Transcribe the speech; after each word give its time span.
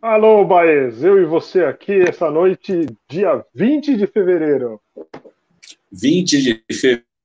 Alô, 0.00 0.44
Baez, 0.44 1.02
eu 1.02 1.20
e 1.20 1.24
você 1.24 1.64
aqui 1.64 1.92
essa 2.08 2.30
noite, 2.30 2.86
dia 3.08 3.44
20 3.52 3.96
de 3.96 4.06
fevereiro. 4.06 4.80
20 5.90 6.40
de 6.40 6.64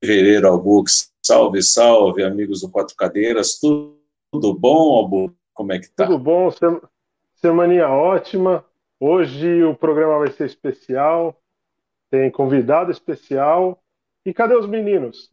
fevereiro, 0.02 0.48
Albux. 0.48 1.12
Salve, 1.24 1.62
salve, 1.62 2.24
amigos 2.24 2.62
do 2.62 2.68
Quatro 2.68 2.96
Cadeiras. 2.96 3.60
Tudo, 3.60 3.96
tudo 4.32 4.52
bom, 4.52 4.96
Albux? 4.96 5.32
Como 5.54 5.72
é 5.72 5.78
que 5.78 5.88
tá? 5.88 6.04
Tudo 6.04 6.18
bom, 6.18 6.50
semaninha 7.36 7.88
ótima. 7.88 8.64
Hoje 8.98 9.62
o 9.62 9.76
programa 9.76 10.18
vai 10.18 10.32
ser 10.32 10.46
especial, 10.46 11.40
tem 12.10 12.28
convidado 12.28 12.90
especial. 12.90 13.80
E 14.26 14.34
cadê 14.34 14.56
os 14.56 14.66
meninos? 14.66 15.30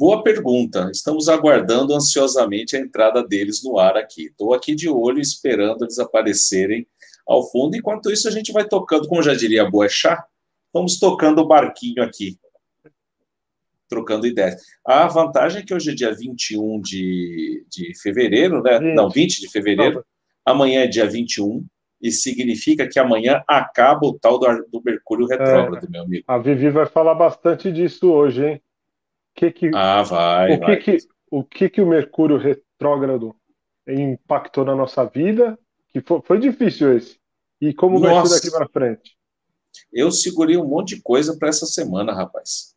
Boa 0.00 0.22
pergunta. 0.22 0.88
Estamos 0.90 1.28
aguardando 1.28 1.94
ansiosamente 1.94 2.74
a 2.74 2.80
entrada 2.80 3.22
deles 3.22 3.62
no 3.62 3.78
ar 3.78 3.98
aqui. 3.98 4.28
Estou 4.28 4.54
aqui 4.54 4.74
de 4.74 4.88
olho 4.88 5.20
esperando 5.20 5.84
eles 5.84 5.98
aparecerem 5.98 6.86
ao 7.28 7.46
fundo. 7.50 7.76
Enquanto 7.76 8.10
isso, 8.10 8.26
a 8.26 8.30
gente 8.30 8.50
vai 8.50 8.66
tocando, 8.66 9.06
como 9.06 9.22
já 9.22 9.34
diria 9.34 9.60
a 9.60 9.70
Boechat, 9.70 10.18
vamos 10.72 10.98
tocando 10.98 11.42
o 11.42 11.46
barquinho 11.46 12.02
aqui, 12.02 12.38
trocando 13.90 14.26
ideias. 14.26 14.62
A 14.82 15.06
vantagem 15.06 15.60
é 15.60 15.64
que 15.66 15.74
hoje 15.74 15.90
é 15.90 15.94
dia 15.94 16.14
21 16.14 16.80
de, 16.80 17.66
de 17.68 17.92
fevereiro, 18.00 18.62
né? 18.62 18.78
20. 18.78 18.94
Não, 18.94 19.10
20 19.10 19.38
de 19.38 19.50
fevereiro. 19.50 20.02
Amanhã 20.46 20.84
é 20.84 20.86
dia 20.86 21.06
21 21.06 21.62
e 22.00 22.10
significa 22.10 22.88
que 22.88 22.98
amanhã 22.98 23.42
acaba 23.46 24.06
o 24.06 24.18
tal 24.18 24.38
do, 24.38 24.46
do 24.72 24.82
Mercúrio 24.82 25.26
retrógrado, 25.26 25.84
é, 25.84 25.90
meu 25.90 26.04
amigo. 26.04 26.24
A 26.26 26.38
Vivi 26.38 26.70
vai 26.70 26.86
falar 26.86 27.14
bastante 27.14 27.70
disso 27.70 28.10
hoje, 28.10 28.46
hein? 28.46 28.62
Que 29.34 29.50
que, 29.50 29.70
ah, 29.74 30.02
vai. 30.02 30.54
O 30.54 30.60
que, 30.60 30.66
vai. 30.66 30.76
que, 30.76 30.98
o 31.30 31.44
que, 31.44 31.70
que 31.70 31.80
o 31.80 31.86
Mercúrio 31.86 32.36
retrógrado 32.36 33.34
impactou 33.88 34.64
na 34.64 34.74
nossa 34.74 35.04
vida? 35.04 35.58
Que 35.88 36.00
foi, 36.00 36.20
foi 36.22 36.38
difícil 36.38 36.96
esse. 36.96 37.18
E 37.60 37.74
como 37.74 37.98
Nossa. 37.98 38.14
vai 38.14 38.26
ser 38.26 38.34
daqui 38.34 38.50
para 38.50 38.68
frente? 38.68 39.16
Eu 39.92 40.10
segurei 40.10 40.56
um 40.56 40.66
monte 40.66 40.96
de 40.96 41.02
coisa 41.02 41.36
para 41.36 41.48
essa 41.48 41.66
semana, 41.66 42.12
rapaz. 42.12 42.74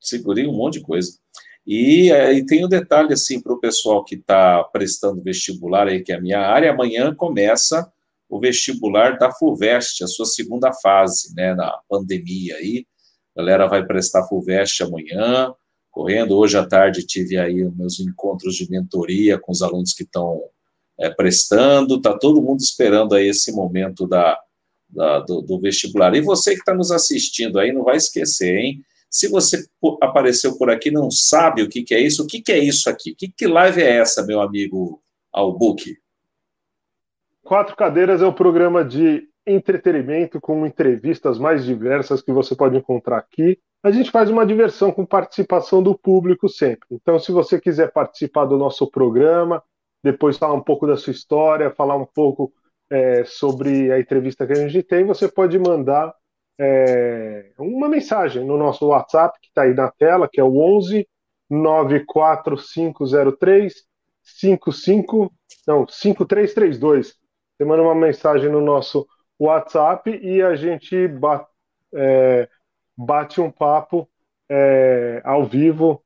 Segurei 0.00 0.46
um 0.46 0.52
monte 0.52 0.74
de 0.74 0.82
coisa. 0.82 1.18
E, 1.66 2.10
e 2.10 2.44
tem 2.44 2.64
um 2.64 2.68
detalhe 2.68 3.12
assim 3.12 3.40
para 3.40 3.52
o 3.52 3.60
pessoal 3.60 4.04
que 4.04 4.16
está 4.16 4.64
prestando 4.64 5.22
vestibular 5.22 5.86
aí, 5.86 6.02
que 6.02 6.12
é 6.12 6.16
a 6.16 6.20
minha 6.20 6.40
área, 6.40 6.72
amanhã 6.72 7.14
começa 7.14 7.90
o 8.28 8.40
vestibular 8.40 9.18
da 9.18 9.30
FUVEST, 9.30 10.02
a 10.02 10.06
sua 10.06 10.26
segunda 10.26 10.72
fase, 10.72 11.34
né, 11.36 11.54
na 11.54 11.78
pandemia 11.88 12.56
aí. 12.56 12.86
A 13.34 13.40
galera 13.40 13.66
vai 13.66 13.84
prestar 13.84 14.24
FUVEST 14.24 14.82
amanhã, 14.82 15.54
correndo. 15.90 16.36
Hoje 16.36 16.58
à 16.58 16.66
tarde 16.66 17.06
tive 17.06 17.38
aí 17.38 17.64
meus 17.76 17.98
encontros 17.98 18.54
de 18.56 18.70
mentoria 18.70 19.38
com 19.38 19.52
os 19.52 19.62
alunos 19.62 19.94
que 19.94 20.02
estão 20.02 20.42
é, 20.98 21.08
prestando, 21.10 21.96
está 21.96 22.16
todo 22.16 22.42
mundo 22.42 22.60
esperando 22.60 23.14
aí 23.14 23.28
esse 23.28 23.52
momento 23.52 24.06
da, 24.06 24.38
da 24.88 25.20
do, 25.20 25.40
do, 25.40 25.58
vestibular. 25.58 26.14
E 26.14 26.20
você 26.20 26.52
que 26.52 26.60
está 26.60 26.74
nos 26.74 26.90
assistindo 26.90 27.58
aí, 27.58 27.72
não 27.72 27.84
vai 27.84 27.96
esquecer, 27.96 28.56
hein? 28.58 28.82
Se 29.10 29.28
você 29.28 29.66
apareceu 30.00 30.56
por 30.56 30.70
aqui 30.70 30.90
não 30.90 31.10
sabe 31.10 31.62
o 31.62 31.68
que, 31.68 31.82
que 31.82 31.94
é 31.94 32.00
isso, 32.00 32.22
o 32.22 32.26
que, 32.26 32.40
que 32.40 32.52
é 32.52 32.58
isso 32.58 32.88
aqui? 32.88 33.14
Que, 33.14 33.28
que 33.28 33.46
live 33.46 33.82
é 33.82 33.98
essa, 33.98 34.24
meu 34.24 34.40
amigo 34.40 35.02
Albuque? 35.30 35.98
Quatro 37.42 37.76
Cadeiras 37.76 38.22
é 38.22 38.26
o 38.26 38.32
programa 38.32 38.84
de 38.84 39.28
entretenimento 39.46 40.40
com 40.40 40.66
entrevistas 40.66 41.38
mais 41.38 41.64
diversas 41.64 42.22
que 42.22 42.32
você 42.32 42.54
pode 42.54 42.76
encontrar 42.76 43.18
aqui. 43.18 43.58
A 43.82 43.90
gente 43.90 44.10
faz 44.10 44.30
uma 44.30 44.46
diversão 44.46 44.92
com 44.92 45.04
participação 45.04 45.82
do 45.82 45.98
público 45.98 46.48
sempre. 46.48 46.86
Então, 46.90 47.18
se 47.18 47.32
você 47.32 47.60
quiser 47.60 47.92
participar 47.92 48.44
do 48.44 48.56
nosso 48.56 48.88
programa, 48.90 49.62
depois 50.02 50.38
falar 50.38 50.54
um 50.54 50.62
pouco 50.62 50.86
da 50.86 50.96
sua 50.96 51.10
história, 51.10 51.70
falar 51.70 51.96
um 51.96 52.06
pouco 52.06 52.52
é, 52.90 53.24
sobre 53.24 53.90
a 53.90 53.98
entrevista 53.98 54.46
que 54.46 54.52
a 54.52 54.68
gente 54.68 54.82
tem, 54.82 55.04
você 55.04 55.28
pode 55.28 55.58
mandar 55.58 56.14
é, 56.60 57.50
uma 57.58 57.88
mensagem 57.88 58.44
no 58.44 58.56
nosso 58.56 58.86
WhatsApp, 58.86 59.38
que 59.40 59.48
está 59.48 59.62
aí 59.62 59.74
na 59.74 59.90
tela, 59.90 60.28
que 60.30 60.40
é 60.40 60.44
o 60.44 60.58
11 60.58 61.08
94503 61.50 63.84
55, 64.22 65.32
não, 65.66 65.86
5332. 65.86 67.14
Você 67.56 67.64
manda 67.64 67.82
uma 67.82 67.94
mensagem 67.94 68.50
no 68.50 68.60
nosso 68.60 69.06
WhatsApp 69.44 70.10
e 70.10 70.42
a 70.42 70.54
gente 70.54 71.08
bate, 71.08 71.46
é, 71.94 72.48
bate 72.96 73.40
um 73.40 73.50
papo 73.50 74.08
é, 74.48 75.20
ao 75.24 75.44
vivo 75.44 76.02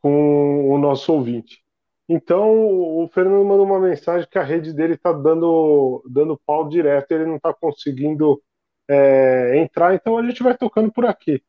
com 0.00 0.68
o 0.68 0.78
nosso 0.78 1.12
ouvinte. 1.12 1.62
Então 2.08 2.50
o 2.50 3.08
Fernando 3.08 3.44
mandou 3.44 3.64
uma 3.64 3.80
mensagem 3.80 4.28
que 4.28 4.38
a 4.38 4.42
rede 4.42 4.72
dele 4.72 4.94
está 4.94 5.12
dando, 5.12 6.02
dando 6.10 6.40
pau 6.44 6.68
direto, 6.68 7.12
ele 7.12 7.26
não 7.26 7.36
está 7.36 7.54
conseguindo 7.54 8.42
é, 8.88 9.58
entrar, 9.58 9.94
então 9.94 10.18
a 10.18 10.22
gente 10.26 10.42
vai 10.42 10.56
tocando 10.56 10.92
por 10.92 11.06
aqui 11.06 11.42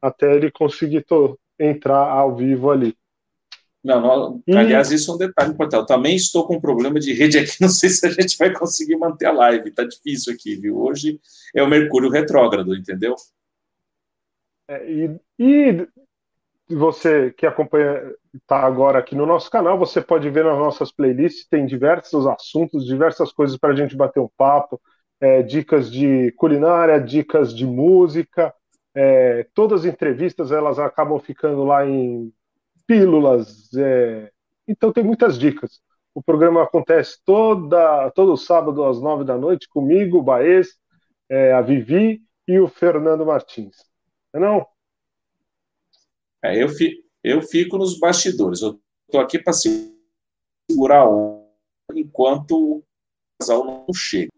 até 0.00 0.34
ele 0.34 0.50
conseguir 0.50 1.04
entrar 1.58 2.08
ao 2.08 2.36
vivo 2.36 2.70
ali. 2.70 2.96
Não, 3.86 4.42
não, 4.44 4.58
aliás, 4.58 4.90
isso 4.90 5.12
é 5.12 5.14
um 5.14 5.18
detalhe 5.18 5.52
importante. 5.52 5.80
Eu 5.80 5.86
também 5.86 6.16
estou 6.16 6.44
com 6.44 6.56
um 6.56 6.60
problema 6.60 6.98
de 6.98 7.12
rede 7.12 7.38
aqui, 7.38 7.52
não 7.62 7.68
sei 7.68 7.88
se 7.88 8.04
a 8.04 8.10
gente 8.10 8.36
vai 8.36 8.52
conseguir 8.52 8.96
manter 8.96 9.26
a 9.26 9.32
live. 9.32 9.68
Está 9.68 9.84
difícil 9.84 10.32
aqui, 10.34 10.56
viu? 10.56 10.76
Hoje 10.76 11.20
é 11.54 11.62
o 11.62 11.68
Mercúrio 11.68 12.10
retrógrado, 12.10 12.74
entendeu? 12.74 13.14
É, 14.68 14.90
e, 14.90 15.20
e 15.38 15.86
você 16.68 17.30
que 17.30 17.46
acompanha, 17.46 18.12
está 18.34 18.58
agora 18.58 18.98
aqui 18.98 19.14
no 19.14 19.24
nosso 19.24 19.48
canal, 19.48 19.78
você 19.78 20.00
pode 20.00 20.28
ver 20.30 20.44
nas 20.44 20.58
nossas 20.58 20.90
playlists, 20.90 21.46
tem 21.48 21.64
diversos 21.64 22.26
assuntos, 22.26 22.84
diversas 22.84 23.30
coisas 23.30 23.56
para 23.56 23.72
a 23.72 23.76
gente 23.76 23.94
bater 23.94 24.18
um 24.18 24.28
papo, 24.36 24.80
é, 25.20 25.42
dicas 25.42 25.88
de 25.92 26.32
culinária, 26.32 27.00
dicas 27.00 27.54
de 27.54 27.64
música, 27.64 28.52
é, 28.92 29.46
todas 29.54 29.82
as 29.84 29.92
entrevistas 29.92 30.50
elas 30.50 30.80
acabam 30.80 31.20
ficando 31.20 31.62
lá 31.62 31.86
em 31.86 32.32
pílulas. 32.86 33.72
É... 33.74 34.30
Então 34.66 34.92
tem 34.92 35.04
muitas 35.04 35.38
dicas. 35.38 35.80
O 36.14 36.22
programa 36.22 36.62
acontece 36.62 37.18
toda, 37.24 38.10
todo 38.12 38.36
sábado 38.36 38.84
às 38.84 39.00
nove 39.00 39.24
da 39.24 39.36
noite 39.36 39.68
comigo, 39.68 40.18
o 40.18 40.22
Baez, 40.22 40.68
é, 41.28 41.52
a 41.52 41.60
Vivi 41.60 42.22
e 42.48 42.58
o 42.58 42.68
Fernando 42.68 43.26
Martins. 43.26 43.76
Não? 44.32 44.40
É 44.40 44.40
não? 44.40 44.66
É, 46.42 46.62
eu, 46.62 46.68
fi, 46.68 47.04
eu 47.22 47.42
fico 47.42 47.76
nos 47.76 47.98
bastidores. 47.98 48.62
Eu 48.62 48.80
estou 49.06 49.20
aqui 49.20 49.38
para 49.38 49.52
segurar 49.52 51.08
um 51.08 51.46
enquanto 51.94 52.78
o 52.78 52.84
casal 53.38 53.64
não 53.64 53.94
chega. 53.94 54.30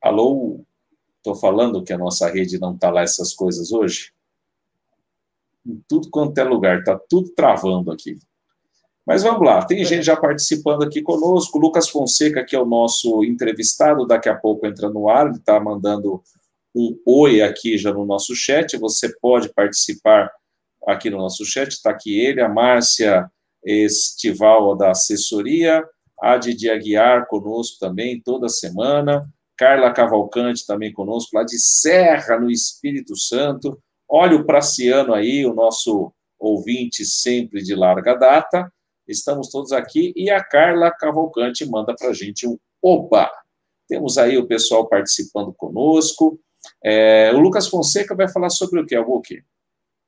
Alô? 0.00 0.64
Estou 1.16 1.34
falando 1.34 1.84
que 1.84 1.92
a 1.92 1.98
nossa 1.98 2.28
rede 2.28 2.58
não 2.58 2.74
está 2.74 2.90
lá 2.90 3.02
essas 3.02 3.32
coisas 3.32 3.72
hoje? 3.72 4.12
Em 5.66 5.82
tudo 5.88 6.10
quanto 6.10 6.36
é 6.38 6.44
lugar, 6.44 6.78
está 6.78 6.98
tudo 7.08 7.30
travando 7.30 7.90
aqui. 7.90 8.16
Mas 9.04 9.22
vamos 9.22 9.44
lá, 9.44 9.64
tem 9.64 9.84
gente 9.84 10.04
já 10.04 10.16
participando 10.16 10.84
aqui 10.84 11.02
conosco. 11.02 11.58
Lucas 11.58 11.88
Fonseca, 11.88 12.44
que 12.44 12.54
é 12.54 12.60
o 12.60 12.66
nosso 12.66 13.24
entrevistado, 13.24 14.06
daqui 14.06 14.28
a 14.28 14.34
pouco 14.34 14.66
entra 14.66 14.88
no 14.88 15.08
ar, 15.08 15.26
ele 15.26 15.36
está 15.36 15.58
mandando 15.58 16.22
um 16.74 16.96
oi 17.06 17.42
aqui 17.42 17.76
já 17.76 17.92
no 17.92 18.04
nosso 18.06 18.34
chat. 18.34 18.76
Você 18.78 19.12
pode 19.20 19.52
participar 19.52 20.30
aqui 20.86 21.10
no 21.10 21.18
nosso 21.18 21.44
chat, 21.44 21.68
está 21.70 21.90
aqui 21.90 22.18
ele, 22.18 22.40
a 22.40 22.48
Márcia 22.48 23.30
Estival 23.64 24.76
da 24.76 24.90
assessoria, 24.90 25.84
a 26.20 26.36
Didi 26.36 26.70
Aguiar 26.70 27.26
conosco 27.26 27.78
também 27.78 28.20
toda 28.20 28.48
semana, 28.48 29.28
Carla 29.56 29.92
Cavalcante 29.92 30.66
também 30.66 30.92
conosco, 30.92 31.36
lá 31.36 31.44
de 31.44 31.58
Serra, 31.58 32.38
no 32.38 32.50
Espírito 32.50 33.16
Santo. 33.16 33.80
Olha 34.14 34.36
o 34.36 34.44
Praciano 34.44 35.14
aí, 35.14 35.46
o 35.46 35.54
nosso 35.54 36.12
ouvinte 36.38 37.02
sempre 37.02 37.62
de 37.62 37.74
larga 37.74 38.14
data. 38.14 38.70
Estamos 39.08 39.48
todos 39.48 39.72
aqui 39.72 40.12
e 40.14 40.30
a 40.30 40.44
Carla 40.44 40.90
Cavalcante 40.90 41.64
manda 41.64 41.94
para 41.98 42.10
a 42.10 42.12
gente 42.12 42.46
um 42.46 42.58
oba. 42.82 43.30
Temos 43.88 44.18
aí 44.18 44.36
o 44.36 44.46
pessoal 44.46 44.86
participando 44.86 45.50
conosco. 45.54 46.38
É, 46.84 47.32
o 47.32 47.40
Lucas 47.40 47.68
Fonseca 47.68 48.14
vai 48.14 48.28
falar 48.28 48.50
sobre 48.50 48.80
o 48.80 48.86
que, 48.86 48.94
Albuque? 48.94 49.42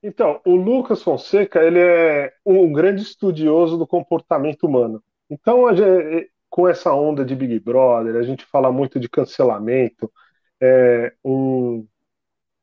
Então, 0.03 0.39
o 0.45 0.55
Lucas 0.55 1.03
Fonseca 1.03 1.62
ele 1.62 1.81
é 1.81 2.31
um 2.45 2.71
grande 2.75 3.01
estudioso 3.01 3.79
do 3.79 3.87
comportamento 3.87 4.65
humano. 4.65 5.03
Então, 5.31 5.75
gente, 5.75 6.31
com 6.51 6.69
essa 6.69 6.93
onda 6.93 7.25
de 7.25 7.35
Big 7.35 7.59
Brother, 7.59 8.17
a 8.17 8.23
gente 8.23 8.45
fala 8.45 8.71
muito 8.71 9.01
de 9.01 9.09
cancelamento, 9.09 10.12
é, 10.61 11.15
um, 11.25 11.87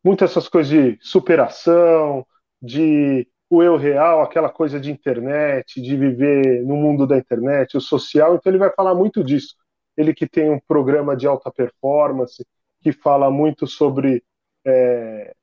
muitas 0.03 0.31
essas 0.31 0.47
coisas 0.47 0.71
de 0.71 0.97
superação, 1.01 2.25
de 2.61 3.27
o 3.49 3.61
eu 3.61 3.75
real, 3.75 4.21
aquela 4.21 4.49
coisa 4.49 4.79
de 4.79 4.89
internet, 4.89 5.81
de 5.81 5.95
viver 5.97 6.63
no 6.65 6.75
mundo 6.77 7.05
da 7.05 7.17
internet, 7.17 7.75
o 7.75 7.81
social. 7.81 8.35
Então 8.35 8.49
ele 8.49 8.57
vai 8.59 8.71
falar 8.71 8.95
muito 8.95 9.23
disso. 9.23 9.55
Ele 9.97 10.13
que 10.13 10.25
tem 10.25 10.49
um 10.49 10.59
programa 10.59 11.17
de 11.17 11.27
alta 11.27 11.51
performance, 11.51 12.45
que 12.81 12.93
fala 12.93 13.29
muito 13.29 13.67
sobre 13.67 14.23
é, 14.65 15.33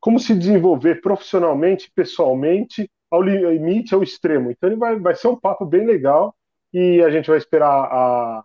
como 0.00 0.18
se 0.18 0.34
desenvolver 0.34 1.00
profissionalmente, 1.02 1.90
pessoalmente 1.94 2.90
ao 3.10 3.22
limite, 3.22 3.94
ao 3.94 4.02
extremo. 4.02 4.50
Então 4.50 4.68
ele 4.68 4.78
vai, 4.78 4.98
vai 4.98 5.14
ser 5.14 5.28
um 5.28 5.36
papo 5.38 5.66
bem 5.66 5.86
legal 5.86 6.34
e 6.72 7.02
a 7.02 7.10
gente 7.10 7.28
vai 7.28 7.38
esperar 7.38 7.68
a, 7.68 8.44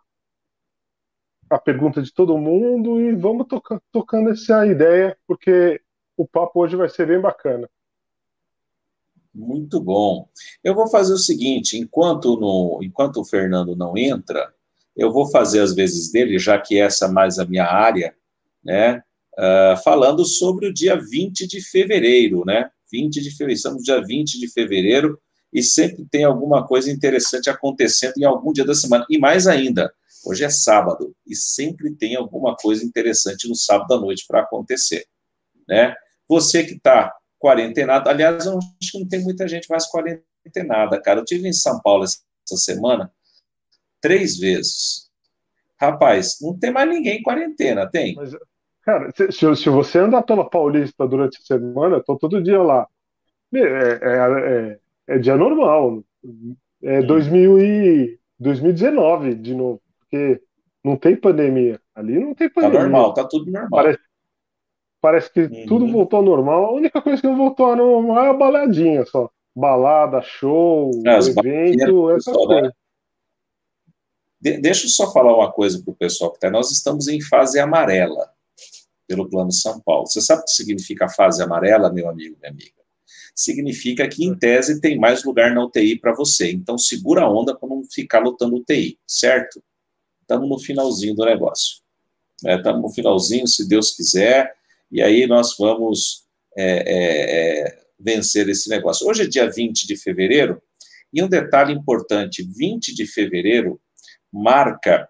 a 1.53 1.59
pergunta 1.59 2.01
de 2.01 2.11
todo 2.11 2.37
mundo 2.37 2.99
e 2.99 3.13
vamos 3.15 3.47
toca, 3.47 3.81
tocando 3.91 4.31
essa 4.31 4.65
ideia, 4.65 5.17
porque 5.27 5.79
o 6.17 6.27
papo 6.27 6.61
hoje 6.61 6.75
vai 6.75 6.89
ser 6.89 7.07
bem 7.07 7.19
bacana. 7.19 7.69
Muito 9.33 9.79
bom. 9.79 10.27
Eu 10.63 10.75
vou 10.75 10.87
fazer 10.87 11.13
o 11.13 11.17
seguinte: 11.17 11.77
enquanto, 11.77 12.39
no, 12.39 12.79
enquanto 12.83 13.21
o 13.21 13.25
Fernando 13.25 13.75
não 13.75 13.97
entra, 13.97 14.53
eu 14.95 15.11
vou 15.11 15.29
fazer 15.29 15.61
as 15.61 15.73
vezes 15.73 16.11
dele, 16.11 16.37
já 16.37 16.59
que 16.59 16.79
essa 16.79 17.05
é 17.05 17.11
mais 17.11 17.39
a 17.39 17.45
minha 17.45 17.65
área, 17.65 18.15
né? 18.63 19.01
Uh, 19.33 19.75
falando 19.83 20.23
sobre 20.25 20.67
o 20.67 20.73
dia 20.73 20.95
20 20.95 21.47
de 21.47 21.59
fevereiro, 21.61 22.43
né? 22.45 22.69
20 22.91 23.21
de 23.21 23.31
fevereiro, 23.31 23.57
estamos 23.57 23.83
dia 23.83 23.99
20 23.99 24.39
de 24.39 24.47
fevereiro 24.47 25.19
e 25.51 25.63
sempre 25.63 26.05
tem 26.05 26.23
alguma 26.23 26.65
coisa 26.67 26.91
interessante 26.91 27.49
acontecendo 27.49 28.13
em 28.17 28.23
algum 28.23 28.53
dia 28.53 28.65
da 28.65 28.75
semana. 28.75 29.05
E 29.09 29.17
mais 29.17 29.47
ainda, 29.47 29.91
hoje 30.25 30.43
é 30.43 30.49
sábado 30.49 31.15
e 31.27 31.35
sempre 31.35 31.93
tem 31.95 32.15
alguma 32.15 32.55
coisa 32.55 32.85
interessante 32.85 33.47
no 33.47 33.55
sábado 33.55 33.93
à 33.93 33.99
noite 33.99 34.25
para 34.27 34.41
acontecer, 34.41 35.05
né? 35.67 35.95
Você 36.27 36.63
que 36.63 36.73
está 36.75 37.13
quarentenado, 37.39 38.09
aliás, 38.09 38.45
eu 38.45 38.57
acho 38.57 38.91
que 38.91 38.99
não 38.99 39.07
tem 39.07 39.21
muita 39.21 39.47
gente 39.47 39.69
mais 39.69 39.85
quarentenada, 39.89 41.01
cara. 41.01 41.19
Eu 41.19 41.25
tive 41.25 41.47
em 41.47 41.53
São 41.53 41.81
Paulo 41.81 42.05
essa 42.05 42.57
semana 42.57 43.11
três 43.99 44.37
vezes. 44.37 45.09
Rapaz, 45.79 46.37
não 46.41 46.57
tem 46.57 46.71
mais 46.71 46.89
ninguém 46.89 47.19
em 47.19 47.23
quarentena, 47.23 47.89
tem? 47.89 48.15
Mas, 48.15 48.33
cara, 48.81 49.11
se, 49.15 49.55
se, 49.55 49.69
você 49.69 49.99
andar 49.99 50.21
pela 50.23 50.49
Paulista 50.49 51.05
durante 51.05 51.37
a 51.37 51.45
semana, 51.45 51.97
eu 51.97 52.03
tô 52.03 52.17
todo 52.17 52.41
dia 52.41 52.61
lá. 52.61 52.87
É, 53.53 53.59
é, 53.59 54.79
é, 55.09 55.15
é 55.15 55.19
dia 55.19 55.35
normal. 55.35 56.01
É 56.81 56.99
hum. 57.01 57.07
2000 57.07 57.59
e, 57.59 58.19
2019 58.39 59.35
de 59.35 59.53
novo. 59.53 59.81
Porque 60.13 60.43
não 60.83 60.95
tem 60.95 61.15
pandemia. 61.15 61.81
Ali 61.95 62.19
não 62.19 62.35
tem 62.35 62.47
tá 62.47 62.53
pandemia. 62.53 62.77
Tá 62.77 62.83
normal, 62.83 63.13
tá 63.15 63.23
tudo 63.27 63.49
normal. 63.49 63.69
Parece, 63.71 63.99
parece 65.01 65.33
que 65.33 65.39
uhum. 65.41 65.65
tudo 65.65 65.87
voltou 65.87 66.17
ao 66.17 66.23
normal. 66.23 66.65
A 66.65 66.71
única 66.71 67.01
coisa 67.01 67.19
que 67.19 67.27
não 67.27 67.35
voltou 67.35 67.65
ao 67.65 67.75
normal 67.75 68.25
é 68.25 68.29
a 68.29 68.33
baladinha 68.33 69.03
só. 69.07 69.31
Balada, 69.55 70.21
show, 70.21 70.91
é, 71.05 71.17
evento, 71.17 72.11
essa 72.11 72.31
coisa. 72.31 72.61
Né? 72.61 72.71
De, 74.39 74.57
deixa 74.59 74.85
eu 74.85 74.89
só 74.89 75.11
falar 75.11 75.35
uma 75.35 75.51
coisa 75.51 75.81
para 75.83 75.91
o 75.91 75.95
pessoal 75.95 76.29
que 76.29 76.37
está. 76.37 76.51
Nós 76.51 76.69
estamos 76.69 77.07
em 77.07 77.19
fase 77.19 77.59
amarela 77.59 78.29
pelo 79.07 79.27
Plano 79.27 79.51
São 79.51 79.79
Paulo. 79.81 80.05
Você 80.05 80.21
sabe 80.21 80.41
o 80.41 80.45
que 80.45 80.51
significa 80.51 81.09
fase 81.09 81.41
amarela, 81.41 81.91
meu 81.91 82.07
amigo, 82.07 82.37
minha 82.39 82.51
amiga? 82.51 82.83
Significa 83.35 84.07
que, 84.07 84.23
em 84.23 84.35
tese, 84.37 84.79
tem 84.79 84.95
mais 84.95 85.23
lugar 85.23 85.55
na 85.55 85.65
UTI 85.65 85.97
para 85.97 86.13
você. 86.13 86.51
Então, 86.51 86.77
segura 86.77 87.23
a 87.23 87.31
onda 87.31 87.55
para 87.55 87.67
não 87.67 87.83
ficar 87.83 88.19
lotando 88.19 88.57
UTI, 88.57 88.99
certo? 89.07 89.59
Estamos 90.23 90.49
no 90.49 90.57
finalzinho 90.57 91.13
do 91.15 91.25
negócio. 91.25 91.77
Estamos 92.43 92.79
é, 92.79 92.81
no 92.81 92.89
finalzinho, 92.89 93.47
se 93.47 93.67
Deus 93.67 93.91
quiser, 93.91 94.53
e 94.91 95.01
aí 95.01 95.27
nós 95.27 95.55
vamos 95.57 96.23
é, 96.57 96.65
é, 96.65 97.67
é 97.67 97.83
vencer 97.99 98.47
esse 98.49 98.69
negócio. 98.69 99.07
Hoje 99.07 99.23
é 99.23 99.27
dia 99.27 99.49
20 99.49 99.85
de 99.85 99.95
fevereiro, 99.97 100.61
e 101.11 101.21
um 101.21 101.27
detalhe 101.27 101.73
importante: 101.73 102.41
20 102.41 102.95
de 102.95 103.05
fevereiro 103.05 103.79
marca 104.31 105.07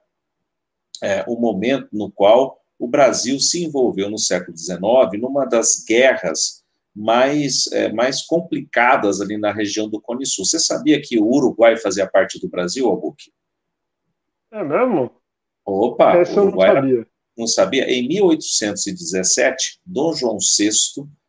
é, 1.01 1.23
o 1.27 1.39
momento 1.39 1.89
no 1.93 2.11
qual 2.11 2.59
o 2.77 2.87
Brasil 2.87 3.39
se 3.39 3.63
envolveu 3.63 4.09
no 4.09 4.17
século 4.17 4.57
XIX 4.57 4.81
numa 5.21 5.45
das 5.45 5.83
guerras 5.87 6.63
mais, 6.95 7.67
é, 7.71 7.91
mais 7.91 8.23
complicadas 8.25 9.21
ali 9.21 9.37
na 9.37 9.51
região 9.51 9.87
do 9.87 10.01
Cone 10.01 10.25
Sul. 10.25 10.45
Você 10.45 10.59
sabia 10.59 11.01
que 11.01 11.19
o 11.19 11.25
Uruguai 11.25 11.77
fazia 11.77 12.07
parte 12.07 12.39
do 12.39 12.49
Brasil, 12.49 12.87
Albuque? 12.87 13.31
É 14.53 14.63
mesmo? 14.63 15.11
Opa, 15.65 16.17
Essa 16.17 16.41
Uruguai 16.41 16.69
não 16.69 16.75
sabia. 16.81 17.07
não 17.37 17.47
sabia. 17.47 17.89
Em 17.89 18.07
1817, 18.07 19.81
Dom 19.85 20.13
João 20.13 20.37
VI, 20.37 20.69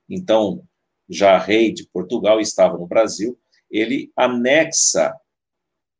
então 0.08 0.64
já 1.08 1.38
rei 1.38 1.72
de 1.72 1.88
Portugal, 1.88 2.40
estava 2.40 2.78
no 2.78 2.86
Brasil, 2.86 3.38
ele 3.70 4.12
anexa 4.16 5.14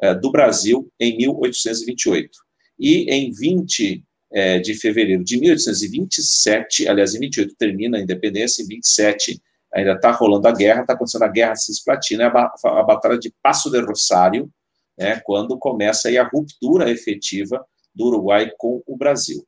eh, 0.00 0.14
do 0.14 0.30
Brasil 0.30 0.90
em 1.00 1.16
1828. 1.16 2.30
E 2.78 3.10
em 3.10 3.32
20 3.32 4.04
é, 4.32 4.58
de 4.58 4.74
fevereiro 4.74 5.24
de 5.24 5.38
1827, 5.38 6.88
aliás, 6.88 7.14
em 7.14 7.20
28 7.20 7.54
termina 7.56 7.96
a 7.96 8.00
independência, 8.00 8.62
em 8.62 8.66
27 8.66 9.40
ainda 9.72 9.92
está 9.92 10.10
rolando 10.10 10.48
a 10.48 10.52
guerra, 10.52 10.82
está 10.82 10.94
acontecendo 10.94 11.22
a 11.22 11.28
guerra 11.28 11.54
cisplatina, 11.54 12.26
a, 12.26 12.82
batalha 12.82 13.18
de 13.18 13.32
Passo 13.42 13.70
de 13.70 13.80
Rosário, 13.80 14.50
né, 14.98 15.20
quando 15.24 15.58
começa 15.58 16.08
a 16.08 16.28
ruptura 16.28 16.90
efetiva 16.90 17.64
do 17.94 18.06
Uruguai 18.06 18.50
com 18.58 18.82
o 18.86 18.96
Brasil. 18.96 19.46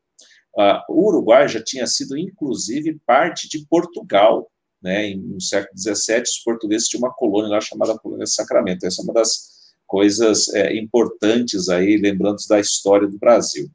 Uh, 0.56 0.80
o 0.88 1.08
Uruguai 1.08 1.48
já 1.48 1.62
tinha 1.62 1.86
sido, 1.86 2.16
inclusive, 2.16 2.98
parte 3.06 3.48
de 3.48 3.64
Portugal, 3.66 4.50
né, 4.82 5.14
no 5.14 5.40
século 5.40 5.78
XVII, 5.78 6.22
os 6.22 6.38
portugueses 6.38 6.88
tinham 6.88 7.02
uma 7.02 7.14
colônia 7.14 7.50
lá 7.50 7.60
chamada 7.60 7.98
Colônia 7.98 8.24
de 8.24 8.34
Sacramento. 8.34 8.84
Essa 8.84 9.02
é 9.02 9.04
uma 9.04 9.12
das 9.14 9.74
coisas 9.86 10.52
é, 10.54 10.76
importantes 10.76 11.68
aí, 11.68 11.96
lembrando 11.96 12.38
da 12.48 12.60
história 12.60 13.08
do 13.08 13.18
Brasil. 13.18 13.68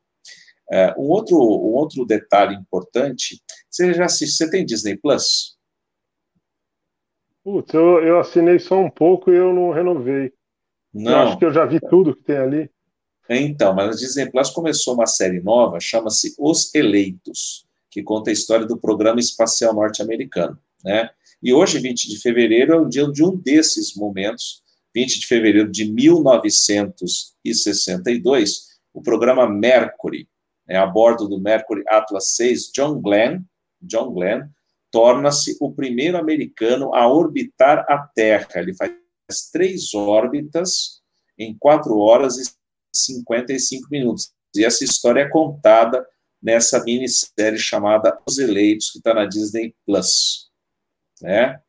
É, 0.72 0.94
um, 0.98 1.10
outro, 1.10 1.36
um 1.36 1.74
outro 1.74 2.06
detalhe 2.06 2.56
importante, 2.56 3.42
você 3.70 3.94
já 3.94 4.06
assiste, 4.06 4.38
você 4.38 4.50
tem 4.50 4.66
Disney 4.66 4.98
Plus? 4.98 5.58
Putz, 7.44 7.74
eu, 7.74 8.02
eu 8.02 8.20
assinei 8.20 8.58
só 8.60 8.80
um 8.80 8.90
pouco 8.90 9.32
e 9.32 9.36
eu 9.36 9.54
não 9.54 9.72
renovei. 9.72 10.32
Não. 10.94 11.12
Eu 11.12 11.18
acho 11.18 11.38
que 11.40 11.46
eu 11.46 11.52
já 11.52 11.66
vi 11.66 11.80
tudo 11.80 12.16
que 12.16 12.24
tem 12.24 12.38
ali. 12.38 12.70
Então, 13.30 13.74
mas 13.74 14.00
Disney 14.00 14.30
Plus 14.30 14.50
começou 14.50 14.96
uma 14.96 15.06
série 15.06 15.42
nova, 15.42 15.80
chama-se 15.80 16.36
Os 16.38 16.76
Eleitos, 16.76 17.66
que 17.90 18.04
conta 18.04 18.30
a 18.30 18.34
história 18.34 18.66
do 18.66 18.78
programa 18.78 19.18
espacial 19.20 19.74
norte-americano, 19.74 20.60
né? 20.84 21.10
E 21.42 21.54
hoje, 21.54 21.80
20 21.80 22.10
de 22.10 22.20
fevereiro, 22.20 22.74
é 22.74 22.78
o 22.78 22.88
dia 22.88 23.10
de 23.10 23.24
um 23.24 23.34
desses 23.36 23.96
momentos, 23.96 24.62
20 24.96 25.20
de 25.20 25.28
fevereiro 25.28 25.72
de 25.72 25.92
1962, 25.92 28.74
o 28.94 29.02
programa 29.02 29.50
Mercury, 29.50 30.30
é, 30.68 30.78
a 30.78 30.86
bordo 30.86 31.28
do 31.28 31.40
Mercury 31.40 31.84
Atlas 31.88 32.36
6, 32.36 32.70
John 32.74 33.02
Glenn, 33.02 33.42
John 33.82 34.14
Glenn 34.14 34.44
torna-se 34.94 35.58
o 35.60 35.72
primeiro 35.72 36.18
americano 36.18 36.94
a 36.94 37.12
orbitar 37.12 37.84
a 37.90 37.98
Terra. 37.98 38.48
Ele 38.56 38.76
faz 38.76 38.94
três 39.52 39.92
órbitas 39.96 41.02
em 41.38 41.58
quatro 41.58 41.98
horas 41.98 42.38
e 42.38 42.44
55 42.94 43.88
minutos. 43.90 44.32
E 44.56 44.64
essa 44.64 44.84
história 44.84 45.22
é 45.22 45.30
contada 45.30 46.06
nessa 46.42 46.84
minissérie 46.84 47.58
chamada 47.58 48.18
Os 48.28 48.38
Eleitos, 48.38 48.92
que 48.92 48.98
está 48.98 49.14
na 49.14 49.26
Disney 49.26 49.74
Plus. 49.86 50.50
Né? 51.22 51.60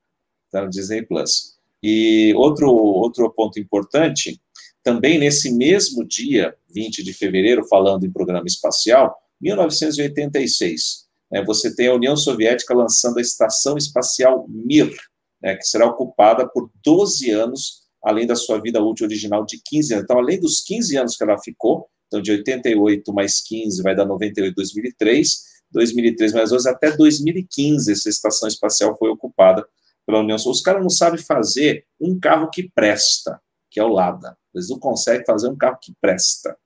Está 0.47 0.62
na 0.62 0.69
Disney 0.69 1.02
Plus. 1.02 1.54
E 1.83 2.35
outro, 2.35 2.69
outro 2.71 3.31
ponto 3.31 3.61
importante 3.61 4.40
também 4.83 5.19
nesse 5.19 5.50
mesmo 5.50 6.04
dia, 6.04 6.54
20 6.71 7.02
de 7.02 7.14
fevereiro, 7.14 7.66
falando 7.66 8.04
em 8.04 8.12
programa 8.12 8.47
espacial, 8.47 9.16
1986, 9.40 11.07
né, 11.31 11.43
você 11.43 11.75
tem 11.75 11.88
a 11.88 11.95
União 11.95 12.16
Soviética 12.16 12.75
lançando 12.75 13.19
a 13.19 13.23
Estação 13.23 13.78
Espacial 13.78 14.47
Mir, 14.49 14.95
né, 15.43 15.57
que 15.57 15.64
será 15.64 15.87
ocupada 15.87 16.47
por 16.47 16.71
12 16.85 17.31
anos, 17.31 17.84
além 18.05 18.27
da 18.27 18.37
sua 18.37 18.61
vida 18.61 18.83
útil 18.83 19.07
original 19.07 19.45
de 19.45 19.61
15 19.65 19.95
anos. 19.95 20.05
Então, 20.05 20.19
além 20.19 20.39
dos 20.39 20.63
15 20.63 20.97
anos 20.97 21.17
que 21.17 21.25
ela 21.25 21.39
ficou, 21.39 21.89
então 22.07 22.21
de 22.21 22.31
88 22.31 23.13
mais 23.13 23.41
15 23.41 23.83
vai 23.83 23.97
dar 23.97 24.05
98, 24.05 24.55
2003, 24.55 25.43
2003 25.73 26.33
mais 26.33 26.51
12, 26.51 26.69
até 26.69 26.97
2015 26.97 27.91
essa 27.91 28.09
estação 28.09 28.47
espacial 28.47 28.97
foi 28.97 29.09
ocupada 29.09 29.67
pela 30.07 30.21
União 30.21 30.39
Soviética. 30.39 30.59
Os 30.59 30.63
caras 30.63 30.83
não 30.83 30.91
sabem 30.91 31.19
fazer 31.19 31.87
um 32.01 32.19
carro 32.21 32.51
que 32.51 32.71
presta, 32.75 33.41
que 33.71 33.81
é 33.81 33.85
o 33.85 33.89
Lada. 33.89 34.37
Eles 34.55 34.69
não 34.69 34.79
conseguem 34.79 35.25
fazer 35.25 35.49
um 35.49 35.57
carro 35.57 35.79
que 35.81 35.93
presta. 36.01 36.57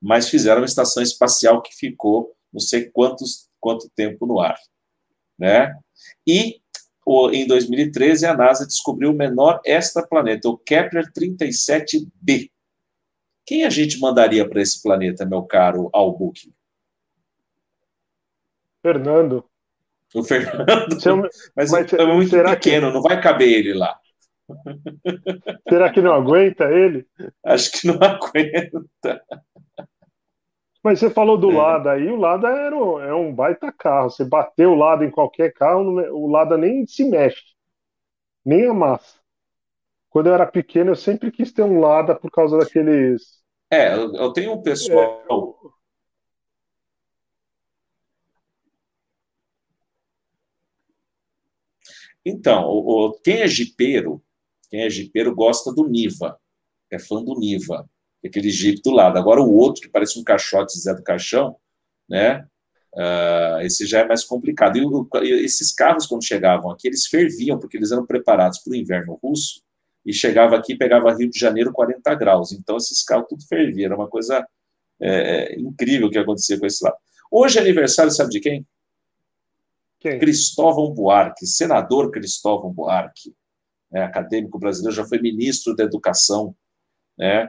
Mas 0.00 0.28
fizeram 0.28 0.60
uma 0.60 0.66
estação 0.66 1.02
espacial 1.02 1.60
que 1.60 1.74
ficou 1.74 2.32
não 2.52 2.60
sei 2.60 2.88
quantos, 2.88 3.48
quanto 3.58 3.90
tempo 3.96 4.26
no 4.26 4.38
ar. 4.38 4.56
Né? 5.36 5.74
E 6.26 6.60
em 7.32 7.46
2013, 7.46 8.26
a 8.26 8.36
NASA 8.36 8.66
descobriu 8.66 9.10
o 9.10 9.14
menor 9.14 9.60
extraplaneta, 9.64 10.48
o 10.48 10.56
Kepler 10.56 11.10
37b. 11.12 12.50
Quem 13.46 13.64
a 13.64 13.70
gente 13.70 14.00
mandaria 14.00 14.48
para 14.48 14.62
esse 14.62 14.82
planeta, 14.82 15.26
meu 15.26 15.42
caro 15.42 15.90
Albuque? 15.92 16.52
Fernando. 18.82 19.44
O 20.14 20.22
Fernando. 20.22 20.66
mas, 21.54 21.70
mas 21.70 21.92
é 21.92 22.06
muito 22.06 22.30
pequeno, 22.30 22.88
que... 22.88 22.94
não 22.94 23.02
vai 23.02 23.20
caber 23.20 23.48
ele 23.48 23.74
lá. 23.74 23.98
Será 25.68 25.90
que 25.90 26.00
não 26.00 26.12
aguenta 26.12 26.64
ele? 26.70 27.06
Acho 27.44 27.72
que 27.72 27.86
não 27.86 27.96
aguenta. 28.00 28.84
Mas 30.84 31.00
você 31.00 31.08
falou 31.08 31.38
do 31.38 31.50
é. 31.50 31.54
Lada 31.54 31.92
aí, 31.92 32.06
o 32.10 32.16
Lada 32.16 32.46
era 32.46 32.76
um, 32.76 33.00
é 33.00 33.14
um 33.14 33.34
baita 33.34 33.72
carro. 33.72 34.10
Você 34.10 34.22
bateu 34.22 34.72
o 34.72 34.74
Lada 34.74 35.02
em 35.02 35.10
qualquer 35.10 35.50
carro, 35.50 35.80
o 36.12 36.30
Lada 36.30 36.58
nem 36.58 36.86
se 36.86 37.08
mexe, 37.08 37.42
nem 38.44 38.66
amassa. 38.66 39.18
Quando 40.10 40.26
eu 40.26 40.34
era 40.34 40.46
pequeno, 40.46 40.90
eu 40.90 40.96
sempre 40.96 41.32
quis 41.32 41.50
ter 41.50 41.62
um 41.62 41.80
Lada 41.80 42.14
por 42.14 42.30
causa 42.30 42.58
daqueles. 42.58 43.42
É, 43.70 43.94
eu 43.94 44.30
tenho 44.34 44.52
um 44.52 44.62
pessoal. 44.62 45.24
É, 45.26 45.32
eu... 45.32 45.72
Então, 52.26 52.64
o, 52.66 53.06
o, 53.06 53.12
quem 53.22 53.40
é 53.40 53.48
jipeiro, 53.48 54.22
quem 54.68 54.82
é 54.82 54.90
jipeiro 54.90 55.34
gosta 55.34 55.72
do 55.72 55.88
Niva, 55.88 56.38
é 56.90 56.98
fã 56.98 57.24
do 57.24 57.38
Niva 57.38 57.88
aquele 58.28 58.50
Jeep 58.50 58.80
do 58.82 58.90
lado. 58.90 59.18
Agora 59.18 59.40
o 59.40 59.54
outro, 59.54 59.82
que 59.82 59.88
parece 59.88 60.18
um 60.18 60.24
caixote 60.24 60.78
Zé 60.78 60.94
do 60.94 61.02
Caixão, 61.02 61.56
né? 62.08 62.46
Uh, 62.94 63.60
esse 63.62 63.86
já 63.86 64.00
é 64.00 64.06
mais 64.06 64.24
complicado. 64.24 64.76
E, 64.76 64.84
o, 64.84 65.08
esses 65.22 65.72
carros, 65.72 66.06
quando 66.06 66.24
chegavam 66.24 66.70
aqui, 66.70 66.86
eles 66.86 67.06
ferviam, 67.06 67.58
porque 67.58 67.76
eles 67.76 67.90
eram 67.90 68.06
preparados 68.06 68.60
para 68.60 68.72
o 68.72 68.76
inverno 68.76 69.18
russo, 69.22 69.62
e 70.06 70.12
chegava 70.12 70.56
aqui 70.56 70.76
pegava 70.76 71.14
Rio 71.14 71.28
de 71.28 71.38
Janeiro 71.38 71.72
40 71.72 72.14
graus. 72.14 72.52
Então, 72.52 72.76
esses 72.76 73.02
carros 73.02 73.26
tudo 73.28 73.46
fervia. 73.46 73.86
Era 73.86 73.96
uma 73.96 74.08
coisa 74.08 74.46
é, 75.00 75.58
incrível 75.58 76.10
que 76.10 76.18
acontecia 76.18 76.58
com 76.58 76.66
esse 76.66 76.84
lado. 76.84 76.96
Hoje 77.30 77.58
é 77.58 77.62
aniversário, 77.62 78.12
sabe 78.12 78.30
de 78.30 78.40
quem? 78.40 78.66
Quem? 79.98 80.18
Cristóvão 80.18 80.92
Buarque, 80.92 81.46
senador 81.46 82.10
Cristóvão 82.10 82.70
Buarque, 82.70 83.34
né, 83.90 84.02
acadêmico 84.02 84.58
brasileiro, 84.58 84.94
já 84.94 85.04
foi 85.06 85.18
ministro 85.18 85.74
da 85.74 85.84
Educação, 85.84 86.54
né? 87.18 87.48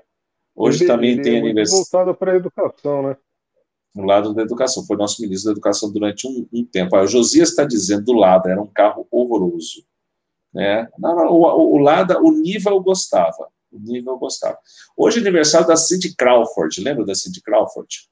Hoje 0.56 0.84
ele, 0.84 0.88
também 0.92 1.12
ele 1.12 1.22
tem 1.22 1.36
é 1.36 1.40
aniversário. 1.40 1.84
voltado 1.84 2.16
para 2.16 2.32
a 2.32 2.36
educação, 2.36 3.04
né? 3.04 3.18
No 3.94 4.04
lado 4.04 4.34
da 4.34 4.42
educação. 4.42 4.86
Foi 4.86 4.96
nosso 4.96 5.22
ministro 5.22 5.50
da 5.50 5.54
Educação 5.54 5.92
durante 5.92 6.28
um, 6.28 6.48
um 6.52 6.66
tempo. 6.66 6.96
Aí, 6.96 7.04
o 7.04 7.08
Josias 7.08 7.50
está 7.50 7.66
dizendo 7.66 8.06
do 8.06 8.14
Lada, 8.14 8.50
era 8.50 8.62
um 8.62 8.68
carro 8.68 9.08
horroroso. 9.12 9.86
Né? 10.54 10.88
Não, 10.98 11.28
o, 11.28 11.76
o 11.76 11.78
Lada, 11.78 12.22
o 12.22 12.32
Niva 12.32 12.70
eu 12.70 12.82
gostava. 12.82 13.50
O 13.72 14.18
gostava. 14.18 14.58
Hoje 14.96 15.18
é 15.18 15.22
aniversário 15.22 15.68
da 15.68 15.76
Cindy 15.76 16.16
Crawford. 16.16 16.82
Lembra 16.82 17.06
da 17.06 17.14
Cindy 17.14 17.42
Crawford? 17.42 18.10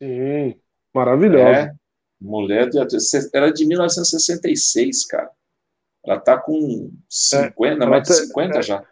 Sim, 0.00 0.54
maravilhosa. 0.94 1.48
É, 1.48 1.74
mulher 2.20 2.68
de, 2.68 2.78
era 3.34 3.52
de 3.52 3.66
1966, 3.66 5.06
cara. 5.06 5.30
Ela 6.04 6.16
está 6.16 6.38
com 6.38 6.92
50, 7.08 7.84
é, 7.84 7.88
mais 7.88 8.02
de 8.04 8.14
50 8.14 8.58
é, 8.58 8.62
já. 8.62 8.88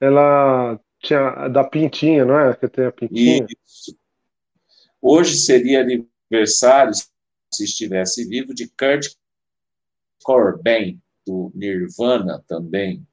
Ela 0.00 0.78
tinha 1.00 1.48
da 1.48 1.64
Pintinha, 1.64 2.24
não 2.24 2.38
é? 2.38 2.54
Que 2.54 2.68
tem 2.68 2.86
a 2.86 2.92
Pintinha. 2.92 3.46
Isso. 3.64 3.96
Hoje 5.00 5.36
seria 5.36 5.80
aniversário, 5.80 6.92
se 7.52 7.64
estivesse 7.64 8.26
vivo, 8.28 8.52
de 8.52 8.68
Kurt 8.68 9.14
Cobain, 10.22 11.00
do 11.26 11.52
Nirvana 11.54 12.44
também. 12.48 13.06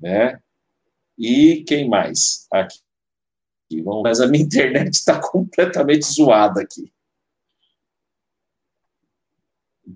Né? 0.00 0.40
E 1.16 1.64
quem 1.66 1.88
mais? 1.88 2.46
Aqui. 2.52 2.80
Mas 4.02 4.20
a 4.20 4.26
minha 4.26 4.44
internet 4.44 4.94
está 4.94 5.20
completamente 5.30 6.04
zoada 6.06 6.60
aqui. 6.60 6.92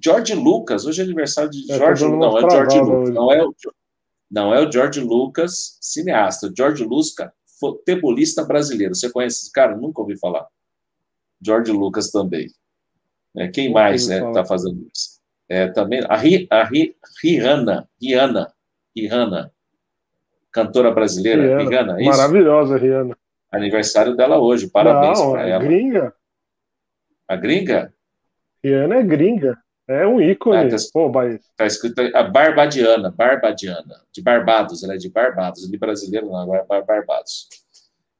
George 0.02 0.34
Lucas, 0.34 0.86
hoje 0.86 1.00
é 1.00 1.04
aniversário 1.04 1.50
de 1.50 1.70
é, 1.70 1.76
George, 1.76 2.04
não, 2.04 2.38
é 2.38 2.40
George 2.40 2.78
Lucas, 2.78 3.14
não 3.14 3.32
é 3.32 3.44
o 3.44 3.52
não 4.30 4.54
é 4.54 4.60
o 4.60 4.70
George 4.70 5.00
Lucas, 5.00 5.76
cineasta. 5.80 6.46
O 6.46 6.52
George 6.56 6.84
Lucas, 6.84 7.30
futebolista 7.58 8.44
brasileiro. 8.44 8.94
Você 8.94 9.10
conhece 9.10 9.42
esse 9.42 9.52
cara? 9.52 9.76
Nunca 9.76 10.00
ouvi 10.00 10.16
falar. 10.18 10.46
George 11.40 11.72
Lucas 11.72 12.10
também. 12.10 12.48
É, 13.36 13.48
quem 13.48 13.72
mais 13.72 14.08
está 14.08 14.26
né, 14.26 14.32
tá 14.32 14.44
fazendo 14.44 14.86
isso? 14.92 15.20
É, 15.48 15.66
também 15.68 16.04
a, 16.08 16.16
Ri, 16.16 16.46
a 16.50 16.64
Ri, 16.64 16.96
Rihanna, 17.22 17.88
Rihanna, 18.00 18.52
Rihanna, 18.96 19.52
cantora 20.52 20.92
brasileira, 20.92 21.42
Rihanna, 21.42 21.70
Rihanna 21.70 21.98
é 21.98 22.02
isso? 22.02 22.10
Maravilhosa, 22.10 22.76
Rihanna. 22.76 23.16
Aniversário 23.50 24.14
dela 24.14 24.38
hoje, 24.38 24.68
parabéns 24.68 25.20
para 25.20 25.48
ela. 25.48 25.64
Gringa. 25.64 26.14
A 27.26 27.36
gringa? 27.36 27.92
Rihanna 28.62 28.96
é 28.96 29.02
gringa. 29.02 29.58
É 29.90 30.06
um 30.06 30.20
ícone. 30.20 30.56
Ah, 30.56 30.68
tá, 30.68 30.76
Pô, 30.92 31.10
tá 31.56 31.66
escrito 31.66 32.00
a 32.14 32.22
Barbadiana, 32.22 33.10
Barbadiana, 33.10 34.00
de 34.12 34.22
Barbados, 34.22 34.84
ela 34.84 34.94
é 34.94 34.96
de 34.96 35.08
Barbados, 35.08 35.68
de 35.68 35.76
brasileiro 35.76 36.28
não, 36.28 36.36
agora 36.36 36.64
é 36.70 36.82
Barbados. 36.82 37.48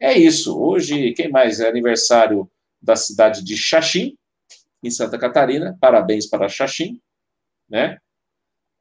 É 0.00 0.18
isso. 0.18 0.60
Hoje, 0.60 1.12
quem 1.12 1.30
mais? 1.30 1.60
É 1.60 1.68
aniversário 1.68 2.50
da 2.82 2.96
cidade 2.96 3.44
de 3.44 3.56
Xaxim, 3.56 4.16
em 4.82 4.90
Santa 4.90 5.16
Catarina. 5.16 5.78
Parabéns 5.80 6.26
para 6.26 6.48
Xaxim, 6.48 7.00
né? 7.68 7.98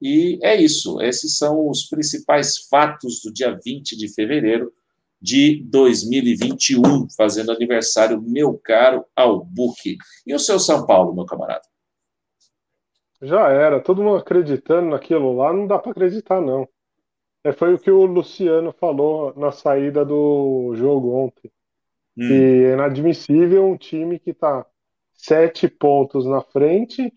E 0.01 0.39
é 0.41 0.55
isso. 0.55 0.99
Esses 0.99 1.37
são 1.37 1.69
os 1.69 1.83
principais 1.83 2.57
fatos 2.57 3.21
do 3.21 3.31
dia 3.31 3.55
20 3.63 3.95
de 3.95 4.11
fevereiro 4.11 4.73
de 5.21 5.63
2021, 5.65 7.07
fazendo 7.15 7.51
aniversário, 7.51 8.19
meu 8.19 8.57
caro 8.57 9.05
Albuque. 9.15 9.95
E 10.25 10.33
o 10.33 10.39
seu 10.39 10.59
São 10.59 10.87
Paulo, 10.87 11.13
meu 11.13 11.25
camarada? 11.25 11.69
Já 13.21 13.49
era, 13.49 13.81
todo 13.81 14.01
mundo 14.01 14.17
acreditando 14.17 14.89
naquilo 14.89 15.35
lá, 15.35 15.51
não 15.51 15.67
dá 15.67 15.77
para 15.77 15.91
acreditar, 15.91 16.39
não. 16.39 16.67
É, 17.43 17.51
foi 17.51 17.73
o 17.73 17.79
que 17.79 17.91
o 17.91 18.05
Luciano 18.05 18.71
falou 18.71 19.33
na 19.35 19.51
saída 19.51 20.05
do 20.05 20.73
jogo 20.75 21.13
ontem. 21.13 21.51
Hum. 22.17 22.27
Que 22.27 22.33
é 22.65 22.73
inadmissível 22.73 23.65
um 23.65 23.77
time 23.77 24.19
que 24.19 24.31
está 24.31 24.65
sete 25.13 25.67
pontos 25.67 26.25
na 26.25 26.41
frente 26.41 27.13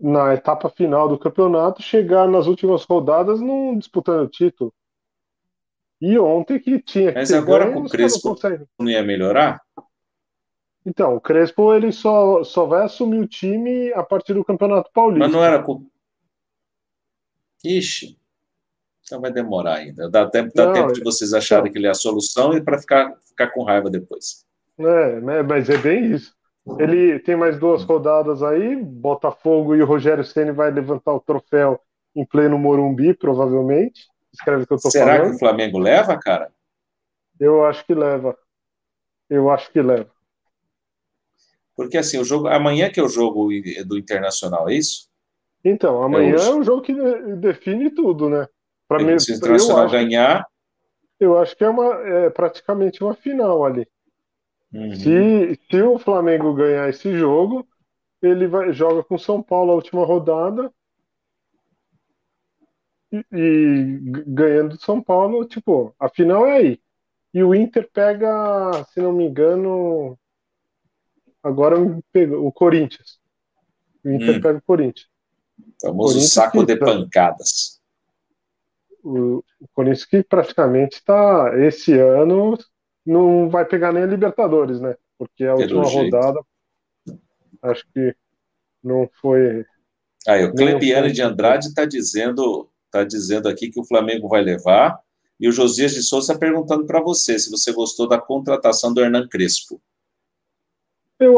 na 0.00 0.32
etapa 0.32 0.70
final 0.70 1.08
do 1.08 1.18
campeonato 1.18 1.82
chegar 1.82 2.26
nas 2.26 2.46
últimas 2.46 2.84
rodadas 2.84 3.40
não 3.40 3.76
disputando 3.76 4.24
o 4.24 4.30
título. 4.30 4.72
E 6.00 6.18
ontem 6.18 6.58
que 6.58 6.80
tinha 6.80 7.12
que 7.12 7.18
Mas 7.18 7.30
agora 7.30 7.64
ganho, 7.64 7.76
com 7.76 7.86
o 7.86 7.90
Crespo 7.90 8.34
não 8.78 8.88
ia 8.88 9.02
melhorar? 9.02 9.60
Então, 10.84 11.14
o 11.14 11.20
Crespo 11.20 11.74
ele 11.74 11.92
só, 11.92 12.42
só 12.42 12.64
vai 12.64 12.84
assumir 12.84 13.18
o 13.18 13.28
time 13.28 13.92
a 13.92 14.02
partir 14.02 14.34
do 14.34 14.44
Campeonato 14.44 14.90
Paulista. 14.92 15.26
Mas 15.26 15.32
não 15.32 15.44
era 15.44 15.62
com. 15.62 15.86
Ixi, 17.62 18.18
então 19.04 19.20
vai 19.20 19.32
demorar 19.32 19.74
ainda. 19.74 20.08
Dá 20.08 20.26
tempo, 20.28 20.52
dá 20.54 20.66
não, 20.66 20.72
tempo 20.72 20.92
de 20.92 21.02
vocês 21.02 21.34
acharem 21.34 21.70
que 21.70 21.76
ele 21.76 21.86
é 21.86 21.90
a 21.90 21.94
solução 21.94 22.54
e 22.54 22.62
para 22.62 22.78
ficar, 22.78 23.14
ficar 23.26 23.48
com 23.48 23.64
raiva 23.64 23.90
depois. 23.90 24.46
É, 24.78 25.20
né, 25.20 25.42
mas 25.42 25.68
é 25.68 25.76
bem 25.76 26.12
isso. 26.12 26.34
Ele 26.78 27.18
tem 27.18 27.36
mais 27.36 27.58
duas 27.58 27.82
rodadas 27.82 28.42
aí. 28.42 28.76
Botafogo 28.76 29.74
e 29.74 29.82
o 29.82 29.86
Rogério 29.86 30.24
Ceni 30.24 30.52
vai 30.52 30.70
levantar 30.70 31.12
o 31.12 31.20
troféu 31.20 31.80
em 32.14 32.24
pleno 32.24 32.58
Morumbi, 32.58 33.12
provavelmente. 33.12 34.08
Escreve 34.32 34.62
o 34.62 34.66
que 34.66 34.72
eu 34.74 34.80
tô 34.80 34.90
Será 34.90 35.06
falando. 35.06 35.18
Será 35.18 35.30
que 35.30 35.36
o 35.36 35.38
Flamengo 35.38 35.78
leva, 35.78 36.16
cara? 36.16 36.52
Eu 37.38 37.64
acho 37.64 37.84
que 37.84 37.94
leva. 37.94 38.38
Eu 39.28 39.50
acho 39.50 39.72
que 39.72 39.82
leva. 39.82 40.10
Porque 41.80 41.96
assim, 41.96 42.18
o 42.18 42.24
jogo 42.24 42.46
amanhã 42.46 42.90
que 42.90 43.00
é 43.00 43.02
o 43.02 43.08
jogo 43.08 43.48
do 43.86 43.96
Internacional, 43.96 44.68
é 44.68 44.74
isso? 44.74 45.08
Então, 45.64 46.02
amanhã 46.02 46.36
é, 46.36 46.48
é 46.48 46.54
o 46.54 46.62
jogo 46.62 46.82
que 46.82 46.92
define 47.36 47.90
tudo, 47.90 48.28
né? 48.28 48.46
Para 48.86 49.02
mim, 49.02 49.18
se 49.18 49.32
o 49.32 49.34
Internacional 49.34 49.84
eu 49.84 49.90
ganhar, 49.90 50.46
eu 51.18 51.38
acho 51.38 51.56
que 51.56 51.64
é 51.64 51.70
uma 51.70 51.94
é 52.06 52.28
praticamente 52.28 53.02
uma 53.02 53.14
final 53.14 53.64
ali. 53.64 53.88
Uhum. 54.74 54.94
Se, 54.94 55.58
se 55.70 55.80
o 55.80 55.98
Flamengo 55.98 56.52
ganhar 56.52 56.86
esse 56.90 57.16
jogo, 57.16 57.66
ele 58.20 58.46
vai 58.46 58.74
joga 58.74 59.02
com 59.02 59.16
São 59.16 59.42
Paulo 59.42 59.72
a 59.72 59.76
última 59.76 60.04
rodada 60.04 60.70
e, 63.10 63.24
e 63.32 63.98
ganhando 64.26 64.78
São 64.78 65.02
Paulo, 65.02 65.46
tipo, 65.46 65.94
a 65.98 66.10
final 66.10 66.44
é 66.44 66.58
aí. 66.58 66.80
E 67.32 67.42
o 67.42 67.54
Inter 67.54 67.88
pega, 67.90 68.84
se 68.92 69.00
não 69.00 69.14
me 69.14 69.24
engano, 69.24 70.18
Agora 71.42 71.76
pegou 72.12 72.46
o 72.46 72.52
Corinthians. 72.52 73.18
O 74.04 74.10
Inter 74.10 74.36
hum. 74.36 74.40
pega 74.40 74.58
o 74.58 74.62
Corinthians. 74.62 75.08
O 75.58 75.86
famoso 75.86 76.14
Corinthians 76.14 76.32
saco 76.32 76.60
que, 76.60 76.66
de 76.66 76.76
pancadas. 76.76 77.80
O, 79.02 79.42
o 79.60 79.68
Corinthians 79.72 80.04
que 80.04 80.22
praticamente 80.22 80.96
está, 80.96 81.52
esse 81.58 81.98
ano, 81.98 82.58
não 83.04 83.48
vai 83.48 83.64
pegar 83.64 83.92
nem 83.92 84.02
a 84.02 84.06
Libertadores, 84.06 84.80
né? 84.80 84.96
Porque 85.18 85.44
a 85.44 85.54
Pelo 85.54 85.80
última 85.80 85.84
jeito. 85.84 86.16
rodada, 86.16 86.40
acho 87.62 87.84
que 87.92 88.14
não 88.82 89.08
foi. 89.20 89.64
Aí, 90.26 90.44
o 90.44 90.54
Clebiane 90.54 91.12
de 91.12 91.22
Andrade 91.22 91.68
está 91.68 91.84
dizendo, 91.84 92.68
tá 92.90 93.04
dizendo 93.04 93.48
aqui 93.48 93.70
que 93.70 93.80
o 93.80 93.84
Flamengo 93.84 94.28
vai 94.28 94.42
levar 94.42 95.00
E 95.38 95.48
o 95.48 95.52
Josias 95.52 95.92
de 95.92 96.02
Souza 96.02 96.32
está 96.32 96.38
perguntando 96.38 96.84
para 96.84 97.00
você 97.00 97.38
se 97.38 97.50
você 97.50 97.72
gostou 97.72 98.06
da 98.06 98.18
contratação 98.18 98.92
do 98.92 99.00
Hernan 99.00 99.26
Crespo. 99.28 99.80
Eu, 101.20 101.36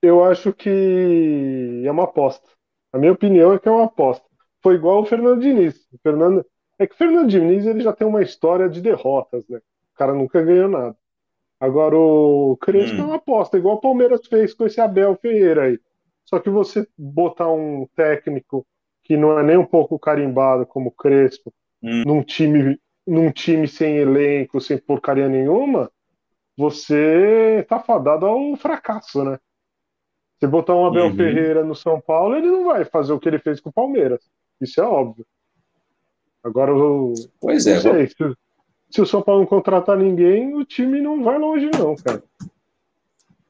eu 0.00 0.24
acho 0.24 0.52
que 0.52 1.82
é 1.84 1.90
uma 1.90 2.04
aposta. 2.04 2.48
A 2.92 2.98
minha 2.98 3.12
opinião 3.12 3.52
é 3.52 3.58
que 3.58 3.68
é 3.68 3.70
uma 3.70 3.84
aposta. 3.84 4.24
Foi 4.62 4.74
igual 4.74 5.02
o 5.02 5.06
Fernando 5.06 5.40
Diniz. 5.40 5.86
O 5.92 5.98
Fernando, 6.02 6.44
é 6.78 6.86
que 6.86 6.94
o 6.94 6.98
Fernando 6.98 7.28
Diniz 7.28 7.66
ele 7.66 7.80
já 7.80 7.92
tem 7.92 8.06
uma 8.06 8.22
história 8.22 8.68
de 8.68 8.80
derrotas, 8.80 9.46
né? 9.48 9.58
O 9.58 9.98
cara 9.98 10.14
nunca 10.14 10.42
ganhou 10.42 10.68
nada. 10.68 10.96
Agora 11.60 11.96
o 11.96 12.56
Crespo 12.60 12.96
hum. 12.96 13.02
é 13.02 13.04
uma 13.04 13.16
aposta, 13.16 13.56
igual 13.56 13.76
o 13.76 13.80
Palmeiras 13.80 14.26
fez 14.26 14.52
com 14.52 14.66
esse 14.66 14.80
Abel 14.80 15.14
Ferreira 15.16 15.64
aí. 15.64 15.78
Só 16.24 16.40
que 16.40 16.50
você 16.50 16.86
botar 16.98 17.52
um 17.52 17.86
técnico 17.94 18.66
que 19.04 19.16
não 19.16 19.38
é 19.38 19.42
nem 19.42 19.56
um 19.56 19.64
pouco 19.64 19.98
carimbado 19.98 20.66
como 20.66 20.88
o 20.88 20.92
Crespo, 20.92 21.52
hum. 21.82 22.02
num 22.04 22.22
time 22.22 22.80
num 23.06 23.30
time 23.30 23.66
sem 23.66 23.96
elenco, 23.96 24.60
sem 24.60 24.78
porcaria 24.78 25.28
nenhuma, 25.28 25.90
você 26.56 27.64
tá 27.68 27.80
fadado 27.80 28.26
ao 28.26 28.56
fracasso, 28.56 29.24
né? 29.24 29.38
Se 30.38 30.46
botar 30.46 30.74
um 30.74 30.86
Abel 30.86 31.06
uhum. 31.06 31.16
Ferreira 31.16 31.64
no 31.64 31.74
São 31.74 32.00
Paulo, 32.00 32.36
ele 32.36 32.48
não 32.48 32.64
vai 32.64 32.84
fazer 32.84 33.12
o 33.12 33.18
que 33.18 33.28
ele 33.28 33.38
fez 33.38 33.60
com 33.60 33.70
o 33.70 33.72
Palmeiras. 33.72 34.20
Isso 34.60 34.80
é 34.80 34.84
óbvio. 34.84 35.24
Agora, 36.42 36.72
eu, 36.72 37.14
pois 37.40 37.66
é. 37.66 37.80
Sei, 37.80 38.08
se, 38.08 38.36
se, 38.90 39.00
o 39.00 39.06
São 39.06 39.22
Paulo 39.22 39.42
não 39.42 39.46
contratar 39.46 39.96
ninguém, 39.96 40.54
o 40.54 40.64
time 40.64 41.00
não 41.00 41.22
vai 41.22 41.38
longe, 41.38 41.70
não, 41.78 41.94
cara. 41.94 42.22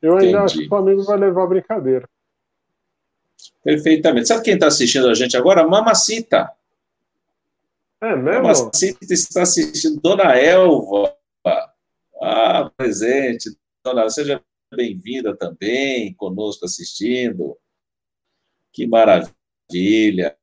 Eu 0.03 0.13
ainda 0.13 0.25
Entendi. 0.25 0.37
acho 0.37 0.59
que 0.59 0.67
o 0.67 0.69
Flamengo 0.69 1.03
vai 1.05 1.17
levar 1.17 1.45
a 1.45 1.47
brincadeira. 1.47 2.09
Perfeitamente. 3.65 4.29
Sabe 4.29 4.43
quem 4.43 4.55
está 4.55 4.67
assistindo 4.67 5.09
a 5.09 5.15
gente 5.15 5.37
agora? 5.37 5.67
Mamacita. 5.67 6.51
É 8.01 8.15
mesmo? 8.15 8.43
Mamacita 8.43 9.15
está 9.15 9.43
assistindo. 9.43 10.01
Dona 10.01 10.37
Elva. 10.37 11.15
Presente. 12.83 13.49
Dona, 13.85 14.11
seja 14.11 14.43
bem-vinda 14.75 15.37
também, 15.37 16.13
conosco 16.15 16.65
assistindo. 16.65 17.57
Que 18.73 18.89
maravilha. 18.89 20.37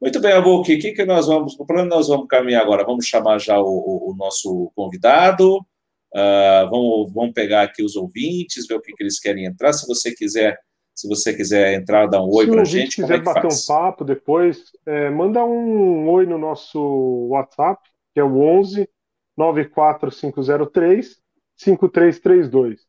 Muito 0.00 0.18
bem, 0.18 0.32
Abuki, 0.32 0.76
o 0.76 0.78
que, 0.80 0.92
que 0.92 1.04
nós 1.04 1.26
vamos, 1.26 1.54
o 1.60 1.66
plano 1.66 1.90
nós 1.90 2.08
vamos 2.08 2.26
caminhar 2.26 2.62
agora? 2.62 2.86
Vamos 2.86 3.04
chamar 3.04 3.38
já 3.38 3.60
o, 3.60 3.66
o, 3.66 4.12
o 4.12 4.16
nosso 4.16 4.72
convidado, 4.74 5.58
uh, 5.58 6.70
vamos, 6.70 7.12
vamos 7.12 7.32
pegar 7.34 7.64
aqui 7.64 7.84
os 7.84 7.96
ouvintes, 7.96 8.66
ver 8.66 8.76
o 8.76 8.80
que, 8.80 8.94
que 8.94 9.02
eles 9.02 9.20
querem 9.20 9.44
entrar. 9.44 9.74
Se 9.74 9.86
você 9.86 10.14
quiser 10.14 10.58
se 10.94 11.06
você 11.06 11.34
quiser 11.34 11.74
entrar, 11.74 12.06
dar 12.06 12.22
um 12.22 12.30
oi 12.34 12.46
para 12.46 12.62
a 12.62 12.64
gente. 12.64 12.94
Se 12.94 13.02
quiser 13.02 13.18
é 13.18 13.22
bater 13.22 13.42
faz? 13.42 13.62
um 13.62 13.66
papo 13.66 14.04
depois, 14.04 14.72
é, 14.86 15.10
manda 15.10 15.44
um 15.44 16.08
oi 16.08 16.24
no 16.24 16.38
nosso 16.38 16.80
WhatsApp, 17.28 17.82
que 18.14 18.20
é 18.20 18.24
o 18.24 18.40
11 18.40 18.88
94503 19.36 21.21
5332. 21.56 22.80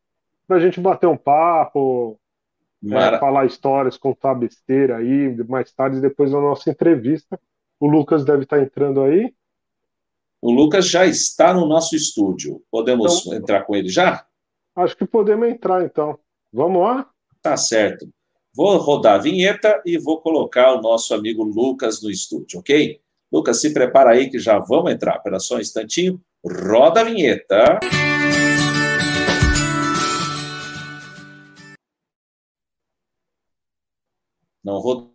Para 0.46 0.56
a 0.56 0.60
gente 0.60 0.80
bater 0.80 1.06
um 1.06 1.16
papo, 1.16 2.18
é, 2.92 3.18
falar 3.18 3.46
histórias, 3.46 3.96
contar 3.96 4.34
besteira 4.34 4.98
aí, 4.98 5.34
mais 5.48 5.72
tarde, 5.72 6.00
depois 6.00 6.30
da 6.30 6.40
nossa 6.40 6.70
entrevista. 6.70 7.40
O 7.80 7.86
Lucas 7.86 8.24
deve 8.24 8.42
estar 8.44 8.60
entrando 8.60 9.02
aí. 9.02 9.32
O 10.40 10.52
Lucas 10.52 10.88
já 10.88 11.06
está 11.06 11.54
no 11.54 11.66
nosso 11.66 11.96
estúdio. 11.96 12.62
Podemos 12.70 13.22
então, 13.22 13.34
entrar 13.34 13.62
com 13.62 13.74
ele 13.74 13.88
já? 13.88 14.26
Acho 14.76 14.96
que 14.96 15.06
podemos 15.06 15.48
entrar, 15.48 15.84
então. 15.84 16.18
Vamos 16.52 16.82
lá? 16.82 17.08
Tá 17.40 17.56
certo. 17.56 18.06
Vou 18.54 18.76
rodar 18.76 19.14
a 19.14 19.18
vinheta 19.18 19.82
e 19.84 19.98
vou 19.98 20.20
colocar 20.20 20.74
o 20.74 20.80
nosso 20.80 21.14
amigo 21.14 21.42
Lucas 21.42 22.02
no 22.02 22.10
estúdio, 22.10 22.60
ok? 22.60 23.00
Lucas, 23.32 23.60
se 23.60 23.72
prepara 23.72 24.10
aí 24.10 24.30
que 24.30 24.38
já 24.38 24.58
vamos 24.58 24.92
entrar. 24.92 25.16
Espera 25.16 25.40
só 25.40 25.56
um 25.56 25.60
instantinho. 25.60 26.20
Roda 26.44 27.00
a 27.00 27.04
vinheta. 27.04 27.80
Não 34.64 34.78
rodou. 34.78 35.14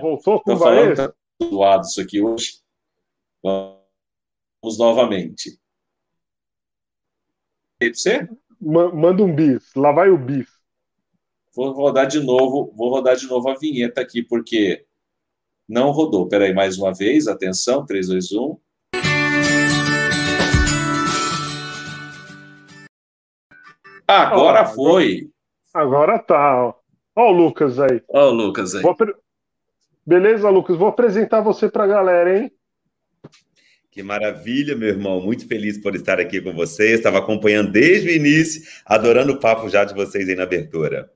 Voltou 0.00 0.42
com 0.42 0.52
o 0.52 0.58
falando, 0.58 0.94
tá 0.94 1.14
zoado 1.42 1.86
isso 1.86 2.00
aqui 2.00 2.20
hoje. 2.20 2.60
Vamos 3.42 4.78
novamente. 4.78 5.58
E 7.80 7.94
você? 7.94 8.28
manda 8.60 9.22
um 9.22 9.34
bis, 9.34 9.74
lá 9.74 9.92
vai 9.92 10.10
o 10.10 10.18
bis. 10.18 10.48
Vou 11.54 11.72
rodar 11.72 12.06
de 12.06 12.20
novo, 12.20 12.72
vou 12.74 12.90
rodar 12.90 13.16
de 13.16 13.26
novo 13.26 13.48
a 13.48 13.54
vinheta 13.54 14.00
aqui, 14.00 14.22
porque 14.22 14.86
não 15.68 15.90
rodou. 15.90 16.28
Peraí, 16.28 16.52
mais 16.52 16.78
uma 16.78 16.92
vez, 16.92 17.26
atenção, 17.26 17.86
3, 17.86 18.08
2, 18.08 18.32
1. 18.32 18.60
Agora 24.06 24.66
foi. 24.66 25.30
Agora 25.76 26.18
tá. 26.18 26.74
Ó 27.14 27.28
o 27.28 27.30
Lucas 27.30 27.78
aí. 27.78 28.02
Ó 28.08 28.30
o 28.30 28.32
Lucas 28.32 28.74
aí. 28.74 28.82
Beleza, 30.06 30.48
Lucas? 30.48 30.74
Vou 30.74 30.88
apresentar 30.88 31.42
você 31.42 31.68
pra 31.68 31.86
galera, 31.86 32.38
hein? 32.38 32.50
Que 33.90 34.02
maravilha, 34.02 34.74
meu 34.74 34.88
irmão. 34.88 35.20
Muito 35.20 35.46
feliz 35.46 35.76
por 35.76 35.94
estar 35.94 36.18
aqui 36.18 36.40
com 36.40 36.54
vocês. 36.54 36.92
Estava 36.92 37.18
acompanhando 37.18 37.72
desde 37.72 38.08
o 38.08 38.12
início, 38.12 38.62
adorando 38.86 39.34
o 39.34 39.38
papo 39.40 39.68
já 39.68 39.84
de 39.84 39.92
vocês 39.92 40.26
aí 40.26 40.34
na 40.34 40.44
abertura. 40.44 41.12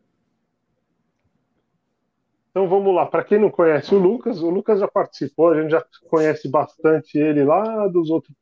Então 2.50 2.68
vamos 2.68 2.94
lá. 2.94 3.06
Para 3.06 3.24
quem 3.24 3.38
não 3.38 3.50
conhece 3.50 3.94
o 3.94 3.98
Lucas, 3.98 4.42
o 4.42 4.50
Lucas 4.50 4.80
já 4.80 4.88
participou, 4.88 5.50
a 5.50 5.62
gente 5.62 5.70
já 5.70 5.82
conhece 6.06 6.50
bastante 6.50 7.16
ele 7.16 7.44
lá 7.44 7.86
dos 7.88 8.10
outros, 8.10 8.36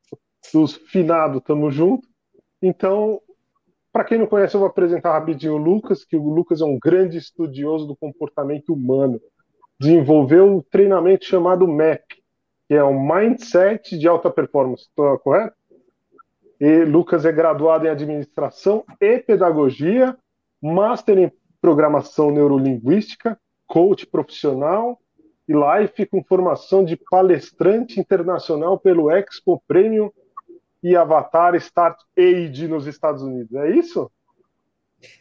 dos 0.52 0.74
finados, 0.74 1.42
tamo 1.44 1.70
junto. 1.70 2.08
Então, 2.60 3.20
para 3.98 4.04
quem 4.04 4.18
não 4.18 4.28
conhece, 4.28 4.54
eu 4.54 4.60
vou 4.60 4.68
apresentar 4.68 5.10
rapidinho 5.10 5.54
o 5.54 5.56
Lucas, 5.56 6.04
que 6.04 6.16
o 6.16 6.32
Lucas 6.32 6.60
é 6.60 6.64
um 6.64 6.78
grande 6.78 7.18
estudioso 7.18 7.84
do 7.84 7.96
comportamento 7.96 8.72
humano. 8.72 9.20
Desenvolveu 9.76 10.46
um 10.46 10.62
treinamento 10.62 11.24
chamado 11.24 11.66
MAP, 11.66 12.04
que 12.68 12.74
é 12.74 12.84
um 12.84 12.96
mindset 12.96 13.98
de 13.98 14.06
alta 14.06 14.30
performance. 14.30 14.84
Estou 14.84 15.18
correto? 15.18 15.56
E 16.60 16.84
Lucas 16.84 17.24
é 17.24 17.32
graduado 17.32 17.86
em 17.86 17.90
administração 17.90 18.84
e 19.00 19.18
pedagogia, 19.18 20.16
master 20.62 21.18
em 21.18 21.32
programação 21.60 22.30
neurolinguística, 22.30 23.36
coach 23.66 24.06
profissional 24.06 25.00
e 25.48 25.52
life 25.52 26.06
com 26.06 26.22
formação 26.22 26.84
de 26.84 26.96
palestrante 26.96 27.98
internacional 27.98 28.78
pelo 28.78 29.10
Expo 29.10 29.60
Premium 29.66 30.08
e 30.82 30.96
Avatar 30.96 31.54
Start 31.56 32.00
Aid 32.16 32.68
nos 32.68 32.86
Estados 32.86 33.22
Unidos. 33.22 33.54
É 33.54 33.70
isso? 33.70 34.10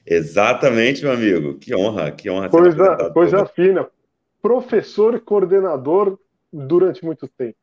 Exatamente, 0.06 1.04
meu 1.04 1.14
amigo. 1.14 1.58
Que 1.58 1.76
honra, 1.76 2.12
que 2.12 2.30
honra. 2.30 2.50
Coisa, 2.50 3.12
coisa 3.12 3.46
fina. 3.46 3.88
Professor 4.42 5.16
e 5.16 5.20
coordenador 5.20 6.18
durante 6.52 7.04
muito 7.04 7.28
tempo. 7.28 7.58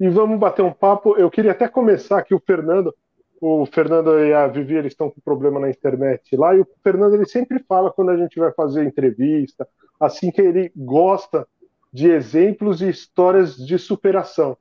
E 0.00 0.08
vamos 0.08 0.38
bater 0.38 0.62
um 0.62 0.72
papo. 0.72 1.16
Eu 1.16 1.30
queria 1.30 1.52
até 1.52 1.68
começar 1.68 2.22
que 2.22 2.34
o 2.34 2.42
Fernando, 2.44 2.94
o 3.40 3.64
Fernando 3.66 4.18
e 4.18 4.32
a 4.32 4.46
Vivi, 4.48 4.74
eles 4.74 4.92
estão 4.92 5.10
com 5.10 5.20
problema 5.20 5.60
na 5.60 5.70
internet 5.70 6.36
lá, 6.36 6.56
e 6.56 6.60
o 6.60 6.66
Fernando 6.82 7.14
ele 7.14 7.26
sempre 7.26 7.60
fala 7.60 7.92
quando 7.92 8.10
a 8.10 8.16
gente 8.16 8.38
vai 8.38 8.52
fazer 8.52 8.84
entrevista, 8.84 9.66
assim 10.00 10.30
que 10.30 10.40
ele 10.40 10.72
gosta 10.74 11.46
de 11.92 12.10
exemplos 12.10 12.80
e 12.80 12.88
histórias 12.88 13.56
de 13.56 13.78
superação. 13.78 14.56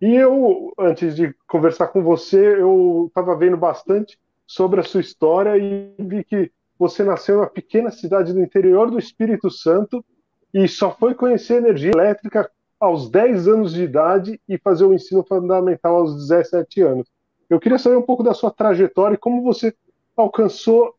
E 0.00 0.14
eu, 0.14 0.72
antes 0.78 1.14
de 1.14 1.34
conversar 1.46 1.88
com 1.88 2.02
você, 2.02 2.60
eu 2.60 3.06
estava 3.08 3.36
vendo 3.36 3.56
bastante 3.56 4.18
sobre 4.46 4.80
a 4.80 4.82
sua 4.82 5.02
história 5.02 5.58
e 5.58 5.94
vi 5.98 6.24
que 6.24 6.50
você 6.78 7.04
nasceu 7.04 7.36
numa 7.36 7.46
pequena 7.46 7.90
cidade 7.90 8.32
do 8.32 8.40
interior 8.40 8.90
do 8.90 8.98
Espírito 8.98 9.50
Santo 9.50 10.02
e 10.54 10.66
só 10.66 10.90
foi 10.90 11.14
conhecer 11.14 11.56
energia 11.56 11.90
elétrica 11.90 12.50
aos 12.80 13.10
10 13.10 13.46
anos 13.46 13.74
de 13.74 13.82
idade 13.82 14.40
e 14.48 14.56
fazer 14.56 14.84
o 14.84 14.94
ensino 14.94 15.22
fundamental 15.22 15.96
aos 15.96 16.16
17 16.16 16.80
anos. 16.80 17.06
Eu 17.50 17.60
queria 17.60 17.78
saber 17.78 17.96
um 17.96 18.02
pouco 18.02 18.22
da 18.22 18.32
sua 18.32 18.50
trajetória 18.50 19.16
e 19.16 19.18
como 19.18 19.42
você 19.42 19.74
alcançou 20.16 20.94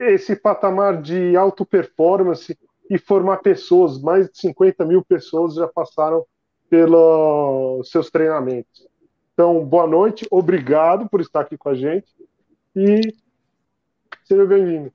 esse 0.00 0.34
patamar 0.34 1.00
de 1.00 1.36
alta 1.36 1.64
performance 1.64 2.58
e 2.90 2.98
formar 2.98 3.38
pessoas, 3.38 4.00
mais 4.00 4.28
de 4.28 4.38
50 4.38 4.84
mil 4.84 5.04
pessoas 5.04 5.54
já 5.54 5.68
passaram 5.68 6.26
pelos 6.68 7.90
seus 7.90 8.10
treinamentos. 8.10 8.86
Então, 9.32 9.64
boa 9.64 9.86
noite, 9.86 10.26
obrigado 10.30 11.08
por 11.08 11.20
estar 11.20 11.40
aqui 11.40 11.56
com 11.58 11.68
a 11.68 11.74
gente 11.74 12.08
e 12.74 13.00
seja 14.24 14.46
bem-vindo. 14.46 14.92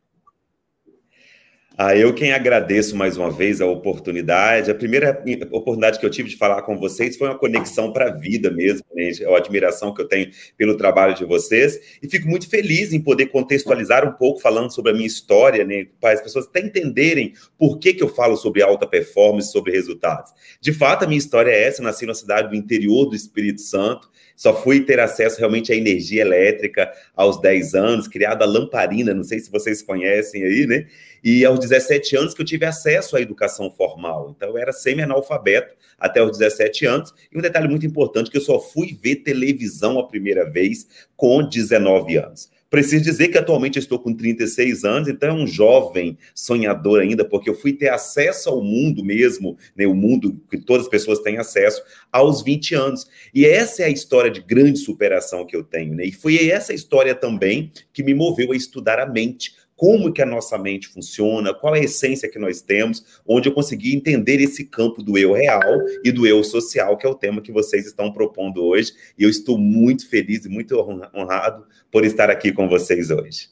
Ah, 1.77 1.95
eu 1.95 2.13
quem 2.13 2.33
agradeço 2.33 2.97
mais 2.97 3.15
uma 3.15 3.31
vez 3.31 3.61
a 3.61 3.65
oportunidade. 3.65 4.69
A 4.69 4.75
primeira 4.75 5.23
oportunidade 5.51 5.99
que 5.99 6.05
eu 6.05 6.09
tive 6.09 6.27
de 6.29 6.35
falar 6.35 6.61
com 6.63 6.77
vocês 6.77 7.15
foi 7.15 7.29
uma 7.29 7.37
conexão 7.37 7.93
para 7.93 8.09
a 8.09 8.11
vida 8.11 8.51
mesmo, 8.51 8.85
né? 8.93 9.09
a 9.25 9.37
admiração 9.37 9.93
que 9.93 10.01
eu 10.01 10.07
tenho 10.07 10.29
pelo 10.57 10.75
trabalho 10.75 11.15
de 11.15 11.23
vocês. 11.23 11.79
E 12.03 12.09
fico 12.09 12.27
muito 12.27 12.49
feliz 12.49 12.91
em 12.91 12.99
poder 12.99 13.27
contextualizar 13.27 14.05
um 14.05 14.11
pouco 14.11 14.41
falando 14.41 14.69
sobre 14.69 14.91
a 14.91 14.93
minha 14.93 15.07
história, 15.07 15.63
né? 15.63 15.87
para 15.99 16.13
as 16.13 16.21
pessoas 16.21 16.45
até 16.45 16.59
entenderem 16.59 17.33
por 17.57 17.79
que, 17.79 17.93
que 17.93 18.03
eu 18.03 18.09
falo 18.09 18.35
sobre 18.35 18.61
alta 18.61 18.85
performance, 18.85 19.49
sobre 19.49 19.71
resultados. 19.71 20.33
De 20.59 20.73
fato, 20.73 21.05
a 21.05 21.07
minha 21.07 21.17
história 21.17 21.51
é 21.51 21.63
essa. 21.63 21.81
Eu 21.81 21.85
nasci 21.85 22.05
na 22.05 22.13
cidade 22.13 22.49
do 22.49 22.55
interior 22.55 23.05
do 23.05 23.15
Espírito 23.15 23.61
Santo, 23.61 24.11
só 24.35 24.59
fui 24.59 24.81
ter 24.81 24.99
acesso 24.99 25.37
realmente 25.37 25.71
à 25.71 25.75
energia 25.75 26.21
elétrica 26.21 26.91
aos 27.15 27.39
10 27.39 27.75
anos, 27.75 28.07
criada 28.07 28.43
a 28.43 28.47
lamparina, 28.47 29.13
não 29.13 29.23
sei 29.23 29.39
se 29.39 29.51
vocês 29.51 29.81
conhecem 29.81 30.43
aí, 30.43 30.65
né? 30.65 30.87
E 31.23 31.45
aos 31.45 31.59
17 31.59 32.15
anos 32.15 32.33
que 32.33 32.41
eu 32.41 32.45
tive 32.45 32.65
acesso 32.65 33.15
à 33.15 33.21
educação 33.21 33.71
formal. 33.71 34.33
Então, 34.35 34.49
eu 34.49 34.57
era 34.57 34.71
semi-analfabeto 34.71 35.75
até 35.99 36.23
os 36.23 36.37
17 36.37 36.85
anos. 36.85 37.13
E 37.31 37.37
um 37.37 37.41
detalhe 37.41 37.67
muito 37.67 37.85
importante, 37.85 38.31
que 38.31 38.37
eu 38.37 38.41
só 38.41 38.59
fui 38.59 38.97
ver 39.01 39.17
televisão 39.17 39.99
a 39.99 40.07
primeira 40.07 40.49
vez 40.49 40.87
com 41.15 41.47
19 41.47 42.17
anos. 42.17 42.49
Preciso 42.71 43.03
dizer 43.03 43.27
que 43.27 43.37
atualmente 43.37 43.77
estou 43.77 43.99
com 43.99 44.13
36 44.13 44.85
anos, 44.85 45.09
então 45.09 45.27
é 45.27 45.33
um 45.33 45.45
jovem 45.45 46.17
sonhador 46.33 47.01
ainda, 47.01 47.25
porque 47.25 47.49
eu 47.49 47.53
fui 47.53 47.73
ter 47.73 47.89
acesso 47.89 48.49
ao 48.49 48.63
mundo 48.63 49.03
mesmo, 49.03 49.57
né, 49.75 49.85
o 49.85 49.93
mundo 49.93 50.41
que 50.49 50.57
todas 50.57 50.85
as 50.85 50.89
pessoas 50.89 51.19
têm 51.19 51.37
acesso, 51.37 51.83
aos 52.09 52.41
20 52.41 52.73
anos. 52.73 53.05
E 53.33 53.45
essa 53.45 53.83
é 53.83 53.87
a 53.87 53.89
história 53.89 54.31
de 54.31 54.39
grande 54.39 54.79
superação 54.79 55.45
que 55.45 55.53
eu 55.53 55.65
tenho. 55.65 55.93
Né? 55.95 56.05
E 56.05 56.11
foi 56.13 56.49
essa 56.49 56.73
história 56.73 57.13
também 57.13 57.73
que 57.91 58.01
me 58.01 58.13
moveu 58.13 58.53
a 58.53 58.55
estudar 58.55 58.99
a 58.99 59.05
mente, 59.05 59.53
como 59.81 60.13
que 60.13 60.21
a 60.21 60.27
nossa 60.27 60.59
mente 60.59 60.87
funciona, 60.89 61.55
qual 61.55 61.75
é 61.75 61.79
a 61.79 61.83
essência 61.83 62.29
que 62.29 62.37
nós 62.37 62.61
temos, 62.61 63.19
onde 63.27 63.49
eu 63.49 63.53
consegui 63.53 63.95
entender 63.95 64.39
esse 64.39 64.63
campo 64.63 65.01
do 65.01 65.17
eu 65.17 65.33
real 65.33 65.63
e 66.03 66.11
do 66.11 66.27
eu 66.27 66.43
social, 66.43 66.95
que 66.95 67.07
é 67.07 67.09
o 67.09 67.15
tema 67.15 67.41
que 67.41 67.51
vocês 67.51 67.87
estão 67.87 68.13
propondo 68.13 68.63
hoje. 68.63 68.93
E 69.17 69.23
eu 69.23 69.29
estou 69.29 69.57
muito 69.57 70.07
feliz 70.07 70.45
e 70.45 70.49
muito 70.49 70.79
honrado 71.15 71.65
por 71.91 72.05
estar 72.05 72.29
aqui 72.29 72.53
com 72.53 72.69
vocês 72.69 73.09
hoje. 73.09 73.49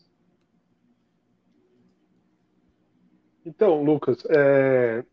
Então, 3.44 3.82
Lucas, 3.82 4.24
é... 4.30 5.04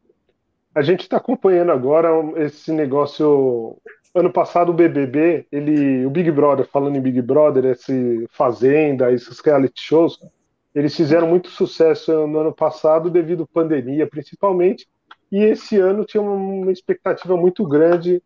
a 0.74 0.82
gente 0.82 1.00
está 1.00 1.16
acompanhando 1.16 1.72
agora 1.72 2.10
esse 2.44 2.70
negócio. 2.72 3.78
Ano 4.14 4.30
passado 4.30 4.68
o 4.68 4.74
BBB, 4.74 5.46
ele, 5.50 6.04
o 6.04 6.10
Big 6.10 6.30
Brother, 6.30 6.66
falando 6.66 6.96
em 6.96 7.00
Big 7.00 7.22
Brother, 7.22 7.64
esse 7.64 8.26
Fazenda, 8.30 9.10
esses 9.10 9.40
reality 9.40 9.80
shows, 9.80 10.18
eles 10.76 10.94
fizeram 10.94 11.26
muito 11.26 11.48
sucesso 11.48 12.26
no 12.26 12.38
ano 12.38 12.54
passado 12.54 13.08
devido 13.08 13.44
à 13.44 13.46
pandemia, 13.46 14.06
principalmente, 14.06 14.86
e 15.32 15.38
esse 15.42 15.78
ano 15.78 16.04
tinha 16.04 16.22
uma 16.22 16.70
expectativa 16.70 17.34
muito 17.34 17.66
grande 17.66 18.22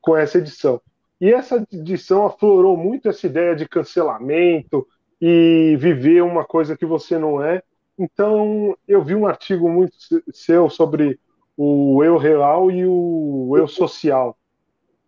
com 0.00 0.16
essa 0.16 0.38
edição. 0.38 0.80
E 1.20 1.30
essa 1.30 1.62
edição 1.70 2.24
aflorou 2.24 2.78
muito 2.78 3.10
essa 3.10 3.26
ideia 3.26 3.54
de 3.54 3.68
cancelamento 3.68 4.88
e 5.20 5.76
viver 5.78 6.22
uma 6.22 6.46
coisa 6.46 6.78
que 6.78 6.86
você 6.86 7.18
não 7.18 7.44
é. 7.44 7.62
Então, 7.98 8.74
eu 8.88 9.04
vi 9.04 9.14
um 9.14 9.26
artigo 9.26 9.68
muito 9.68 9.94
seu 10.32 10.70
sobre 10.70 11.20
o 11.58 12.02
eu 12.02 12.16
real 12.16 12.70
e 12.70 12.86
o 12.86 13.54
eu 13.58 13.68
social. 13.68 14.38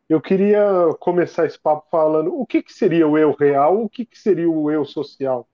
Eu 0.06 0.20
queria 0.20 0.62
começar 1.00 1.46
esse 1.46 1.58
papo 1.58 1.88
falando 1.90 2.38
o 2.38 2.44
que, 2.44 2.62
que 2.62 2.74
seria 2.74 3.08
o 3.08 3.16
eu 3.16 3.32
real, 3.32 3.82
o 3.82 3.88
que, 3.88 4.04
que 4.04 4.18
seria 4.18 4.50
o 4.50 4.70
eu 4.70 4.84
social. 4.84 5.48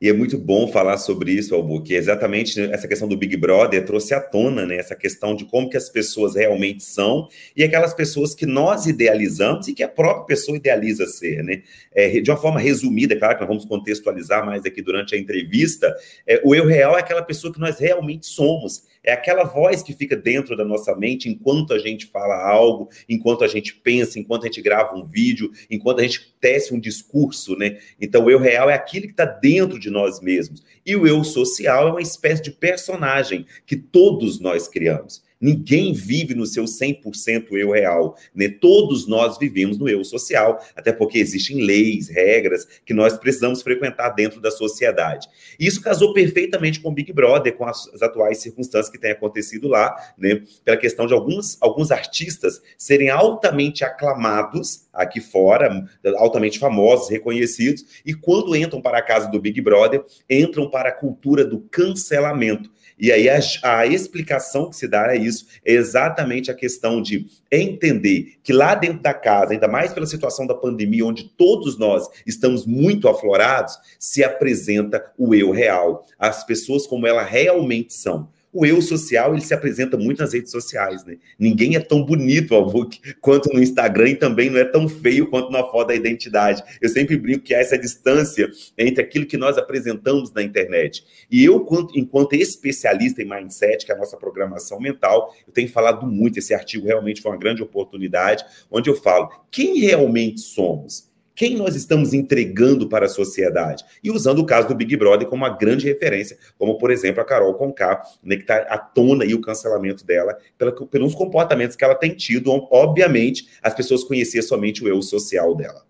E 0.00 0.08
é 0.08 0.14
muito 0.14 0.38
bom 0.38 0.66
falar 0.66 0.96
sobre 0.96 1.30
isso, 1.32 1.54
Albu, 1.54 1.82
que 1.82 1.92
exatamente 1.92 2.58
essa 2.58 2.88
questão 2.88 3.06
do 3.06 3.18
Big 3.18 3.36
Brother 3.36 3.84
trouxe 3.84 4.14
à 4.14 4.20
tona, 4.20 4.64
né, 4.64 4.76
essa 4.76 4.96
questão 4.96 5.36
de 5.36 5.44
como 5.44 5.68
que 5.68 5.76
as 5.76 5.90
pessoas 5.90 6.34
realmente 6.34 6.82
são 6.82 7.28
e 7.54 7.62
aquelas 7.62 7.92
pessoas 7.92 8.34
que 8.34 8.46
nós 8.46 8.86
idealizamos 8.86 9.68
e 9.68 9.74
que 9.74 9.82
a 9.82 9.88
própria 9.88 10.24
pessoa 10.24 10.56
idealiza 10.56 11.06
ser, 11.06 11.44
né? 11.44 11.62
É, 11.92 12.18
de 12.18 12.30
uma 12.30 12.38
forma 12.38 12.58
resumida, 12.58 13.14
claro 13.14 13.34
que 13.34 13.40
nós 13.40 13.48
vamos 13.48 13.66
contextualizar 13.66 14.46
mais 14.46 14.64
aqui 14.64 14.80
durante 14.80 15.14
a 15.14 15.18
entrevista, 15.18 15.94
é, 16.26 16.40
o 16.42 16.54
eu 16.54 16.64
real 16.64 16.96
é 16.96 17.00
aquela 17.00 17.22
pessoa 17.22 17.52
que 17.52 17.60
nós 17.60 17.78
realmente 17.78 18.24
somos, 18.24 18.84
é 19.02 19.12
aquela 19.12 19.44
voz 19.44 19.82
que 19.82 19.92
fica 19.92 20.16
dentro 20.16 20.56
da 20.56 20.64
nossa 20.64 20.94
mente 20.94 21.28
enquanto 21.28 21.72
a 21.72 21.78
gente 21.78 22.06
fala 22.06 22.36
algo, 22.36 22.88
enquanto 23.08 23.44
a 23.44 23.48
gente 23.48 23.74
pensa, 23.74 24.18
enquanto 24.18 24.42
a 24.42 24.46
gente 24.46 24.60
grava 24.60 24.94
um 24.94 25.06
vídeo, 25.06 25.50
enquanto 25.70 26.00
a 26.00 26.02
gente 26.02 26.34
tece 26.40 26.74
um 26.74 26.80
discurso, 26.80 27.56
né? 27.56 27.78
Então, 28.00 28.24
o 28.24 28.30
eu 28.30 28.38
real 28.38 28.68
é 28.68 28.74
aquilo 28.74 29.06
que 29.06 29.12
está 29.12 29.24
dentro 29.24 29.78
de 29.78 29.90
nós 29.90 30.20
mesmos. 30.20 30.62
E 30.84 30.94
o 30.96 31.06
eu 31.06 31.22
social 31.24 31.88
é 31.88 31.90
uma 31.92 32.02
espécie 32.02 32.42
de 32.42 32.50
personagem 32.50 33.46
que 33.66 33.76
todos 33.76 34.40
nós 34.40 34.68
criamos. 34.68 35.22
Ninguém 35.40 35.94
vive 35.94 36.34
no 36.34 36.44
seu 36.44 36.64
100% 36.64 37.46
eu 37.52 37.70
real, 37.70 38.14
né? 38.34 38.48
Todos 38.48 39.06
nós 39.06 39.38
vivemos 39.38 39.78
no 39.78 39.88
eu 39.88 40.04
social, 40.04 40.62
até 40.76 40.92
porque 40.92 41.18
existem 41.18 41.64
leis, 41.64 42.08
regras 42.08 42.66
que 42.84 42.92
nós 42.92 43.16
precisamos 43.16 43.62
frequentar 43.62 44.10
dentro 44.10 44.38
da 44.38 44.50
sociedade. 44.50 45.28
Isso 45.58 45.80
casou 45.80 46.12
perfeitamente 46.12 46.80
com 46.80 46.90
o 46.90 46.92
Big 46.92 47.10
Brother, 47.12 47.56
com 47.56 47.64
as, 47.64 47.88
as 47.94 48.02
atuais 48.02 48.38
circunstâncias 48.38 48.90
que 48.90 48.98
têm 48.98 49.12
acontecido 49.12 49.66
lá, 49.66 49.96
né? 50.18 50.42
Pela 50.62 50.76
questão 50.76 51.06
de 51.06 51.14
alguns, 51.14 51.56
alguns 51.60 51.90
artistas 51.90 52.60
serem 52.76 53.08
altamente 53.08 53.82
aclamados 53.82 54.88
aqui 54.92 55.20
fora, 55.20 55.86
altamente 56.16 56.58
famosos, 56.58 57.08
reconhecidos, 57.08 58.02
e 58.04 58.12
quando 58.12 58.54
entram 58.54 58.82
para 58.82 58.98
a 58.98 59.02
casa 59.02 59.30
do 59.30 59.40
Big 59.40 59.58
Brother, 59.60 60.04
entram 60.28 60.68
para 60.68 60.90
a 60.90 60.92
cultura 60.92 61.44
do 61.44 61.60
cancelamento 61.60 62.70
e 63.00 63.10
aí 63.10 63.28
a, 63.28 63.40
a, 63.62 63.86
explicação 63.86 64.68
que 64.68 64.76
se 64.76 64.86
dá 64.86 65.14
é 65.14 65.16
isso, 65.16 65.46
é 65.64 65.72
exatamente 65.72 66.50
a 66.50 66.54
questão 66.54 67.00
de 67.00 67.26
entender 67.50 68.34
que 68.42 68.52
lá 68.52 68.74
dentro 68.74 69.00
da 69.00 69.14
casa, 69.14 69.54
ainda 69.54 69.66
mais 69.66 69.92
pela 69.92 70.06
situação 70.06 70.46
da 70.46 70.54
pandemia, 70.54 71.06
onde 71.06 71.24
todos 71.24 71.78
nós 71.78 72.06
estamos 72.26 72.66
muito 72.66 73.08
aflorados, 73.08 73.78
se 73.98 74.22
apresenta 74.22 75.02
o 75.16 75.34
eu 75.34 75.50
real, 75.50 76.06
as 76.18 76.44
pessoas 76.44 76.86
como 76.86 77.06
elas 77.06 77.28
realmente 77.28 77.94
são. 77.94 78.28
O 78.52 78.66
eu 78.66 78.82
social, 78.82 79.32
ele 79.32 79.42
se 79.42 79.54
apresenta 79.54 79.96
muito 79.96 80.18
nas 80.18 80.32
redes 80.32 80.50
sociais, 80.50 81.04
né? 81.04 81.18
Ninguém 81.38 81.76
é 81.76 81.80
tão 81.80 82.04
bonito 82.04 82.52
Alvuk, 82.54 83.00
quanto 83.20 83.52
no 83.52 83.62
Instagram 83.62 84.10
e 84.10 84.16
também 84.16 84.50
não 84.50 84.58
é 84.58 84.64
tão 84.64 84.88
feio 84.88 85.28
quanto 85.30 85.52
na 85.52 85.62
foto 85.62 85.88
da 85.88 85.94
identidade. 85.94 86.62
Eu 86.80 86.88
sempre 86.88 87.16
brinco 87.16 87.44
que 87.44 87.54
há 87.54 87.58
essa 87.58 87.78
distância 87.78 88.50
entre 88.76 89.02
aquilo 89.02 89.24
que 89.24 89.36
nós 89.36 89.56
apresentamos 89.56 90.32
na 90.32 90.42
internet. 90.42 91.04
E 91.30 91.44
eu, 91.44 91.64
enquanto 91.94 92.32
especialista 92.32 93.22
em 93.22 93.28
mindset, 93.28 93.86
que 93.86 93.92
é 93.92 93.94
a 93.94 93.98
nossa 93.98 94.16
programação 94.16 94.80
mental, 94.80 95.32
eu 95.46 95.52
tenho 95.52 95.68
falado 95.68 96.04
muito, 96.06 96.38
esse 96.38 96.52
artigo 96.52 96.86
realmente 96.86 97.22
foi 97.22 97.30
uma 97.30 97.38
grande 97.38 97.62
oportunidade, 97.62 98.44
onde 98.68 98.90
eu 98.90 98.96
falo, 98.96 99.30
quem 99.50 99.78
realmente 99.78 100.40
somos? 100.40 101.09
Quem 101.40 101.56
nós 101.56 101.74
estamos 101.74 102.12
entregando 102.12 102.86
para 102.86 103.06
a 103.06 103.08
sociedade. 103.08 103.82
E 104.04 104.10
usando 104.10 104.40
o 104.40 104.44
caso 104.44 104.68
do 104.68 104.74
Big 104.74 104.94
Brother 104.94 105.26
como 105.26 105.42
uma 105.42 105.56
grande 105.56 105.88
referência, 105.88 106.36
como, 106.58 106.76
por 106.76 106.90
exemplo, 106.90 107.22
a 107.22 107.24
Carol 107.24 107.54
Conká, 107.54 108.02
né, 108.22 108.36
que 108.36 108.42
está 108.42 108.58
à 108.58 108.76
tona 108.76 109.24
e 109.24 109.32
o 109.32 109.40
cancelamento 109.40 110.04
dela 110.04 110.36
pela, 110.58 110.70
pelos 110.70 111.14
comportamentos 111.14 111.76
que 111.76 111.82
ela 111.82 111.94
tem 111.94 112.14
tido. 112.14 112.50
Obviamente, 112.70 113.48
as 113.62 113.72
pessoas 113.72 114.04
conheciam 114.04 114.42
somente 114.42 114.84
o 114.84 114.88
eu 114.88 115.00
social 115.00 115.54
dela. 115.54 115.86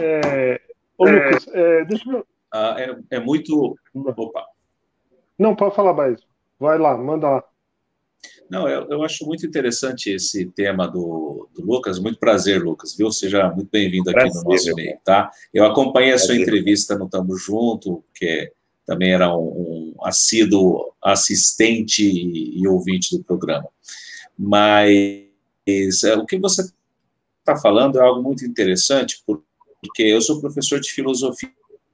É, 0.00 0.60
ô, 0.96 1.06
Lucas, 1.06 1.48
é, 1.48 1.84
deixa 1.86 2.08
eu... 2.08 2.24
Ah, 2.52 2.76
é, 2.78 3.16
é 3.16 3.18
muito... 3.18 3.76
Opa. 3.92 4.46
Não, 5.36 5.56
pode 5.56 5.74
falar 5.74 5.92
mais. 5.92 6.20
Vai 6.60 6.78
lá, 6.78 6.96
manda 6.96 7.28
lá. 7.28 7.44
Não, 8.52 8.68
eu, 8.68 8.86
eu, 8.90 9.02
acho 9.02 9.24
muito 9.24 9.46
interessante 9.46 10.10
esse 10.10 10.44
tema 10.44 10.86
do, 10.86 11.48
do, 11.54 11.64
Lucas. 11.64 11.98
Muito 11.98 12.18
prazer, 12.18 12.62
Lucas, 12.62 12.94
viu? 12.94 13.10
Seja 13.10 13.48
muito 13.48 13.70
bem-vindo 13.72 14.10
aqui 14.10 14.18
prazer, 14.20 14.42
no 14.42 14.50
nosso 14.50 14.74
meio, 14.74 14.98
tá? 15.02 15.30
Eu 15.54 15.64
acompanhei 15.64 16.12
a 16.12 16.18
sua 16.18 16.34
prazer. 16.34 16.42
entrevista 16.42 16.98
no 16.98 17.08
Tamo 17.08 17.34
Junto, 17.34 18.04
que 18.14 18.52
também 18.84 19.10
era 19.10 19.34
um, 19.34 19.94
um 19.96 20.04
assíduo 20.04 20.92
assistente 21.02 22.04
e, 22.04 22.60
e, 22.60 22.68
ouvinte 22.68 23.16
do 23.16 23.24
programa. 23.24 23.66
Mas 24.38 26.04
é, 26.04 26.14
o 26.14 26.26
que 26.26 26.38
você 26.38 26.70
está 27.38 27.56
falando 27.56 27.98
é 27.98 28.02
algo 28.02 28.22
muito 28.22 28.44
interessante, 28.44 29.22
porque 29.26 30.02
eu 30.02 30.20
sou 30.20 30.42
professor 30.42 30.78
de 30.78 30.92
filosofia, 30.92 31.50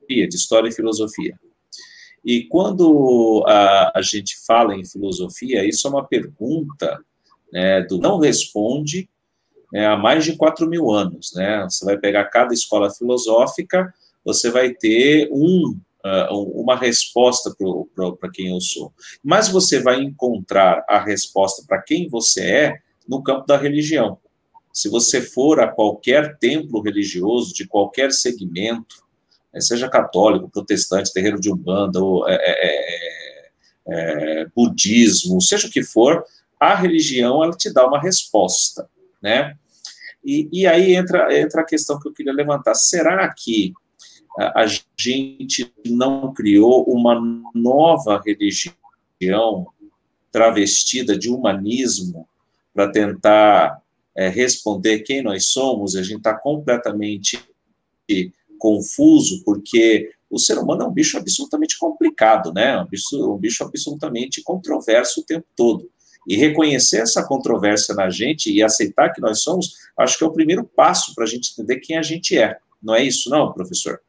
de 0.09 0.35
história 0.35 0.69
e 0.69 0.75
filosofia. 0.75 1.39
E 2.25 2.45
quando 2.45 3.45
a, 3.47 3.99
a 3.99 4.03
gente 4.03 4.37
fala 4.47 4.75
em 4.75 4.85
filosofia, 4.85 5.67
isso 5.67 5.87
é 5.87 5.91
uma 5.91 6.05
pergunta 6.05 7.01
né, 7.53 7.83
do 7.83 7.99
não 7.99 8.19
responde 8.19 9.09
né, 9.73 9.87
há 9.87 9.97
mais 9.97 10.25
de 10.25 10.37
4 10.37 10.69
mil 10.69 10.91
anos. 10.91 11.33
Né? 11.35 11.65
Você 11.69 11.85
vai 11.85 11.97
pegar 11.97 12.25
cada 12.27 12.53
escola 12.53 12.91
filosófica, 12.91 13.93
você 14.25 14.51
vai 14.51 14.75
ter 14.75 15.29
um, 15.33 15.79
uh, 16.05 16.61
uma 16.61 16.77
resposta 16.77 17.55
para 18.21 18.31
quem 18.31 18.49
eu 18.49 18.61
sou. 18.61 18.93
Mas 19.23 19.49
você 19.49 19.81
vai 19.81 20.01
encontrar 20.01 20.85
a 20.89 20.99
resposta 20.99 21.63
para 21.67 21.81
quem 21.83 22.09
você 22.09 22.43
é 22.43 22.79
no 23.09 23.23
campo 23.23 23.47
da 23.47 23.57
religião. 23.57 24.19
Se 24.73 24.89
você 24.89 25.23
for 25.23 25.61
a 25.61 25.69
qualquer 25.69 26.39
templo 26.39 26.81
religioso, 26.81 27.55
de 27.55 27.67
qualquer 27.67 28.13
segmento, 28.13 29.08
seja 29.61 29.89
católico, 29.89 30.51
protestante, 30.51 31.13
terreiro 31.13 31.41
de 31.41 31.53
umbanda, 31.53 32.01
ou, 32.01 32.29
é, 32.29 32.37
é, 32.37 33.51
é, 33.89 34.47
budismo, 34.55 35.41
seja 35.41 35.67
o 35.67 35.71
que 35.71 35.83
for, 35.83 36.25
a 36.61 36.75
religião 36.75 37.43
ela 37.43 37.57
te 37.57 37.73
dá 37.73 37.87
uma 37.87 38.01
resposta, 38.01 38.89
né? 39.23 39.57
E, 40.25 40.49
e 40.53 40.67
aí 40.67 40.95
entra, 40.95 41.39
entra 41.39 41.63
a 41.63 41.67
questão 41.67 41.99
que 41.99 42.09
eu 42.09 42.13
queria 42.13 42.33
levantar. 42.33 42.75
Será 42.75 43.33
que 43.33 43.73
a, 44.39 44.63
a 44.63 44.67
gente 44.99 45.73
não 45.87 46.35
criou 46.35 46.85
uma 46.85 47.21
nova 47.55 48.21
religião 48.25 49.69
travestida 50.31 51.19
de 51.19 51.31
humanismo 51.31 52.29
para 52.75 52.91
tentar 52.91 53.81
é, 54.15 54.29
responder 54.29 55.01
quem 55.01 55.23
nós 55.23 55.47
somos? 55.47 55.97
A 55.97 56.03
gente 56.03 56.19
está 56.19 56.35
completamente 56.35 57.43
confuso, 58.59 59.43
porque 59.45 60.11
o 60.31 60.39
ser 60.39 60.59
humano 60.59 60.83
é 60.83 60.87
um 60.87 60.93
bicho 60.93 61.17
absolutamente 61.17 61.79
complicado, 61.79 62.53
né? 62.53 62.79
Um 62.81 62.87
bicho, 62.87 63.35
um 63.35 63.39
bicho 63.39 63.65
absolutamente 63.65 64.43
controverso 64.43 65.21
o 65.21 65.25
tempo 65.25 65.47
todo. 65.57 65.89
E 66.29 66.37
reconhecer 66.37 66.99
essa 66.99 67.27
controvérsia 67.27 67.95
na 67.95 68.11
gente 68.11 68.53
e 68.53 68.63
aceitar 68.63 69.13
que 69.13 69.21
nós 69.21 69.41
somos, 69.41 69.73
acho 69.97 70.19
que 70.19 70.25
é 70.25 70.27
o 70.27 70.33
primeiro 70.33 70.65
passo 70.65 71.15
para 71.15 71.25
a 71.25 71.27
gente 71.27 71.53
entender 71.53 71.79
quem 71.79 71.97
a 71.97 72.03
gente 72.03 72.37
é. 72.37 72.59
Não 72.83 72.95
é 72.95 73.03
isso, 73.03 73.31
não, 73.31 73.53
professor? 73.53 74.01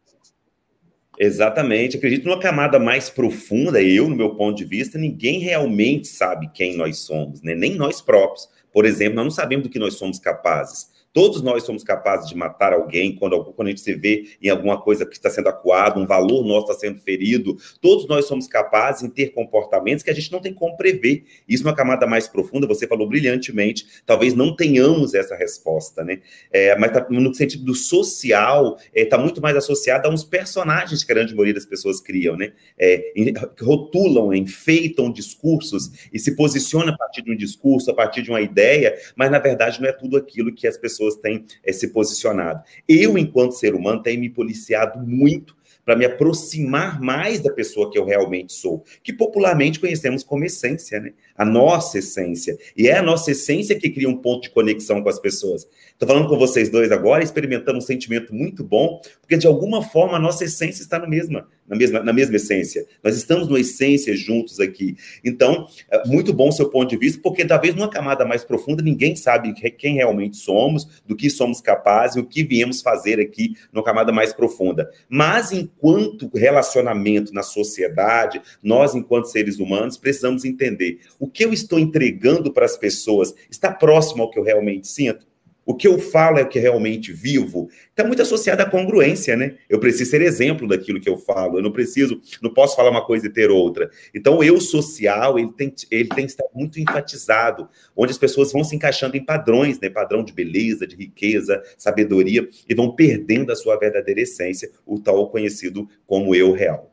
Exatamente. 1.17 1.97
Acredito 1.97 2.25
numa 2.25 2.39
camada 2.39 2.79
mais 2.79 3.09
profunda, 3.09 3.81
eu, 3.81 4.09
no 4.09 4.15
meu 4.15 4.35
ponto 4.35 4.57
de 4.57 4.63
vista, 4.63 4.97
ninguém 4.97 5.39
realmente 5.39 6.07
sabe 6.07 6.49
quem 6.53 6.77
nós 6.77 6.99
somos, 6.99 7.41
né? 7.41 7.53
nem 7.53 7.75
nós 7.75 8.01
próprios. 8.01 8.49
Por 8.71 8.85
exemplo, 8.85 9.15
nós 9.15 9.25
não 9.25 9.31
sabemos 9.31 9.63
do 9.63 9.69
que 9.69 9.79
nós 9.79 9.95
somos 9.95 10.19
capazes. 10.19 10.87
Todos 11.11 11.41
nós 11.41 11.63
somos 11.63 11.83
capazes 11.83 12.29
de 12.29 12.35
matar 12.35 12.71
alguém 12.71 13.15
quando, 13.15 13.43
quando 13.53 13.67
a 13.67 13.71
gente 13.71 13.81
se 13.81 13.93
vê 13.95 14.29
em 14.41 14.49
alguma 14.49 14.79
coisa 14.79 15.05
que 15.05 15.15
está 15.15 15.29
sendo 15.29 15.49
acuado, 15.49 15.99
um 15.99 16.05
valor 16.05 16.45
nosso 16.45 16.71
está 16.71 16.75
sendo 16.75 16.99
ferido. 16.99 17.57
Todos 17.81 18.07
nós 18.07 18.25
somos 18.25 18.47
capazes 18.47 19.03
em 19.03 19.09
ter 19.09 19.29
comportamentos 19.29 20.03
que 20.03 20.11
a 20.11 20.13
gente 20.13 20.31
não 20.31 20.39
tem 20.39 20.53
como 20.53 20.77
prever. 20.77 21.23
Isso 21.47 21.63
é 21.63 21.67
uma 21.67 21.75
camada 21.75 22.05
mais 22.05 22.27
profunda, 22.27 22.67
você 22.67 22.87
falou 22.87 23.07
brilhantemente. 23.07 23.87
Talvez 24.05 24.35
não 24.35 24.55
tenhamos 24.55 25.15
essa 25.15 25.35
resposta, 25.35 26.03
né? 26.03 26.19
É, 26.51 26.77
mas 26.77 26.91
tá, 26.91 27.05
no 27.09 27.33
sentido 27.33 27.65
do 27.65 27.73
social, 27.73 28.77
está 28.77 28.89
é, 28.93 29.05
tá 29.05 29.17
muito 29.17 29.41
mais 29.41 29.57
associado 29.57 30.07
a 30.07 30.11
uns 30.11 30.23
personagens 30.23 31.03
que 31.03 31.11
a 31.11 31.15
grande 31.15 31.33
maioria 31.33 31.55
das 31.55 31.65
pessoas 31.65 31.99
criam, 31.99 32.37
né? 32.37 32.53
É, 32.77 33.11
rotulam, 33.59 34.31
enfeitam 34.33 35.11
discursos 35.11 35.89
e 36.13 36.19
se 36.19 36.35
posicionam 36.35 36.93
a 36.93 36.97
partir 36.97 37.23
de 37.23 37.31
um 37.31 37.35
discurso, 37.35 37.89
a 37.89 37.95
partir 37.95 38.21
de 38.21 38.29
uma 38.29 38.41
ideia, 38.41 38.95
mas 39.15 39.31
na 39.31 39.39
verdade 39.39 39.81
não 39.81 39.89
é 39.89 39.91
tudo 39.91 40.15
aquilo 40.15 40.53
que 40.53 40.67
as 40.67 40.77
pessoas 40.77 40.98
pessoas 40.99 41.15
têm 41.15 41.45
é, 41.63 41.71
se 41.71 41.87
posicionado. 41.87 42.61
Eu, 42.87 43.17
enquanto 43.17 43.53
ser 43.53 43.73
humano, 43.73 44.03
tenho 44.03 44.19
me 44.19 44.29
policiado 44.29 44.99
muito 44.99 45.57
para 45.85 45.95
me 45.95 46.05
aproximar 46.05 47.01
mais 47.01 47.39
da 47.39 47.51
pessoa 47.51 47.89
que 47.89 47.97
eu 47.97 48.05
realmente 48.05 48.53
sou, 48.53 48.83
que 49.01 49.11
popularmente 49.11 49.79
conhecemos 49.79 50.23
como 50.23 50.45
essência, 50.45 50.99
né? 50.99 51.13
A 51.35 51.43
nossa 51.43 51.97
essência. 51.97 52.55
E 52.77 52.87
é 52.87 52.97
a 52.97 53.01
nossa 53.01 53.31
essência 53.31 53.79
que 53.79 53.89
cria 53.89 54.07
um 54.07 54.17
ponto 54.17 54.43
de 54.43 54.49
conexão 54.51 55.01
com 55.01 55.09
as 55.09 55.19
pessoas. 55.19 55.67
Estou 56.01 56.15
falando 56.15 56.29
com 56.29 56.37
vocês 56.37 56.69
dois 56.69 56.93
agora, 56.93 57.21
experimentando 57.21 57.77
um 57.77 57.81
sentimento 57.81 58.33
muito 58.33 58.63
bom, 58.63 59.01
porque 59.19 59.35
de 59.35 59.45
alguma 59.45 59.83
forma 59.83 60.15
a 60.15 60.19
nossa 60.19 60.45
essência 60.45 60.81
está 60.81 60.97
no 60.97 61.05
mesma, 61.05 61.45
na, 61.67 61.75
mesma, 61.75 61.99
na 62.01 62.13
mesma 62.13 62.37
essência. 62.37 62.85
Nós 63.03 63.17
estamos 63.17 63.49
numa 63.49 63.59
essência 63.59 64.15
juntos 64.15 64.61
aqui. 64.61 64.95
Então, 65.25 65.67
é 65.91 66.07
muito 66.07 66.31
bom 66.31 66.47
o 66.47 66.51
seu 66.53 66.69
ponto 66.69 66.89
de 66.89 66.95
vista, 66.95 67.19
porque 67.21 67.43
talvez 67.43 67.75
numa 67.75 67.89
camada 67.89 68.25
mais 68.25 68.45
profunda 68.45 68.81
ninguém 68.81 69.13
sabe 69.17 69.53
quem 69.71 69.95
realmente 69.95 70.37
somos, 70.37 71.01
do 71.05 71.17
que 71.17 71.29
somos 71.29 71.59
capazes, 71.59 72.15
o 72.15 72.25
que 72.25 72.45
viemos 72.45 72.81
fazer 72.81 73.19
aqui 73.19 73.57
numa 73.73 73.83
camada 73.83 74.13
mais 74.13 74.31
profunda. 74.31 74.89
Mas, 75.09 75.51
enquanto 75.51 76.31
relacionamento 76.33 77.33
na 77.33 77.43
sociedade, 77.43 78.41
nós, 78.63 78.95
enquanto 78.95 79.25
seres 79.25 79.59
humanos, 79.59 79.97
precisamos 79.97 80.45
entender 80.45 81.01
o 81.19 81.27
que 81.27 81.43
eu 81.43 81.51
estou 81.51 81.77
entregando 81.77 82.53
para 82.53 82.63
as 82.63 82.77
pessoas 82.77 83.35
está 83.51 83.69
próximo 83.69 84.23
ao 84.23 84.31
que 84.31 84.39
eu 84.39 84.43
realmente 84.43 84.87
sinto. 84.87 85.27
O 85.69 85.75
que 85.75 85.87
eu 85.87 85.99
falo 85.99 86.39
é 86.39 86.41
o 86.41 86.49
que 86.49 86.57
realmente 86.57 87.13
vivo. 87.13 87.69
Está 87.91 88.03
muito 88.03 88.23
associado 88.23 88.59
à 88.59 88.65
congruência, 88.65 89.37
né? 89.37 89.55
Eu 89.69 89.79
preciso 89.79 90.09
ser 90.09 90.19
exemplo 90.19 90.67
daquilo 90.67 90.99
que 90.99 91.07
eu 91.07 91.15
falo. 91.15 91.59
Eu 91.59 91.61
não 91.61 91.71
preciso, 91.71 92.19
não 92.41 92.51
posso 92.51 92.75
falar 92.75 92.89
uma 92.89 93.05
coisa 93.05 93.27
e 93.27 93.29
ter 93.29 93.51
outra. 93.51 93.87
Então, 94.11 94.39
o 94.39 94.43
eu 94.43 94.59
social, 94.59 95.37
ele 95.37 95.51
tem, 95.51 95.71
ele 95.91 96.09
tem 96.09 96.25
que 96.25 96.31
estar 96.31 96.45
muito 96.55 96.79
enfatizado, 96.79 97.69
onde 97.95 98.11
as 98.11 98.17
pessoas 98.17 98.51
vão 98.51 98.63
se 98.63 98.75
encaixando 98.75 99.15
em 99.15 99.23
padrões, 99.23 99.79
né? 99.79 99.91
Padrão 99.91 100.23
de 100.23 100.33
beleza, 100.33 100.87
de 100.87 100.95
riqueza, 100.95 101.61
sabedoria, 101.77 102.49
e 102.67 102.73
vão 102.73 102.95
perdendo 102.95 103.51
a 103.51 103.55
sua 103.55 103.77
verdadeira 103.77 104.21
essência, 104.21 104.71
o 104.87 104.99
tal 104.99 105.29
conhecido 105.29 105.87
como 106.07 106.33
eu 106.33 106.51
real. 106.51 106.91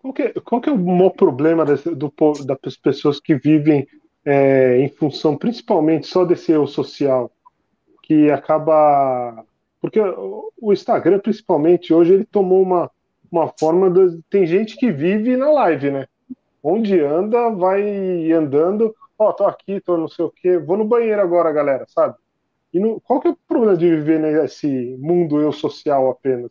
Qual 0.00 0.12
que, 0.12 0.22
é, 0.22 0.32
qual 0.32 0.60
que 0.60 0.68
é 0.68 0.72
o 0.72 0.78
maior 0.78 1.10
problema 1.10 1.64
desse, 1.64 1.94
do, 1.94 2.12
das 2.44 2.76
pessoas 2.76 3.20
que 3.20 3.36
vivem 3.36 3.86
é, 4.24 4.78
em 4.78 4.88
função 4.88 5.36
principalmente 5.36 6.06
só 6.06 6.24
desse 6.24 6.52
eu 6.52 6.66
social, 6.66 7.30
que 8.02 8.30
acaba. 8.30 9.44
Porque 9.80 10.00
o 10.00 10.72
Instagram, 10.72 11.20
principalmente, 11.20 11.94
hoje 11.94 12.12
ele 12.12 12.24
tomou 12.24 12.62
uma, 12.62 12.90
uma 13.30 13.52
forma. 13.58 13.90
De... 13.90 14.20
Tem 14.28 14.46
gente 14.46 14.76
que 14.76 14.90
vive 14.90 15.36
na 15.36 15.50
live, 15.50 15.90
né? 15.90 16.06
Onde 16.62 17.00
anda, 17.00 17.50
vai 17.50 18.30
andando. 18.32 18.94
Ó, 19.18 19.28
oh, 19.28 19.32
tô 19.32 19.44
aqui, 19.44 19.80
tô 19.80 19.96
não 19.96 20.08
sei 20.08 20.24
o 20.24 20.30
quê. 20.30 20.58
Vou 20.58 20.76
no 20.76 20.84
banheiro 20.84 21.20
agora, 21.20 21.52
galera, 21.52 21.86
sabe? 21.88 22.14
E 22.72 22.78
no... 22.78 23.00
qual 23.00 23.20
que 23.20 23.28
é 23.28 23.30
o 23.30 23.38
problema 23.48 23.76
de 23.76 23.88
viver 23.88 24.18
nesse 24.18 24.96
mundo 24.98 25.40
eu 25.40 25.52
social 25.52 26.10
apenas? 26.10 26.50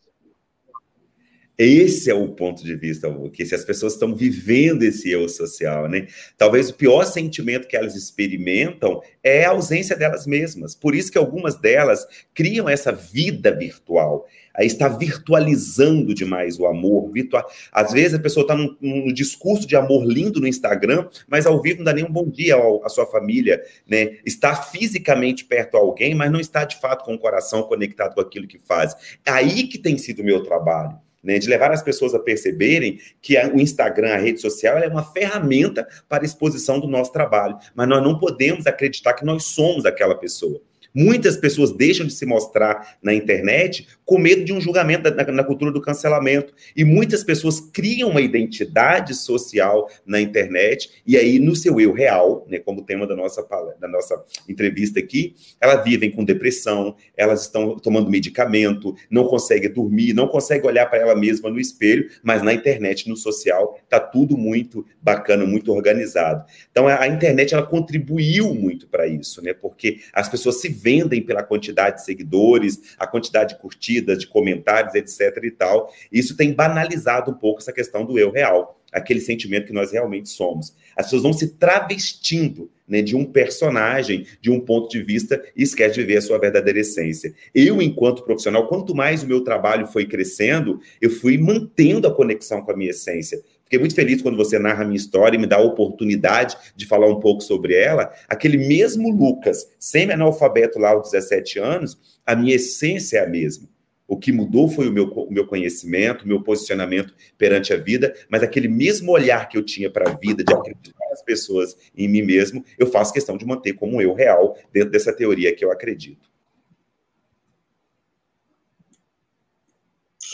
Esse 1.61 2.09
é 2.09 2.13
o 2.13 2.29
ponto 2.29 2.63
de 2.63 2.73
vista, 2.73 3.13
que 3.33 3.45
se 3.45 3.53
as 3.53 3.65
pessoas 3.65 3.91
estão 3.91 4.15
vivendo 4.15 4.81
esse 4.83 5.11
eu 5.11 5.27
social, 5.27 5.89
né? 5.89 6.07
Talvez 6.37 6.69
o 6.69 6.73
pior 6.73 7.03
sentimento 7.03 7.67
que 7.67 7.75
elas 7.75 7.97
experimentam 7.97 9.01
é 9.21 9.43
a 9.43 9.49
ausência 9.49 9.93
delas 9.93 10.25
mesmas. 10.25 10.73
Por 10.73 10.95
isso 10.95 11.11
que 11.11 11.17
algumas 11.17 11.59
delas 11.59 12.07
criam 12.33 12.69
essa 12.69 12.93
vida 12.93 13.53
virtual. 13.53 14.25
Aí 14.55 14.67
está 14.67 14.87
virtualizando 14.87 16.13
demais 16.13 16.57
o 16.57 16.65
amor. 16.65 17.11
Virtual... 17.11 17.45
Às 17.73 17.91
vezes 17.91 18.13
a 18.13 18.19
pessoa 18.19 18.45
está 18.45 18.55
num, 18.55 18.77
num, 18.79 19.11
discurso 19.11 19.67
de 19.67 19.75
amor 19.75 20.05
lindo 20.05 20.39
no 20.39 20.47
Instagram, 20.47 21.09
mas 21.27 21.45
ao 21.45 21.61
vivo 21.61 21.79
não 21.79 21.83
dá 21.85 21.93
nem 21.93 22.05
um 22.05 22.11
bom 22.11 22.29
dia 22.29 22.55
à 22.85 22.87
sua 22.87 23.05
família, 23.05 23.61
né? 23.85 24.17
Está 24.25 24.55
fisicamente 24.55 25.43
perto 25.43 25.75
a 25.75 25.81
alguém, 25.81 26.15
mas 26.15 26.31
não 26.31 26.39
está 26.39 26.63
de 26.63 26.79
fato 26.79 27.03
com 27.03 27.15
o 27.15 27.19
coração 27.19 27.63
conectado 27.63 28.15
com 28.15 28.21
aquilo 28.21 28.47
que 28.47 28.59
faz. 28.59 28.95
É 29.25 29.31
aí 29.31 29.67
que 29.67 29.77
tem 29.77 29.97
sido 29.97 30.21
o 30.21 30.25
meu 30.25 30.41
trabalho 30.41 30.97
né, 31.23 31.37
de 31.37 31.47
levar 31.49 31.71
as 31.71 31.81
pessoas 31.81 32.13
a 32.13 32.19
perceberem 32.19 32.99
que 33.21 33.37
a, 33.37 33.47
o 33.47 33.59
Instagram, 33.59 34.13
a 34.13 34.17
rede 34.17 34.39
social, 34.41 34.77
é 34.77 34.87
uma 34.87 35.03
ferramenta 35.03 35.87
para 36.07 36.25
exposição 36.25 36.79
do 36.79 36.87
nosso 36.87 37.11
trabalho, 37.11 37.57
mas 37.75 37.87
nós 37.87 38.03
não 38.03 38.17
podemos 38.17 38.65
acreditar 38.67 39.13
que 39.13 39.25
nós 39.25 39.43
somos 39.45 39.85
aquela 39.85 40.15
pessoa. 40.15 40.61
Muitas 40.93 41.37
pessoas 41.37 41.71
deixam 41.71 42.05
de 42.05 42.13
se 42.13 42.25
mostrar 42.25 42.97
na 43.01 43.13
internet 43.13 43.87
com 44.05 44.17
medo 44.17 44.43
de 44.43 44.51
um 44.51 44.59
julgamento 44.59 45.09
na, 45.13 45.23
na, 45.23 45.43
cultura 45.43 45.71
do 45.71 45.81
cancelamento. 45.81 46.53
E 46.75 46.83
muitas 46.83 47.23
pessoas 47.23 47.59
criam 47.59 48.09
uma 48.09 48.21
identidade 48.21 49.13
social 49.13 49.87
na 50.05 50.19
internet, 50.19 51.01
e 51.05 51.15
aí, 51.15 51.39
no 51.39 51.55
seu 51.55 51.79
eu 51.79 51.93
real, 51.93 52.45
né, 52.49 52.59
como 52.59 52.83
tema 52.83 53.05
da 53.05 53.15
nossa, 53.15 53.45
da 53.79 53.87
nossa 53.87 54.23
entrevista 54.47 54.99
aqui, 54.99 55.35
elas 55.61 55.83
vivem 55.83 56.11
com 56.11 56.23
depressão, 56.23 56.95
elas 57.15 57.43
estão 57.43 57.77
tomando 57.77 58.09
medicamento, 58.09 58.95
não 59.09 59.25
conseguem 59.25 59.71
dormir, 59.71 60.13
não 60.13 60.27
conseguem 60.27 60.67
olhar 60.67 60.87
para 60.87 60.99
ela 60.99 61.15
mesma 61.15 61.49
no 61.49 61.59
espelho, 61.59 62.09
mas 62.23 62.41
na 62.41 62.53
internet, 62.53 63.07
no 63.07 63.15
social, 63.15 63.79
está 63.83 63.99
tudo 63.99 64.37
muito 64.37 64.85
bacana, 65.01 65.45
muito 65.45 65.71
organizado. 65.71 66.45
Então, 66.71 66.87
a, 66.87 67.01
a 67.01 67.07
internet 67.07 67.53
ela 67.53 67.65
contribuiu 67.65 68.55
muito 68.55 68.87
para 68.87 69.07
isso, 69.07 69.41
né? 69.43 69.53
Porque 69.53 69.99
as 70.13 70.27
pessoas 70.27 70.59
se 70.59 70.78
vendem 70.81 71.21
pela 71.21 71.43
quantidade 71.43 71.97
de 71.97 72.05
seguidores, 72.05 72.95
a 72.97 73.05
quantidade 73.05 73.55
de 73.55 73.61
curtidas, 73.61 74.19
de 74.19 74.27
comentários, 74.27 74.95
etc. 74.95 75.43
e 75.43 75.51
tal. 75.51 75.93
Isso 76.11 76.35
tem 76.35 76.53
banalizado 76.53 77.31
um 77.31 77.35
pouco 77.35 77.59
essa 77.59 77.73
questão 77.73 78.05
do 78.05 78.17
eu 78.17 78.31
real, 78.31 78.81
aquele 78.91 79.21
sentimento 79.21 79.67
que 79.67 79.73
nós 79.73 79.91
realmente 79.91 80.29
somos. 80.29 80.75
As 80.95 81.05
pessoas 81.05 81.23
vão 81.23 81.33
se 81.33 81.55
travestindo 81.55 82.69
né, 82.87 83.01
de 83.03 83.15
um 83.15 83.23
personagem, 83.23 84.25
de 84.41 84.49
um 84.49 84.59
ponto 84.59 84.89
de 84.89 85.03
vista, 85.03 85.41
e 85.55 85.61
esquece 85.61 85.95
de 85.95 86.01
viver 86.01 86.17
a 86.17 86.21
sua 86.21 86.39
verdadeira 86.39 86.79
essência. 86.79 87.33
Eu, 87.53 87.81
enquanto 87.81 88.23
profissional, 88.23 88.67
quanto 88.67 88.95
mais 88.95 89.21
o 89.21 89.27
meu 89.27 89.41
trabalho 89.41 89.85
foi 89.85 90.05
crescendo, 90.05 90.81
eu 90.99 91.11
fui 91.11 91.37
mantendo 91.37 92.07
a 92.07 92.13
conexão 92.13 92.63
com 92.63 92.71
a 92.71 92.75
minha 92.75 92.89
essência. 92.89 93.39
Fiquei 93.69 93.77
muito 93.77 93.93
feliz 93.93 94.19
quando 94.19 94.35
você 94.35 94.57
narra 94.57 94.81
a 94.81 94.85
minha 94.85 94.97
história 94.97 95.37
e 95.37 95.39
me 95.39 95.45
dá 95.45 95.57
a 95.57 95.61
oportunidade 95.61 96.57
de 96.75 96.87
falar 96.87 97.05
um 97.05 97.19
pouco 97.19 97.43
sobre 97.43 97.75
ela. 97.75 98.11
Aquele 98.27 98.57
mesmo 98.57 99.11
Lucas, 99.11 99.71
semi-analfabeto 99.77 100.79
lá 100.79 100.89
aos 100.89 101.11
17 101.11 101.59
anos, 101.59 101.99
a 102.25 102.35
minha 102.35 102.55
essência 102.55 103.19
é 103.19 103.23
a 103.23 103.29
mesma. 103.29 103.69
O 104.07 104.17
que 104.17 104.31
mudou 104.31 104.67
foi 104.67 104.89
o 104.89 104.91
meu, 104.91 105.05
o 105.05 105.31
meu 105.31 105.45
conhecimento, 105.45 106.25
o 106.25 106.27
meu 106.27 106.41
posicionamento 106.41 107.13
perante 107.37 107.71
a 107.71 107.77
vida, 107.77 108.11
mas 108.27 108.41
aquele 108.41 108.67
mesmo 108.67 109.11
olhar 109.11 109.47
que 109.47 109.55
eu 109.55 109.63
tinha 109.63 109.87
para 109.87 110.09
a 110.09 110.15
vida, 110.15 110.43
de 110.43 110.51
acreditar 110.51 111.07
nas 111.11 111.21
pessoas 111.21 111.77
em 111.95 112.07
mim 112.07 112.23
mesmo, 112.23 112.65
eu 112.75 112.87
faço 112.87 113.13
questão 113.13 113.37
de 113.37 113.45
manter 113.45 113.73
como 113.73 114.01
eu 114.01 114.15
real 114.15 114.57
dentro 114.73 114.89
dessa 114.89 115.13
teoria 115.13 115.55
que 115.55 115.63
eu 115.63 115.71
acredito. 115.71 116.27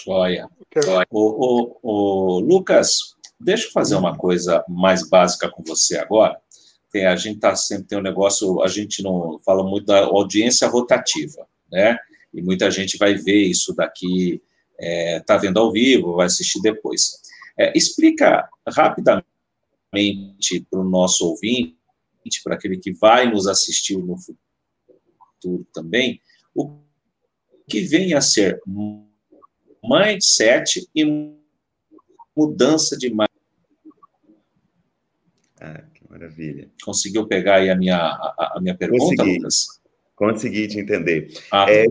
Joia. 0.05 0.47
O, 1.09 1.19
o, 1.19 1.79
o, 1.81 2.39
Lucas, 2.39 3.14
deixa 3.39 3.67
eu 3.67 3.71
fazer 3.71 3.95
uma 3.95 4.17
coisa 4.17 4.63
mais 4.67 5.07
básica 5.07 5.49
com 5.49 5.63
você 5.63 5.97
agora. 5.97 6.39
Tem, 6.91 7.05
a 7.05 7.15
gente 7.15 7.39
tá 7.39 7.55
sempre 7.55 7.87
tem 7.87 7.97
um 7.97 8.01
negócio, 8.01 8.61
a 8.61 8.67
gente 8.67 9.03
não 9.03 9.39
fala 9.45 9.63
muito 9.63 9.85
da 9.85 10.05
audiência 10.05 10.67
rotativa, 10.67 11.45
né? 11.71 11.97
E 12.33 12.41
muita 12.41 12.69
gente 12.71 12.97
vai 12.97 13.15
ver 13.15 13.43
isso 13.43 13.73
daqui, 13.73 14.41
é, 14.79 15.19
tá 15.21 15.37
vendo 15.37 15.59
ao 15.59 15.71
vivo, 15.71 16.15
vai 16.15 16.27
assistir 16.27 16.61
depois. 16.61 17.21
É, 17.57 17.77
explica 17.77 18.47
rapidamente 18.67 19.25
para 20.69 20.79
o 20.79 20.89
nosso 20.89 21.27
ouvinte, 21.27 21.75
para 22.43 22.55
aquele 22.55 22.77
que 22.77 22.91
vai 22.93 23.29
nos 23.29 23.47
assistir 23.47 23.97
no 23.97 24.17
futuro 24.17 25.65
também, 25.73 26.19
o 26.53 26.79
que 27.67 27.81
vem 27.81 28.13
a 28.13 28.21
ser 28.21 28.61
mindset 29.83 30.87
e 30.93 31.34
mudança 32.35 32.97
de 32.97 33.09
mindset. 33.09 33.31
Ah, 35.59 35.83
que 35.93 36.01
maravilha. 36.09 36.69
Conseguiu 36.83 37.27
pegar 37.27 37.55
aí 37.55 37.69
a 37.69 37.75
minha, 37.75 37.97
a, 37.97 38.53
a 38.57 38.61
minha 38.61 38.75
pergunta, 38.75 39.15
Consegui. 39.15 39.37
Lucas? 39.37 39.65
Consegui 40.15 40.67
te 40.67 40.79
entender. 40.79 41.27
Ah. 41.51 41.65
É, 41.69 41.85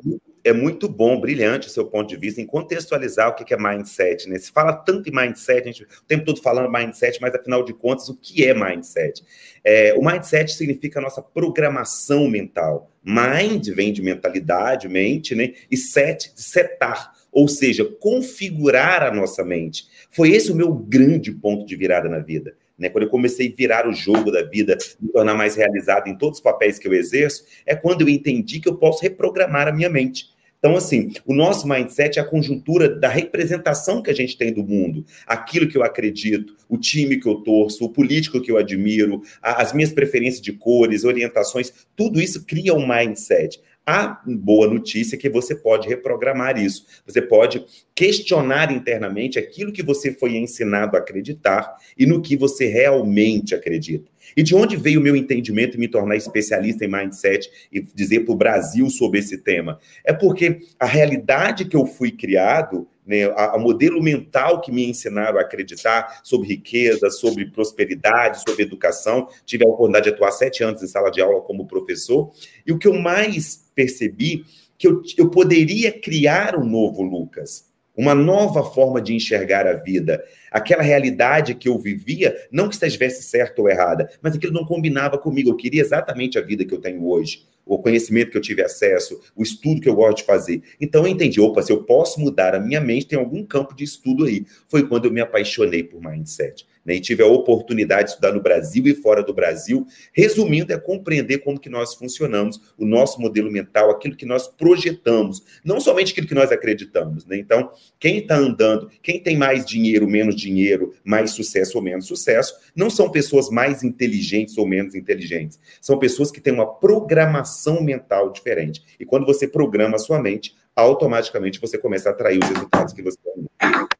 é 0.44 0.52
muito 0.52 0.88
bom, 0.88 1.18
brilhante 1.18 1.68
o 1.68 1.70
seu 1.70 1.86
ponto 1.86 2.06
de 2.06 2.16
vista 2.18 2.38
em 2.38 2.46
contextualizar 2.46 3.30
o 3.30 3.34
que 3.34 3.54
é 3.54 3.56
mindset. 3.56 4.28
Né? 4.28 4.38
Se 4.38 4.52
fala 4.52 4.74
tanto 4.74 5.08
em 5.08 5.12
mindset, 5.12 5.62
a 5.62 5.72
gente 5.72 5.84
o 5.84 6.04
tempo 6.06 6.26
todo 6.26 6.42
falando 6.42 6.70
mindset, 6.70 7.18
mas 7.20 7.34
afinal 7.34 7.64
de 7.64 7.72
contas, 7.72 8.10
o 8.10 8.16
que 8.16 8.44
é 8.46 8.52
mindset? 8.52 9.24
É, 9.64 9.94
o 9.94 10.04
mindset 10.04 10.52
significa 10.52 10.98
a 10.98 11.02
nossa 11.02 11.22
programação 11.22 12.28
mental. 12.28 12.90
Mind 13.02 13.66
vem 13.70 13.90
de 13.90 14.02
mentalidade, 14.02 14.86
mente, 14.86 15.34
né? 15.34 15.54
E 15.70 15.76
set, 15.78 16.34
de 16.34 16.42
setar, 16.42 17.12
ou 17.34 17.48
seja, 17.48 17.84
configurar 17.84 19.02
a 19.02 19.10
nossa 19.10 19.44
mente. 19.44 19.86
Foi 20.10 20.30
esse 20.30 20.52
o 20.52 20.54
meu 20.54 20.72
grande 20.72 21.32
ponto 21.32 21.66
de 21.66 21.74
virada 21.74 22.08
na 22.08 22.20
vida. 22.20 22.54
Né? 22.78 22.88
Quando 22.88 23.04
eu 23.04 23.10
comecei 23.10 23.48
a 23.48 23.56
virar 23.56 23.88
o 23.88 23.92
jogo 23.92 24.30
da 24.30 24.42
vida, 24.42 24.78
me 25.00 25.10
tornar 25.10 25.34
mais 25.34 25.56
realizado 25.56 26.08
em 26.08 26.16
todos 26.16 26.38
os 26.38 26.42
papéis 26.42 26.78
que 26.78 26.86
eu 26.86 26.94
exerço, 26.94 27.44
é 27.66 27.74
quando 27.74 28.02
eu 28.02 28.08
entendi 28.08 28.60
que 28.60 28.68
eu 28.68 28.76
posso 28.76 29.02
reprogramar 29.02 29.66
a 29.66 29.72
minha 29.72 29.90
mente. 29.90 30.32
Então, 30.64 30.76
assim, 30.76 31.12
o 31.26 31.34
nosso 31.34 31.68
mindset 31.68 32.18
é 32.18 32.22
a 32.22 32.24
conjuntura 32.24 32.88
da 32.88 33.08
representação 33.08 34.00
que 34.00 34.10
a 34.10 34.14
gente 34.14 34.38
tem 34.38 34.50
do 34.50 34.64
mundo, 34.64 35.04
aquilo 35.26 35.68
que 35.68 35.76
eu 35.76 35.82
acredito, 35.82 36.56
o 36.70 36.78
time 36.78 37.20
que 37.20 37.28
eu 37.28 37.34
torço, 37.34 37.84
o 37.84 37.90
político 37.90 38.40
que 38.40 38.50
eu 38.50 38.56
admiro, 38.56 39.20
as 39.42 39.74
minhas 39.74 39.92
preferências 39.92 40.40
de 40.40 40.54
cores, 40.54 41.04
orientações, 41.04 41.70
tudo 41.94 42.18
isso 42.18 42.46
cria 42.46 42.72
um 42.72 42.88
mindset. 42.88 43.60
A 43.86 44.22
boa 44.26 44.66
notícia 44.66 45.14
é 45.14 45.18
que 45.18 45.28
você 45.28 45.54
pode 45.54 45.86
reprogramar 45.86 46.58
isso. 46.58 46.86
Você 47.06 47.20
pode 47.20 47.64
questionar 47.94 48.72
internamente 48.72 49.38
aquilo 49.38 49.72
que 49.72 49.82
você 49.82 50.10
foi 50.10 50.36
ensinado 50.36 50.96
a 50.96 51.00
acreditar 51.00 51.76
e 51.98 52.06
no 52.06 52.22
que 52.22 52.34
você 52.34 52.66
realmente 52.66 53.54
acredita. 53.54 54.10
E 54.34 54.42
de 54.42 54.54
onde 54.54 54.74
veio 54.74 55.00
o 55.00 55.02
meu 55.02 55.14
entendimento 55.14 55.76
e 55.76 55.80
me 55.80 55.86
tornar 55.86 56.16
especialista 56.16 56.84
em 56.84 56.88
mindset 56.88 57.50
e 57.70 57.80
dizer 57.80 58.20
para 58.20 58.32
o 58.32 58.36
Brasil 58.36 58.88
sobre 58.88 59.18
esse 59.18 59.36
tema? 59.36 59.78
É 60.02 60.14
porque 60.14 60.60
a 60.80 60.86
realidade 60.86 61.66
que 61.66 61.76
eu 61.76 61.84
fui 61.84 62.10
criado, 62.10 62.88
né, 63.06 63.24
a, 63.36 63.54
a, 63.54 63.58
modelo 63.58 64.02
mental 64.02 64.60
que 64.60 64.72
me 64.72 64.88
ensinaram 64.88 65.38
a 65.38 65.42
acreditar 65.42 66.20
sobre 66.22 66.48
riqueza, 66.48 67.10
sobre 67.10 67.46
prosperidade, 67.46 68.42
sobre 68.42 68.62
educação. 68.62 69.28
Tive 69.44 69.64
a 69.64 69.68
oportunidade 69.68 70.04
de 70.04 70.14
atuar 70.14 70.32
sete 70.32 70.62
anos 70.62 70.82
em 70.82 70.86
sala 70.86 71.10
de 71.10 71.20
aula 71.20 71.40
como 71.42 71.66
professor. 71.66 72.32
E 72.66 72.72
o 72.72 72.78
que 72.78 72.88
eu 72.88 72.94
mais 72.94 73.70
percebi 73.74 74.44
que 74.78 74.86
eu, 74.86 75.02
eu 75.16 75.30
poderia 75.30 75.92
criar 75.92 76.56
um 76.56 76.64
novo 76.64 77.02
Lucas 77.02 77.72
uma 77.96 78.14
nova 78.14 78.64
forma 78.64 79.00
de 79.00 79.14
enxergar 79.14 79.66
a 79.66 79.74
vida. 79.74 80.22
Aquela 80.50 80.82
realidade 80.82 81.54
que 81.54 81.68
eu 81.68 81.78
vivia, 81.78 82.34
não 82.50 82.68
que 82.68 82.74
estivesse 82.74 83.22
certa 83.22 83.62
ou 83.62 83.68
errada, 83.68 84.10
mas 84.20 84.34
aquilo 84.34 84.52
não 84.52 84.64
combinava 84.64 85.16
comigo. 85.16 85.50
Eu 85.50 85.56
queria 85.56 85.80
exatamente 85.80 86.38
a 86.38 86.42
vida 86.42 86.64
que 86.64 86.74
eu 86.74 86.80
tenho 86.80 87.06
hoje, 87.06 87.46
o 87.66 87.78
conhecimento 87.78 88.30
que 88.30 88.36
eu 88.36 88.42
tive 88.42 88.62
acesso, 88.62 89.20
o 89.34 89.42
estudo 89.42 89.80
que 89.80 89.88
eu 89.88 89.94
gosto 89.94 90.18
de 90.18 90.24
fazer. 90.24 90.62
Então 90.80 91.02
eu 91.02 91.08
entendi, 91.08 91.40
opa, 91.40 91.62
se 91.62 91.72
eu 91.72 91.82
posso 91.84 92.20
mudar 92.20 92.54
a 92.54 92.60
minha 92.60 92.80
mente, 92.80 93.06
tem 93.06 93.18
algum 93.18 93.44
campo 93.44 93.74
de 93.74 93.84
estudo 93.84 94.24
aí. 94.24 94.44
Foi 94.68 94.86
quando 94.86 95.06
eu 95.06 95.12
me 95.12 95.20
apaixonei 95.20 95.82
por 95.82 96.00
mindset 96.00 96.66
né, 96.84 96.96
e 96.96 97.00
tive 97.00 97.22
a 97.22 97.26
oportunidade 97.26 98.04
de 98.04 98.10
estudar 98.10 98.32
no 98.32 98.42
Brasil 98.42 98.86
e 98.86 98.94
fora 98.94 99.22
do 99.22 99.32
Brasil. 99.32 99.86
Resumindo, 100.12 100.72
é 100.72 100.78
compreender 100.78 101.38
como 101.38 101.58
que 101.58 101.68
nós 101.68 101.94
funcionamos, 101.94 102.60
o 102.76 102.84
nosso 102.84 103.20
modelo 103.20 103.50
mental, 103.50 103.90
aquilo 103.90 104.16
que 104.16 104.26
nós 104.26 104.46
projetamos, 104.46 105.42
não 105.64 105.80
somente 105.80 106.12
aquilo 106.12 106.26
que 106.26 106.34
nós 106.34 106.52
acreditamos. 106.52 107.24
Né? 107.26 107.36
Então, 107.38 107.70
quem 107.98 108.18
está 108.18 108.36
andando, 108.36 108.90
quem 109.02 109.22
tem 109.22 109.36
mais 109.36 109.64
dinheiro, 109.64 110.08
menos 110.08 110.34
dinheiro, 110.34 110.94
mais 111.04 111.30
sucesso 111.30 111.78
ou 111.78 111.84
menos 111.84 112.06
sucesso, 112.06 112.54
não 112.74 112.90
são 112.90 113.10
pessoas 113.10 113.48
mais 113.50 113.82
inteligentes 113.82 114.58
ou 114.58 114.66
menos 114.66 114.94
inteligentes. 114.94 115.58
São 115.80 115.98
pessoas 115.98 116.30
que 116.30 116.40
têm 116.40 116.52
uma 116.52 116.66
programação 116.66 117.82
mental 117.82 118.32
diferente. 118.32 118.82
E 118.98 119.04
quando 119.04 119.26
você 119.26 119.48
programa 119.48 119.96
a 119.96 119.98
sua 119.98 120.20
mente, 120.20 120.54
automaticamente 120.74 121.60
você 121.60 121.78
começa 121.78 122.08
a 122.08 122.12
atrair 122.12 122.38
os 122.42 122.48
resultados 122.48 122.92
que 122.92 123.02
você 123.02 123.18
quer. 123.22 123.93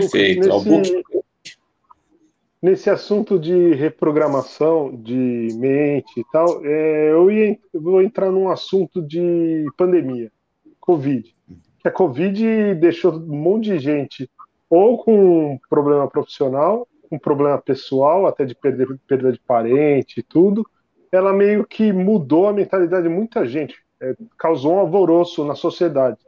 Perfeito. 0.00 0.48
Nesse, 0.48 1.04
nesse 2.62 2.90
assunto 2.90 3.38
de 3.38 3.74
reprogramação 3.74 4.94
de 4.94 5.48
mente 5.54 6.20
e 6.20 6.24
tal, 6.32 6.64
é, 6.64 7.10
eu, 7.10 7.30
ia, 7.30 7.58
eu 7.72 7.80
vou 7.80 8.02
entrar 8.02 8.30
num 8.30 8.48
assunto 8.48 9.02
de 9.02 9.66
pandemia, 9.76 10.30
Covid. 10.80 11.34
Que 11.80 11.88
a 11.88 11.90
Covid 11.90 12.74
deixou 12.76 13.12
um 13.12 13.36
monte 13.36 13.70
de 13.70 13.78
gente 13.78 14.30
ou 14.70 15.02
com 15.02 15.58
problema 15.68 16.08
profissional, 16.08 16.88
um 17.10 17.18
problema 17.18 17.58
pessoal, 17.58 18.26
até 18.26 18.44
de 18.44 18.54
perder, 18.54 18.88
perda 19.06 19.32
de 19.32 19.40
parente 19.40 20.20
e 20.20 20.22
tudo. 20.22 20.66
Ela 21.10 21.32
meio 21.32 21.66
que 21.66 21.92
mudou 21.92 22.48
a 22.48 22.54
mentalidade 22.54 23.02
de 23.02 23.14
muita 23.14 23.44
gente, 23.44 23.76
é, 24.00 24.14
causou 24.38 24.74
um 24.74 24.78
alvoroço 24.78 25.44
na 25.44 25.54
sociedade 25.54 26.18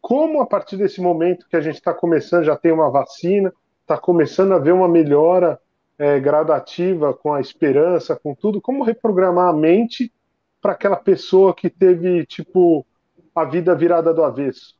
como 0.00 0.40
a 0.40 0.46
partir 0.46 0.76
desse 0.76 1.00
momento 1.00 1.46
que 1.48 1.56
a 1.56 1.60
gente 1.60 1.76
está 1.76 1.92
começando, 1.92 2.44
já 2.44 2.56
tem 2.56 2.72
uma 2.72 2.90
vacina, 2.90 3.52
está 3.82 3.96
começando 3.98 4.52
a 4.52 4.58
ver 4.58 4.72
uma 4.72 4.88
melhora 4.88 5.58
é, 5.98 6.20
gradativa 6.20 7.12
com 7.12 7.34
a 7.34 7.40
esperança, 7.40 8.14
com 8.16 8.34
tudo, 8.34 8.60
como 8.60 8.84
reprogramar 8.84 9.48
a 9.48 9.52
mente 9.52 10.12
para 10.60 10.72
aquela 10.72 10.96
pessoa 10.96 11.54
que 11.54 11.68
teve, 11.68 12.24
tipo, 12.26 12.86
a 13.34 13.44
vida 13.44 13.74
virada 13.74 14.12
do 14.14 14.22
avesso? 14.22 14.76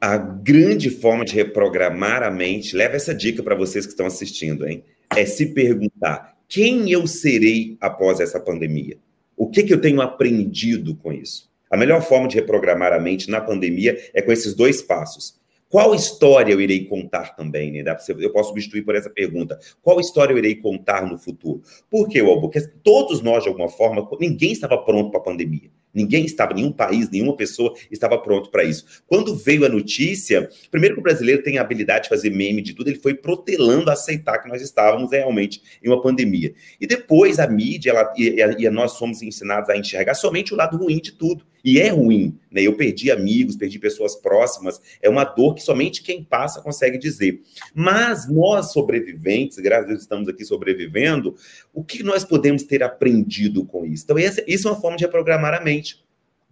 A 0.00 0.18
grande 0.18 0.90
forma 0.90 1.24
de 1.24 1.34
reprogramar 1.34 2.22
a 2.22 2.30
mente, 2.30 2.76
leva 2.76 2.96
essa 2.96 3.14
dica 3.14 3.42
para 3.42 3.54
vocês 3.54 3.86
que 3.86 3.92
estão 3.92 4.06
assistindo, 4.06 4.66
hein? 4.66 4.84
É 5.16 5.24
se 5.24 5.54
perguntar: 5.54 6.36
quem 6.46 6.90
eu 6.90 7.06
serei 7.06 7.78
após 7.80 8.20
essa 8.20 8.38
pandemia? 8.38 8.98
O 9.36 9.48
que, 9.48 9.62
que 9.62 9.72
eu 9.72 9.80
tenho 9.80 10.02
aprendido 10.02 10.94
com 10.96 11.12
isso? 11.12 11.50
A 11.74 11.76
melhor 11.76 12.00
forma 12.02 12.28
de 12.28 12.36
reprogramar 12.36 12.92
a 12.92 13.00
mente 13.00 13.28
na 13.28 13.40
pandemia 13.40 13.98
é 14.14 14.22
com 14.22 14.30
esses 14.30 14.54
dois 14.54 14.80
passos. 14.80 15.40
Qual 15.68 15.92
história 15.92 16.52
eu 16.52 16.60
irei 16.60 16.84
contar 16.84 17.34
também? 17.34 17.72
Né? 17.72 17.82
Eu 18.20 18.30
posso 18.30 18.50
substituir 18.50 18.82
por 18.82 18.94
essa 18.94 19.10
pergunta. 19.10 19.58
Qual 19.82 19.98
história 19.98 20.32
eu 20.32 20.38
irei 20.38 20.54
contar 20.54 21.04
no 21.04 21.18
futuro? 21.18 21.62
Por 21.90 22.06
quê, 22.06 22.20
Albo? 22.20 22.42
Porque 22.42 22.60
todos 22.84 23.20
nós, 23.22 23.42
de 23.42 23.48
alguma 23.48 23.68
forma, 23.68 24.08
ninguém 24.20 24.52
estava 24.52 24.78
pronto 24.78 25.10
para 25.10 25.18
a 25.18 25.24
pandemia. 25.24 25.68
Ninguém 25.94 26.24
estava, 26.24 26.52
nenhum 26.52 26.72
país, 26.72 27.08
nenhuma 27.08 27.36
pessoa 27.36 27.74
estava 27.90 28.18
pronto 28.18 28.50
para 28.50 28.64
isso. 28.64 29.02
Quando 29.06 29.34
veio 29.34 29.64
a 29.64 29.68
notícia, 29.68 30.48
primeiro 30.70 30.96
que 30.96 31.00
o 31.00 31.02
brasileiro 31.04 31.42
tem 31.42 31.58
a 31.58 31.60
habilidade 31.60 32.04
de 32.04 32.08
fazer 32.08 32.30
meme 32.30 32.60
de 32.60 32.74
tudo, 32.74 32.88
ele 32.88 32.98
foi 32.98 33.14
protelando 33.14 33.90
a 33.90 33.92
aceitar 33.92 34.38
que 34.38 34.48
nós 34.48 34.60
estávamos 34.60 35.12
realmente 35.12 35.62
em 35.82 35.88
uma 35.88 36.02
pandemia. 36.02 36.52
E 36.80 36.86
depois 36.86 37.38
a 37.38 37.46
mídia 37.46 37.90
ela, 37.90 38.12
e, 38.16 38.40
e, 38.40 38.70
nós 38.70 38.92
somos 38.92 39.22
ensinados 39.22 39.70
a 39.70 39.76
enxergar 39.76 40.14
somente 40.14 40.52
o 40.52 40.56
lado 40.56 40.76
ruim 40.76 40.98
de 40.98 41.12
tudo. 41.12 41.44
E 41.64 41.80
é 41.80 41.88
ruim, 41.88 42.38
né? 42.50 42.60
Eu 42.60 42.76
perdi 42.76 43.10
amigos, 43.10 43.56
perdi 43.56 43.78
pessoas 43.78 44.14
próximas, 44.14 44.78
é 45.00 45.08
uma 45.08 45.24
dor 45.24 45.54
que 45.54 45.62
somente 45.62 46.02
quem 46.02 46.22
passa 46.22 46.60
consegue 46.60 46.98
dizer. 46.98 47.40
Mas 47.74 48.28
nós 48.28 48.70
sobreviventes, 48.70 49.56
graças 49.56 49.86
a 49.86 49.88
Deus 49.88 50.02
estamos 50.02 50.28
aqui 50.28 50.44
sobrevivendo, 50.44 51.34
o 51.72 51.82
que 51.82 52.02
nós 52.02 52.22
podemos 52.22 52.64
ter 52.64 52.82
aprendido 52.82 53.64
com 53.64 53.86
isso? 53.86 54.04
Então, 54.04 54.18
essa, 54.18 54.44
isso 54.46 54.68
é 54.68 54.72
uma 54.72 54.80
forma 54.80 54.98
de 54.98 55.04
reprogramar 55.04 55.54
a 55.54 55.64
mente. 55.64 55.83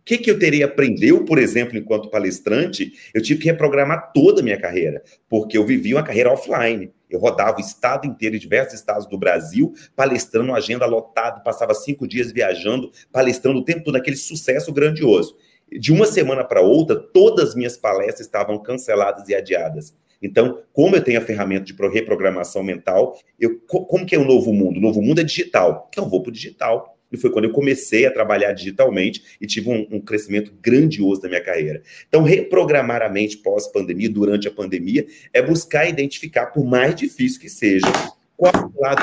O 0.02 0.04
que, 0.04 0.18
que 0.18 0.28
eu 0.28 0.36
teria 0.36 0.64
aprendido, 0.64 1.24
por 1.24 1.38
exemplo, 1.38 1.78
enquanto 1.78 2.10
palestrante? 2.10 2.92
Eu 3.14 3.22
tive 3.22 3.40
que 3.40 3.46
reprogramar 3.46 4.10
toda 4.12 4.40
a 4.40 4.44
minha 4.44 4.60
carreira, 4.60 5.00
porque 5.28 5.56
eu 5.56 5.64
vivi 5.64 5.94
uma 5.94 6.02
carreira 6.02 6.32
offline. 6.32 6.90
Eu 7.08 7.20
rodava 7.20 7.58
o 7.58 7.60
estado 7.60 8.04
inteiro, 8.04 8.36
diversos 8.36 8.74
estados 8.74 9.06
do 9.06 9.16
Brasil, 9.16 9.72
palestrando, 9.94 10.52
agenda 10.52 10.86
lotada, 10.86 11.38
passava 11.38 11.72
cinco 11.72 12.08
dias 12.08 12.32
viajando, 12.32 12.90
palestrando 13.12 13.60
o 13.60 13.64
tempo 13.64 13.84
todo, 13.84 13.94
aquele 13.94 14.16
sucesso 14.16 14.72
grandioso. 14.72 15.36
De 15.70 15.92
uma 15.92 16.06
semana 16.06 16.42
para 16.42 16.60
outra, 16.60 16.96
todas 16.96 17.50
as 17.50 17.54
minhas 17.54 17.76
palestras 17.76 18.26
estavam 18.26 18.58
canceladas 18.58 19.28
e 19.28 19.36
adiadas. 19.36 19.94
Então, 20.20 20.62
como 20.72 20.96
eu 20.96 21.02
tenho 21.02 21.20
a 21.20 21.24
ferramenta 21.24 21.64
de 21.64 21.74
reprogramação 21.88 22.64
mental, 22.64 23.16
eu, 23.38 23.60
como 23.68 24.04
que 24.04 24.16
é 24.16 24.18
o 24.18 24.24
novo 24.24 24.52
mundo? 24.52 24.78
O 24.78 24.80
novo 24.82 25.00
mundo 25.00 25.20
é 25.20 25.24
digital. 25.24 25.88
Então, 25.90 26.04
eu 26.04 26.10
vou 26.10 26.22
para 26.22 26.30
o 26.30 26.32
digital 26.32 26.91
e 27.12 27.16
foi 27.16 27.30
quando 27.30 27.44
eu 27.44 27.52
comecei 27.52 28.06
a 28.06 28.10
trabalhar 28.10 28.52
digitalmente 28.52 29.22
e 29.40 29.46
tive 29.46 29.68
um, 29.68 29.86
um 29.90 30.00
crescimento 30.00 30.52
grandioso 30.60 31.22
na 31.22 31.28
minha 31.28 31.42
carreira. 31.42 31.82
Então, 32.08 32.22
reprogramar 32.22 33.02
a 33.02 33.08
mente 33.08 33.36
pós-pandemia, 33.38 34.08
durante 34.08 34.48
a 34.48 34.50
pandemia, 34.50 35.06
é 35.32 35.42
buscar 35.42 35.88
identificar, 35.88 36.46
por 36.46 36.64
mais 36.64 36.94
difícil 36.94 37.40
que 37.40 37.48
seja, 37.48 37.86
qual 38.36 38.52
é 38.54 38.78
o 38.78 38.80
lado 38.80 39.02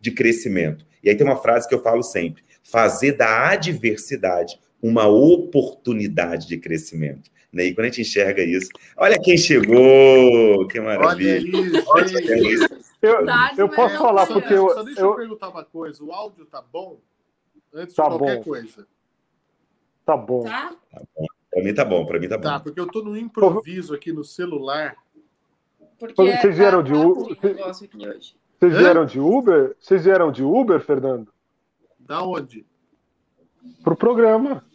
de 0.00 0.10
crescimento. 0.10 0.84
E 1.02 1.08
aí 1.08 1.16
tem 1.16 1.26
uma 1.26 1.36
frase 1.36 1.68
que 1.68 1.74
eu 1.74 1.82
falo 1.82 2.02
sempre: 2.02 2.42
fazer 2.62 3.12
da 3.12 3.50
adversidade 3.50 4.58
uma 4.82 5.06
oportunidade 5.06 6.46
de 6.46 6.58
crescimento. 6.58 7.30
Né? 7.52 7.66
E 7.66 7.74
quando 7.74 7.86
a 7.86 7.88
gente 7.88 8.02
enxerga 8.02 8.42
isso, 8.42 8.68
olha 8.96 9.18
quem 9.18 9.36
chegou! 9.36 10.66
Que 10.68 10.80
maravilha! 10.80 11.82
Olha 11.86 12.18
aí, 12.18 12.58
eu, 13.02 13.26
eu 13.56 13.68
posso 13.68 13.96
falar 13.98 14.26
porque 14.26 14.52
eu. 14.52 14.70
Só 14.70 14.82
deixa 14.82 15.00
eu, 15.00 15.10
eu 15.10 15.16
perguntar 15.16 15.48
uma 15.48 15.64
coisa: 15.64 16.02
o 16.02 16.12
áudio 16.12 16.46
tá 16.46 16.62
bom? 16.62 16.98
Antes 17.72 17.94
tá 17.94 18.04
de 18.04 18.08
qualquer 18.10 18.36
bom. 18.38 18.42
coisa. 18.44 18.86
Tá 20.04 20.16
bom. 20.16 20.44
Tá? 20.44 20.74
tá 20.90 21.02
bom. 21.16 21.26
Para 21.50 21.64
mim 21.64 21.74
tá 21.74 21.84
bom, 21.84 22.06
para 22.06 22.20
mim 22.20 22.28
tá 22.28 22.36
bom. 22.36 22.42
Tá, 22.42 22.60
porque 22.60 22.78
eu 22.78 22.86
tô 22.86 23.02
no 23.02 23.16
improviso 23.16 23.94
aqui 23.94 24.12
no 24.12 24.24
celular. 24.24 24.96
Porque 25.98 26.14
vocês 26.14 26.56
vieram 26.56 26.82
de 26.82 26.92
Uber? 26.92 27.36
Vocês 28.58 28.76
vieram 28.76 29.06
de 29.06 29.18
Uber? 29.18 29.76
Vocês 29.78 30.04
vieram 30.04 30.30
de 30.30 30.42
Uber, 30.42 30.80
Fernando? 30.80 31.32
Da 31.98 32.22
onde? 32.22 32.66
Pro 33.82 33.96
programa. 33.96 34.65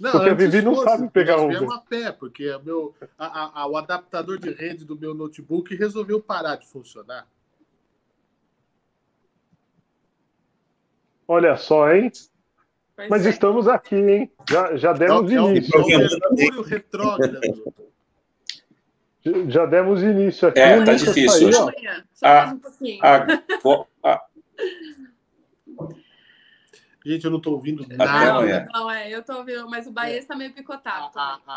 Não, 0.00 0.12
porque 0.12 0.30
a 0.30 0.34
Vivi 0.34 0.62
não 0.62 0.74
fosse, 0.76 0.90
sabe 0.90 1.10
pegar 1.10 1.38
Uber. 1.38 1.70
a 1.72 1.80
pé, 1.80 2.12
porque 2.12 2.56
meu, 2.64 2.94
a, 3.18 3.62
a, 3.62 3.66
o 3.66 3.76
adaptador 3.76 4.38
de 4.38 4.50
rede 4.50 4.84
do 4.84 4.96
meu 4.96 5.12
notebook 5.12 5.74
resolveu 5.74 6.20
parar 6.20 6.56
de 6.56 6.66
funcionar. 6.68 7.26
Olha 11.26 11.56
só, 11.56 11.92
hein? 11.92 12.10
Pois 12.96 13.10
Mas 13.10 13.26
é. 13.26 13.30
estamos 13.30 13.68
aqui, 13.68 13.96
hein? 13.96 14.32
Já, 14.48 14.76
já 14.76 14.92
demos 14.92 15.30
é, 15.30 15.34
início. 15.34 15.78
É 15.78 15.98
Mercúrio 15.98 16.62
retrógrado. 16.62 17.40
Já 19.48 19.66
demos 19.66 20.02
início 20.02 20.48
aqui. 20.48 20.60
É, 20.60 20.84
tá 20.84 20.94
difícil. 20.94 21.48
Aí, 21.48 21.52
Só 21.52 22.26
mais 22.26 22.52
um 22.52 22.58
pouquinho. 22.58 23.04
A, 23.04 23.26
a, 24.04 24.22
Gente, 27.04 27.24
eu 27.24 27.30
não 27.30 27.38
estou 27.38 27.54
ouvindo 27.54 27.86
nada. 27.88 28.42
Não, 28.42 28.66
não, 28.72 28.90
é, 28.90 29.12
eu 29.12 29.20
estou 29.20 29.36
ouvindo, 29.36 29.68
mas 29.70 29.86
o 29.86 29.92
Baez 29.92 30.18
está 30.18 30.34
meio 30.34 30.52
picotado. 30.52 31.16
A, 31.16 31.40
a, 31.46 31.52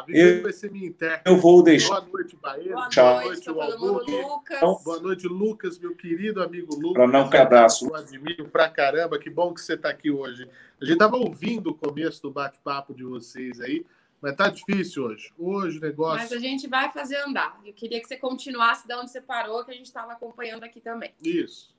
a 0.00 0.04
eu, 0.08 0.42
vai 0.42 0.52
ser 0.52 0.70
minha 0.70 0.86
interna. 0.86 1.20
Eu 1.26 1.36
vou 1.36 1.62
deixar. 1.64 2.00
Boa 2.00 2.12
noite, 2.12 2.36
Baez. 2.40 2.72
Boa 2.72 2.88
Tchau. 2.88 3.24
noite, 3.24 3.52
Boa 3.52 3.76
noite 3.76 4.10
Lucas. 4.12 4.60
Boa 4.84 5.00
noite, 5.00 5.26
Lucas, 5.26 5.78
meu 5.80 5.96
querido 5.96 6.42
amigo 6.42 6.74
Lucas. 6.76 6.92
Para 6.92 7.06
não 7.08 7.28
pedaço. 7.28 7.88
Eu 7.88 7.96
admiro 7.96 8.48
pra 8.48 8.68
caramba, 8.68 9.18
que 9.18 9.28
bom 9.28 9.52
que 9.52 9.60
você 9.60 9.74
está 9.74 9.88
aqui 9.90 10.12
hoje. 10.12 10.48
A 10.80 10.84
gente 10.84 10.94
estava 10.94 11.16
ouvindo 11.16 11.70
o 11.70 11.74
começo 11.74 12.22
do 12.22 12.30
bate-papo 12.30 12.94
de 12.94 13.02
vocês 13.02 13.60
aí, 13.60 13.84
mas 14.22 14.36
tá 14.36 14.48
difícil 14.48 15.04
hoje. 15.04 15.32
Hoje 15.36 15.78
o 15.78 15.80
negócio. 15.80 16.22
Mas 16.22 16.32
a 16.32 16.38
gente 16.38 16.68
vai 16.68 16.90
fazer 16.92 17.16
andar. 17.16 17.60
Eu 17.64 17.72
queria 17.72 18.00
que 18.00 18.06
você 18.06 18.16
continuasse 18.16 18.86
de 18.86 18.94
onde 18.94 19.10
você 19.10 19.20
parou, 19.20 19.64
que 19.64 19.72
a 19.72 19.74
gente 19.74 19.86
estava 19.86 20.12
acompanhando 20.12 20.62
aqui 20.62 20.80
também. 20.80 21.12
Isso. 21.20 21.73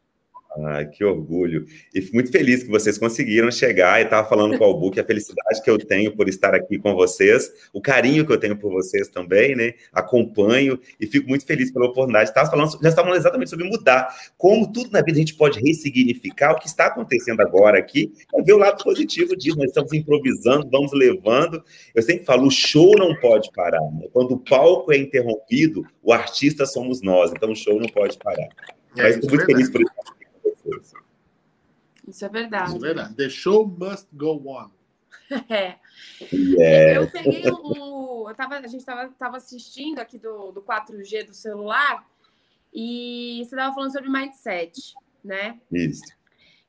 Ai, 0.58 0.88
que 0.88 1.04
orgulho. 1.04 1.66
E 1.94 2.02
fico 2.02 2.16
muito 2.16 2.32
feliz 2.32 2.64
que 2.64 2.70
vocês 2.70 2.98
conseguiram 2.98 3.52
chegar 3.52 4.00
e 4.00 4.06
estava 4.06 4.28
falando 4.28 4.58
com 4.58 4.64
o 4.64 4.68
Albuque 4.68 5.00
a 5.02 5.04
felicidade 5.04 5.62
que 5.62 5.70
eu 5.70 5.78
tenho 5.78 6.16
por 6.16 6.30
estar 6.30 6.56
aqui 6.56 6.78
com 6.78 6.96
vocês, 6.96 7.52
o 7.74 7.82
carinho 7.82 8.26
que 8.26 8.32
eu 8.32 8.40
tenho 8.40 8.58
por 8.58 8.72
vocês 8.72 9.10
também, 9.10 9.54
né? 9.54 9.74
Acompanho 9.92 10.80
e 11.00 11.06
fico 11.08 11.28
muito 11.28 11.46
feliz 11.46 11.72
pela 11.72 11.88
oportunidade. 11.88 12.30
Estava 12.30 12.50
falando, 12.50 12.72
já 12.72 12.90
estava 12.90 13.08
falando 13.08 13.20
exatamente 13.20 13.50
sobre 13.50 13.68
mudar. 13.68 14.08
Como 14.38 14.72
tudo 14.72 14.92
na 14.92 15.02
vida 15.02 15.18
a 15.18 15.20
gente 15.20 15.36
pode 15.36 15.60
ressignificar 15.60 16.54
o 16.54 16.60
que 16.60 16.68
está 16.68 16.86
acontecendo 16.86 17.42
agora 17.42 17.78
aqui, 17.78 18.14
é 18.34 18.42
ver 18.42 18.54
o 18.54 18.58
lado 18.58 18.82
positivo 18.82 19.36
disso. 19.36 19.58
Nós 19.58 19.68
estamos 19.68 19.92
improvisando, 19.92 20.70
vamos 20.72 20.94
levando. 20.94 21.62
Eu 21.94 22.02
sempre 22.02 22.24
falo, 22.24 22.48
o 22.48 22.52
show 22.52 22.98
não 22.98 23.14
pode 23.16 23.52
parar. 23.52 23.82
Né? 23.92 24.08
Quando 24.14 24.32
o 24.32 24.40
palco 24.40 24.94
é 24.94 24.98
interrompido, 24.98 25.86
o 26.02 26.14
artista 26.14 26.66
somos 26.66 27.02
nós, 27.02 27.32
então 27.32 27.52
o 27.52 27.56
show 27.56 27.78
não 27.78 27.90
pode 27.90 28.18
parar. 28.20 28.48
É, 28.96 29.04
Mas 29.04 29.16
estou 29.16 29.30
muito 29.30 29.46
feliz 29.46 29.70
por 29.70 29.82
isso 29.82 29.92
isso 32.16 32.24
é 32.24 32.30
verdade. 32.30 32.70
Isso 32.70 32.78
é 32.78 32.80
verdade. 32.80 33.14
The 33.16 33.30
show 33.30 33.68
must 33.68 34.08
go 34.14 34.42
on. 34.48 34.72
é. 35.50 35.78
Yeah. 36.32 37.02
Eu 37.02 37.12
peguei 37.12 37.52
um. 37.52 38.30
Eu 38.30 38.34
tava, 38.36 38.56
a 38.56 38.68
gente 38.68 38.78
estava 38.78 39.10
tava 39.10 39.36
assistindo 39.36 40.00
aqui 40.00 40.18
do, 40.18 40.54
do 40.54 40.62
4G 40.62 41.26
do 41.26 41.34
celular 41.34 42.08
e 42.74 43.42
você 43.44 43.56
estava 43.56 43.76
falando 43.76 43.92
sobre 43.92 44.10
mindset, 44.10 44.96
né? 45.22 45.60
Isso. 45.70 46.06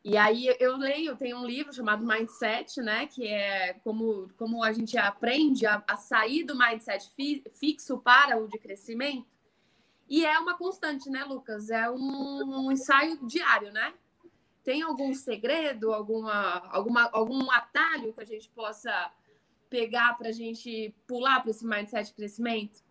E 0.05 0.17
aí 0.17 0.53
eu 0.59 0.77
leio, 0.77 1.17
tem 1.17 1.33
um 1.33 1.45
livro 1.45 1.73
chamado 1.73 2.07
Mindset, 2.07 2.81
né? 2.81 3.07
Que 3.07 3.27
é 3.27 3.75
como, 3.85 4.29
como 4.37 4.63
a 4.63 4.73
gente 4.73 4.97
aprende 4.99 5.67
a, 5.67 5.83
a 5.87 5.97
sair 5.97 6.45
do 6.45 6.57
mindset 6.57 7.11
fi, 7.17 7.43
fixo 7.53 7.99
para 7.99 8.37
o 8.37 8.49
de 8.49 8.59
crescimento. 8.59 9.27
E 10.09 10.25
é 10.25 10.39
uma 10.39 10.57
constante, 10.57 11.11
né, 11.11 11.25
Lucas? 11.25 11.71
É 11.71 11.91
um, 11.91 12.67
um 12.67 12.73
ensaio 12.73 13.19
diário, 13.27 13.73
né? 13.73 13.93
Tem 14.67 14.83
algum 14.83 15.15
segredo, 15.15 15.93
alguma, 15.93 16.59
alguma, 16.73 17.09
algum 17.13 17.49
atalho 17.53 18.13
que 18.13 18.21
a 18.21 18.25
gente 18.25 18.49
possa 18.49 19.13
pegar 19.71 20.19
para 20.19 20.31
a 20.31 20.33
gente 20.33 20.93
pular 21.07 21.41
para 21.41 21.53
esse 21.53 21.65
mindset 21.65 22.09
de 22.09 22.15
crescimento? 22.15 22.83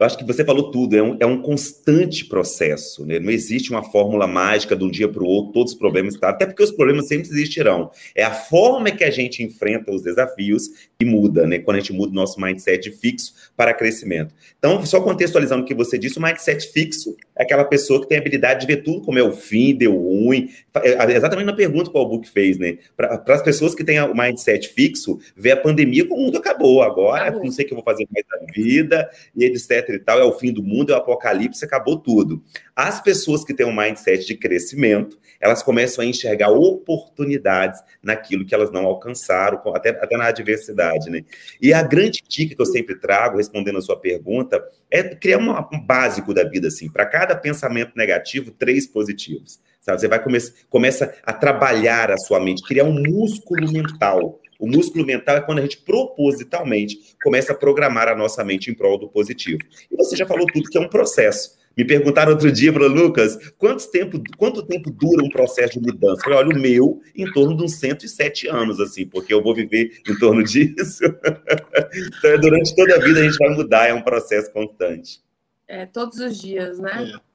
Eu 0.00 0.06
acho 0.06 0.16
que 0.16 0.24
você 0.24 0.42
falou 0.42 0.70
tudo, 0.70 0.96
é 0.96 1.02
um, 1.02 1.16
é 1.20 1.26
um 1.26 1.42
constante 1.42 2.24
processo, 2.24 3.04
né? 3.04 3.18
Não 3.18 3.30
existe 3.30 3.70
uma 3.70 3.82
fórmula 3.82 4.26
mágica 4.26 4.74
de 4.74 4.82
um 4.82 4.90
dia 4.90 5.06
para 5.06 5.22
o 5.22 5.26
outro, 5.26 5.52
todos 5.52 5.72
os 5.74 5.78
problemas 5.78 6.14
estão, 6.14 6.30
até 6.30 6.46
porque 6.46 6.62
os 6.62 6.72
problemas 6.72 7.06
sempre 7.06 7.28
existirão. 7.28 7.90
É 8.14 8.24
a 8.24 8.30
forma 8.30 8.90
que 8.90 9.04
a 9.04 9.10
gente 9.10 9.42
enfrenta 9.42 9.92
os 9.92 10.02
desafios 10.02 10.70
que 10.98 11.04
muda, 11.04 11.46
né? 11.46 11.58
Quando 11.58 11.76
a 11.76 11.80
gente 11.80 11.92
muda 11.92 12.12
o 12.12 12.14
nosso 12.14 12.40
mindset 12.40 12.90
fixo 12.92 13.34
para 13.54 13.74
crescimento. 13.74 14.34
Então, 14.58 14.82
só 14.86 15.02
contextualizando 15.02 15.64
o 15.64 15.66
que 15.66 15.74
você 15.74 15.98
disse, 15.98 16.18
o 16.18 16.22
mindset 16.22 16.66
fixo 16.72 17.14
é 17.36 17.42
aquela 17.42 17.64
pessoa 17.64 18.00
que 18.00 18.08
tem 18.08 18.16
a 18.16 18.22
habilidade 18.22 18.60
de 18.62 18.66
ver 18.66 18.82
tudo 18.82 19.02
como 19.02 19.18
é 19.18 19.22
o 19.22 19.32
fim, 19.32 19.74
deu 19.74 19.94
ruim. 19.94 20.48
É, 20.82 21.12
exatamente 21.12 21.44
na 21.44 21.52
pergunta 21.52 21.90
que 21.90 21.96
o 21.96 22.00
Albuque 22.00 22.30
fez, 22.30 22.56
né? 22.56 22.78
Para 22.96 23.22
as 23.28 23.42
pessoas 23.42 23.74
que 23.74 23.84
têm 23.84 24.00
o 24.00 24.16
mindset 24.16 24.66
fixo, 24.68 25.18
ver 25.36 25.50
a 25.50 25.56
pandemia 25.58 26.06
como 26.06 26.22
o 26.22 26.24
mundo 26.24 26.38
acabou. 26.38 26.80
Agora, 26.80 27.24
acabou. 27.24 27.44
não 27.44 27.52
sei 27.52 27.66
o 27.66 27.68
que 27.68 27.74
eu 27.74 27.76
vou 27.76 27.84
fazer 27.84 28.08
mais 28.10 28.24
da 28.26 28.50
vida, 28.50 29.10
e 29.36 29.44
etc 29.44 29.89
e 29.96 29.98
tal, 29.98 30.18
é 30.18 30.24
o 30.24 30.32
fim 30.32 30.52
do 30.52 30.62
mundo, 30.62 30.92
é 30.92 30.96
o 30.96 30.98
apocalipse, 30.98 31.64
acabou 31.64 31.98
tudo. 31.98 32.42
As 32.74 33.00
pessoas 33.00 33.44
que 33.44 33.54
têm 33.54 33.66
um 33.66 33.76
mindset 33.76 34.26
de 34.26 34.36
crescimento, 34.36 35.18
elas 35.40 35.62
começam 35.62 36.02
a 36.02 36.06
enxergar 36.06 36.50
oportunidades 36.50 37.80
naquilo 38.02 38.44
que 38.44 38.54
elas 38.54 38.70
não 38.70 38.84
alcançaram, 38.84 39.60
até, 39.74 39.90
até 39.90 40.16
na 40.16 40.26
adversidade, 40.26 41.10
né? 41.10 41.22
E 41.60 41.72
a 41.72 41.82
grande 41.82 42.22
dica 42.28 42.54
que 42.54 42.60
eu 42.60 42.66
sempre 42.66 42.96
trago, 42.96 43.38
respondendo 43.38 43.78
a 43.78 43.82
sua 43.82 43.98
pergunta, 43.98 44.62
é 44.90 45.02
criar 45.02 45.38
uma, 45.38 45.68
um 45.72 45.80
básico 45.80 46.34
da 46.34 46.44
vida, 46.44 46.68
assim, 46.68 46.90
para 46.90 47.06
cada 47.06 47.34
pensamento 47.34 47.92
negativo, 47.96 48.50
três 48.50 48.86
positivos. 48.86 49.60
Sabe? 49.80 50.00
Você 50.00 50.08
vai 50.08 50.22
começar 50.22 50.52
começa 50.68 51.14
a 51.24 51.32
trabalhar 51.32 52.10
a 52.10 52.18
sua 52.18 52.38
mente, 52.38 52.62
criar 52.62 52.84
um 52.84 53.02
músculo 53.02 53.70
mental 53.72 54.39
o 54.60 54.68
músculo 54.68 55.04
mental 55.06 55.38
é 55.38 55.40
quando 55.40 55.58
a 55.58 55.62
gente 55.62 55.78
propositalmente 55.78 57.16
começa 57.24 57.52
a 57.52 57.56
programar 57.56 58.08
a 58.08 58.14
nossa 58.14 58.44
mente 58.44 58.70
em 58.70 58.74
prol 58.74 58.98
do 58.98 59.08
positivo. 59.08 59.58
E 59.90 59.96
você 59.96 60.14
já 60.14 60.26
falou 60.26 60.46
tudo 60.46 60.68
que 60.68 60.76
é 60.76 60.80
um 60.80 60.88
processo. 60.88 61.58
Me 61.76 61.84
perguntaram 61.84 62.32
outro 62.32 62.52
dia, 62.52 62.72
falou, 62.72 62.88
Lucas, 62.88 63.52
quanto 63.56 63.90
tempo, 63.90 64.22
quanto 64.36 64.62
tempo 64.62 64.90
dura 64.90 65.24
um 65.24 65.30
processo 65.30 65.80
de 65.80 65.86
mudança? 65.86 66.20
Eu 66.20 66.24
falei, 66.24 66.38
olha, 66.38 66.56
o 66.56 66.60
meu, 66.60 67.00
em 67.16 67.30
torno 67.32 67.56
de 67.56 67.62
uns 67.62 67.76
107 67.76 68.48
anos, 68.48 68.80
assim, 68.80 69.06
porque 69.06 69.32
eu 69.32 69.42
vou 69.42 69.54
viver 69.54 70.02
em 70.06 70.18
torno 70.18 70.42
disso. 70.44 71.04
então, 71.04 72.40
durante 72.40 72.74
toda 72.76 72.96
a 72.96 72.98
vida 72.98 73.20
a 73.20 73.22
gente 73.22 73.38
vai 73.38 73.50
mudar, 73.50 73.86
é 73.86 73.94
um 73.94 74.02
processo 74.02 74.52
constante. 74.52 75.22
É, 75.66 75.86
todos 75.86 76.18
os 76.18 76.38
dias, 76.38 76.78
né? 76.78 77.12
É. 77.14 77.30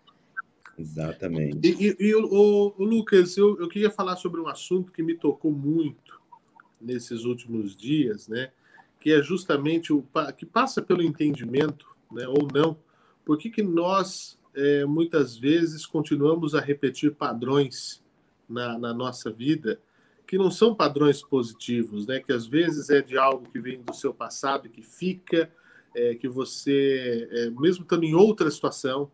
Exatamente. 0.77 1.57
E, 1.63 1.87
e, 1.87 2.07
e 2.07 2.15
o, 2.15 2.73
o, 2.77 2.83
Lucas, 2.83 3.37
eu, 3.37 3.57
eu 3.59 3.69
queria 3.69 3.89
falar 3.89 4.17
sobre 4.17 4.41
um 4.41 4.47
assunto 4.47 4.91
que 4.91 5.01
me 5.01 5.15
tocou 5.15 5.51
muito, 5.51 6.04
nesses 6.85 7.25
últimos 7.25 7.75
dias, 7.75 8.27
né? 8.27 8.51
Que 8.99 9.11
é 9.11 9.21
justamente 9.21 9.91
o 9.91 10.05
que 10.37 10.45
passa 10.45 10.81
pelo 10.81 11.01
entendimento, 11.01 11.87
né? 12.11 12.27
Ou 12.27 12.47
não. 12.53 12.77
Por 13.23 13.37
que, 13.37 13.49
que 13.49 13.63
nós 13.63 14.39
é, 14.55 14.85
muitas 14.85 15.35
vezes 15.37 15.85
continuamos 15.85 16.55
a 16.55 16.61
repetir 16.61 17.13
padrões 17.13 18.03
na, 18.47 18.77
na 18.77 18.93
nossa 18.93 19.31
vida 19.31 19.79
que 20.27 20.37
não 20.37 20.49
são 20.49 20.73
padrões 20.73 21.21
positivos, 21.21 22.07
né? 22.07 22.19
Que 22.19 22.33
às 22.33 22.47
vezes 22.47 22.89
é 22.89 23.01
de 23.01 23.17
algo 23.17 23.49
que 23.49 23.59
vem 23.59 23.81
do 23.81 23.93
seu 23.93 24.13
passado 24.13 24.69
que 24.69 24.81
fica, 24.81 25.51
é, 25.95 26.15
que 26.15 26.27
você, 26.27 27.27
é, 27.31 27.49
mesmo 27.51 27.83
estando 27.83 28.03
em 28.03 28.15
outra 28.15 28.49
situação, 28.49 29.11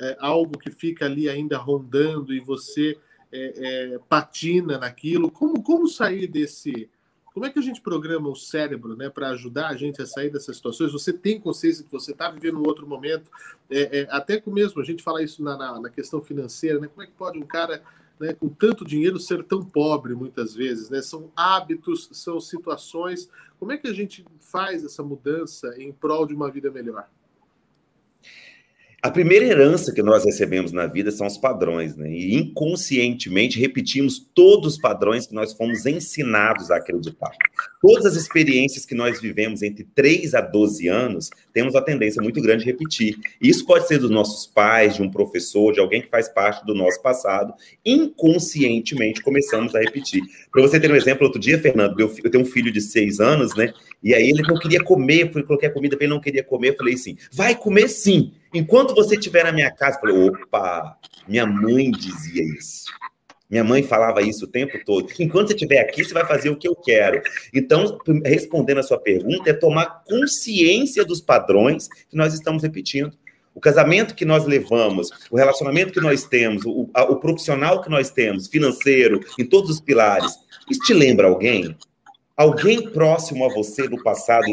é 0.00 0.16
algo 0.20 0.58
que 0.58 0.70
fica 0.70 1.06
ali 1.06 1.28
ainda 1.28 1.56
rondando 1.56 2.34
e 2.34 2.40
você 2.40 2.98
é, 3.32 3.94
é, 3.94 3.98
patina 4.08 4.78
naquilo. 4.78 5.30
Como, 5.30 5.62
como 5.62 5.88
sair 5.88 6.26
desse. 6.26 6.88
Como 7.34 7.44
é 7.44 7.50
que 7.50 7.58
a 7.58 7.62
gente 7.62 7.80
programa 7.80 8.28
o 8.28 8.36
cérebro 8.36 8.94
né, 8.94 9.10
para 9.10 9.30
ajudar 9.30 9.70
a 9.70 9.76
gente 9.76 10.00
a 10.00 10.06
sair 10.06 10.30
dessas 10.30 10.54
situações? 10.54 10.92
Você 10.92 11.12
tem 11.12 11.40
consciência 11.40 11.84
que 11.84 11.90
você 11.90 12.12
está 12.12 12.30
vivendo 12.30 12.60
um 12.60 12.64
outro 12.64 12.86
momento, 12.86 13.28
é, 13.68 14.02
é, 14.02 14.08
até 14.08 14.40
com 14.40 14.52
mesmo 14.52 14.80
a 14.80 14.84
gente 14.84 15.02
fala 15.02 15.20
isso 15.20 15.42
na, 15.42 15.56
na, 15.56 15.80
na, 15.80 15.90
questão 15.90 16.22
financeira, 16.22 16.78
né? 16.78 16.86
Como 16.86 17.02
é 17.02 17.06
que 17.06 17.12
pode 17.12 17.36
um 17.36 17.44
cara 17.44 17.82
né, 18.20 18.34
com 18.34 18.48
tanto 18.48 18.84
dinheiro, 18.84 19.18
ser 19.18 19.42
tão 19.42 19.64
pobre 19.64 20.14
muitas 20.14 20.54
vezes? 20.54 20.88
Né? 20.88 21.02
São 21.02 21.32
hábitos, 21.34 22.08
são 22.12 22.38
situações. 22.38 23.28
Como 23.58 23.72
é 23.72 23.78
que 23.78 23.88
a 23.88 23.92
gente 23.92 24.24
faz 24.38 24.84
essa 24.84 25.02
mudança 25.02 25.74
em 25.76 25.92
prol 25.92 26.28
de 26.28 26.34
uma 26.34 26.48
vida 26.48 26.70
melhor? 26.70 27.08
A 29.04 29.10
primeira 29.10 29.44
herança 29.44 29.92
que 29.92 30.02
nós 30.02 30.24
recebemos 30.24 30.72
na 30.72 30.86
vida 30.86 31.10
são 31.10 31.26
os 31.26 31.36
padrões, 31.36 31.94
né? 31.94 32.10
E 32.10 32.34
inconscientemente 32.36 33.60
repetimos 33.60 34.18
todos 34.34 34.76
os 34.76 34.80
padrões 34.80 35.26
que 35.26 35.34
nós 35.34 35.52
fomos 35.52 35.84
ensinados 35.84 36.70
a 36.70 36.76
acreditar. 36.76 37.32
Todas 37.82 38.06
as 38.06 38.16
experiências 38.16 38.86
que 38.86 38.94
nós 38.94 39.20
vivemos 39.20 39.62
entre 39.62 39.84
3 39.94 40.32
a 40.32 40.40
12 40.40 40.88
anos, 40.88 41.28
temos 41.52 41.76
a 41.76 41.82
tendência 41.82 42.22
muito 42.22 42.40
grande 42.40 42.64
de 42.64 42.70
repetir. 42.70 43.18
Isso 43.42 43.66
pode 43.66 43.86
ser 43.86 43.98
dos 43.98 44.08
nossos 44.08 44.46
pais, 44.46 44.96
de 44.96 45.02
um 45.02 45.10
professor, 45.10 45.74
de 45.74 45.80
alguém 45.80 46.00
que 46.00 46.08
faz 46.08 46.26
parte 46.30 46.64
do 46.64 46.74
nosso 46.74 47.02
passado. 47.02 47.52
Inconscientemente 47.84 49.20
começamos 49.20 49.74
a 49.74 49.80
repetir. 49.80 50.22
Para 50.50 50.62
você 50.62 50.80
ter 50.80 50.90
um 50.90 50.96
exemplo, 50.96 51.26
outro 51.26 51.38
dia, 51.38 51.58
Fernando, 51.58 52.00
eu 52.00 52.08
tenho 52.30 52.42
um 52.42 52.46
filho 52.46 52.72
de 52.72 52.80
6 52.80 53.20
anos, 53.20 53.54
né? 53.54 53.70
E 54.02 54.14
aí 54.14 54.30
ele 54.30 54.42
não 54.42 54.58
queria 54.58 54.82
comer, 54.82 55.30
fui 55.30 55.42
coloquei 55.42 55.68
a 55.68 55.72
comida 55.72 55.96
ele, 56.00 56.08
não 56.08 56.20
queria 56.20 56.42
comer. 56.42 56.70
Eu 56.70 56.76
falei 56.76 56.94
assim: 56.94 57.18
vai 57.30 57.54
comer 57.54 57.88
sim. 57.88 58.32
Enquanto 58.54 58.94
você 58.94 59.16
estiver 59.16 59.44
na 59.44 59.52
minha 59.52 59.70
casa, 59.70 59.98
falei: 59.98 60.16
opa, 60.16 60.96
minha 61.26 61.44
mãe 61.44 61.90
dizia 61.90 62.42
isso. 62.42 62.84
Minha 63.50 63.64
mãe 63.64 63.82
falava 63.82 64.22
isso 64.22 64.46
o 64.46 64.48
tempo 64.48 64.78
todo. 64.84 65.12
Enquanto 65.18 65.48
você 65.48 65.54
estiver 65.54 65.80
aqui, 65.80 66.02
você 66.02 66.14
vai 66.14 66.26
fazer 66.26 66.48
o 66.50 66.56
que 66.56 66.66
eu 66.66 66.74
quero. 66.74 67.20
Então, 67.52 67.98
respondendo 68.24 68.78
a 68.78 68.82
sua 68.82 68.98
pergunta, 68.98 69.50
é 69.50 69.52
tomar 69.52 70.02
consciência 70.04 71.04
dos 71.04 71.20
padrões 71.20 71.88
que 72.08 72.16
nós 72.16 72.32
estamos 72.32 72.62
repetindo. 72.62 73.12
O 73.54 73.60
casamento 73.60 74.14
que 74.14 74.24
nós 74.24 74.44
levamos, 74.44 75.08
o 75.30 75.36
relacionamento 75.36 75.92
que 75.92 76.00
nós 76.00 76.24
temos, 76.24 76.64
o, 76.64 76.90
a, 76.92 77.04
o 77.04 77.20
profissional 77.20 77.80
que 77.80 77.88
nós 77.88 78.10
temos, 78.10 78.48
financeiro, 78.48 79.20
em 79.38 79.44
todos 79.44 79.70
os 79.70 79.80
pilares, 79.80 80.32
isso 80.68 80.80
te 80.80 80.94
lembra 80.94 81.28
alguém? 81.28 81.76
Alguém 82.36 82.90
próximo 82.90 83.44
a 83.44 83.54
você 83.54 83.86
do 83.86 84.02
passado 84.02 84.46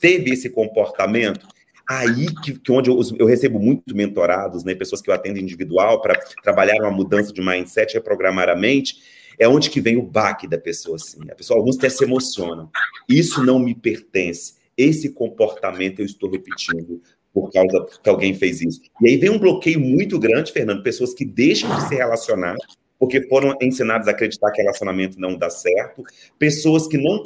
teve 0.00 0.32
esse 0.32 0.48
comportamento? 0.48 1.46
Aí 1.88 2.26
que, 2.42 2.58
que 2.58 2.72
onde 2.72 2.90
eu, 2.90 3.00
eu, 3.18 3.26
recebo 3.26 3.58
muito 3.58 3.96
mentorados, 3.96 4.62
né, 4.62 4.74
pessoas 4.74 5.00
que 5.00 5.08
eu 5.08 5.14
atendo 5.14 5.38
individual 5.38 6.02
para 6.02 6.20
trabalhar 6.42 6.76
uma 6.82 6.90
mudança 6.90 7.32
de 7.32 7.40
mindset, 7.40 7.94
reprogramar 7.94 8.50
a 8.50 8.54
mente, 8.54 8.96
é 9.38 9.48
onde 9.48 9.70
que 9.70 9.80
vem 9.80 9.96
o 9.96 10.02
baque 10.02 10.46
da 10.46 10.58
pessoa, 10.58 10.96
assim. 10.96 11.20
A 11.30 11.34
pessoa, 11.34 11.58
alguns 11.58 11.78
até 11.78 11.88
se 11.88 12.04
emocionam. 12.04 12.68
Isso 13.08 13.42
não 13.42 13.58
me 13.58 13.74
pertence. 13.74 14.54
Esse 14.76 15.10
comportamento 15.10 16.00
eu 16.00 16.06
estou 16.06 16.30
repetindo 16.30 17.00
por 17.32 17.50
causa 17.52 17.86
que 18.02 18.10
alguém 18.10 18.34
fez 18.34 18.60
isso. 18.60 18.80
E 19.00 19.08
aí 19.08 19.16
vem 19.16 19.30
um 19.30 19.38
bloqueio 19.38 19.80
muito 19.80 20.18
grande, 20.18 20.52
Fernando, 20.52 20.82
pessoas 20.82 21.14
que 21.14 21.24
deixam 21.24 21.74
de 21.74 21.88
se 21.88 21.94
relacionar 21.94 22.56
porque 22.98 23.22
foram 23.28 23.56
ensinados 23.62 24.08
a 24.08 24.10
acreditar 24.10 24.50
que 24.50 24.60
relacionamento 24.60 25.20
não 25.20 25.36
dá 25.36 25.48
certo, 25.48 26.02
pessoas 26.38 26.86
que 26.86 26.98
não 26.98 27.22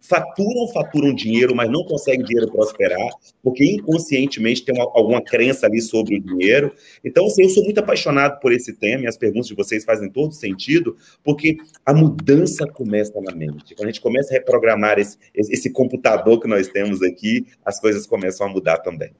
faturam, 0.00 0.68
faturam 0.72 1.14
dinheiro, 1.14 1.54
mas 1.54 1.70
não 1.70 1.84
conseguem 1.84 2.24
dinheiro 2.24 2.50
prosperar, 2.50 3.10
porque 3.42 3.64
inconscientemente 3.64 4.64
tem 4.64 4.74
uma, 4.74 4.84
alguma 4.94 5.22
crença 5.22 5.66
ali 5.66 5.80
sobre 5.80 6.16
o 6.16 6.20
dinheiro. 6.20 6.72
Então, 7.04 7.26
assim, 7.26 7.42
eu 7.42 7.50
sou 7.50 7.64
muito 7.64 7.78
apaixonado 7.78 8.40
por 8.40 8.52
esse 8.52 8.72
tema 8.72 9.04
e 9.04 9.06
as 9.06 9.16
perguntas 9.16 9.48
de 9.48 9.54
vocês 9.54 9.84
fazem 9.84 10.10
todo 10.10 10.32
sentido, 10.32 10.96
porque 11.22 11.58
a 11.84 11.92
mudança 11.92 12.66
começa 12.66 13.20
na 13.20 13.34
mente. 13.34 13.74
Quando 13.74 13.88
a 13.88 13.90
gente 13.90 14.00
começa 14.00 14.32
a 14.32 14.38
reprogramar 14.38 14.98
esse, 14.98 15.18
esse 15.34 15.70
computador 15.70 16.40
que 16.40 16.48
nós 16.48 16.68
temos 16.68 17.02
aqui, 17.02 17.46
as 17.64 17.80
coisas 17.80 18.06
começam 18.06 18.46
a 18.46 18.50
mudar 18.50 18.78
também. 18.78 19.12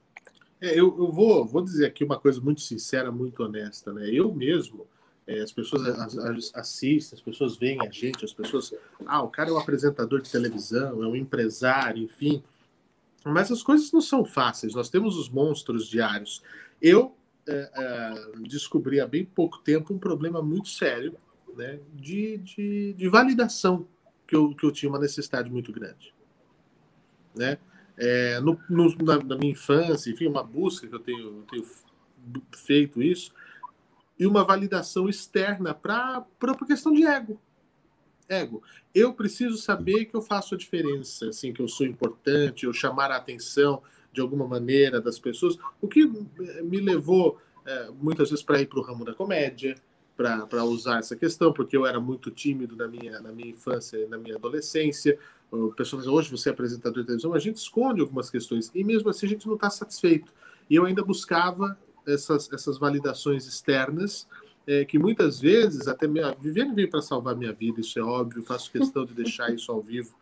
É, 0.61 0.71
eu, 0.71 0.95
eu 0.97 1.11
vou, 1.11 1.45
vou 1.45 1.63
dizer 1.63 1.87
aqui 1.87 2.03
uma 2.03 2.19
coisa 2.19 2.39
muito 2.39 2.61
sincera, 2.61 3.11
muito 3.11 3.41
honesta, 3.43 3.91
né? 3.91 4.07
Eu 4.11 4.31
mesmo, 4.31 4.85
as 5.39 5.51
pessoas 5.51 6.51
assistem, 6.55 7.17
as 7.17 7.21
pessoas 7.21 7.57
veem 7.57 7.79
a 7.85 7.89
gente, 7.89 8.25
as 8.25 8.33
pessoas. 8.33 8.73
Ah, 9.05 9.21
o 9.21 9.29
cara 9.29 9.49
é 9.49 9.53
um 9.53 9.57
apresentador 9.57 10.21
de 10.21 10.31
televisão, 10.31 11.03
é 11.03 11.07
um 11.07 11.15
empresário, 11.15 12.03
enfim. 12.03 12.43
Mas 13.23 13.51
as 13.51 13.61
coisas 13.61 13.91
não 13.91 14.01
são 14.01 14.25
fáceis, 14.25 14.73
nós 14.73 14.89
temos 14.89 15.15
os 15.15 15.29
monstros 15.29 15.87
diários. 15.87 16.41
Eu 16.81 17.15
é, 17.47 17.71
é, 17.73 18.39
descobri 18.47 18.99
há 18.99 19.07
bem 19.07 19.25
pouco 19.25 19.59
tempo 19.59 19.93
um 19.93 19.99
problema 19.99 20.41
muito 20.41 20.69
sério 20.69 21.15
né, 21.55 21.79
de, 21.93 22.37
de, 22.37 22.93
de 22.93 23.09
validação 23.09 23.87
que 24.27 24.35
eu, 24.35 24.55
que 24.55 24.65
eu 24.65 24.71
tinha 24.71 24.89
uma 24.89 24.99
necessidade 24.99 25.49
muito 25.51 25.71
grande. 25.71 26.13
Né? 27.35 27.57
É, 27.97 28.39
no, 28.39 28.59
no, 28.69 28.95
na, 29.03 29.17
na, 29.17 29.37
minha 29.37 29.51
infância, 29.51 30.09
enfim, 30.09 30.27
uma 30.27 30.43
busca 30.43 30.87
que 30.87 30.95
eu 30.95 30.99
tenho, 30.99 31.19
eu 31.19 31.45
tenho 31.49 31.65
feito 32.55 33.01
isso, 33.01 33.33
e 34.21 34.27
uma 34.27 34.43
validação 34.43 35.09
externa 35.09 35.73
para 35.73 36.23
a 36.39 36.65
questão 36.67 36.93
de 36.93 37.03
ego. 37.03 37.41
Ego. 38.29 38.61
Eu 38.93 39.15
preciso 39.15 39.57
saber 39.57 40.05
que 40.05 40.15
eu 40.15 40.21
faço 40.21 40.53
a 40.53 40.57
diferença, 40.59 41.29
assim, 41.29 41.51
que 41.51 41.59
eu 41.59 41.67
sou 41.67 41.87
importante, 41.87 42.67
eu 42.67 42.71
chamar 42.71 43.09
a 43.09 43.15
atenção 43.15 43.81
de 44.13 44.21
alguma 44.21 44.47
maneira 44.47 45.01
das 45.01 45.17
pessoas, 45.17 45.57
o 45.81 45.87
que 45.87 46.05
me 46.05 46.79
levou 46.79 47.39
é, 47.65 47.89
muitas 47.99 48.29
vezes 48.29 48.45
para 48.45 48.61
ir 48.61 48.67
para 48.67 48.77
o 48.77 48.83
ramo 48.83 49.03
da 49.03 49.15
comédia, 49.15 49.73
para 50.15 50.63
usar 50.65 50.99
essa 50.99 51.15
questão, 51.15 51.51
porque 51.51 51.75
eu 51.75 51.87
era 51.87 51.99
muito 51.99 52.29
tímido 52.29 52.75
na 52.75 52.87
minha, 52.87 53.19
na 53.21 53.31
minha 53.31 53.49
infância 53.49 54.07
na 54.07 54.19
minha 54.19 54.35
adolescência. 54.35 55.17
O 55.49 55.71
pessoal 55.71 55.99
diz, 55.99 56.07
hoje 56.07 56.29
você 56.29 56.49
é 56.49 56.51
apresentador 56.51 56.99
de 56.99 57.07
televisão, 57.07 57.33
a 57.33 57.39
gente 57.39 57.55
esconde 57.55 58.01
algumas 58.01 58.29
questões, 58.29 58.69
e 58.75 58.83
mesmo 58.83 59.09
assim 59.09 59.25
a 59.25 59.29
gente 59.29 59.47
não 59.47 59.55
está 59.55 59.71
satisfeito. 59.71 60.31
E 60.69 60.75
eu 60.75 60.85
ainda 60.85 61.03
buscava 61.03 61.75
essas, 62.07 62.51
essas 62.51 62.77
validações 62.77 63.45
externas, 63.45 64.27
é, 64.67 64.85
que 64.85 64.99
muitas 64.99 65.39
vezes, 65.39 65.87
até 65.87 66.07
minha, 66.07 66.35
Viviane 66.39 66.73
veio 66.73 66.89
para 66.89 67.01
salvar 67.01 67.35
minha 67.35 67.51
vida, 67.51 67.81
isso 67.81 67.97
é 67.97 68.01
óbvio, 68.01 68.43
faço 68.43 68.71
questão 68.71 69.05
de 69.05 69.13
deixar 69.13 69.53
isso 69.53 69.71
ao 69.71 69.81
vivo. 69.81 70.15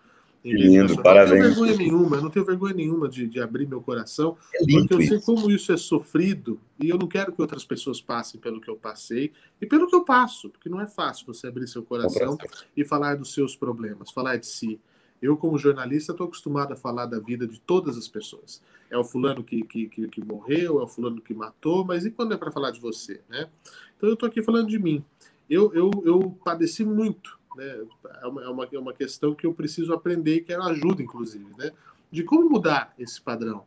Lindo, 0.43 1.01
parabéns. 1.01 1.30
Não 1.30 1.38
tenho 1.38 1.49
vergonha 1.49 1.77
nenhuma, 1.77 2.21
não 2.21 2.30
tenho 2.30 2.45
vergonha 2.45 2.73
nenhuma 2.73 3.09
de, 3.09 3.27
de 3.27 3.41
abrir 3.41 3.67
meu 3.67 3.82
coração, 3.82 4.38
é 4.53 4.59
porque 4.59 4.93
eu 4.93 5.01
sei 5.01 5.19
como 5.19 5.51
isso 5.51 5.71
é 5.73 5.77
sofrido 5.77 6.59
e 6.80 6.89
eu 6.89 6.97
não 6.97 7.07
quero 7.07 7.34
que 7.34 7.41
outras 7.41 7.65
pessoas 7.65 8.01
passem 8.01 8.39
pelo 8.39 8.61
que 8.61 8.69
eu 8.69 8.77
passei 8.77 9.34
e 9.61 9.65
pelo 9.65 9.88
que 9.88 9.95
eu 9.95 10.05
passo, 10.05 10.49
porque 10.49 10.69
não 10.69 10.80
é 10.80 10.88
fácil 10.88 11.25
você 11.27 11.47
abrir 11.47 11.67
seu 11.67 11.84
coração 11.84 12.38
e 12.75 12.86
falar 12.86 13.15
dos 13.15 13.34
seus 13.34 13.53
problemas, 13.53 14.11
falar 14.11 14.38
de 14.38 14.47
si. 14.47 14.80
Eu, 15.22 15.36
como 15.36 15.57
jornalista, 15.57 16.13
estou 16.13 16.28
acostumado 16.28 16.74
a 16.74 16.76
falar 16.76 17.05
da 17.05 17.20
vida 17.20 17.45
de 17.45 17.59
todas 17.59 17.97
as 17.97 18.07
pessoas. 18.07 18.61
É 18.89 18.97
o 18.97 19.03
fulano 19.03 19.43
que, 19.43 19.63
que, 19.63 19.88
que, 19.88 20.07
que 20.07 20.24
morreu, 20.24 20.80
é 20.80 20.84
o 20.84 20.88
fulano 20.88 21.22
que 21.22 21.34
matou, 21.34 21.84
mas 21.84 22.05
e 22.05 22.11
quando 22.11 22.34
é 22.34 22.38
para 22.38 22.51
falar 22.51 22.72
de 22.72 22.80
você? 22.80 23.22
Né? 23.30 23.49
Então, 23.97 24.09
eu 24.09 24.13
estou 24.13 24.28
aqui 24.28 24.41
falando 24.41 24.67
de 24.67 24.80
mim. 24.80 25.03
Eu, 25.49 25.74
eu, 25.74 25.91
eu 26.05 26.38
padeci 26.43 26.86
muito. 26.86 27.38
Né? 27.55 27.86
É, 28.22 28.28
uma, 28.28 28.43
é, 28.43 28.47
uma, 28.47 28.67
é 28.72 28.80
uma 28.80 28.93
questão 28.93 29.36
que 29.36 29.45
eu 29.45 29.53
preciso 29.53 29.93
aprender 29.93 30.36
e 30.36 30.41
quero 30.41 30.63
ajuda, 30.63 31.03
inclusive, 31.03 31.47
né? 31.57 31.72
de 32.09 32.24
como 32.24 32.49
mudar 32.49 32.93
esse 32.97 33.22
padrão. 33.22 33.65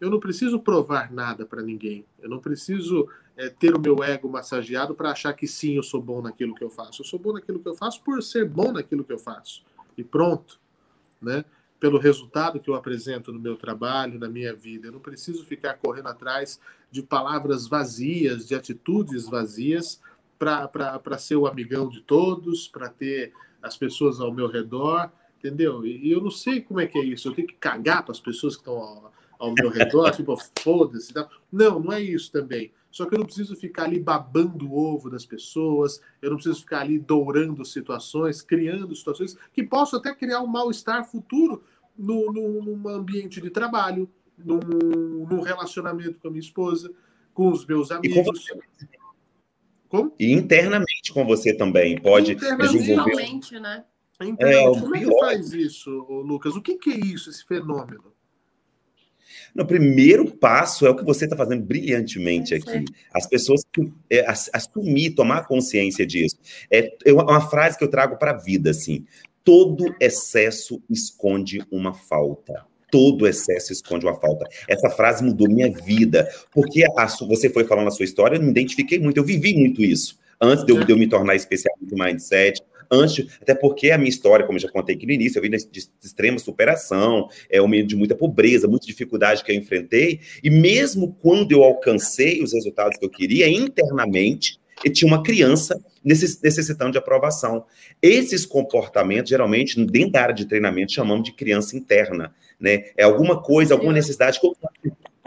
Eu 0.00 0.10
não 0.10 0.18
preciso 0.18 0.58
provar 0.58 1.12
nada 1.12 1.44
para 1.44 1.62
ninguém. 1.62 2.04
Eu 2.18 2.28
não 2.28 2.38
preciso 2.38 3.06
é, 3.36 3.48
ter 3.48 3.76
o 3.76 3.80
meu 3.80 4.02
ego 4.02 4.28
massageado 4.28 4.94
para 4.94 5.12
achar 5.12 5.32
que 5.34 5.46
sim, 5.46 5.76
eu 5.76 5.82
sou 5.82 6.00
bom 6.02 6.20
naquilo 6.20 6.54
que 6.54 6.64
eu 6.64 6.70
faço. 6.70 7.02
Eu 7.02 7.06
sou 7.06 7.18
bom 7.18 7.32
naquilo 7.32 7.60
que 7.60 7.68
eu 7.68 7.74
faço 7.74 8.02
por 8.02 8.22
ser 8.22 8.48
bom 8.48 8.72
naquilo 8.72 9.04
que 9.04 9.12
eu 9.12 9.18
faço. 9.18 9.62
E 9.96 10.02
pronto 10.02 10.59
né? 11.20 11.44
pelo 11.80 11.98
resultado 11.98 12.60
que 12.60 12.68
eu 12.68 12.74
apresento 12.74 13.32
no 13.32 13.40
meu 13.40 13.56
trabalho, 13.56 14.20
na 14.20 14.28
minha 14.28 14.54
vida. 14.54 14.88
Eu 14.88 14.92
não 14.92 15.00
preciso 15.00 15.44
ficar 15.46 15.74
correndo 15.74 16.08
atrás 16.08 16.60
de 16.90 17.02
palavras 17.02 17.66
vazias, 17.66 18.46
de 18.46 18.54
atitudes 18.54 19.26
vazias, 19.26 20.00
para 20.38 21.18
ser 21.18 21.36
o 21.36 21.46
amigão 21.46 21.88
de 21.88 22.02
todos, 22.02 22.68
para 22.68 22.90
ter 22.90 23.32
as 23.62 23.76
pessoas 23.76 24.20
ao 24.20 24.32
meu 24.32 24.46
redor, 24.46 25.10
entendeu? 25.38 25.84
E, 25.86 26.06
e, 26.06 26.12
eu 26.12 26.20
não 26.20 26.30
sei 26.30 26.60
como 26.60 26.80
é 26.80 26.86
que 26.86 26.98
é 26.98 27.04
isso. 27.04 27.28
Eu 27.28 27.34
tenho 27.34 27.48
que 27.48 27.54
cagar 27.54 28.02
para 28.02 28.12
as 28.12 28.20
pessoas 28.20 28.56
que 28.56 28.60
estão 28.60 28.76
ao, 28.76 29.12
ao 29.38 29.54
meu 29.54 29.70
redor, 29.70 30.10
tipo, 30.14 30.36
foda-se. 30.60 31.14
Não, 31.50 31.80
não 31.80 31.92
é 31.92 32.00
isso 32.00 32.30
também. 32.30 32.72
Só 32.90 33.06
que 33.06 33.14
eu 33.14 33.18
não 33.18 33.26
preciso 33.26 33.54
ficar 33.54 33.84
ali 33.84 34.00
babando 34.00 34.68
o 34.68 34.76
ovo 34.76 35.08
das 35.08 35.24
pessoas, 35.24 36.00
eu 36.20 36.30
não 36.30 36.36
preciso 36.36 36.60
ficar 36.60 36.80
ali 36.80 36.98
dourando 36.98 37.64
situações, 37.64 38.42
criando 38.42 38.94
situações 38.96 39.36
que 39.52 39.62
possam 39.62 40.00
até 40.00 40.12
criar 40.14 40.40
um 40.40 40.46
mal-estar 40.46 41.08
futuro 41.08 41.62
no, 41.96 42.32
no, 42.32 42.62
num 42.62 42.88
ambiente 42.88 43.40
de 43.40 43.50
trabalho, 43.50 44.10
num, 44.36 44.58
num, 44.58 45.40
relacionamento 45.40 46.18
com 46.18 46.28
a 46.28 46.30
minha 46.30 46.40
esposa, 46.40 46.90
com 47.32 47.50
os 47.50 47.64
meus 47.64 47.90
amigos. 47.92 48.48
E, 48.48 48.88
Como? 49.88 50.14
e 50.18 50.32
internamente 50.32 51.12
com 51.12 51.24
você 51.24 51.54
também 51.54 52.00
pode 52.00 52.34
desenvolver. 52.34 53.60
Né? 53.60 53.84
É, 54.38 54.64
Como 54.64 54.96
é 54.96 55.00
que 55.00 55.18
faz 55.20 55.52
isso, 55.52 55.90
Lucas? 55.90 56.56
O 56.56 56.60
que, 56.60 56.76
que 56.76 56.90
é 56.90 56.96
isso, 56.96 57.30
esse 57.30 57.44
fenômeno? 57.46 58.12
No 59.54 59.66
primeiro 59.66 60.30
passo 60.30 60.86
é 60.86 60.90
o 60.90 60.96
que 60.96 61.04
você 61.04 61.24
está 61.24 61.36
fazendo 61.36 61.62
brilhantemente 61.62 62.54
aqui. 62.54 62.84
As 63.12 63.26
pessoas 63.26 63.62
é, 64.10 64.24
assumir, 64.52 65.10
tomar 65.10 65.46
consciência 65.46 66.06
disso. 66.06 66.36
É, 66.70 66.96
é 67.04 67.12
uma 67.12 67.40
frase 67.40 67.76
que 67.76 67.84
eu 67.84 67.90
trago 67.90 68.16
para 68.16 68.32
a 68.32 68.36
vida, 68.36 68.70
assim. 68.70 69.04
Todo 69.42 69.94
excesso 70.00 70.82
esconde 70.88 71.64
uma 71.70 71.94
falta 71.94 72.64
todo 72.90 73.26
excesso 73.26 73.72
esconde 73.72 74.04
uma 74.04 74.16
falta. 74.16 74.46
Essa 74.68 74.90
frase 74.90 75.22
mudou 75.22 75.48
minha 75.48 75.70
vida, 75.70 76.28
porque 76.52 76.84
a, 76.84 77.06
você 77.26 77.48
foi 77.48 77.64
falando 77.64 77.88
a 77.88 77.92
sua 77.92 78.04
história, 78.04 78.36
eu 78.36 78.42
me 78.42 78.50
identifiquei 78.50 78.98
muito, 78.98 79.16
eu 79.16 79.24
vivi 79.24 79.54
muito 79.54 79.82
isso. 79.82 80.18
antes 80.40 80.64
de 80.64 80.72
eu, 80.72 80.82
de 80.82 80.92
eu 80.92 80.98
me 80.98 81.06
tornar 81.06 81.36
especialista 81.36 81.94
em 81.94 81.98
mindset, 81.98 82.60
antes, 82.90 83.26
até 83.40 83.54
porque 83.54 83.90
a 83.90 83.98
minha 83.98 84.08
história, 84.08 84.44
como 84.44 84.56
eu 84.56 84.62
já 84.62 84.68
contei 84.70 84.96
aqui 84.96 85.06
no 85.06 85.12
início, 85.12 85.38
eu 85.38 85.42
vim 85.42 85.50
de, 85.50 85.58
de 85.70 85.88
extrema 86.02 86.38
superação, 86.38 87.28
é 87.48 87.60
um 87.62 87.68
meio 87.68 87.86
de 87.86 87.94
muita 87.94 88.14
pobreza, 88.14 88.66
muita 88.66 88.86
dificuldade 88.86 89.44
que 89.44 89.52
eu 89.52 89.56
enfrentei, 89.56 90.20
e 90.42 90.50
mesmo 90.50 91.16
quando 91.20 91.52
eu 91.52 91.62
alcancei 91.62 92.42
os 92.42 92.52
resultados 92.52 92.98
que 92.98 93.04
eu 93.04 93.10
queria, 93.10 93.48
internamente, 93.48 94.58
e 94.84 94.90
tinha 94.90 95.06
uma 95.06 95.22
criança 95.22 95.78
necessitando 96.02 96.92
de 96.92 96.98
aprovação. 96.98 97.64
Esses 98.00 98.46
comportamentos, 98.46 99.28
geralmente, 99.28 99.84
dentro 99.84 100.12
da 100.12 100.22
área 100.22 100.34
de 100.34 100.46
treinamento, 100.46 100.92
chamamos 100.92 101.24
de 101.24 101.32
criança 101.32 101.76
interna, 101.76 102.34
né? 102.58 102.86
É 102.96 103.04
alguma 103.04 103.42
coisa, 103.42 103.74
alguma 103.74 103.92
necessidade 103.92 104.40
que 104.40 104.46
eu 104.46 104.56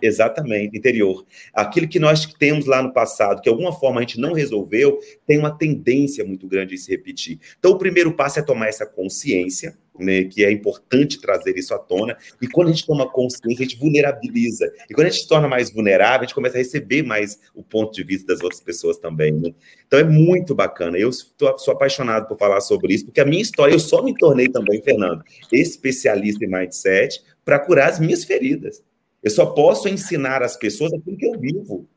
Exatamente, 0.04 0.78
interior. 0.78 1.26
Aquilo 1.54 1.88
que 1.88 1.98
nós 1.98 2.26
temos 2.26 2.66
lá 2.66 2.84
no 2.84 2.92
passado, 2.92 3.38
que 3.38 3.44
de 3.44 3.50
alguma 3.50 3.72
forma 3.72 4.02
a 4.02 4.04
gente 4.04 4.20
não 4.20 4.34
resolveu, 4.34 5.00
tem 5.26 5.40
uma 5.40 5.58
tendência 5.58 6.26
muito 6.26 6.46
grande 6.46 6.76
de 6.76 6.82
se 6.82 6.92
repetir. 6.92 7.40
Então, 7.58 7.72
o 7.72 7.78
primeiro 7.78 8.14
passo 8.14 8.38
é 8.38 8.42
tomar 8.42 8.68
essa 8.68 8.86
consciência, 8.86 9.78
né, 9.98 10.26
que 10.26 10.44
é 10.44 10.52
importante 10.52 11.22
trazer 11.22 11.58
isso 11.58 11.74
à 11.74 11.80
tona. 11.80 12.18
E 12.42 12.50
quando 12.50 12.68
a 12.68 12.72
gente 12.72 12.86
toma 12.86 13.10
consciência, 13.10 13.64
a 13.64 13.70
gente 13.70 13.80
vulnerabiliza. 13.80 14.70
E 14.90 14.94
quando 14.94 15.08
a 15.08 15.10
gente 15.10 15.22
se 15.22 15.28
torna 15.30 15.48
mais 15.48 15.72
vulnerável, 15.72 16.20
a 16.20 16.24
gente 16.24 16.36
começa 16.36 16.58
a 16.58 16.60
receber 16.60 17.02
mais 17.02 17.40
o 17.56 17.64
ponto 17.64 17.94
de 17.94 18.04
vista 18.04 18.28
das 18.28 18.42
outras 18.42 18.60
pessoas 18.60 18.98
também. 18.98 19.32
Né? 19.32 19.54
Então, 19.88 19.98
é 19.98 20.04
muito 20.04 20.54
bacana. 20.54 20.98
Eu 20.98 21.12
tô, 21.38 21.58
sou 21.58 21.74
apaixonado 21.74 22.28
por 22.28 22.38
falar 22.38 22.60
sobre 22.60 22.94
isso, 22.94 23.06
porque 23.06 23.22
a 23.22 23.26
minha 23.26 23.42
história, 23.42 23.72
eu 23.74 23.80
só 23.80 24.04
me 24.04 24.14
tornei 24.14 24.50
também, 24.50 24.82
Fernando, 24.82 25.24
especialista 25.50 26.44
em 26.44 26.50
mindset 26.50 27.24
para 27.46 27.58
curar 27.58 27.90
as 27.90 28.02
minhas 28.02 28.26
feridas. 28.26 28.84
Eu 29.24 29.32
só 29.32 29.46
posso 29.46 29.88
ensinar 29.88 30.44
as 30.44 30.58
pessoas 30.58 30.94
aquilo 30.94 31.18
que 31.18 31.26
eu 31.26 31.40
vivo. 31.40 31.90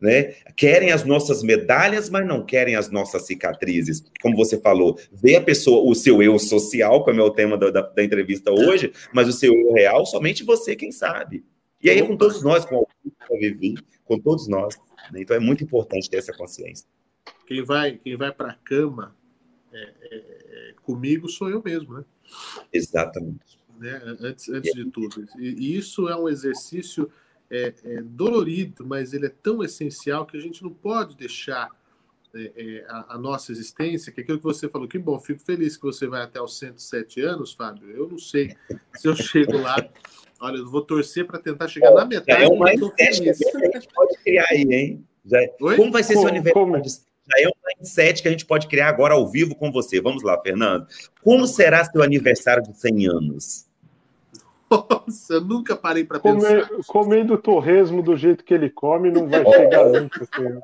Né? 0.00 0.34
Querem 0.56 0.90
as 0.90 1.04
nossas 1.04 1.44
medalhas, 1.44 2.10
mas 2.10 2.26
não 2.26 2.44
querem 2.44 2.74
as 2.74 2.90
nossas 2.90 3.24
cicatrizes. 3.24 4.02
Como 4.20 4.36
você 4.36 4.60
falou, 4.60 4.98
vê 5.12 5.36
a 5.36 5.40
pessoa, 5.40 5.88
o 5.88 5.94
seu 5.94 6.20
eu 6.20 6.36
social, 6.40 7.04
como 7.04 7.20
é 7.20 7.22
o 7.22 7.30
tema 7.30 7.56
da, 7.56 7.70
da, 7.70 7.82
da 7.82 8.02
entrevista 8.02 8.50
hoje, 8.50 8.92
mas 9.14 9.28
o 9.28 9.32
seu 9.32 9.54
eu 9.54 9.72
real, 9.72 10.04
somente 10.04 10.42
você 10.42 10.74
quem 10.74 10.90
sabe. 10.90 11.44
E 11.80 11.88
aí, 11.88 12.04
com 12.04 12.16
todos 12.16 12.42
nós, 12.42 12.64
com 12.64 12.78
o 12.78 13.38
Vivi, 13.38 13.74
com 14.04 14.18
todos 14.18 14.48
nós. 14.48 14.76
Né? 15.12 15.22
Então, 15.22 15.36
é 15.36 15.40
muito 15.40 15.62
importante 15.62 16.10
ter 16.10 16.16
essa 16.16 16.32
consciência. 16.32 16.84
Quem 17.46 17.62
vai, 17.62 17.96
quem 17.96 18.16
vai 18.16 18.32
para 18.32 18.50
a 18.50 18.54
cama 18.54 19.14
é, 19.72 19.78
é, 19.78 20.16
é, 20.16 20.74
comigo 20.82 21.28
sou 21.28 21.48
eu 21.48 21.62
mesmo, 21.64 21.94
né? 21.94 22.04
Exatamente 22.72 23.61
né? 23.82 24.16
antes, 24.20 24.48
antes 24.48 24.72
de 24.72 24.84
tudo. 24.90 25.26
E, 25.38 25.76
isso 25.76 26.08
é 26.08 26.16
um 26.16 26.28
exercício 26.28 27.10
é, 27.50 27.74
é, 27.84 28.02
dolorido, 28.02 28.86
mas 28.86 29.12
ele 29.12 29.26
é 29.26 29.32
tão 29.42 29.62
essencial 29.62 30.24
que 30.24 30.36
a 30.36 30.40
gente 30.40 30.62
não 30.62 30.72
pode 30.72 31.16
deixar 31.16 31.68
é, 32.34 32.52
é, 32.56 32.84
a, 32.88 33.14
a, 33.14 33.18
nossa 33.18 33.52
existência, 33.52 34.10
que 34.10 34.20
é 34.20 34.22
aquilo 34.22 34.38
que 34.38 34.44
você 34.44 34.68
falou, 34.68 34.88
que 34.88 34.98
bom, 34.98 35.18
fico 35.20 35.40
feliz 35.40 35.76
que 35.76 35.82
você 35.82 36.06
vai 36.06 36.22
até 36.22 36.40
os 36.40 36.58
107 36.58 37.20
anos, 37.20 37.52
Fábio. 37.52 37.90
Eu 37.90 38.08
não 38.08 38.18
sei 38.18 38.56
se 38.94 39.06
eu 39.06 39.14
chego 39.14 39.58
lá. 39.58 39.76
Olha, 40.40 40.56
eu 40.56 40.70
vou 40.70 40.82
torcer 40.82 41.26
para 41.26 41.38
tentar 41.38 41.68
chegar 41.68 41.92
na 41.92 42.06
metade. 42.06 42.42
É 42.42 42.48
uma 42.48 42.68
feliz. 42.68 42.88
que 42.90 43.28
a 43.28 43.78
gente 43.78 43.88
pode 43.94 44.16
criar 44.18 44.46
aí, 44.50 44.62
hein? 44.62 45.06
Já... 45.24 45.40
É. 45.40 45.48
Como 45.76 45.92
vai 45.92 46.02
ser 46.02 46.14
como, 46.14 46.26
seu 46.26 46.34
aniversário? 46.34 46.72
Como? 46.72 46.82
Já 46.82 47.40
é 47.40 47.46
um 47.46 47.78
mindset 47.78 48.22
que 48.22 48.28
a 48.28 48.30
gente 48.30 48.46
pode 48.46 48.66
criar 48.66 48.88
agora 48.88 49.14
ao 49.14 49.30
vivo 49.30 49.54
com 49.54 49.70
você. 49.70 50.00
Vamos 50.00 50.22
lá, 50.22 50.40
Fernando. 50.40 50.86
Como 51.22 51.46
será 51.46 51.84
seu 51.84 52.02
aniversário 52.02 52.62
de 52.62 52.76
100 52.76 53.08
anos? 53.08 53.66
Nossa, 54.72 55.34
eu 55.34 55.40
nunca 55.40 55.76
parei 55.76 56.04
para 56.04 56.18
pensar. 56.18 56.68
Comendo 56.86 57.36
torresmo 57.36 58.02
do 58.02 58.16
jeito 58.16 58.44
que 58.44 58.54
ele 58.54 58.70
come, 58.70 59.10
não 59.10 59.28
vai 59.28 59.44
chegar 59.52 59.86
nunca. 59.88 60.22
Assim. 60.22 60.60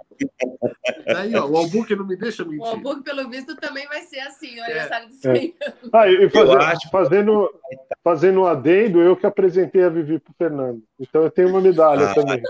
Daí, 1.06 1.34
ó, 1.36 1.46
o 1.46 1.56
Albuque 1.56 1.96
não 1.96 2.06
me 2.06 2.16
deixa 2.16 2.44
mentir. 2.44 2.60
O 2.60 2.64
Albuque, 2.64 3.02
pelo 3.02 3.28
visto, 3.28 3.54
também 3.56 3.86
vai 3.86 4.02
ser 4.02 4.20
assim, 4.20 4.58
o 4.58 4.64
aniversário 4.64 5.08
de 5.08 5.14
100 5.14 5.56
é. 5.60 5.72
Ah, 5.92 6.08
e 6.08 6.28
fazendo, 6.28 6.90
fazendo, 6.90 7.60
fazendo 8.02 8.40
um 8.40 8.46
adendo, 8.46 9.00
eu 9.00 9.16
que 9.16 9.26
apresentei 9.26 9.84
a 9.84 9.88
Vivi 9.88 10.18
pro 10.18 10.34
Fernando. 10.36 10.82
Então 10.98 11.22
eu 11.22 11.30
tenho 11.30 11.48
uma 11.48 11.60
medalha 11.60 12.10
ah, 12.10 12.14
também. 12.14 12.42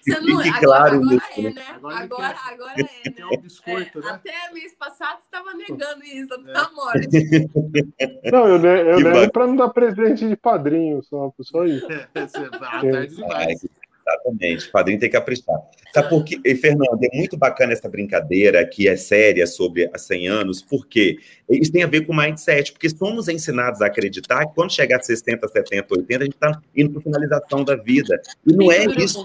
Você 0.00 0.20
não, 0.20 0.40
agora, 0.40 0.60
claro 0.60 0.96
agora 0.96 1.22
é, 1.36 1.42
né? 1.42 1.62
Agora, 1.74 1.96
agora, 1.96 2.36
agora 2.46 2.74
é, 2.76 2.82
né? 2.82 3.14
É 3.18 3.26
um 3.26 3.40
biscoito, 3.40 3.98
é, 3.98 4.02
né? 4.02 4.10
Até 4.10 4.52
mês 4.52 4.74
passado 4.74 5.18
você 5.18 5.24
estava 5.24 5.54
negando 5.54 6.04
isso, 6.04 6.34
é. 6.34 6.52
tá 6.52 6.70
morte. 6.74 7.08
Não, 8.30 8.48
eu, 8.48 8.64
eu 8.64 9.00
nego 9.00 9.32
para 9.32 9.46
não 9.46 9.56
dar 9.56 9.68
presente 9.70 10.28
de 10.28 10.36
padrinho, 10.36 11.02
só, 11.02 11.32
só 11.40 11.64
isso. 11.64 11.86
É, 12.14 12.26
você 12.26 12.48
vai 12.58 12.86
é. 12.86 13.06
demais. 13.06 13.66
Exatamente, 14.06 14.68
o 14.68 14.70
padrinho 14.70 15.00
tem 15.00 15.08
que 15.08 15.16
caprichar. 15.16 15.56
Sabe 15.94 16.08
por 16.10 16.24
quê? 16.24 16.38
E, 16.44 16.54
Fernando, 16.54 17.02
é 17.02 17.16
muito 17.16 17.36
bacana 17.36 17.72
essa 17.72 17.88
brincadeira 17.88 18.66
que 18.66 18.86
é 18.86 18.96
séria 18.96 19.46
sobre 19.46 19.88
há 19.92 19.96
100 19.96 20.28
anos, 20.28 20.60
porque 20.60 21.18
isso 21.48 21.72
tem 21.72 21.82
a 21.82 21.86
ver 21.86 22.06
com 22.06 22.14
mindset, 22.14 22.72
porque 22.72 22.90
somos 22.90 23.28
ensinados 23.28 23.80
a 23.80 23.86
acreditar 23.86 24.46
que 24.46 24.54
quando 24.54 24.72
chegar 24.72 24.98
a 24.98 25.02
60, 25.02 25.48
70, 25.48 25.86
80, 25.90 26.20
a 26.20 26.24
gente 26.24 26.34
está 26.34 26.60
indo 26.76 26.90
para 26.90 27.00
a 27.00 27.02
finalização 27.02 27.64
da 27.64 27.76
vida. 27.76 28.20
E 28.46 28.52
não 28.52 28.70
é 28.70 28.84
isso. 28.84 29.24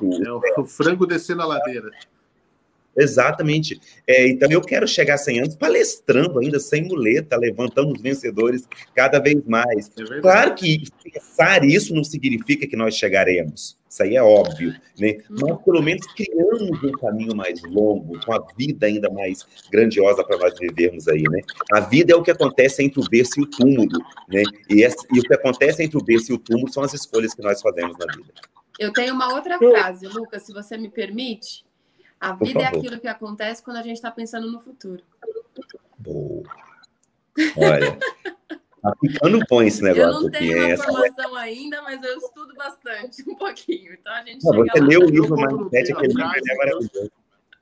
É 0.56 0.60
o 0.60 0.66
frango 0.66 1.06
descendo 1.06 1.42
a 1.42 1.46
ladeira. 1.46 1.90
Exatamente. 3.00 3.80
É, 4.06 4.28
então, 4.28 4.50
eu 4.52 4.62
quero 4.62 4.88
chegar 4.88 5.16
a 5.16 5.18
100 5.18 5.40
anos 5.40 5.56
palestrando 5.56 6.40
ainda, 6.40 6.60
sem 6.60 6.84
muleta, 6.84 7.38
levantando 7.38 7.94
os 7.94 8.02
vencedores 8.02 8.68
cada 8.94 9.20
vez 9.20 9.44
mais. 9.46 9.92
É 9.98 10.22
claro 10.22 10.56
que 10.56 10.84
pensar 11.04 11.64
isso 11.64 11.94
não 11.94 12.04
significa 12.04 12.68
que 12.68 12.76
nós 12.76 12.96
chegaremos. 12.96 13.78
Isso 13.90 14.04
aí 14.04 14.16
é 14.16 14.22
óbvio, 14.22 14.76
né? 15.00 15.18
Mas 15.28 15.58
pelo 15.64 15.82
menos 15.82 16.06
criamos 16.14 16.84
um 16.84 16.92
caminho 16.92 17.36
mais 17.36 17.60
longo, 17.64 18.24
com 18.24 18.34
a 18.34 18.46
vida 18.56 18.86
ainda 18.86 19.10
mais 19.10 19.48
grandiosa 19.72 20.24
para 20.24 20.38
nós 20.38 20.54
vivermos 20.60 21.08
aí, 21.08 21.24
né? 21.24 21.42
A 21.74 21.80
vida 21.80 22.14
é 22.14 22.16
o 22.16 22.22
que 22.22 22.30
acontece 22.30 22.84
entre 22.84 23.00
o 23.00 23.10
berço 23.10 23.40
e 23.40 23.44
o 23.44 23.48
túmulo, 23.48 23.98
né? 24.28 24.44
E, 24.70 24.84
esse, 24.84 25.08
e 25.12 25.20
o 25.20 25.24
que 25.24 25.34
acontece 25.34 25.82
entre 25.84 25.98
o 25.98 26.04
berço 26.04 26.32
e 26.32 26.36
o 26.36 26.38
túmulo 26.38 26.72
são 26.72 26.84
as 26.84 26.94
escolhas 26.94 27.34
que 27.34 27.42
nós 27.42 27.62
fazemos 27.62 27.98
na 27.98 28.06
vida. 28.16 28.32
Eu 28.78 28.94
tenho 28.94 29.14
uma 29.14 29.34
outra 29.34 29.58
frase, 29.58 30.08
Lucas, 30.08 30.44
se 30.44 30.54
você 30.54 30.78
me 30.78 30.90
permite. 30.90 31.66
A 32.20 32.34
vida 32.34 32.62
é 32.62 32.66
aquilo 32.66 33.00
que 33.00 33.08
acontece 33.08 33.64
quando 33.64 33.78
a 33.78 33.82
gente 33.82 33.96
está 33.96 34.12
pensando 34.12 34.52
no 34.52 34.60
futuro. 34.60 35.02
Boa. 35.98 36.44
Olha, 37.56 37.98
tá 38.82 38.94
ficando 39.00 39.40
bom 39.50 39.62
esse 39.62 39.82
negócio. 39.82 40.04
Eu 40.04 40.22
não 40.24 40.32
tenho 40.32 40.64
aqui, 40.64 40.74
uma 40.74 40.84
formação 40.84 41.36
ainda, 41.36 41.82
mas 41.82 42.04
eu 42.04 42.18
estudo 42.18 42.54
bastante, 42.56 43.30
um 43.30 43.36
pouquinho. 43.36 43.94
Então 43.94 44.14
a 44.14 44.24
gente 44.24 44.44
não, 44.44 44.54
Você 44.54 44.80
leu 44.82 45.02
o 45.02 45.10
livro 45.10 45.36
Mindset, 45.36 45.94
aquele 45.94 46.14
livro 46.14 46.22
é 46.24 46.56
maravilhoso. 46.58 47.12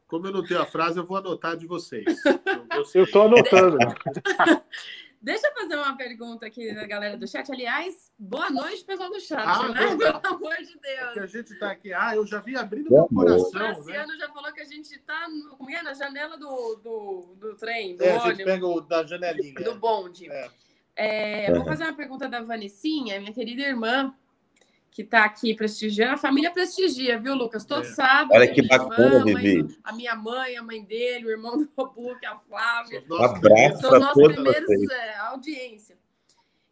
Como 0.08 0.26
eu 0.26 0.32
não 0.32 0.44
tenho 0.44 0.62
a 0.62 0.66
frase, 0.66 0.98
eu 0.98 1.06
vou 1.06 1.18
anotar 1.18 1.58
de 1.58 1.68
vocês. 1.68 2.06
Eu 2.94 3.04
estou 3.04 3.24
anotando. 3.24 3.78
Deixa 5.28 5.46
eu 5.46 5.54
fazer 5.54 5.76
uma 5.76 5.98
pergunta 5.98 6.46
aqui 6.46 6.74
da 6.74 6.88
galera 6.88 7.18
do 7.18 7.28
chat. 7.28 7.52
Aliás, 7.52 8.10
boa 8.18 8.50
noite, 8.50 8.86
pessoal 8.86 9.10
do 9.10 9.20
chat, 9.20 9.46
ah, 9.46 9.68
né? 9.74 9.82
Pelo 10.00 10.36
amor 10.36 10.56
de 10.56 10.80
Deus. 10.80 11.10
É 11.10 11.12
que 11.12 11.20
a 11.20 11.26
gente 11.26 11.52
está 11.52 11.72
aqui. 11.72 11.92
Ah, 11.92 12.16
eu 12.16 12.26
já 12.26 12.40
vi 12.40 12.56
abrindo 12.56 12.90
meu 12.90 13.10
coração. 13.10 13.50
O 13.50 13.54
Marciano 13.54 14.14
né? 14.14 14.18
já 14.18 14.30
falou 14.30 14.54
que 14.54 14.62
a 14.62 14.66
gente 14.66 14.90
está 14.96 15.28
no, 15.28 15.70
é, 15.70 15.84
na 15.84 15.94
janela 15.94 16.38
do, 16.38 16.76
do, 16.76 17.36
do 17.36 17.58
trem, 17.58 17.98
do 17.98 18.06
é, 18.06 18.12
ônibus. 18.12 18.26
A 18.26 18.34
gente 18.36 18.46
pega 18.46 18.68
o 18.68 18.80
da 18.80 19.06
janelinha. 19.06 19.54
Do 19.56 19.76
bonde. 19.76 20.32
É. 20.32 20.50
É, 20.96 21.54
vou 21.54 21.66
fazer 21.66 21.84
uma 21.84 21.94
pergunta 21.94 22.30
da 22.30 22.42
Vanessinha, 22.42 23.20
minha 23.20 23.34
querida 23.34 23.64
irmã 23.64 24.16
que 24.92 25.02
está 25.02 25.26
aqui 25.26 25.54
prestigiando. 25.54 26.14
A 26.14 26.18
família 26.18 26.52
prestigia, 26.52 27.20
viu, 27.20 27.36
Lucas? 27.36 27.66
Todo 27.66 27.86
é. 27.86 27.92
sábado. 27.92 28.34
Olha 28.34 28.52
que 28.52 28.62
bacana, 28.68 29.24
Vivi. 29.24 29.78
A 29.84 29.94
minha 29.94 30.16
mãe, 30.16 30.58
a 30.58 30.64
mãe 30.64 30.84
dele, 30.84 31.26
o 31.26 31.30
irmão 31.30 31.58
do 31.58 31.70
Robu, 31.78 32.18
que 32.20 32.26
é 32.26 32.30
a 32.30 32.38
Flávia. 32.38 33.04
Um 33.10 33.24
abraço 33.24 33.82
São 33.82 34.00
nossos 34.00 34.34
primeiros 34.34 34.92
é, 34.92 35.18
audiência. 35.18 35.98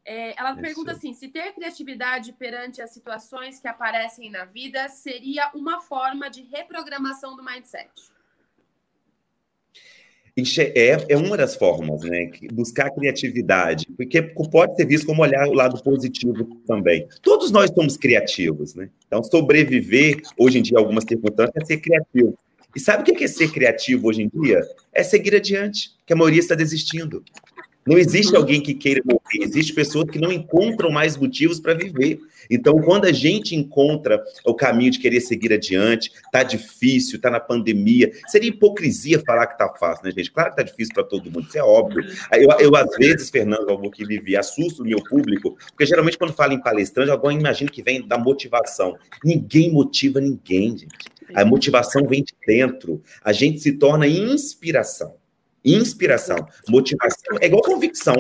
É, 0.04 0.40
ela 0.40 0.52
Isso. 0.52 0.62
pergunta 0.62 0.92
assim: 0.92 1.14
se 1.14 1.28
ter 1.28 1.52
criatividade 1.54 2.32
perante 2.34 2.82
as 2.82 2.92
situações 2.92 3.60
que 3.60 3.68
aparecem 3.68 4.30
na 4.30 4.46
vida 4.46 4.88
seria 4.88 5.50
uma 5.54 5.80
forma 5.80 6.30
de 6.30 6.44
reprogramação 6.44 7.36
do 7.36 7.44
mindset? 7.44 7.90
É, 10.38 11.14
é 11.14 11.18
uma 11.18 11.38
das 11.38 11.56
formas, 11.56 12.02
né? 12.02 12.30
Buscar 12.52 12.90
criatividade, 12.90 13.88
porque 13.96 14.22
pode 14.22 14.76
ser 14.76 14.86
visto 14.86 15.06
como 15.06 15.22
olhar 15.22 15.48
o 15.48 15.54
lado 15.54 15.82
positivo 15.82 16.60
também. 16.68 17.08
Todos 17.22 17.52
nós 17.52 17.72
somos 17.74 17.96
criativos, 17.96 18.76
né? 18.76 18.90
Então, 19.08 19.24
sobreviver 19.24 20.22
hoje 20.38 20.60
em 20.60 20.62
dia, 20.62 20.78
algumas 20.78 21.06
circunstâncias, 21.06 21.56
é 21.56 21.66
ser 21.66 21.78
criativo. 21.78 22.38
E 22.76 22.80
sabe 22.82 23.10
o 23.10 23.16
que 23.16 23.24
é 23.24 23.28
ser 23.28 23.50
criativo 23.50 24.10
hoje 24.10 24.24
em 24.24 24.42
dia? 24.42 24.60
É 24.92 25.04
seguir 25.04 25.34
adiante, 25.36 25.92
que 26.06 26.12
a 26.12 26.16
maioria 26.18 26.42
está 26.42 26.54
desistindo. 26.54 27.24
Não 27.86 27.98
existe 27.98 28.36
alguém 28.36 28.62
que 28.62 28.74
queira 28.74 29.02
morrer, 29.06 29.44
existe 29.46 29.72
pessoas 29.72 30.10
que 30.10 30.18
não 30.18 30.32
encontram 30.32 30.90
mais 30.90 31.16
motivos 31.16 31.60
para 31.60 31.76
viver. 31.76 32.20
Então, 32.50 32.80
quando 32.82 33.06
a 33.06 33.12
gente 33.12 33.56
encontra 33.56 34.24
o 34.44 34.56
caminho 34.56 34.92
de 34.92 35.00
querer 35.00 35.22
seguir 35.22 35.54
adiante, 35.54 36.12
tá 36.32 36.42
difícil, 36.42 37.22
tá 37.22 37.30
na 37.30 37.40
pandemia, 37.40 38.12
seria 38.28 38.50
hipocrisia 38.50 39.22
falar 39.26 39.48
que 39.48 39.58
tá 39.58 39.72
fácil, 39.80 40.06
né, 40.06 40.12
gente? 40.12 40.32
Claro 40.32 40.50
que 40.50 40.58
tá 40.58 40.64
difícil 40.64 40.94
para 40.94 41.04
todo 41.04 41.32
mundo, 41.32 41.48
isso 41.48 41.58
é 41.58 41.64
óbvio. 41.64 42.04
Eu, 42.32 42.50
eu 42.60 42.76
às 42.76 42.90
vezes, 42.98 43.30
Fernando, 43.30 43.70
algo 43.70 43.92
que 43.92 44.04
vivi, 44.04 44.36
assusto 44.36 44.82
o 44.82 44.86
meu 44.86 45.04
público, 45.04 45.56
porque 45.68 45.86
geralmente 45.86 46.18
quando 46.18 46.34
falo 46.34 46.54
em 46.54 46.62
palestrante, 46.62 47.12
alguém 47.12 47.38
imagina 47.38 47.70
que 47.70 47.84
vem 47.84 48.06
da 48.06 48.18
motivação. 48.18 48.96
Ninguém 49.24 49.72
motiva 49.72 50.20
ninguém, 50.20 50.78
gente. 50.78 50.96
A 51.34 51.44
motivação 51.44 52.08
vem 52.08 52.24
de 52.24 52.34
dentro. 52.46 53.02
A 53.24 53.32
gente 53.32 53.60
se 53.60 53.74
torna 53.74 54.08
inspiração. 54.08 55.16
Inspiração, 55.66 56.38
motivação, 56.70 57.38
é 57.42 57.48
igual 57.48 57.64
convicção. 57.64 58.16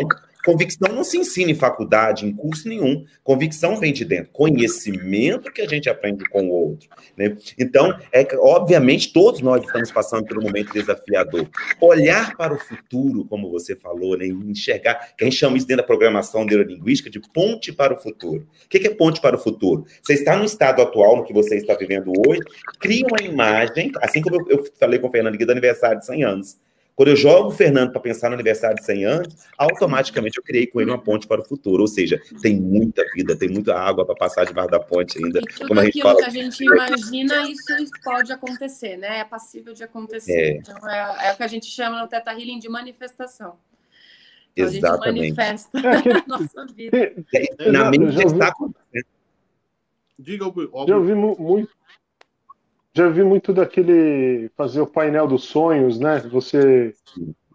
Convicção 0.45 0.93
não 0.93 1.03
se 1.03 1.17
ensina 1.17 1.49
em 1.49 1.55
faculdade, 1.55 2.23
em 2.23 2.31
curso 2.31 2.69
nenhum. 2.69 3.03
Convicção 3.23 3.79
vem 3.79 3.91
de 3.91 4.05
dentro. 4.05 4.31
Conhecimento 4.31 5.51
que 5.51 5.59
a 5.59 5.67
gente 5.67 5.89
aprende 5.89 6.23
com 6.29 6.47
o 6.47 6.51
outro. 6.51 6.87
Né? 7.17 7.35
Então, 7.57 7.97
é 8.11 8.27
obviamente, 8.37 9.11
todos 9.11 9.41
nós 9.41 9.63
estamos 9.65 9.91
passando 9.91 10.23
por 10.23 10.37
um 10.37 10.43
momento 10.43 10.71
desafiador. 10.71 11.49
Olhar 11.81 12.37
para 12.37 12.53
o 12.53 12.59
futuro, 12.59 13.25
como 13.25 13.49
você 13.49 13.75
falou, 13.75 14.15
né? 14.15 14.27
enxergar, 14.27 15.15
que 15.17 15.23
a 15.23 15.27
gente 15.27 15.35
chama 15.35 15.57
isso 15.57 15.65
dentro 15.65 15.81
da 15.81 15.87
programação 15.87 16.45
neurolinguística 16.45 17.09
de 17.09 17.19
ponte 17.19 17.73
para 17.73 17.95
o 17.95 17.97
futuro. 17.99 18.47
O 18.65 18.69
que 18.69 18.85
é 18.85 18.89
ponte 18.91 19.19
para 19.19 19.35
o 19.35 19.39
futuro? 19.39 19.85
Você 20.03 20.13
está 20.13 20.37
no 20.37 20.45
estado 20.45 20.79
atual, 20.79 21.17
no 21.17 21.23
que 21.23 21.33
você 21.33 21.55
está 21.55 21.73
vivendo 21.73 22.13
hoje, 22.27 22.41
cria 22.79 23.05
uma 23.07 23.27
imagem, 23.27 23.91
assim 23.99 24.21
como 24.21 24.45
eu, 24.47 24.63
falei 24.79 24.99
com 24.99 25.07
o 25.07 25.11
Fernando 25.11 25.33
aqui 25.33 25.45
do 25.45 25.51
aniversário 25.51 25.97
de 25.97 26.05
100 26.05 26.23
anos. 26.23 26.64
Quando 26.95 27.09
eu 27.09 27.15
jogo 27.15 27.49
o 27.49 27.51
Fernando 27.51 27.91
para 27.91 27.99
pensar 27.99 28.29
no 28.29 28.35
aniversário 28.35 28.77
de 28.77 28.85
100 28.85 29.05
anos, 29.05 29.35
automaticamente 29.57 30.37
eu 30.37 30.43
criei 30.43 30.65
com 30.65 30.79
ele 30.79 30.91
uma 30.91 30.97
ponte 30.97 31.27
para 31.27 31.41
o 31.41 31.43
futuro. 31.43 31.81
Ou 31.81 31.87
seja, 31.87 32.21
tem 32.41 32.55
muita 32.55 33.03
vida, 33.13 33.35
tem 33.35 33.49
muita 33.49 33.75
água 33.75 34.05
para 34.05 34.15
passar 34.15 34.45
debaixo 34.45 34.71
da 34.71 34.79
ponte 34.79 35.17
ainda. 35.17 35.39
E 35.39 35.45
tudo 35.45 35.77
aquilo 35.77 36.03
fala... 36.03 36.19
que 36.19 36.25
a 36.25 36.29
gente 36.29 36.63
imagina, 36.63 37.49
isso 37.49 37.91
pode 38.01 38.31
acontecer, 38.31 38.95
né? 38.95 39.19
É 39.19 39.23
passível 39.25 39.73
de 39.73 39.83
acontecer. 39.83 40.31
É. 40.31 40.57
Então, 40.57 40.89
é, 40.89 41.27
é, 41.27 41.33
o 41.33 41.37
que 41.37 41.43
a 41.43 41.47
gente 41.47 41.65
chama 41.65 42.01
no 42.01 42.07
Teta 42.07 42.31
Healing 42.31 42.59
de 42.59 42.69
manifestação. 42.69 43.57
Exatamente. 44.55 44.85
A 44.85 45.11
gente 45.11 45.35
manifesta 45.35 45.79
é, 45.79 46.17
a 46.23 46.27
nossa 46.27 46.65
vida. 46.73 47.13
Na 47.73 47.91
mente 47.91 48.25
está 48.25 48.47
acontecendo. 48.47 49.05
Diga, 50.17 50.45
Já 50.87 50.95
ouvi 50.95 51.13
muito 51.13 51.75
já 52.95 53.09
vi 53.09 53.23
muito 53.23 53.53
daquele 53.53 54.49
fazer 54.55 54.79
o 54.79 54.87
painel 54.87 55.27
dos 55.27 55.43
sonhos, 55.43 55.99
né? 55.99 56.19
Você 56.31 56.93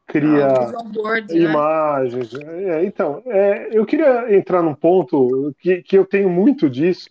cria 0.07 0.47
ah, 0.49 0.83
board, 0.93 1.33
né? 1.33 1.51
imagens. 1.51 2.33
Né? 2.33 2.65
É, 2.65 2.85
então, 2.85 3.23
é, 3.25 3.69
eu 3.73 3.87
queria 3.87 4.37
entrar 4.37 4.61
num 4.63 4.75
ponto 4.75 5.55
que, 5.59 5.83
que 5.83 5.97
eu 5.97 6.05
tenho 6.05 6.29
muito 6.29 6.69
disso 6.69 7.09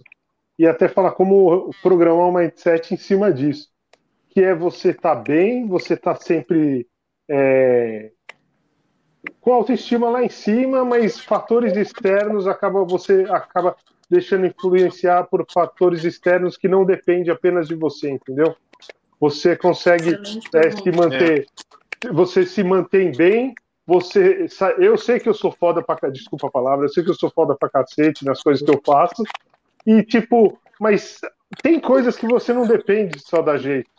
e 0.60 0.68
até 0.68 0.88
falar 0.88 1.12
como 1.12 1.72
programar 1.82 2.28
um 2.28 2.34
mindset 2.34 2.94
em 2.94 2.98
cima 2.98 3.34
disso, 3.34 3.68
que 4.30 4.42
é 4.42 4.54
você 4.54 4.90
estar 4.92 5.16
tá 5.16 5.22
bem, 5.22 5.66
você 5.68 5.98
tá 5.98 6.14
sempre 6.14 6.86
é, 7.28 8.12
com 9.42 9.54
autoestima 9.54 10.08
lá 10.08 10.24
em 10.24 10.30
cima, 10.30 10.86
mas 10.86 11.20
fatores 11.20 11.76
externos 11.76 12.48
acaba 12.48 12.86
você 12.86 13.26
acaba 13.30 13.76
deixando 14.10 14.46
influenciar 14.46 15.26
por 15.26 15.46
fatores 15.52 16.04
externos 16.04 16.58
que 16.58 16.68
não 16.68 16.84
dependem 16.84 17.32
apenas 17.32 17.68
de 17.68 17.76
você, 17.76 18.10
entendeu? 18.10 18.56
Você 19.20 19.56
consegue 19.56 20.18
é, 20.56 20.72
se 20.72 20.92
manter, 20.92 21.46
é. 22.06 22.12
você 22.12 22.46
se 22.46 22.64
mantém 22.64 23.12
bem, 23.12 23.54
você, 23.86 24.48
eu 24.78 24.98
sei 24.98 25.20
que 25.20 25.28
eu 25.28 25.34
sou 25.34 25.52
foda 25.52 25.82
pra, 25.82 26.10
desculpa 26.10 26.48
a 26.48 26.52
palavra, 26.52 26.86
eu 26.86 26.90
sei 26.90 27.04
que 27.04 27.10
eu 27.10 27.16
sou 27.16 27.30
foda 27.30 27.56
pra 27.56 27.70
cacete 27.70 28.24
nas 28.24 28.42
coisas 28.42 28.64
que 28.64 28.72
eu 28.72 28.82
faço, 28.86 29.24
e 29.86 30.04
tipo, 30.04 30.58
mas 30.80 31.20
tem 31.62 31.80
coisas 31.80 32.16
que 32.16 32.28
você 32.28 32.54
não 32.54 32.68
depende 32.68 33.20
só 33.20 33.42
da 33.42 33.58
gente. 33.58 33.90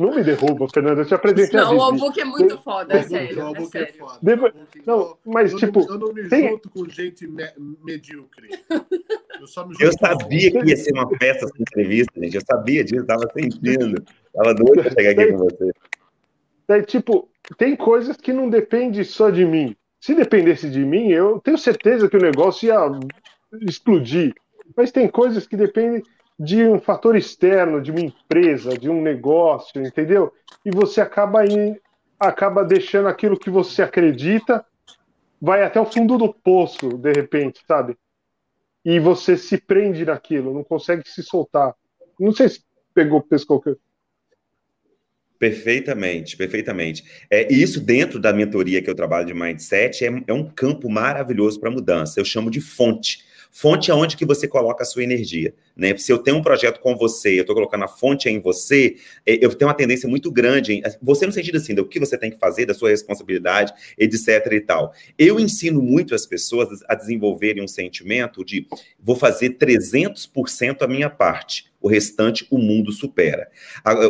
Não 0.00 0.14
me 0.14 0.24
derruba, 0.24 0.66
Fernanda. 0.68 1.02
Eu 1.02 1.06
te 1.06 1.14
apresentei 1.14 1.60
Não, 1.60 1.76
o 1.76 1.80
Albuque 1.80 2.20
é 2.20 2.24
muito 2.24 2.58
foda, 2.58 2.94
é 2.94 3.02
sério. 3.02 3.38
O 3.38 3.46
Albuque 3.46 3.78
é, 3.78 3.86
foda. 3.92 4.18
Devo... 4.20 4.50
Não, 4.84 5.16
mas 5.24 5.52
eu 5.52 5.58
tipo. 5.58 5.80
eu 5.88 5.98
não 5.98 6.12
me 6.12 6.28
tem... 6.28 6.50
junto 6.50 6.70
com 6.70 6.88
gente 6.88 7.26
me 7.26 7.44
medíocre. 7.84 8.48
Eu, 9.40 9.46
só 9.46 9.66
me 9.66 9.74
eu 9.78 9.92
sabia 9.98 10.50
que 10.50 10.68
ia 10.68 10.76
ser 10.76 10.92
uma 10.92 11.08
festa 11.18 11.44
essa 11.44 11.54
entrevista, 11.58 12.20
gente. 12.20 12.34
Eu 12.34 12.42
sabia 12.44 12.84
disso, 12.84 13.04
tava 13.06 13.30
sentindo. 13.32 14.02
Tava 14.34 14.54
doido 14.54 14.82
pra 14.82 14.90
chegar 14.90 15.22
aqui 15.22 15.32
com 15.32 15.38
você. 15.38 15.70
É, 16.68 16.82
tipo, 16.82 17.28
tem 17.56 17.76
coisas 17.76 18.16
que 18.16 18.32
não 18.32 18.48
dependem 18.48 19.04
só 19.04 19.30
de 19.30 19.44
mim. 19.44 19.76
Se 20.00 20.14
dependesse 20.14 20.68
de 20.68 20.84
mim, 20.84 21.08
eu 21.08 21.40
tenho 21.40 21.56
certeza 21.56 22.08
que 22.08 22.16
o 22.16 22.20
negócio 22.20 22.66
ia 22.66 22.76
explodir. 23.62 24.34
Mas 24.76 24.90
tem 24.90 25.08
coisas 25.08 25.46
que 25.46 25.56
dependem 25.56 26.02
de 26.38 26.64
um 26.64 26.80
fator 26.80 27.16
externo, 27.16 27.80
de 27.80 27.90
uma 27.90 28.00
empresa, 28.00 28.76
de 28.76 28.88
um 28.88 29.00
negócio, 29.00 29.84
entendeu? 29.84 30.32
E 30.64 30.70
você 30.70 31.00
acaba 31.00 31.44
em, 31.44 31.78
acaba 32.18 32.64
deixando 32.64 33.08
aquilo 33.08 33.38
que 33.38 33.50
você 33.50 33.82
acredita, 33.82 34.64
vai 35.40 35.62
até 35.62 35.80
o 35.80 35.86
fundo 35.86 36.18
do 36.18 36.32
poço, 36.32 36.98
de 36.98 37.12
repente, 37.12 37.60
sabe? 37.66 37.96
E 38.84 38.98
você 38.98 39.36
se 39.36 39.58
prende 39.58 40.04
naquilo, 40.04 40.52
não 40.52 40.64
consegue 40.64 41.08
se 41.08 41.22
soltar. 41.22 41.74
Não 42.18 42.32
sei 42.32 42.48
se 42.48 42.64
pegou 42.94 43.22
pescou 43.22 43.62
Perfeitamente, 45.38 46.36
perfeitamente. 46.36 47.04
É, 47.30 47.52
isso 47.52 47.80
dentro 47.80 48.20
da 48.20 48.32
mentoria 48.32 48.80
que 48.80 48.88
eu 48.88 48.94
trabalho 48.94 49.26
de 49.26 49.34
mindset 49.34 50.04
é, 50.04 50.22
é 50.26 50.32
um 50.32 50.48
campo 50.48 50.88
maravilhoso 50.88 51.60
para 51.60 51.70
mudança. 51.70 52.18
Eu 52.18 52.24
chamo 52.24 52.50
de 52.50 52.60
fonte. 52.60 53.24
Fonte 53.56 53.88
é 53.88 53.94
onde 53.94 54.16
que 54.16 54.26
você 54.26 54.48
coloca 54.48 54.82
a 54.82 54.84
sua 54.84 55.04
energia. 55.04 55.54
Né? 55.76 55.96
Se 55.96 56.10
eu 56.10 56.18
tenho 56.18 56.38
um 56.38 56.42
projeto 56.42 56.80
com 56.80 56.96
você, 56.96 57.38
eu 57.38 57.42
estou 57.42 57.54
colocando 57.54 57.84
a 57.84 57.88
fonte 57.88 58.28
em 58.28 58.40
você, 58.40 58.96
é, 59.24 59.38
eu 59.40 59.54
tenho 59.54 59.68
uma 59.68 59.76
tendência 59.76 60.08
muito 60.08 60.28
grande 60.32 60.72
em 60.72 60.82
você 61.00 61.24
no 61.24 61.30
sentido 61.30 61.58
assim, 61.58 61.72
do 61.72 61.86
que 61.86 62.00
você 62.00 62.18
tem 62.18 62.32
que 62.32 62.36
fazer, 62.36 62.66
da 62.66 62.74
sua 62.74 62.90
responsabilidade, 62.90 63.72
etc 63.96 64.44
e 64.50 64.60
tal. 64.60 64.92
Eu 65.16 65.38
ensino 65.38 65.80
muito 65.80 66.16
as 66.16 66.26
pessoas 66.26 66.80
a 66.88 66.96
desenvolverem 66.96 67.62
um 67.62 67.68
sentimento 67.68 68.44
de 68.44 68.66
vou 68.98 69.14
fazer 69.14 69.50
300% 69.50 70.82
a 70.82 70.88
minha 70.88 71.08
parte 71.08 71.72
o 71.84 71.88
restante 71.88 72.46
o 72.50 72.56
mundo 72.56 72.90
supera. 72.90 73.46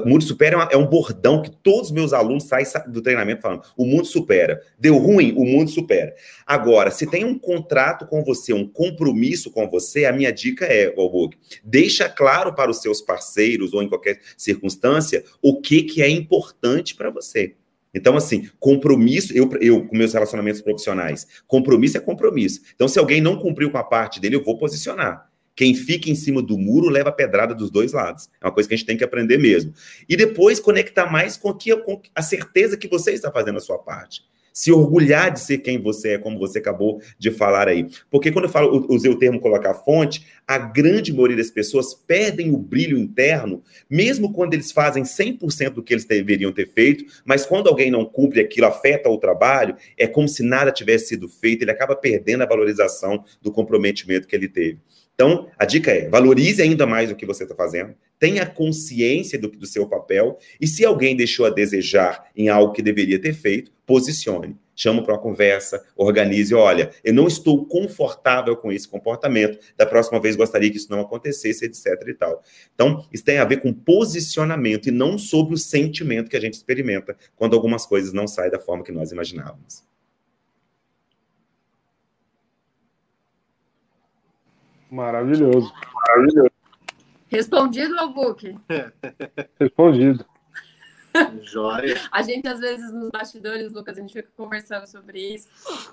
O 0.04 0.08
mundo 0.08 0.22
supera 0.22 0.68
é, 0.70 0.74
é 0.74 0.76
um 0.76 0.86
bordão 0.86 1.42
que 1.42 1.50
todos 1.50 1.88
os 1.88 1.90
meus 1.90 2.12
alunos 2.12 2.44
saem 2.44 2.64
do 2.86 3.02
treinamento 3.02 3.42
falando: 3.42 3.62
o 3.76 3.84
mundo 3.84 4.04
supera. 4.04 4.62
Deu 4.78 4.96
ruim, 4.96 5.32
o 5.36 5.44
mundo 5.44 5.68
supera. 5.68 6.14
Agora, 6.46 6.92
se 6.92 7.04
tem 7.04 7.24
um 7.24 7.36
contrato 7.36 8.06
com 8.06 8.22
você, 8.22 8.52
um 8.52 8.68
compromisso 8.68 9.50
com 9.50 9.68
você, 9.68 10.04
a 10.04 10.12
minha 10.12 10.32
dica 10.32 10.64
é, 10.64 10.94
Walburg, 10.96 11.36
deixa 11.64 12.08
claro 12.08 12.54
para 12.54 12.70
os 12.70 12.80
seus 12.80 13.00
parceiros 13.00 13.74
ou 13.74 13.82
em 13.82 13.88
qualquer 13.88 14.20
circunstância 14.36 15.24
o 15.42 15.60
que, 15.60 15.82
que 15.82 16.00
é 16.00 16.08
importante 16.08 16.94
para 16.94 17.10
você. 17.10 17.56
Então, 17.92 18.16
assim, 18.16 18.48
compromisso, 18.60 19.36
eu, 19.36 19.50
eu 19.60 19.84
com 19.84 19.96
meus 19.96 20.12
relacionamentos 20.12 20.60
profissionais, 20.60 21.26
compromisso 21.48 21.96
é 21.96 22.00
compromisso. 22.00 22.60
Então, 22.72 22.86
se 22.86 23.00
alguém 23.00 23.20
não 23.20 23.36
cumpriu 23.36 23.68
com 23.70 23.78
a 23.78 23.84
parte 23.84 24.20
dele, 24.20 24.36
eu 24.36 24.44
vou 24.44 24.56
posicionar. 24.56 25.28
Quem 25.56 25.74
fica 25.74 26.10
em 26.10 26.14
cima 26.14 26.42
do 26.42 26.58
muro 26.58 26.88
leva 26.88 27.12
pedrada 27.12 27.54
dos 27.54 27.70
dois 27.70 27.92
lados. 27.92 28.28
É 28.40 28.46
uma 28.46 28.52
coisa 28.52 28.68
que 28.68 28.74
a 28.74 28.76
gente 28.76 28.86
tem 28.86 28.96
que 28.96 29.04
aprender 29.04 29.38
mesmo. 29.38 29.72
E 30.08 30.16
depois 30.16 30.58
conectar 30.58 31.10
mais 31.10 31.36
com, 31.36 31.52
que, 31.54 31.74
com 31.76 32.00
a 32.14 32.22
certeza 32.22 32.76
que 32.76 32.88
você 32.88 33.12
está 33.12 33.30
fazendo 33.30 33.58
a 33.58 33.60
sua 33.60 33.78
parte. 33.78 34.22
Se 34.52 34.70
orgulhar 34.70 35.32
de 35.32 35.40
ser 35.40 35.58
quem 35.58 35.82
você 35.82 36.10
é, 36.10 36.18
como 36.18 36.38
você 36.38 36.58
acabou 36.58 37.00
de 37.18 37.32
falar 37.32 37.66
aí. 37.66 37.88
Porque 38.08 38.30
quando 38.30 38.44
eu 38.44 38.50
falo, 38.50 38.86
usei 38.88 39.10
o 39.10 39.18
termo 39.18 39.40
colocar 39.40 39.74
fonte, 39.74 40.26
a 40.46 40.56
grande 40.58 41.12
maioria 41.12 41.36
das 41.36 41.50
pessoas 41.50 41.92
perdem 41.92 42.54
o 42.54 42.56
brilho 42.56 42.96
interno, 42.96 43.64
mesmo 43.90 44.32
quando 44.32 44.54
eles 44.54 44.70
fazem 44.70 45.02
100% 45.02 45.70
do 45.70 45.82
que 45.82 45.92
eles 45.92 46.04
deveriam 46.04 46.52
ter 46.52 46.70
feito, 46.72 47.04
mas 47.24 47.44
quando 47.44 47.68
alguém 47.68 47.90
não 47.90 48.04
cumpre 48.04 48.40
aquilo, 48.40 48.68
afeta 48.68 49.08
o 49.08 49.18
trabalho, 49.18 49.74
é 49.98 50.06
como 50.06 50.28
se 50.28 50.44
nada 50.44 50.70
tivesse 50.70 51.08
sido 51.08 51.28
feito, 51.28 51.62
ele 51.62 51.72
acaba 51.72 51.96
perdendo 51.96 52.42
a 52.42 52.46
valorização 52.46 53.24
do 53.42 53.50
comprometimento 53.50 54.28
que 54.28 54.36
ele 54.36 54.48
teve. 54.48 54.78
Então, 55.14 55.48
a 55.58 55.64
dica 55.64 55.90
é: 55.90 56.08
valorize 56.08 56.60
ainda 56.60 56.86
mais 56.86 57.10
o 57.10 57.14
que 57.14 57.26
você 57.26 57.44
está 57.44 57.54
fazendo, 57.54 57.94
tenha 58.18 58.44
consciência 58.46 59.38
do, 59.38 59.48
do 59.48 59.66
seu 59.66 59.88
papel, 59.88 60.38
e 60.60 60.66
se 60.66 60.84
alguém 60.84 61.16
deixou 61.16 61.46
a 61.46 61.50
desejar 61.50 62.30
em 62.36 62.48
algo 62.48 62.72
que 62.72 62.82
deveria 62.82 63.20
ter 63.20 63.32
feito, 63.32 63.72
posicione. 63.86 64.56
Chama 64.76 65.04
para 65.04 65.14
uma 65.14 65.20
conversa, 65.20 65.84
organize. 65.96 66.52
Olha, 66.52 66.90
eu 67.04 67.14
não 67.14 67.28
estou 67.28 67.64
confortável 67.64 68.56
com 68.56 68.72
esse 68.72 68.88
comportamento. 68.88 69.58
Da 69.76 69.86
próxima 69.86 70.20
vez 70.20 70.34
gostaria 70.34 70.68
que 70.68 70.76
isso 70.76 70.90
não 70.90 71.00
acontecesse, 71.00 71.64
etc. 71.64 71.86
e 72.08 72.14
tal. 72.14 72.42
Então, 72.74 73.06
isso 73.12 73.24
tem 73.24 73.38
a 73.38 73.44
ver 73.44 73.58
com 73.58 73.72
posicionamento 73.72 74.88
e 74.88 74.90
não 74.90 75.16
sobre 75.16 75.54
o 75.54 75.58
sentimento 75.58 76.28
que 76.28 76.36
a 76.36 76.40
gente 76.40 76.54
experimenta 76.54 77.16
quando 77.36 77.54
algumas 77.54 77.86
coisas 77.86 78.12
não 78.12 78.26
saem 78.26 78.50
da 78.50 78.58
forma 78.58 78.82
que 78.82 78.90
nós 78.90 79.12
imaginávamos. 79.12 79.84
Maravilhoso. 84.94 85.72
Maravilhoso. 85.92 86.50
Respondido, 87.26 87.98
Albuque? 87.98 88.56
Respondido. 89.58 90.24
Joia. 91.42 92.00
A 92.12 92.22
gente, 92.22 92.46
às 92.46 92.60
vezes, 92.60 92.92
nos 92.92 93.10
bastidores, 93.10 93.72
Lucas, 93.72 93.98
a 93.98 94.00
gente 94.00 94.12
fica 94.12 94.28
conversando 94.36 94.86
sobre 94.86 95.34
isso. 95.34 95.48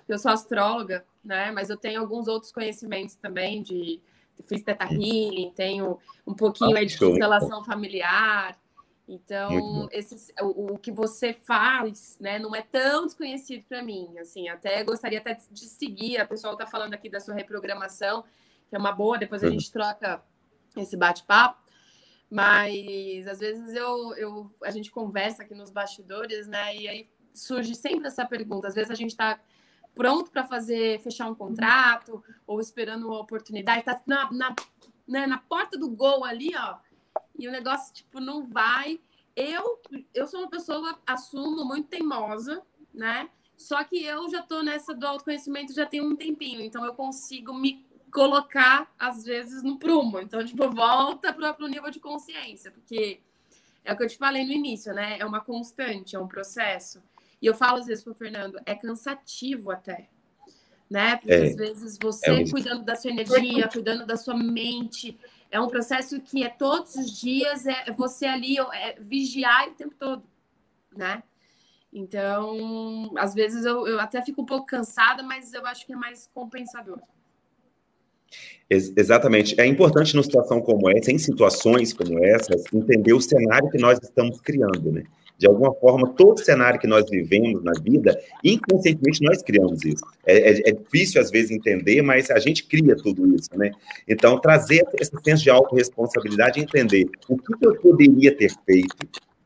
Eu 0.08 0.20
sou 0.20 0.32
astróloga, 0.32 1.04
né? 1.24 1.52
Mas 1.52 1.72
eu 1.72 1.78
tenho 1.78 2.00
alguns 2.00 2.28
outros 2.28 2.52
conhecimentos 2.52 3.16
também 3.16 3.64
de. 3.64 4.00
Fiz 4.46 4.64
teta 4.64 4.86
healing, 4.86 5.52
tenho 5.56 6.00
um 6.26 6.34
pouquinho 6.34 6.76
aí 6.76 6.86
de 6.86 6.98
constelação 6.98 7.64
familiar. 7.64 8.58
Então, 9.08 9.88
esse, 9.92 10.34
o, 10.42 10.74
o, 10.74 10.78
que 10.78 10.92
você 10.92 11.34
faz, 11.34 12.18
né, 12.20 12.40
não 12.40 12.56
é 12.56 12.62
tão 12.62 13.06
desconhecido 13.06 13.64
para 13.68 13.84
mim. 13.84 14.18
Assim, 14.20 14.48
até 14.48 14.84
gostaria 14.84 15.20
até 15.20 15.38
de 15.52 15.66
seguir. 15.66 16.18
A 16.18 16.26
pessoa 16.26 16.54
está 16.54 16.66
falando 16.66 16.94
aqui 16.94 17.10
da 17.10 17.20
sua 17.20 17.36
reprogramação 17.36 18.24
que 18.72 18.76
é 18.78 18.80
uma 18.80 18.94
boa, 18.94 19.18
depois 19.18 19.44
a 19.44 19.50
gente 19.50 19.70
troca 19.70 20.24
esse 20.78 20.96
bate-papo. 20.96 21.62
Mas 22.30 23.28
às 23.28 23.40
vezes 23.40 23.76
eu, 23.76 24.16
eu, 24.16 24.52
a 24.64 24.72
gente 24.72 24.90
conversa 24.90 25.44
aqui 25.44 25.54
nos 25.54 25.70
bastidores, 25.70 26.48
né? 26.48 26.74
E 26.78 26.88
aí 26.88 27.10
surge 27.34 27.76
sempre 27.76 28.08
essa 28.08 28.26
pergunta. 28.26 28.70
Às 28.70 28.74
vezes 28.74 28.90
a 28.90 28.96
gente 28.96 29.10
está 29.10 29.38
pronto 29.94 30.32
para 30.32 30.46
fazer 30.46 31.02
fechar 31.02 31.30
um 31.30 31.36
contrato 31.36 32.24
ou 32.48 32.62
esperando 32.62 33.08
uma 33.08 33.20
oportunidade, 33.20 33.82
está 33.82 34.02
na, 34.08 34.32
na, 34.32 34.56
né, 35.06 35.28
na 35.28 35.38
porta 35.38 35.78
do 35.78 35.90
gol 35.90 36.24
ali, 36.24 36.54
ó, 36.56 36.78
e 37.38 37.50
o 37.50 37.52
negócio 37.52 37.94
tipo 37.94 38.22
não 38.22 38.48
vai. 38.48 39.02
Eu 39.36 39.82
eu 40.14 40.26
sou 40.28 40.40
uma 40.40 40.50
pessoa 40.50 40.98
assumo 41.06 41.66
muito 41.66 41.90
teimosa, 41.90 42.62
né? 42.94 43.30
Só 43.58 43.84
que 43.84 44.02
eu 44.06 44.30
já 44.30 44.40
estou 44.40 44.64
nessa 44.64 44.94
do 44.94 45.06
autoconhecimento 45.06 45.74
já 45.74 45.86
tem 45.86 46.00
um 46.00 46.16
tempinho, 46.16 46.62
então 46.62 46.86
eu 46.86 46.94
consigo 46.94 47.54
me 47.54 47.86
colocar 48.12 48.92
às 49.00 49.24
vezes 49.24 49.64
no 49.64 49.80
prumo. 49.80 50.20
Então, 50.20 50.44
tipo, 50.46 50.70
volta 50.70 51.34
para 51.34 51.56
o 51.60 51.68
nível 51.68 51.90
de 51.90 52.00
consciência, 52.00 52.72
porque 52.72 53.22
é 53.84 53.94
o 53.94 53.98
que 53.98 54.04
eu 54.04 54.08
te 54.08 54.18
falei 54.18 54.46
no 54.46 54.52
início, 54.52 54.94
né? 54.94 55.18
É 55.20 55.26
uma 55.26 55.42
constante, 55.42 56.16
é 56.16 56.20
um 56.20 56.28
processo. 56.28 57.02
E 57.42 57.46
eu 57.46 57.56
falo 57.56 57.80
às 57.80 57.88
vezes 57.88 58.04
para 58.04 58.12
o 58.12 58.16
Fernando, 58.16 58.60
é 58.66 58.76
cansativo 58.76 59.72
até. 59.72 60.10
Né? 60.90 61.16
Porque 61.16 61.34
é, 61.34 61.44
às 61.44 61.56
vezes 61.56 61.98
você 62.02 62.30
é 62.30 62.50
cuidando 62.50 62.84
da 62.84 62.98
sua 62.98 63.12
energia, 63.12 63.70
cuidando 63.70 64.06
da 64.06 64.18
sua 64.18 64.36
mente, 64.36 65.18
é 65.50 65.60
um 65.60 65.70
processo 65.70 66.20
que 66.20 66.44
é 66.44 66.50
todos 66.50 66.96
os 66.96 67.18
dias, 67.18 67.66
é 67.66 67.92
você 67.92 68.26
ali 68.26 68.58
é, 68.60 68.98
vigiar 69.00 69.70
o 69.70 69.74
tempo 69.74 69.96
todo, 69.98 70.24
né? 70.94 71.24
Então, 71.94 73.12
às 73.18 73.34
vezes 73.34 73.66
eu, 73.66 73.88
eu 73.88 74.00
até 74.00 74.22
fico 74.22 74.42
um 74.42 74.46
pouco 74.46 74.66
cansada, 74.66 75.24
mas 75.24 75.54
eu 75.54 75.66
acho 75.66 75.86
que 75.86 75.94
é 75.94 75.96
mais 75.96 76.30
compensador. 76.34 77.02
Ex 78.70 78.94
exatamente. 78.96 79.60
É 79.60 79.66
importante, 79.66 80.14
numa 80.16 80.24
situação 80.24 80.62
como 80.62 80.90
essa, 80.90 81.12
em 81.12 81.18
situações 81.18 81.94
como 81.94 82.24
essas, 82.24 82.64
entender 82.74 83.14
o 83.14 83.22
cenário 83.22 83.70
que 83.70 83.78
nós 83.78 84.00
estamos 84.02 84.40
criando, 84.42 84.92
né? 84.92 85.04
De 85.38 85.48
alguma 85.48 85.74
forma, 85.74 86.14
todo 86.16 86.40
cenário 86.40 86.80
que 86.80 86.86
nós 86.86 87.10
vivemos 87.10 87.64
na 87.64 87.72
vida, 87.82 88.16
inconscientemente 88.44 89.24
nós 89.24 89.42
criamos 89.42 89.84
isso. 89.84 90.04
É, 90.24 90.52
é, 90.52 90.70
é 90.70 90.72
difícil, 90.72 91.20
às 91.20 91.32
vezes, 91.32 91.50
entender, 91.50 92.04
mas 92.04 92.30
a 92.30 92.38
gente 92.38 92.64
cria 92.64 92.96
tudo 92.96 93.28
isso, 93.36 93.50
né? 93.56 93.72
Então, 94.08 94.40
trazer 94.40 94.86
esse 95.00 95.12
senso 95.24 95.44
de 95.44 95.50
autorresponsabilidade 95.50 96.60
e 96.60 96.64
entender 96.64 97.10
o 97.28 97.36
que 97.38 97.66
eu 97.66 97.76
poderia 97.78 98.36
ter 98.36 98.52
feito 98.66 98.96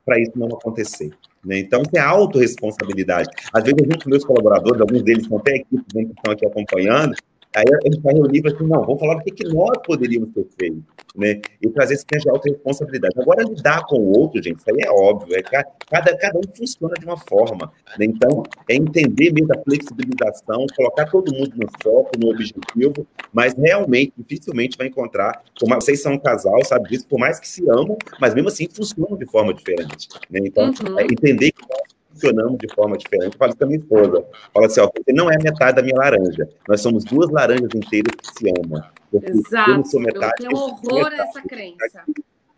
para 0.06 0.20
isso 0.20 0.34
não 0.36 0.48
acontecer. 0.48 1.12
Né? 1.44 1.60
Então, 1.60 1.82
isso 1.82 1.96
é 1.96 2.00
autorresponsabilidade. 2.00 3.30
Às 3.54 3.64
vezes, 3.64 3.80
eu 3.80 3.86
junto 3.86 4.04
com 4.04 4.10
meus 4.10 4.26
colaboradores, 4.26 4.82
alguns 4.82 5.02
deles 5.02 5.24
estão 5.24 5.38
até 5.38 5.56
aqui, 5.56 5.66
que 5.72 6.00
estão 6.00 6.34
aqui 6.34 6.46
acompanhando, 6.46 7.16
Aí 7.56 7.66
a 7.72 7.80
gente 7.86 8.01
vai 8.01 8.14
e 8.14 8.41
vai 8.41 8.51
assim, 8.51 8.68
não, 8.68 8.82
vamos 8.86 8.99
falar 8.99 9.16
o 9.16 9.22
que, 9.22 9.32
que 9.32 9.47
nós 9.47 9.78
poderíamos 9.86 10.30
ter 10.32 10.45
feito, 10.60 10.84
né? 11.16 11.39
E 11.62 11.70
trazer 11.70 11.93
esse 11.93 12.06
senso 12.12 12.26
de 12.26 12.30
auto-responsabilidade. 12.30 13.14
Agora, 13.18 13.43
lidar 13.43 13.86
com 13.86 13.97
o 13.97 14.20
outro, 14.20 14.43
gente, 14.43 14.60
isso 14.60 14.70
aí 14.70 14.86
é 14.86 14.91
óbvio, 14.91 15.38
é 15.38 15.41
cada, 15.41 16.18
cada 16.18 16.38
um 16.38 16.43
funciona 16.53 16.93
de 16.99 17.06
uma 17.06 17.18
forma, 17.18 17.72
né? 17.97 18.06
Então, 18.06 18.43
é 18.70 18.76
entender 18.76 19.32
mesmo 19.32 19.53
a 19.53 19.64
flexibilização, 19.64 20.66
colocar 20.76 21.06
todo 21.06 21.34
mundo 21.34 21.53
no 21.56 21.68
foco, 21.82 22.12
no 22.20 22.30
objetivo, 22.30 23.08
mas 23.32 23.53
realmente, 23.53 24.12
dificilmente 24.18 24.78
vai 24.78 24.88
encontrar, 24.88 25.41
como 25.58 25.74
vocês 25.76 26.01
são 26.01 26.14
um 26.14 26.20
casal, 26.20 26.62
sabe 26.66 26.89
disso, 26.89 27.08
por 27.08 27.18
mais 27.18 27.39
que 27.39 27.47
se 27.47 27.64
amam, 27.70 27.97
mas 28.20 28.34
mesmo 28.34 28.49
assim 28.49 28.68
funcionam 28.68 29.18
de 29.18 29.26
forma 29.26 29.53
diferente, 29.53 30.10
né? 30.30 30.41
Então, 30.43 30.66
uhum. 30.66 30.99
é 30.99 31.03
entender 31.03 31.51
que 31.53 31.62
nós 31.62 31.95
funcionamos 32.16 32.57
de 32.57 32.74
forma 32.74 32.97
diferente. 32.97 33.34
Eu 33.34 33.38
falo 33.38 33.49
isso 33.49 33.57
com 33.57 33.63
a 33.66 33.68
minha 33.68 33.80
esposa. 33.80 34.26
Fala 34.53 34.66
assim, 34.66 34.80
ó, 34.80 34.86
você 34.86 35.13
não 35.13 35.30
é 35.30 35.38
metade 35.38 35.76
da 35.76 35.84
minha 35.84 35.97
laranja. 35.97 36.49
Nós 36.68 36.82
somos 36.82 37.03
duas 37.03 37.30
laranjas 37.30 37.70
inteiras 37.76 38.16
que 38.16 38.28
se 38.28 38.53
amam. 38.57 38.84
Exato. 39.13 39.72
Eu 39.72 39.78
não 39.78 39.86
sou 39.86 39.99
metade. 39.99 40.34
Eu 40.39 40.49
tenho 40.49 40.57
horror 40.57 41.11
a 41.11 41.24
essa 41.24 41.41
crença. 41.41 42.03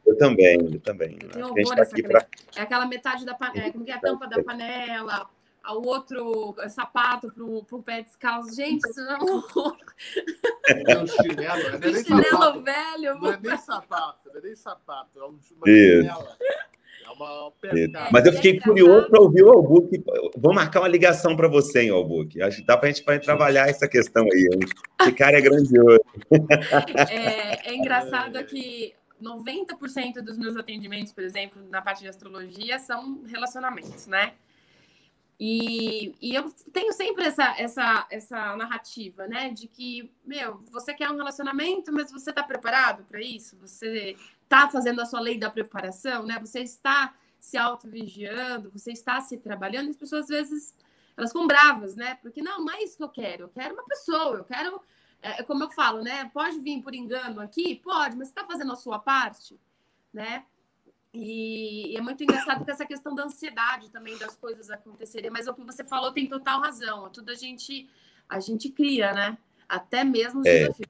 Eu 0.05 0.17
também, 0.17 0.73
eu 0.73 0.79
também. 0.79 1.17
Eu 1.21 1.29
tenho 1.29 1.45
horror 1.47 1.73
a 1.73 1.75
tá 1.75 1.81
essa 1.81 1.95
crença. 1.95 2.09
Pra... 2.09 2.27
É 2.55 2.61
aquela 2.61 2.85
metade 2.85 3.25
da 3.25 3.33
panela, 3.33 3.71
como 3.71 3.83
que 3.83 3.91
é 3.91 3.95
a 3.95 3.99
tampa 3.99 4.27
da 4.27 4.41
panela, 4.43 5.27
ao 5.63 5.85
outro 5.85 6.55
sapato 6.69 7.31
pro, 7.33 7.63
pro 7.63 7.83
pé 7.83 8.01
descalço. 8.01 8.55
Gente, 8.55 8.87
isso 8.89 9.01
não 9.01 9.11
é 9.11 9.17
um 9.17 9.35
horror. 9.35 9.77
É 10.87 10.97
um 10.97 11.07
chinelo, 11.07 11.61
é 11.61 11.89
um 11.89 11.93
chinelo 12.03 12.63
velho. 12.63 13.19
Não 13.19 13.33
é 13.33 13.39
nem 13.41 13.57
sapato, 13.57 14.29
não 14.29 14.39
é 14.39 14.43
nem 14.43 14.55
sapato, 14.55 15.19
é 15.19 15.23
uma 15.23 15.39
chinela. 15.41 16.37
É 17.65 18.11
Mas 18.11 18.26
eu 18.26 18.34
fiquei 18.34 18.59
curioso 18.59 19.09
para 19.09 19.22
ouvir 19.22 19.43
o 19.43 19.51
Albuque. 19.51 20.03
Vou 20.38 20.53
marcar 20.53 20.82
uma 20.82 20.88
ligação 20.88 21.36
para 21.36 21.47
você, 21.47 21.84
hein, 21.84 21.89
Albuque. 21.89 22.41
Acho 22.41 22.57
que 22.57 22.65
dá 22.65 22.78
para 22.78 22.89
a 22.89 22.91
gente 22.91 23.03
vai 23.03 23.20
trabalhar 23.20 23.70
essa 23.70 23.88
questão 23.88 24.24
aí. 24.24 24.49
Hein? 24.53 24.59
Esse 25.01 25.11
cara 25.13 25.38
é 25.38 25.41
grandioso. 25.41 25.99
É, 27.09 27.72
é 27.72 27.76
engraçado 27.76 28.43
que 28.45 28.93
90% 29.22 30.22
dos 30.22 30.38
meus 30.38 30.55
atendimentos, 30.55 31.11
por 31.11 31.24
exemplo, 31.24 31.61
na 31.70 31.82
parte 31.82 32.01
de 32.01 32.07
astrologia, 32.07 32.80
são 32.80 33.24
relacionamentos, 33.26 34.07
né? 34.07 34.34
E, 35.39 36.15
e 36.19 36.33
eu 36.33 36.51
tenho 36.73 36.91
sempre 36.93 37.25
essa, 37.25 37.55
essa, 37.59 38.07
essa 38.09 38.55
narrativa, 38.55 39.27
né? 39.27 39.49
De 39.49 39.67
que, 39.67 40.11
meu, 40.25 40.63
você 40.71 40.93
quer 40.93 41.11
um 41.11 41.15
relacionamento, 41.15 41.93
mas 41.93 42.11
você 42.11 42.31
está 42.31 42.41
preparado 42.41 43.03
para 43.03 43.21
isso? 43.21 43.55
Você 43.57 44.15
está 44.43 44.67
fazendo 44.69 44.99
a 44.99 45.05
sua 45.05 45.19
lei 45.19 45.38
da 45.38 45.49
preparação, 45.49 46.25
né? 46.25 46.39
Você 46.39 46.61
está 46.61 47.13
se 47.39 47.55
auto-vigiando, 47.55 48.71
você 48.71 48.91
está 48.91 49.21
se 49.21 49.38
trabalhando, 49.38 49.88
e 49.88 49.89
as 49.91 49.97
pessoas 49.97 50.23
às 50.23 50.29
vezes 50.29 50.75
elas 51.15 51.31
ficam 51.31 51.45
bravas, 51.45 51.95
né? 51.95 52.15
Porque 52.15 52.41
não, 52.41 52.65
não 52.65 52.73
é 52.73 52.83
isso 52.83 52.97
que 52.97 53.03
eu 53.03 53.09
quero, 53.09 53.43
eu 53.43 53.49
quero 53.49 53.75
uma 53.75 53.85
pessoa, 53.85 54.38
eu 54.38 54.43
quero, 54.43 54.81
é, 55.21 55.43
como 55.43 55.63
eu 55.63 55.69
falo, 55.69 56.01
né? 56.01 56.25
Pode 56.33 56.59
vir 56.59 56.81
por 56.81 56.95
engano 56.95 57.41
aqui? 57.41 57.75
Pode, 57.75 58.15
mas 58.15 58.27
você 58.27 58.31
está 58.31 58.45
fazendo 58.45 58.71
a 58.71 58.75
sua 58.75 58.97
parte, 58.97 59.59
né? 60.11 60.45
E, 61.18 61.93
e, 61.93 61.97
é 61.97 62.01
muito 62.01 62.24
engraçado 62.24 62.63
com 62.63 62.72
essa 62.72 62.86
questão 62.86 63.15
da 63.15 63.24
ansiedade 63.24 63.89
também 63.89 64.18
das 64.18 64.36
coisas 64.36 64.70
acontecerem, 64.70 65.30
mas 65.30 65.47
o 65.47 65.53
que 65.53 65.63
você 65.63 65.84
falou 65.84 66.11
tem 66.11 66.28
total 66.28 66.61
razão, 66.61 67.09
tudo 67.09 67.32
a 67.32 67.36
gente, 67.36 67.89
a 68.30 68.39
gente 68.39 68.70
cria, 68.70 69.13
né? 69.13 69.38
Até 69.68 70.03
mesmo 70.03 70.41
os 70.41 70.45
é. 70.45 70.59
desafios 70.59 70.88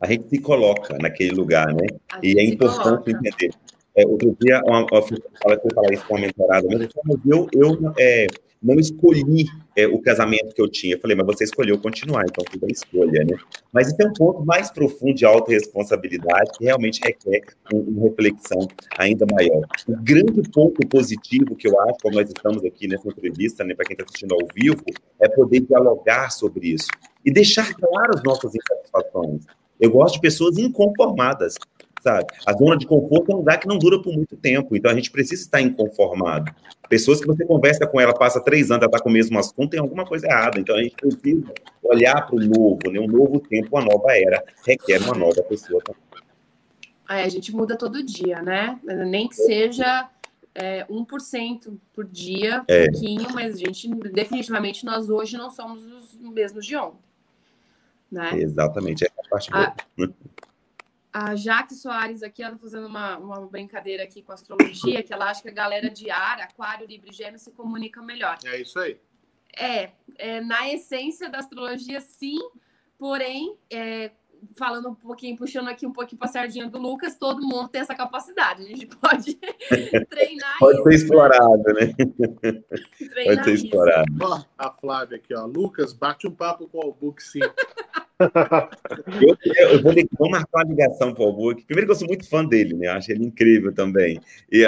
a 0.00 0.06
gente 0.06 0.28
se 0.28 0.38
coloca 0.40 0.96
naquele 0.98 1.32
lugar, 1.32 1.66
né? 1.66 1.86
e 2.22 2.38
é 2.38 2.44
importante 2.44 2.82
coloca. 2.82 3.10
entender. 3.10 3.50
É, 3.98 4.06
outro 4.06 4.36
dia, 4.40 4.62
uma, 4.64 4.80
uma, 4.80 4.86
eu 4.92 5.74
falar 5.74 5.92
isso 5.92 6.06
com 6.06 6.14
uma 6.14 6.20
mentorada, 6.20 6.68
mas 6.70 6.88
eu, 7.26 7.48
eu 7.52 7.92
é, 7.98 8.28
não 8.62 8.76
escolhi 8.76 9.46
é, 9.76 9.88
o 9.88 9.98
casamento 10.00 10.54
que 10.54 10.62
eu 10.62 10.68
tinha. 10.68 10.94
Eu 10.94 11.00
falei, 11.00 11.16
mas 11.16 11.26
você 11.26 11.42
escolheu 11.42 11.76
continuar, 11.80 12.24
então 12.24 12.44
tudo 12.44 12.64
é 12.66 12.70
escolha, 12.70 13.24
né? 13.24 13.36
Mas 13.72 13.88
isso 13.88 14.00
é 14.00 14.06
um 14.06 14.12
ponto 14.12 14.46
mais 14.46 14.70
profundo 14.70 15.14
de 15.14 15.24
autorresponsabilidade 15.24 16.52
que 16.56 16.64
realmente 16.64 17.00
requer 17.02 17.40
uma 17.72 18.04
reflexão 18.08 18.68
ainda 18.96 19.26
maior. 19.32 19.66
O 19.88 19.96
grande 19.96 20.42
ponto 20.48 20.86
positivo 20.86 21.56
que 21.56 21.66
eu 21.66 21.80
acho, 21.80 21.98
como 22.00 22.14
nós 22.14 22.28
estamos 22.28 22.64
aqui 22.64 22.86
nessa 22.86 23.08
entrevista, 23.08 23.64
né, 23.64 23.74
para 23.74 23.84
quem 23.84 23.94
está 23.94 24.04
assistindo 24.04 24.32
ao 24.32 24.46
vivo, 24.54 24.84
é 25.20 25.28
poder 25.28 25.60
dialogar 25.60 26.30
sobre 26.30 26.68
isso 26.68 26.88
e 27.24 27.32
deixar 27.32 27.74
claras 27.74 28.18
as 28.18 28.22
nossas 28.22 28.52
insatisfações. 28.54 29.44
Eu 29.80 29.90
gosto 29.90 30.14
de 30.14 30.20
pessoas 30.20 30.56
inconformadas, 30.58 31.54
sabe? 32.02 32.26
A 32.46 32.52
zona 32.52 32.76
de 32.76 32.86
conforto 32.86 33.32
é 33.32 33.34
um 33.34 33.38
lugar 33.38 33.58
que 33.58 33.66
não 33.66 33.78
dura 33.78 34.00
por 34.00 34.12
muito 34.12 34.36
tempo, 34.36 34.76
então 34.76 34.90
a 34.90 34.94
gente 34.94 35.10
precisa 35.10 35.42
estar 35.42 35.60
inconformado. 35.60 36.52
Pessoas 36.88 37.20
que 37.20 37.26
você 37.26 37.44
conversa 37.44 37.86
com 37.86 38.00
ela, 38.00 38.14
passa 38.14 38.40
três 38.40 38.70
anos, 38.70 38.82
ela 38.82 38.90
está 38.90 39.00
com 39.00 39.08
o 39.08 39.12
mesmo 39.12 39.38
assunto, 39.38 39.70
tem 39.70 39.80
alguma 39.80 40.06
coisa 40.06 40.26
errada. 40.26 40.58
Então 40.58 40.74
a 40.74 40.82
gente 40.82 40.96
precisa 40.96 41.52
olhar 41.82 42.26
para 42.26 42.36
o 42.36 42.40
novo, 42.40 42.78
né? 42.90 42.98
Um 43.00 43.08
novo 43.08 43.40
tempo, 43.40 43.68
uma 43.72 43.84
nova 43.84 44.16
era, 44.16 44.42
requer 44.66 45.00
uma 45.02 45.14
nova 45.14 45.42
pessoa 45.42 45.82
também. 45.82 46.02
É, 47.10 47.22
a 47.22 47.28
gente 47.28 47.54
muda 47.54 47.76
todo 47.76 48.02
dia, 48.02 48.42
né? 48.42 48.78
Nem 48.84 49.28
que 49.28 49.34
seja 49.34 50.08
é, 50.54 50.84
1% 50.86 51.78
por 51.94 52.04
dia, 52.04 52.60
um 52.60 52.64
é. 52.66 52.90
pouquinho, 52.90 53.28
mas 53.32 53.54
a 53.54 53.58
gente, 53.58 53.88
definitivamente, 54.12 54.84
nós 54.84 55.08
hoje 55.08 55.36
não 55.36 55.50
somos 55.50 55.84
os 55.86 56.18
mesmos 56.18 56.66
de 56.66 56.76
ontem. 56.76 56.98
Né? 58.10 58.40
Exatamente, 58.40 59.04
é 59.04 59.08
a 59.08 59.28
parte 59.28 59.50
a, 59.52 59.74
a 61.18 61.34
Jaque 61.34 61.74
Soares 61.74 62.22
aqui, 62.22 62.42
ela 62.42 62.52
tá 62.52 62.58
fazendo 62.58 62.86
uma, 62.86 63.18
uma 63.18 63.46
brincadeira 63.46 64.04
aqui 64.04 64.22
com 64.22 64.32
astrologia, 64.32 65.02
que 65.02 65.12
ela 65.12 65.30
acha 65.30 65.42
que 65.42 65.48
a 65.48 65.52
galera 65.52 65.90
de 65.90 66.10
ar, 66.10 66.40
aquário, 66.40 66.86
livre 66.86 67.12
gêmeo 67.12 67.38
se 67.38 67.50
comunica 67.50 68.00
melhor. 68.00 68.38
É 68.44 68.60
isso 68.60 68.78
aí. 68.78 69.00
É, 69.56 69.90
é 70.16 70.40
na 70.40 70.72
essência 70.72 71.28
da 71.28 71.38
astrologia, 71.38 72.00
sim, 72.00 72.38
porém, 72.96 73.56
é, 73.68 74.12
falando 74.56 74.90
um 74.90 74.94
pouquinho, 74.94 75.36
puxando 75.36 75.68
aqui 75.68 75.86
um 75.86 75.92
pouquinho 75.92 76.20
para 76.20 76.28
a 76.28 76.32
sardinha 76.32 76.68
do 76.68 76.78
Lucas, 76.78 77.16
todo 77.16 77.42
mundo 77.42 77.68
tem 77.68 77.80
essa 77.80 77.96
capacidade. 77.96 78.62
A 78.62 78.66
gente 78.66 78.86
pode 78.96 79.34
treinar 80.08 80.58
Pode 80.60 80.78
isso, 80.78 80.84
ser 80.84 80.94
explorado, 80.94 81.64
né? 81.74 81.94
Treinar 83.10 83.36
pode 83.36 83.44
ser 83.44 83.54
explorado. 83.54 84.12
Ó, 84.22 84.44
a 84.56 84.70
Flávia 84.70 85.16
aqui, 85.16 85.34
ó. 85.34 85.46
Lucas, 85.46 85.92
bate 85.92 86.28
um 86.28 86.34
papo 86.34 86.68
com 86.68 86.78
o 86.78 86.82
Albuque, 86.82 87.22
sim. 87.22 87.40
eu, 88.18 89.36
eu 89.70 89.82
vou, 89.82 89.92
vou, 90.18 90.30
marcar 90.30 90.64
uma 90.64 90.70
ligação 90.70 91.14
para 91.14 91.22
o 91.22 91.26
Albuque. 91.26 91.64
Primeiro 91.64 91.86
que 91.86 91.92
eu 91.92 91.98
sou 91.98 92.08
muito 92.08 92.28
fã 92.28 92.44
dele, 92.44 92.74
né? 92.74 92.88
Eu 92.88 92.92
acho 92.92 93.12
ele 93.12 93.24
incrível 93.24 93.72
também. 93.72 94.20
E, 94.50 94.64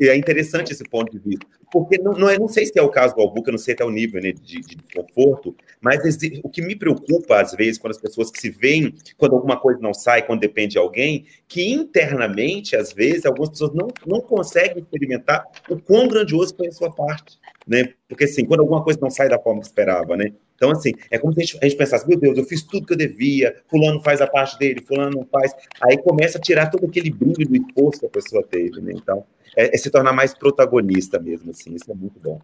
e 0.00 0.08
é 0.08 0.16
interessante 0.16 0.72
esse 0.72 0.82
ponto 0.84 1.12
de 1.12 1.18
vista. 1.18 1.46
porque 1.70 1.96
não, 1.98 2.12
não, 2.12 2.28
é, 2.28 2.36
não 2.38 2.48
sei 2.48 2.66
se 2.66 2.76
é 2.76 2.82
o 2.82 2.88
caso 2.88 3.14
do 3.14 3.20
Albuca, 3.20 3.52
não 3.52 3.58
sei 3.58 3.74
até 3.74 3.84
o 3.84 3.90
nível 3.90 4.20
né, 4.20 4.32
de, 4.32 4.60
de 4.60 4.76
desconforto, 4.76 5.54
mas 5.80 6.00
o 6.42 6.48
que 6.48 6.60
me 6.60 6.74
preocupa, 6.74 7.40
às 7.40 7.52
vezes, 7.52 7.78
quando 7.78 7.92
as 7.92 8.00
pessoas 8.00 8.30
que 8.30 8.40
se 8.40 8.50
veem, 8.50 8.92
quando 9.16 9.36
alguma 9.36 9.58
coisa 9.58 9.78
não 9.80 9.94
sai, 9.94 10.26
quando 10.26 10.40
depende 10.40 10.72
de 10.72 10.78
alguém, 10.78 11.24
que 11.46 11.72
internamente, 11.72 12.74
às 12.74 12.92
vezes, 12.92 13.24
algumas 13.24 13.50
pessoas 13.50 13.72
não, 13.74 13.88
não 14.04 14.20
conseguem 14.20 14.82
experimentar 14.82 15.46
o 15.68 15.78
quão 15.78 16.08
grandioso 16.08 16.56
foi 16.56 16.66
a 16.66 16.72
sua 16.72 16.90
parte, 16.90 17.38
né? 17.66 17.92
Porque, 18.08 18.24
assim, 18.24 18.44
quando 18.44 18.60
alguma 18.60 18.82
coisa 18.82 18.98
não 19.00 19.10
sai 19.10 19.28
da 19.28 19.38
forma 19.38 19.60
que 19.60 19.66
esperava, 19.66 20.16
né? 20.16 20.32
Então, 20.58 20.72
assim, 20.72 20.92
é 21.08 21.16
como 21.16 21.32
se 21.32 21.40
a 21.40 21.44
gente, 21.44 21.58
a 21.62 21.68
gente, 21.68 21.78
pensasse, 21.78 22.06
meu 22.06 22.18
Deus, 22.18 22.36
eu 22.36 22.44
fiz 22.44 22.64
tudo 22.64 22.84
que 22.84 22.92
eu 22.92 22.96
devia, 22.96 23.62
fulano 23.68 24.02
faz 24.02 24.20
a 24.20 24.26
parte 24.26 24.58
dele, 24.58 24.84
fulano 24.84 25.18
não 25.18 25.26
faz. 25.26 25.54
Aí 25.80 25.96
começa 25.96 26.36
a 26.36 26.40
tirar 26.40 26.66
todo 26.66 26.84
aquele 26.84 27.10
brilho 27.10 27.48
do 27.48 27.56
esforço 27.56 28.00
que 28.00 28.06
a 28.06 28.10
pessoa 28.10 28.42
teve, 28.42 28.80
né? 28.80 28.92
Então, 28.92 29.24
é, 29.56 29.72
é 29.72 29.78
se 29.78 29.88
tornar 29.88 30.12
mais 30.12 30.34
protagonista 30.34 31.20
mesmo, 31.20 31.52
assim, 31.52 31.76
isso 31.76 31.88
é 31.88 31.94
muito 31.94 32.18
bom. 32.18 32.40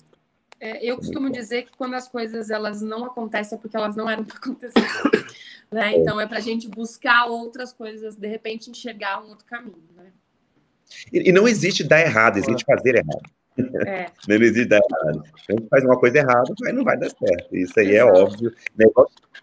É, 0.60 0.78
eu 0.88 0.96
costumo 0.96 1.28
dizer 1.28 1.64
que 1.64 1.76
quando 1.76 1.94
as 1.94 2.08
coisas 2.08 2.50
elas 2.50 2.80
não 2.80 3.04
acontecem 3.04 3.58
é 3.58 3.60
porque 3.60 3.76
elas 3.76 3.96
não 3.96 4.08
eram 4.08 4.22
para 4.24 4.36
acontecer. 4.36 4.80
Né? 5.72 5.94
É. 5.94 5.98
Então, 5.98 6.20
é 6.20 6.26
para 6.26 6.38
a 6.38 6.40
gente 6.40 6.68
buscar 6.68 7.26
outras 7.26 7.72
coisas, 7.72 8.14
de 8.14 8.28
repente 8.28 8.70
enxergar 8.70 9.24
um 9.24 9.30
outro 9.30 9.44
caminho. 9.44 9.82
Né? 9.96 10.12
E, 11.12 11.30
e 11.30 11.32
não 11.32 11.48
existe 11.48 11.82
dar 11.82 12.00
errado, 12.00 12.36
existe 12.36 12.64
fazer 12.64 12.94
errado. 12.94 13.28
É. 13.86 14.07
Não 14.28 14.36
existe 14.36 14.66
dar 14.66 14.80
errado. 14.80 15.22
A 15.48 15.52
gente 15.52 15.68
faz 15.68 15.84
uma 15.84 15.98
coisa 15.98 16.18
errada, 16.18 16.52
mas 16.61 16.74
não 16.74 16.84
vai 16.84 16.98
dar 16.98 17.11
certo. 17.11 17.57
Isso 17.57 17.78
aí 17.78 17.94
é 17.94 18.02
Exato. 18.02 18.18
é 18.18 18.22
óbvio. 18.22 18.52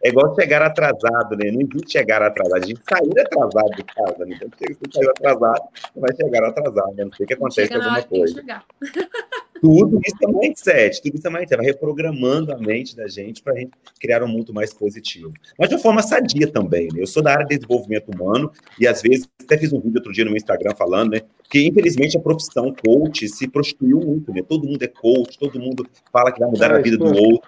É 0.04 0.10
igual, 0.10 0.36
chegar 0.36 0.62
atrasado, 0.62 1.38
né? 1.38 1.52
Não 1.52 1.62
existe 1.62 1.92
chegar 1.92 2.22
atrasado. 2.22 2.64
A 2.64 2.68
gente 2.68 2.82
sair 2.90 3.20
atrasado 3.20 3.76
de 3.76 3.84
casa, 3.84 4.26
né? 4.26 4.36
Então, 4.36 4.50
se 4.58 4.74
você 4.74 4.92
saiu 4.92 5.12
atrasado, 5.12 5.62
você 5.94 6.00
vai 6.00 6.16
chegar 6.16 6.44
atrasado. 6.44 6.94
Né? 6.96 7.06
Não 7.06 7.14
sei 7.14 7.24
o 7.24 7.28
que 7.28 7.34
acontece 7.34 7.74
alguma 7.74 8.04
coisa. 8.04 8.44
Tudo 9.62 10.02
isso 10.04 10.16
é 10.24 10.28
mindset, 10.28 11.02
tudo 11.04 11.18
isso 11.18 11.28
é 11.28 11.30
mindset. 11.30 11.56
Vai 11.56 11.68
reprogramando 11.68 12.52
a 12.52 12.58
mente 12.58 12.96
da 12.96 13.08
gente 13.08 13.44
para 13.44 13.54
a 13.54 13.58
gente 13.58 13.72
criar 14.00 14.24
um 14.24 14.28
mundo 14.28 14.52
mais 14.52 14.74
positivo. 14.74 15.32
Mas 15.58 15.70
de 15.70 15.76
uma 15.76 15.82
forma 15.82 16.02
sadia 16.02 16.52
também, 16.52 16.88
né? 16.92 17.02
Eu 17.02 17.06
sou 17.06 17.22
da 17.22 17.32
área 17.32 17.46
de 17.46 17.56
desenvolvimento 17.56 18.10
humano 18.10 18.52
e 18.80 18.88
às 18.88 19.04
vezes, 19.04 19.30
até 19.40 19.58
fiz 19.60 19.72
um 19.72 19.80
vídeo 19.80 19.98
outro 19.98 20.12
dia 20.12 20.26
no 20.26 20.32
meu 20.32 20.38
Instagram 20.38 20.74
falando, 20.76 21.12
né? 21.12 21.22
Que 21.48 21.68
infelizmente 21.68 22.18
a 22.18 22.20
profissão 22.20 22.74
coach 22.74 23.28
se 23.30 23.48
prostituiu 23.48 24.00
muito, 24.00 24.34
né? 24.34 24.42
Todo 24.42 24.68
mundo 24.68 24.82
é 24.82 24.88
coach, 24.88 25.38
todo 25.38 25.60
mundo 25.60 25.88
fala 26.12 26.32
que 26.32 26.40
vai 26.40 26.50
mudar 26.50 26.72
é, 26.72 26.76
a 26.78 26.82
vida 26.82 26.98
do 26.98 27.06
outro. 27.06 27.48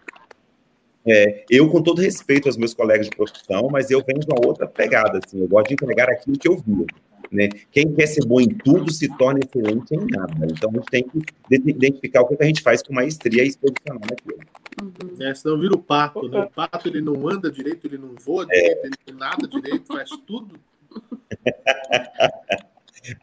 É, 1.05 1.43
eu, 1.49 1.67
com 1.69 1.81
todo 1.81 1.99
respeito 1.99 2.47
aos 2.47 2.57
meus 2.57 2.75
colegas 2.75 3.09
de 3.09 3.15
profissão, 3.15 3.67
mas 3.71 3.89
eu 3.89 4.03
venho 4.05 4.19
de 4.19 4.27
uma 4.27 4.47
outra 4.47 4.67
pegada, 4.67 5.19
assim, 5.23 5.41
eu 5.41 5.47
gosto 5.47 5.67
de 5.67 5.73
entregar 5.73 6.09
aquilo 6.09 6.37
que 6.37 6.47
eu 6.47 6.57
vi. 6.57 6.85
Né? 7.33 7.49
Quem 7.71 7.91
quer 7.95 8.05
ser 8.05 8.23
bom 8.25 8.39
em 8.39 8.49
tudo 8.49 8.91
se 8.91 9.09
torna 9.17 9.39
excelente 9.43 9.95
em 9.95 10.05
nada. 10.05 10.45
Então, 10.45 10.69
a 10.69 10.73
gente 10.73 10.85
tem 10.85 11.03
que 11.03 11.19
identificar 11.49 12.21
o 12.21 12.27
que 12.27 12.37
a 12.39 12.45
gente 12.45 12.61
faz 12.61 12.83
com 12.83 12.93
maestria 12.93 13.43
e 13.43 13.51
se 13.51 13.57
posicionar 13.57 14.07
naquilo. 14.07 14.37
Uhum. 14.81 14.91
É, 15.19 15.33
senão 15.33 15.59
vira 15.59 15.73
o 15.73 15.79
pato, 15.79 16.29
né? 16.29 16.41
O 16.41 16.49
pato, 16.49 16.87
ele 16.87 17.01
não 17.01 17.27
anda 17.27 17.51
direito, 17.51 17.87
ele 17.87 17.97
não 17.97 18.13
voa 18.23 18.43
é. 18.43 18.45
direito, 18.45 18.85
ele 18.85 18.93
não 19.11 19.17
nada 19.17 19.47
direito, 19.47 19.87
faz 19.87 20.11
tudo. 20.27 20.59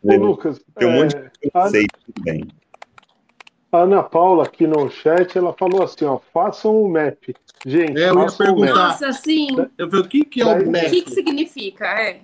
Ô, 0.03 0.17
Lucas, 0.17 0.61
tem 0.77 0.89
um 0.89 0.93
monte 0.93 1.17
de 1.17 1.23
é, 1.23 1.31
conceito, 1.51 1.97
tudo 2.05 2.25
bem. 2.25 2.49
A 3.73 3.83
Ana 3.83 4.03
Paula 4.03 4.43
aqui 4.45 4.67
no 4.67 4.91
chat, 4.91 5.39
ela 5.39 5.53
falou 5.53 5.85
assim, 5.85 6.05
ó, 6.05 6.19
façam 6.35 6.83
o 6.83 6.89
map. 6.89 7.33
Gente, 7.65 8.01
é, 8.01 8.11
eu 8.11 8.21
ia 8.21 8.33
perguntar. 8.33 8.75
Nossa, 8.75 9.13
sim. 9.13 9.47
Eu 9.79 9.89
vi 9.89 9.99
o 9.99 10.09
que, 10.09 10.25
que 10.25 10.43
é 10.43 10.45
o 10.45 10.69
map. 10.71 10.87
O 10.87 10.91
que, 10.91 11.03
que 11.03 11.13
significa? 11.13 11.87
É. 11.87 12.23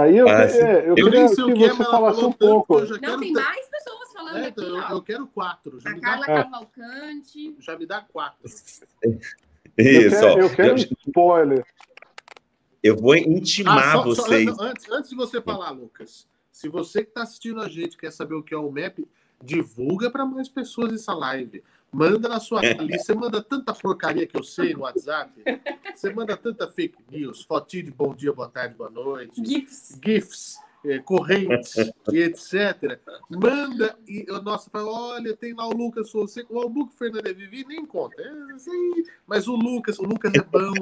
é. 0.00 0.12
Daí 0.12 0.16
eu, 0.16 0.28
ah, 0.28 0.42
é, 0.44 0.88
eu, 0.88 0.96
eu 0.96 1.04
queria 1.04 1.28
que, 1.28 1.34
que 1.34 1.58
você 1.58 1.84
falasse 1.84 2.24
um 2.24 2.32
pouco. 2.32 2.80
Não, 2.80 3.20
tem 3.20 3.32
mais 3.32 3.66
pessoas 3.68 4.12
falando 4.12 4.38
é, 4.38 4.46
aqui, 4.46 4.60
eu, 4.60 4.76
eu, 4.76 5.02
quero 5.02 5.26
quatro. 5.26 5.80
Já 5.80 5.90
a 5.90 6.00
Carla 6.00 6.26
dá... 6.26 6.44
Cavalcante. 6.44 7.56
Já 7.60 7.78
me 7.78 7.86
dá 7.86 8.00
quatro. 8.00 8.48
Isso, 9.76 10.24
eu 10.24 10.34
quero, 10.34 10.40
eu 10.40 10.50
quero 10.50 10.76
spoiler. 10.76 11.64
Eu 12.82 12.96
vou 12.96 13.14
intimar 13.14 13.78
ah, 13.78 13.92
só, 13.92 14.02
vocês. 14.04 14.54
Só, 14.54 14.62
antes, 14.62 14.90
antes 14.90 15.10
de 15.10 15.16
você 15.16 15.40
falar, 15.40 15.70
Lucas, 15.70 16.26
se 16.50 16.68
você 16.68 17.02
que 17.02 17.10
está 17.10 17.22
assistindo 17.22 17.60
a 17.60 17.68
gente 17.68 17.96
quer 17.96 18.10
saber 18.10 18.34
o 18.34 18.42
que 18.42 18.54
é 18.54 18.56
o 18.56 18.70
MAP, 18.70 19.06
divulga 19.42 20.10
para 20.10 20.24
mais 20.24 20.48
pessoas 20.48 20.92
essa 20.92 21.12
live. 21.12 21.62
Manda 21.92 22.28
na 22.28 22.38
sua 22.38 22.60
lista. 22.60 22.98
Você 22.98 23.14
manda 23.14 23.42
tanta 23.42 23.74
porcaria 23.74 24.26
que 24.26 24.36
eu 24.36 24.44
sei 24.44 24.74
no 24.74 24.80
WhatsApp. 24.80 25.32
Você 25.94 26.12
manda 26.12 26.36
tanta 26.36 26.68
fake 26.68 26.98
news, 27.10 27.42
fotinho 27.42 27.84
de 27.84 27.90
bom 27.90 28.14
dia, 28.14 28.32
boa 28.32 28.48
tarde, 28.48 28.74
boa 28.74 28.90
noite. 28.90 29.44
GIFs. 29.44 29.98
GIFs. 30.02 30.58
É, 30.82 30.98
correntes 30.98 31.74
e 32.10 32.18
etc. 32.20 32.98
Manda 33.28 33.98
e 34.08 34.24
nossa, 34.42 34.70
fala, 34.70 34.90
olha, 34.90 35.36
tem 35.36 35.52
lá 35.52 35.66
o 35.66 35.76
Lucas 35.76 36.10
Fonseca, 36.10 36.50
o 36.50 36.58
Albuquerque 36.58 36.96
Fernandes 36.96 37.36
Vivi 37.36 37.66
nem 37.66 37.84
conta. 37.84 38.22
É, 38.22 38.30
mas 39.26 39.46
o 39.46 39.54
Lucas, 39.54 39.98
o 39.98 40.04
Lucas 40.04 40.32
é 40.34 40.40
bom. 40.40 40.72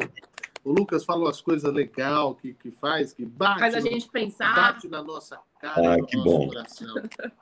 O 0.69 0.73
Lucas 0.73 1.03
fala 1.03 1.25
umas 1.25 1.41
coisas 1.41 1.73
legais 1.73 2.37
que, 2.43 2.53
que 2.53 2.71
faz, 2.71 3.15
que 3.15 3.25
bate. 3.25 3.61
Faz 3.61 3.75
a 3.75 3.81
gente 3.81 4.07
pensar. 4.11 4.55
Bate 4.55 4.87
na 4.87 5.03
nossa 5.03 5.41
cara, 5.59 5.95
ah, 5.95 5.97
no 5.97 6.05
que 6.05 6.15
nosso 6.15 6.29
bom. 6.29 6.49
coração. 6.49 6.95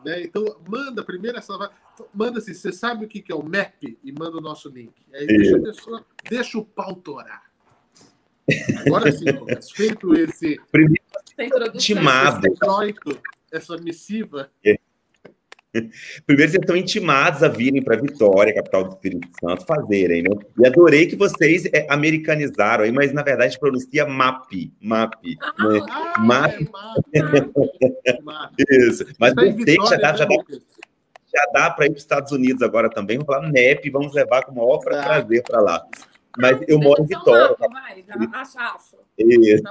Né? 0.04 0.22
Então, 0.22 0.44
manda 0.68 1.02
primeiro 1.02 1.36
essa. 1.36 1.72
Manda 2.14 2.38
assim, 2.38 2.54
você 2.54 2.70
sabe 2.70 3.04
o 3.04 3.08
que 3.08 3.24
é 3.28 3.34
o 3.34 3.42
MAP? 3.42 3.98
E 4.04 4.12
manda 4.12 4.36
o 4.36 4.40
nosso 4.40 4.68
link. 4.68 4.94
Aí 5.12 5.26
deixa, 5.26 5.56
a 5.56 5.60
pessoa, 5.60 6.06
deixa 6.30 6.56
o 6.56 6.64
pau 6.64 6.94
torar. 6.94 7.42
Agora 8.86 9.10
sim, 9.10 9.28
Lucas, 9.28 9.72
feito 9.72 10.14
esse. 10.14 10.60
Primeiro, 10.70 11.02
intimado. 11.74 12.46
essa 13.50 13.76
missiva. 13.76 14.52
É. 14.64 14.78
Primeiro, 16.26 16.50
vocês 16.50 16.62
estão 16.62 16.76
intimados 16.76 17.42
a 17.42 17.48
virem 17.48 17.82
para 17.82 17.96
Vitória, 17.96 18.54
capital 18.54 18.84
do 18.84 18.90
Espírito 18.90 19.28
Santo, 19.40 19.64
fazerem, 19.66 20.22
né? 20.22 20.30
E 20.58 20.66
adorei 20.66 21.06
que 21.06 21.16
vocês 21.16 21.66
é, 21.72 21.86
americanizaram 21.88 22.84
aí, 22.84 22.92
mas 22.92 23.12
na 23.12 23.22
verdade 23.22 23.58
pronuncia 23.58 24.06
MAP. 24.06 24.72
MAP. 24.80 25.24
Né? 25.24 25.80
Ah, 25.90 26.20
MAP. 26.20 26.68
É, 28.04 28.20
MAP. 28.22 28.54
Isso. 28.70 29.06
Mas 29.18 29.34
gostei, 29.34 29.76
já 29.88 29.96
dá, 29.96 30.14
já 30.14 30.24
dá, 30.24 30.36
já 31.36 31.50
dá 31.52 31.70
para 31.70 31.86
ir 31.86 31.90
para 31.90 31.96
os 31.96 32.02
Estados 32.02 32.32
Unidos 32.32 32.62
agora 32.62 32.88
também. 32.88 33.18
Vamos 33.18 33.32
falar 33.32 33.50
NEP, 33.50 33.90
vamos 33.90 34.14
levar 34.14 34.44
com 34.44 34.52
o 34.52 34.56
maior 34.56 34.78
tá. 34.78 34.90
prazer 34.90 35.42
para 35.42 35.60
lá. 35.60 35.86
Mas 36.38 36.58
eu 36.68 36.78
moro 36.78 37.02
em 37.02 37.06
Vitória. 37.06 37.56
Mapa, 37.58 37.68
vai, 37.68 38.04
acho. 38.42 38.96
Isso. 39.18 39.62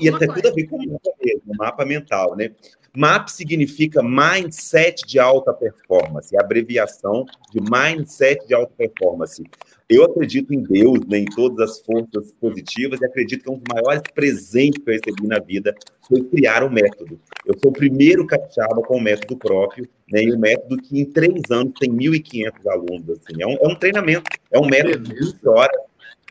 E 0.00 0.08
até 0.08 0.26
tudo 0.26 0.48
a 0.48 0.52
ver 0.52 0.66
com 0.68 0.76
o 0.76 0.86
mapa 0.86 1.10
mesmo, 1.20 1.54
mapa 1.56 1.84
mental, 1.84 2.36
né? 2.36 2.52
MAP 2.94 3.28
significa 3.28 4.02
Mindset 4.02 5.06
de 5.06 5.18
Alta 5.18 5.54
Performance, 5.54 6.36
é 6.36 6.38
a 6.38 6.44
abreviação 6.44 7.24
de 7.50 7.58
Mindset 7.58 8.46
de 8.46 8.52
Alta 8.52 8.72
Performance. 8.76 9.42
Eu 9.88 10.04
acredito 10.04 10.52
em 10.52 10.62
Deus, 10.62 11.00
né, 11.06 11.18
em 11.18 11.24
todas 11.24 11.70
as 11.70 11.80
forças 11.80 12.32
positivas, 12.38 13.00
e 13.00 13.04
acredito 13.06 13.44
que 13.44 13.50
um 13.50 13.56
dos 13.56 13.64
maiores 13.72 14.02
presentes 14.14 14.82
que 14.82 14.90
eu 14.90 14.94
recebi 14.94 15.26
na 15.26 15.38
vida 15.38 15.74
foi 16.06 16.22
criar 16.24 16.62
um 16.62 16.70
método. 16.70 17.18
Eu 17.46 17.58
sou 17.58 17.70
o 17.70 17.74
primeiro 17.74 18.26
capixaba 18.26 18.82
com 18.82 18.98
um 18.98 19.02
método 19.02 19.38
próprio, 19.38 19.88
né, 20.10 20.24
e 20.24 20.32
um 20.34 20.38
método 20.38 20.76
que 20.76 21.00
em 21.00 21.06
três 21.06 21.50
anos 21.50 21.72
tem 21.80 21.90
1.500 21.90 22.52
alunos. 22.66 23.08
Assim. 23.10 23.42
É, 23.42 23.46
um, 23.46 23.56
é 23.58 23.68
um 23.68 23.74
treinamento, 23.74 24.30
é 24.50 24.58
um 24.58 24.66
método 24.66 24.98
de 24.98 25.14
20 25.14 25.48
horas 25.48 25.80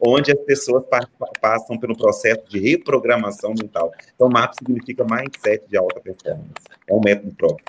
onde 0.02 0.32
as 0.32 0.40
pessoas 0.40 0.84
passam 1.40 1.78
pelo 1.78 1.96
processo 1.96 2.42
de 2.50 2.60
reprogramação 2.60 3.52
mental. 3.52 3.92
Então, 4.16 4.30
MAP 4.30 4.56
significa 4.56 5.04
Mindset 5.04 5.64
de 5.70 5.78
Alta 5.78 6.00
Performance. 6.00 6.52
É 6.88 6.94
um 6.94 7.02
método 7.04 7.36
próprio. 7.36 7.66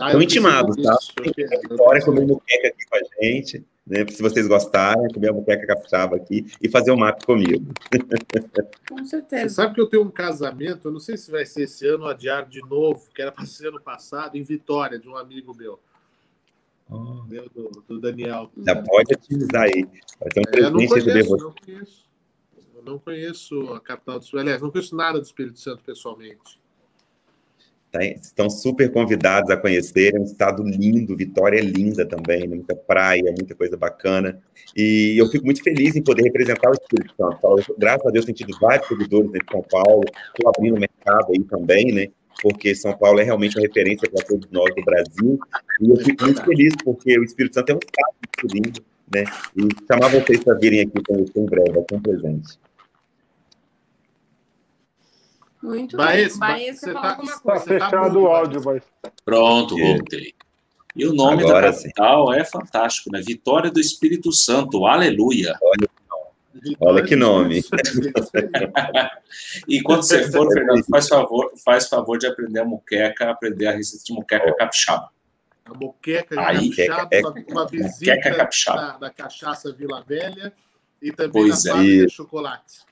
Ah, 0.00 0.06
Estão 0.08 0.22
intimados, 0.22 0.76
tá? 0.82 0.96
Vitória 1.70 2.02
comer 2.04 2.26
muqueca 2.26 2.68
aqui 2.68 2.84
com 2.90 2.96
a 2.96 3.00
gente, 3.22 3.64
né? 3.86 4.04
Se 4.08 4.20
vocês 4.20 4.48
gostarem, 4.48 5.06
comer 5.12 5.28
a 5.28 5.32
muqueca 5.32 5.66
capixaba 5.66 6.16
aqui 6.16 6.46
e 6.60 6.68
fazer 6.68 6.90
o 6.90 6.94
um 6.94 6.98
MAP 6.98 7.24
comigo. 7.24 7.72
Com 8.90 9.04
certeza. 9.04 9.48
Você 9.48 9.54
sabe 9.54 9.74
que 9.74 9.80
eu 9.80 9.86
tenho 9.86 10.02
um 10.02 10.10
casamento, 10.10 10.88
eu 10.88 10.92
não 10.92 10.98
sei 10.98 11.16
se 11.16 11.30
vai 11.30 11.46
ser 11.46 11.62
esse 11.62 11.86
ano 11.86 12.04
ou 12.04 12.10
adiar 12.10 12.48
de 12.48 12.60
novo, 12.62 13.08
que 13.14 13.22
era 13.22 13.30
para 13.30 13.46
ser 13.46 13.68
ano 13.68 13.80
passado, 13.80 14.36
em 14.36 14.42
Vitória, 14.42 14.98
de 14.98 15.08
um 15.08 15.16
amigo 15.16 15.54
meu. 15.54 15.78
Oh. 16.90 17.24
Meu, 17.24 17.48
do, 17.48 17.70
do, 17.88 18.00
Daniel. 18.00 18.50
Já 18.64 18.82
pode 18.82 19.14
utilizar 19.14 19.62
aí. 19.62 19.86
Vai 20.20 20.28
ter 20.30 20.40
um 20.40 20.42
é, 20.42 20.50
presente 20.50 20.94
receber 20.94 21.22
você. 21.24 21.44
Não 21.44 21.52
conheço, 21.52 22.08
eu 22.74 22.82
não 22.82 22.98
conheço 22.98 23.72
a 23.72 23.80
capital 23.80 24.18
do 24.18 24.22
Espírito 24.22 24.42
Aliás, 24.42 24.62
não 24.62 24.70
conheço 24.70 24.96
nada 24.96 25.18
do 25.18 25.24
Espírito 25.24 25.58
Santo 25.58 25.82
pessoalmente. 25.84 26.62
Tá, 27.90 28.04
estão 28.04 28.50
super 28.50 28.92
convidados 28.92 29.50
a 29.50 29.56
conhecer. 29.56 30.14
É 30.14 30.18
um 30.18 30.24
estado 30.24 30.62
lindo, 30.62 31.16
Vitória 31.16 31.58
é 31.58 31.62
linda 31.62 32.04
também, 32.04 32.40
né? 32.40 32.56
muita 32.56 32.74
praia, 32.74 33.22
muita 33.22 33.54
coisa 33.54 33.76
bacana. 33.76 34.42
E 34.76 35.14
eu 35.16 35.28
fico 35.28 35.44
muito 35.44 35.62
feliz 35.62 35.94
em 35.94 36.02
poder 36.02 36.24
representar 36.24 36.70
o 36.70 36.74
Espírito 36.74 37.14
Santo. 37.16 37.74
Graças 37.78 38.06
a 38.06 38.10
Deus, 38.10 38.24
tenho 38.24 38.36
tido 38.36 38.58
vários 38.60 38.88
seguidores 38.88 39.30
em 39.32 39.50
São 39.50 39.62
Paulo, 39.70 40.02
estou 40.04 40.52
abrindo 40.54 40.80
mercado 40.80 41.32
aí 41.32 41.44
também, 41.44 41.92
né? 41.92 42.08
Porque 42.42 42.74
São 42.74 42.96
Paulo 42.96 43.20
é 43.20 43.22
realmente 43.22 43.56
uma 43.56 43.66
referência 43.66 44.10
para 44.10 44.24
todos 44.24 44.48
nós 44.50 44.74
do 44.74 44.82
Brasil. 44.82 45.38
E 45.80 45.90
eu 45.90 45.96
fico 45.96 46.24
muito 46.24 46.44
feliz, 46.44 46.74
porque 46.84 47.18
o 47.18 47.24
Espírito 47.24 47.54
Santo 47.54 47.70
é 47.70 47.74
um 47.74 47.78
estado 47.78 48.14
muito 48.22 48.54
lindo, 48.54 48.84
né? 49.14 49.24
E 49.56 49.86
chamar 49.86 50.08
vocês 50.08 50.42
para 50.42 50.54
virem 50.54 50.80
aqui 50.80 51.02
conhecer 51.06 51.38
em 51.38 51.46
breve, 51.46 51.72
ser 51.72 51.94
um 51.96 52.00
presente. 52.00 52.58
Muito 55.62 55.96
Baez, 55.96 56.32
bem. 56.32 56.38
Baez, 56.40 56.80
você 56.80 56.92
tá, 56.92 57.16
tá 57.44 57.60
fechado 57.60 58.20
o 58.20 58.26
áudio, 58.26 58.62
mas... 58.62 58.82
Pronto, 59.24 59.74
voltei. 59.78 60.34
E 60.94 61.06
o 61.06 61.12
nome 61.12 61.42
Agora, 61.42 61.72
da 61.72 61.76
capital 61.76 62.32
sim. 62.32 62.38
é 62.38 62.44
fantástico, 62.44 63.10
né? 63.10 63.20
Vitória 63.26 63.70
do 63.70 63.80
Espírito 63.80 64.30
Santo, 64.30 64.86
aleluia. 64.86 65.58
Olha, 65.60 65.88
Olha 66.80 67.04
que 67.04 67.16
nome. 67.16 67.62
e 69.68 69.82
quando 69.82 70.02
você 70.02 70.30
for, 70.30 70.48
Fernando, 70.52 70.84
faz 70.84 71.08
favor, 71.08 71.52
faz 71.64 71.88
favor 71.88 72.18
de 72.18 72.26
aprender 72.26 72.60
a 72.60 72.64
muqueca, 72.64 73.30
aprender 73.30 73.66
a 73.66 73.72
receita 73.72 74.04
de 74.04 74.12
muqueca 74.12 74.54
capixaba. 74.56 75.10
A 75.64 75.74
muqueca 75.74 76.40
Aí, 76.40 76.70
capixaba, 76.70 77.08
é, 77.10 77.20
uma, 77.20 77.34
uma 77.48 77.66
visita 77.66 78.30
da, 78.30 78.48
da, 78.98 79.10
cachaça 79.10 79.72
Vila 79.72 80.04
Velha 80.06 80.52
e 81.00 81.10
também 81.10 81.32
pois 81.32 81.64
da 81.64 81.78
é. 81.78 81.82
de 81.82 82.08
chocolate. 82.08 82.84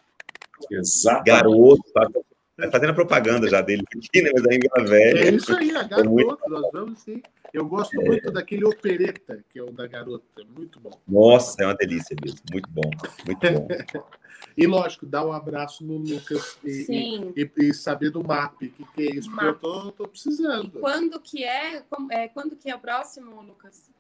Exato. 0.71 1.25
Garoto, 1.25 1.83
tá 1.93 2.09
fazendo 2.71 2.95
propaganda 2.95 3.49
já 3.49 3.61
dele 3.61 3.83
aqui, 3.87 4.23
né? 4.23 4.31
Mas 4.33 4.43
Vila 4.43 4.89
Velha. 4.89 5.25
É 5.25 5.31
isso 5.31 5.57
aí, 5.57 5.71
a 5.77 5.83
garoto, 5.83 6.01
é 6.01 6.09
muito... 6.09 6.49
nós 6.49 6.73
vamos 6.73 7.01
sim. 7.01 7.23
Eu 7.53 7.67
gosto 7.67 8.01
é. 8.01 8.05
muito 8.05 8.31
daquele 8.31 8.65
opereta, 8.65 9.45
que 9.51 9.59
é 9.59 9.63
o 9.63 9.71
da 9.71 9.87
garota. 9.87 10.43
Muito 10.57 10.81
bom. 10.81 10.91
Nossa, 11.07 11.63
é 11.63 11.67
uma 11.67 11.75
delícia 11.75 12.17
mesmo. 12.23 12.41
Muito 12.51 12.71
bom. 12.71 12.91
Muito 13.27 13.41
bom. 13.41 13.69
e 14.57 14.67
lógico, 14.67 15.05
dar 15.05 15.27
um 15.27 15.33
abraço 15.33 15.85
no 15.85 15.99
Lucas 15.99 16.59
e, 16.65 16.87
e, 17.37 17.43
e, 17.43 17.69
e 17.69 17.75
saber 17.75 18.11
do 18.11 18.25
MAP, 18.25 18.55
o 18.55 18.71
que, 18.71 18.85
que 18.95 19.03
é 19.03 19.17
isso, 19.17 19.31
porque 19.31 19.45
eu 19.45 19.55
tô, 19.55 19.93
tô 19.93 20.09
precisando. 20.09 20.79
E 20.79 20.81
quando 20.81 21.21
que 21.21 21.45
é, 21.45 21.85
é? 22.11 22.29
Quando 22.29 22.57
que 22.57 22.71
é 22.71 22.75
o 22.75 22.81
próximo, 22.81 23.43
Lucas? 23.43 23.91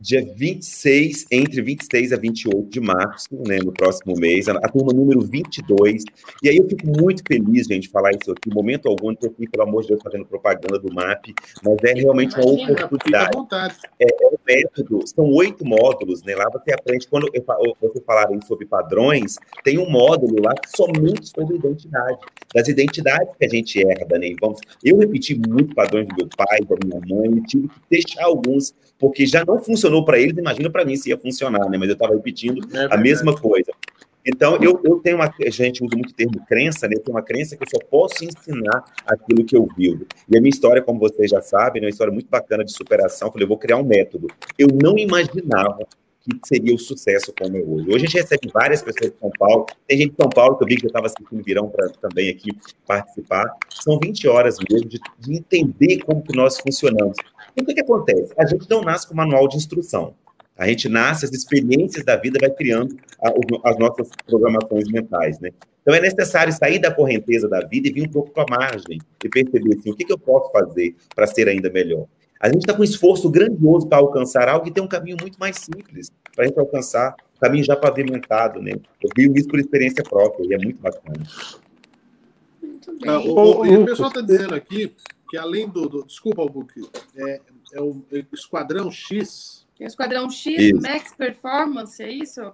Dia 0.00 0.24
26, 0.34 1.26
entre 1.30 1.60
26 1.60 2.12
a 2.12 2.16
28 2.16 2.70
de 2.70 2.80
março, 2.80 3.28
né, 3.46 3.58
no 3.62 3.72
próximo 3.72 4.14
mês, 4.18 4.48
a, 4.48 4.52
a 4.52 4.68
turma 4.68 4.92
número 4.94 5.20
22. 5.20 6.04
E 6.42 6.48
aí 6.48 6.56
eu 6.56 6.66
fico 6.66 6.86
muito 6.86 7.22
feliz, 7.28 7.66
gente, 7.66 7.82
de 7.82 7.88
falar 7.90 8.12
isso 8.12 8.32
aqui. 8.32 8.48
Momento 8.52 8.88
algum, 8.88 9.12
estou 9.12 9.30
aqui, 9.30 9.46
pelo 9.48 9.64
amor 9.64 9.82
de 9.82 9.88
Deus, 9.88 10.00
fazendo 10.02 10.24
propaganda 10.24 10.78
do 10.78 10.92
MAP, 10.92 11.34
mas 11.62 11.76
é 11.84 11.92
realmente 11.92 12.34
uma 12.36 12.52
oportunidade. 12.52 13.36
É, 13.98 14.06
é 14.24 14.26
um 14.28 14.38
método, 14.46 15.06
são 15.06 15.30
oito 15.32 15.64
módulos, 15.66 16.22
né? 16.22 16.34
Lá 16.34 16.46
você 16.50 16.72
aprende, 16.72 17.06
quando 17.06 17.28
eu, 17.34 17.44
você 17.80 18.00
falarem 18.00 18.40
sobre 18.42 18.66
padrões, 18.66 19.36
tem 19.62 19.78
um 19.78 19.90
módulo 19.90 20.36
lá 20.42 20.54
somente 20.74 21.28
sobre 21.28 21.56
identidade, 21.56 22.18
das 22.54 22.68
identidades 22.68 23.36
que 23.38 23.44
a 23.44 23.48
gente 23.48 23.78
herda, 23.78 24.18
né? 24.18 24.32
Vamos, 24.40 24.60
eu 24.82 24.96
repeti 24.96 25.34
muito 25.34 25.74
padrões 25.74 26.08
do 26.08 26.14
meu 26.16 26.28
pai, 26.36 26.60
da 26.60 26.76
minha 26.84 27.00
mãe, 27.06 27.42
tive 27.42 27.68
que 27.68 27.74
deixar 27.90 28.24
alguns 28.24 28.74
porque 29.00 29.26
já 29.26 29.44
não 29.44 29.58
funcionou 29.90 30.04
para 30.04 30.18
eles, 30.18 30.36
imagina 30.38 30.70
para 30.70 30.84
mim 30.84 30.96
se 30.96 31.10
ia 31.10 31.18
funcionar, 31.18 31.68
né? 31.68 31.76
Mas 31.76 31.88
eu 31.88 31.94
estava 31.94 32.14
repetindo 32.14 32.66
é 32.74 32.94
a 32.94 32.96
mesma 32.96 33.36
coisa. 33.36 33.72
Então, 34.24 34.56
eu, 34.62 34.80
eu 34.84 34.98
tenho 34.98 35.16
uma. 35.16 35.24
A 35.24 35.50
gente 35.50 35.82
usa 35.82 35.96
muito 35.96 36.10
o 36.10 36.14
termo 36.14 36.44
crença, 36.46 36.86
né? 36.86 36.94
Eu 36.94 37.00
tenho 37.00 37.16
uma 37.16 37.22
crença 37.22 37.56
que 37.56 37.64
eu 37.64 37.68
só 37.68 37.78
posso 37.90 38.24
ensinar 38.24 38.84
aquilo 39.06 39.44
que 39.44 39.56
eu 39.56 39.66
vivo. 39.76 40.06
E 40.28 40.36
a 40.36 40.40
minha 40.40 40.50
história, 40.50 40.82
como 40.82 41.00
vocês 41.00 41.30
já 41.30 41.40
sabem, 41.40 41.82
é 41.82 41.86
uma 41.86 41.90
história 41.90 42.12
muito 42.12 42.28
bacana 42.28 42.64
de 42.64 42.72
superação. 42.72 43.28
Eu 43.28 43.32
falei, 43.32 43.44
eu 43.44 43.48
vou 43.48 43.58
criar 43.58 43.78
um 43.78 43.84
método. 43.84 44.28
Eu 44.58 44.68
não 44.70 44.96
imaginava 44.98 45.86
que 46.20 46.38
seria 46.46 46.74
o 46.74 46.78
sucesso 46.78 47.32
como 47.38 47.56
é 47.56 47.60
hoje. 47.60 47.86
Hoje 47.86 47.96
a 47.96 47.98
gente 48.00 48.16
recebe 48.18 48.50
várias 48.52 48.82
pessoas 48.82 49.10
de 49.10 49.18
São 49.18 49.30
Paulo. 49.38 49.66
Tem 49.88 49.96
gente 49.96 50.10
de 50.10 50.16
São 50.20 50.28
Paulo 50.28 50.58
que 50.58 50.64
eu 50.64 50.68
vi 50.68 50.76
que 50.76 50.84
eu 50.84 50.88
estava 50.88 51.06
assistindo 51.06 51.42
Virão 51.42 51.70
para 51.70 51.88
também 51.88 52.28
aqui 52.28 52.50
participar. 52.86 53.50
São 53.70 53.98
20 53.98 54.28
horas 54.28 54.56
mesmo 54.70 54.86
de, 54.86 55.00
de 55.18 55.34
entender 55.34 56.00
como 56.00 56.22
que 56.22 56.36
nós 56.36 56.58
funcionamos. 56.60 57.16
E 57.56 57.62
o 57.62 57.66
que, 57.66 57.74
que 57.74 57.80
acontece? 57.80 58.32
A 58.38 58.46
gente 58.46 58.68
não 58.68 58.82
nasce 58.82 59.08
com 59.08 59.14
manual 59.14 59.48
de 59.48 59.56
instrução. 59.56 60.14
A 60.56 60.66
gente 60.68 60.88
nasce, 60.88 61.24
as 61.24 61.32
experiências 61.32 62.04
da 62.04 62.16
vida 62.16 62.38
vai 62.38 62.50
criando 62.50 62.94
a, 63.22 63.70
as 63.70 63.78
nossas 63.78 64.10
programações 64.26 64.88
mentais, 64.88 65.40
né? 65.40 65.50
Então 65.80 65.94
é 65.94 66.00
necessário 66.00 66.52
sair 66.52 66.78
da 66.78 66.92
correnteza 66.92 67.48
da 67.48 67.60
vida 67.60 67.88
e 67.88 67.92
vir 67.92 68.06
um 68.06 68.10
pouco 68.10 68.30
para 68.30 68.42
a 68.42 68.58
margem 68.58 68.98
e 69.24 69.28
perceber 69.28 69.78
assim, 69.78 69.90
o 69.90 69.96
que, 69.96 70.04
que 70.04 70.12
eu 70.12 70.18
posso 70.18 70.52
fazer 70.52 70.94
para 71.14 71.26
ser 71.26 71.48
ainda 71.48 71.70
melhor. 71.70 72.04
A 72.38 72.48
gente 72.48 72.60
está 72.60 72.74
com 72.74 72.82
um 72.82 72.84
esforço 72.84 73.30
grandioso 73.30 73.86
para 73.86 73.98
alcançar 73.98 74.48
algo 74.48 74.64
que 74.64 74.70
tem 74.70 74.82
um 74.82 74.88
caminho 74.88 75.16
muito 75.20 75.38
mais 75.38 75.56
simples 75.56 76.10
para 76.34 76.44
a 76.44 76.46
gente 76.46 76.58
alcançar, 76.58 77.14
um 77.36 77.40
caminho 77.40 77.64
já 77.64 77.76
pavimentado, 77.76 78.60
né? 78.60 78.72
Eu 79.02 79.10
vi 79.16 79.30
isso 79.38 79.48
por 79.48 79.58
experiência 79.58 80.02
própria 80.02 80.46
e 80.46 80.54
é 80.54 80.58
muito 80.58 80.80
bacana. 80.80 81.22
Muito 82.62 82.98
bem. 82.98 83.10
Ah, 83.10 83.18
o, 83.18 83.60
o, 83.60 83.66
e 83.66 83.76
o 83.76 83.84
pessoal 83.84 84.08
está 84.08 84.20
dizendo 84.20 84.54
aqui 84.54 84.94
que 85.30 85.38
além 85.38 85.68
do. 85.68 85.88
do 85.88 86.04
desculpa, 86.04 86.42
Albuque, 86.42 86.82
é, 87.16 87.40
é 87.74 87.80
o 87.80 88.04
é 88.12 88.24
Esquadrão 88.32 88.90
X. 88.90 89.64
Tem 89.78 89.86
o 89.86 89.88
Esquadrão 89.88 90.28
X, 90.28 90.58
isso. 90.58 90.82
Max 90.82 91.14
Performance, 91.16 92.02
é 92.02 92.10
isso? 92.10 92.52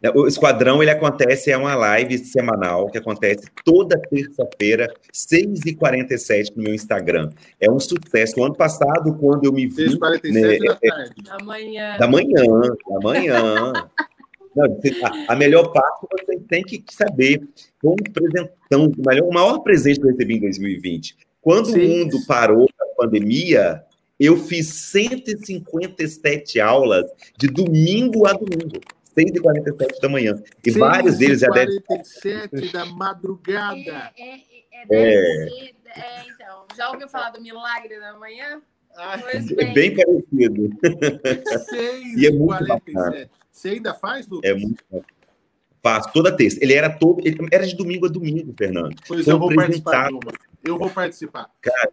É, 0.00 0.10
o 0.10 0.28
Esquadrão, 0.28 0.80
ele 0.80 0.92
acontece, 0.92 1.50
é 1.50 1.56
uma 1.56 1.74
live 1.74 2.18
semanal 2.18 2.86
que 2.86 2.98
acontece 2.98 3.48
toda 3.64 4.00
terça-feira, 4.00 4.94
6h47 5.12 6.54
no 6.54 6.62
meu 6.62 6.72
Instagram. 6.72 7.30
É 7.60 7.68
um 7.68 7.80
sucesso. 7.80 8.40
O 8.40 8.44
ano 8.44 8.54
passado, 8.54 9.16
quando 9.18 9.44
eu 9.44 9.52
me 9.52 9.66
vi... 9.66 9.86
6h47 9.86 10.32
né, 10.32 10.58
da 10.58 10.78
é, 10.80 10.88
tarde. 10.88 11.22
Da 11.24 11.44
manhã. 11.44 11.96
Da 11.98 12.06
manhã, 12.06 12.42
da 12.88 13.00
manhã. 13.02 13.72
Não, 14.56 14.64
a, 14.64 15.32
a, 15.32 15.36
melhor 15.36 15.70
parte 15.72 16.06
você 16.10 16.36
tem 16.48 16.64
que 16.64 16.82
saber 16.90 17.46
como 17.80 17.96
presentão, 18.12 18.90
o 19.22 19.32
maior 19.32 19.58
presente 19.60 20.00
que 20.00 20.06
eu 20.06 20.10
recebi 20.10 20.36
em 20.36 20.40
2020 20.40 21.16
quando 21.40 21.66
Sim. 21.66 21.84
o 21.84 21.88
mundo 21.88 22.18
parou 22.26 22.68
a 22.80 22.84
pandemia, 22.96 23.84
eu 24.18 24.36
fiz 24.36 24.68
157 24.68 26.60
aulas 26.60 27.06
de 27.36 27.48
domingo 27.48 28.26
a 28.26 28.32
domingo. 28.32 28.80
6h47 29.16 30.00
da 30.00 30.08
manhã. 30.08 30.42
E 30.64 30.70
vários 30.70 31.18
deles 31.18 31.40
já 31.40 31.48
devem. 31.48 31.80
47 31.82 32.72
da 32.72 32.84
madrugada. 32.86 34.12
É, 34.16 34.34
é, 34.34 34.44
é, 34.90 35.48
é, 35.50 35.72
é, 35.96 36.24
então. 36.28 36.66
Já 36.76 36.90
ouviu 36.90 37.08
falar 37.08 37.30
do 37.30 37.40
milagre 37.40 37.98
da 37.98 38.16
manhã? 38.16 38.62
É 39.56 39.72
bem 39.72 39.94
parecido. 39.94 40.70
6 41.70 42.16
e 42.16 42.26
é 42.26 42.30
muito 42.30 42.66
47. 42.66 43.30
Você 43.50 43.68
ainda 43.70 43.94
faz, 43.94 44.26
Lucas? 44.26 44.50
É 44.50 44.54
muito 44.54 44.84
bom. 44.90 45.02
Faço 45.82 46.12
toda 46.12 46.36
terça. 46.36 46.58
Ele 46.60 46.74
era 46.74 46.90
todo. 46.90 47.20
Ele 47.26 47.38
era 47.52 47.66
de 47.66 47.76
domingo 47.76 48.06
a 48.06 48.08
domingo, 48.08 48.52
Fernando. 48.56 48.94
Pois 49.06 49.26
eu 49.26 49.38
vou 49.38 49.54
participar. 49.54 50.10
Eu 50.68 50.78
vou 50.78 50.90
participar. 50.90 51.50
Cara, 51.62 51.90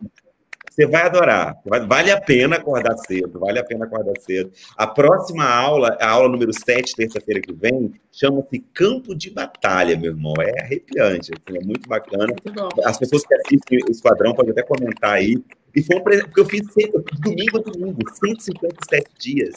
você 0.69 0.85
vai 0.85 1.03
adorar. 1.03 1.57
Vale 1.87 2.11
a 2.11 2.19
pena 2.19 2.57
acordar 2.57 2.97
cedo, 2.97 3.39
vale 3.39 3.59
a 3.59 3.63
pena 3.63 3.85
acordar 3.85 4.13
cedo. 4.19 4.51
A 4.75 4.85
próxima 4.85 5.45
aula, 5.45 5.97
a 6.01 6.09
aula 6.09 6.27
número 6.27 6.51
7, 6.51 6.95
terça-feira 6.95 7.39
que 7.39 7.53
vem, 7.53 7.93
chama-se 8.11 8.59
Campo 8.73 9.15
de 9.15 9.29
Batalha, 9.29 9.97
meu 9.97 10.11
irmão. 10.11 10.33
É 10.39 10.61
arrepiante, 10.61 11.31
assim, 11.31 11.57
é 11.57 11.65
muito 11.65 11.87
bacana. 11.87 12.27
Muito 12.27 12.81
As 12.83 12.97
pessoas 12.97 13.25
que 13.25 13.33
assistem 13.33 13.79
o 13.87 13.91
Esquadrão 13.91 14.33
podem 14.33 14.51
até 14.51 14.63
comentar 14.63 15.13
aí. 15.13 15.41
E 15.73 15.81
foi 15.81 15.95
um 15.97 16.03
presente, 16.03 16.25
porque 16.25 16.41
eu 16.41 16.45
fiz, 16.45 16.61
eu 16.93 17.03
fiz 17.07 17.19
domingo 17.21 17.57
a 17.57 17.61
domingo, 17.61 17.99
157 18.09 19.09
dias. 19.17 19.55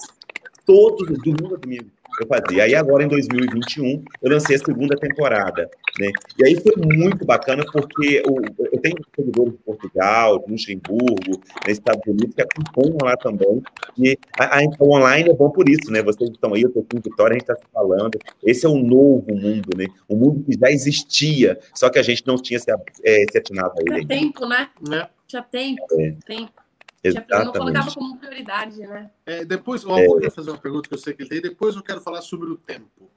Todos, 0.64 1.08
domingo 1.18 1.54
a 1.54 1.58
domingo 1.58 1.90
eu 2.22 2.26
fazia. 2.26 2.64
Aí 2.64 2.74
agora, 2.74 3.04
em 3.04 3.08
2021, 3.08 4.04
eu 4.22 4.30
lancei 4.30 4.56
a 4.56 4.58
segunda 4.58 4.96
temporada, 4.96 5.70
né? 5.98 6.10
E 6.38 6.44
aí 6.44 6.56
foi 6.60 6.74
muito 6.76 7.24
bacana, 7.24 7.64
porque 7.72 8.22
o, 8.28 8.40
eu 8.72 8.80
tenho 8.80 8.96
seguidores 9.14 9.52
de 9.52 9.58
Portugal, 9.58 10.38
de 10.40 10.52
Luxemburgo, 10.52 11.30
nos 11.30 11.68
Estados 11.68 12.02
Unidos, 12.06 12.34
que 12.34 12.42
acompanham 12.42 12.98
lá 13.02 13.16
também. 13.16 13.62
E 13.96 14.18
a, 14.38 14.58
a, 14.58 14.62
o 14.80 14.96
online 14.96 15.30
é 15.30 15.34
bom 15.34 15.50
por 15.50 15.68
isso, 15.68 15.90
né? 15.90 16.02
Vocês 16.02 16.30
estão 16.30 16.54
aí, 16.54 16.62
eu 16.62 16.68
estou 16.68 16.82
aqui 16.82 16.96
em 16.96 17.00
Vitória, 17.00 17.34
a 17.34 17.38
gente 17.38 17.50
está 17.50 17.56
se 17.56 17.72
falando. 17.72 18.18
Esse 18.42 18.66
é 18.66 18.68
um 18.68 18.82
novo 18.82 19.34
mundo, 19.34 19.70
né? 19.76 19.86
Um 20.08 20.16
mundo 20.16 20.44
que 20.44 20.58
já 20.58 20.70
existia, 20.70 21.59
só 21.74 21.88
que 21.88 21.98
a 21.98 22.02
gente 22.02 22.26
não 22.26 22.36
tinha 22.36 22.59
se, 22.59 22.70
é, 22.70 23.24
se 23.30 23.38
atinado 23.38 23.72
a 23.78 23.82
ele. 23.82 24.06
Tinha 24.06 24.20
tempo, 24.20 24.47
né? 24.47 24.68
É. 24.93 25.09
Tinha 25.26 25.43
tempo, 25.43 25.84
é. 25.93 26.12
tempo. 26.26 26.52
Exatamente. 27.02 27.32
Eu 27.32 27.44
não 27.44 27.52
colocava 27.52 27.94
como 27.94 28.18
prioridade, 28.18 28.80
né? 28.80 29.10
É, 29.24 29.44
depois, 29.44 29.84
ó, 29.86 29.98
é. 29.98 30.06
eu 30.06 30.18
quero 30.18 30.32
fazer 30.32 30.50
uma 30.50 30.58
pergunta 30.58 30.88
que 30.88 30.94
eu 30.94 30.98
sei 30.98 31.14
que 31.14 31.22
ele 31.22 31.28
tem, 31.28 31.40
depois 31.40 31.76
eu 31.76 31.82
quero 31.82 32.00
falar 32.00 32.22
sobre 32.22 32.50
o 32.50 32.56
tempo. 32.56 33.10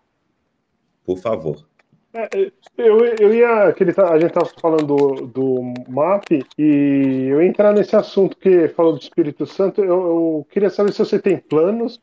Por 1.04 1.18
favor. 1.18 1.66
É, 2.14 2.52
eu, 2.78 3.06
eu 3.06 3.34
ia. 3.34 3.72
Que 3.74 3.84
ele 3.84 3.94
tá, 3.94 4.12
a 4.12 4.20
gente 4.20 4.30
estava 4.30 4.50
falando 4.60 4.86
do, 4.86 5.28
do 5.28 5.74
MAP 5.88 6.44
e 6.58 7.28
eu 7.30 7.42
ia 7.42 7.48
entrar 7.48 7.74
nesse 7.74 7.96
assunto 7.96 8.36
que 8.38 8.68
falou 8.70 8.94
do 8.94 9.02
Espírito 9.02 9.46
Santo. 9.46 9.82
Eu, 9.82 9.88
eu 9.88 10.48
queria 10.50 10.70
saber 10.70 10.92
se 10.92 11.00
você 11.00 11.18
tem 11.18 11.38
planos 11.38 12.02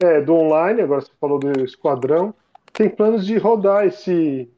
é, 0.00 0.20
do 0.20 0.34
online, 0.34 0.82
agora 0.82 1.00
você 1.00 1.12
falou 1.20 1.38
do 1.38 1.64
Esquadrão, 1.64 2.34
tem 2.72 2.88
planos 2.88 3.24
de 3.24 3.38
rodar 3.38 3.86
esse, 3.86 4.50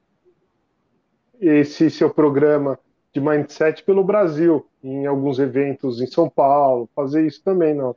esse 1.39 1.91
seu 1.91 2.09
programa 2.09 2.79
de 3.17 3.21
mindset 3.21 3.83
pelo 3.83 4.05
Brasil, 4.05 4.67
em 4.85 5.07
alguns 5.07 5.39
eventos 5.39 6.03
em 6.03 6.07
São 6.07 6.29
Paulo, 6.29 6.87
fazer 6.95 7.27
isso 7.27 7.43
também, 7.43 7.75
não. 7.75 7.97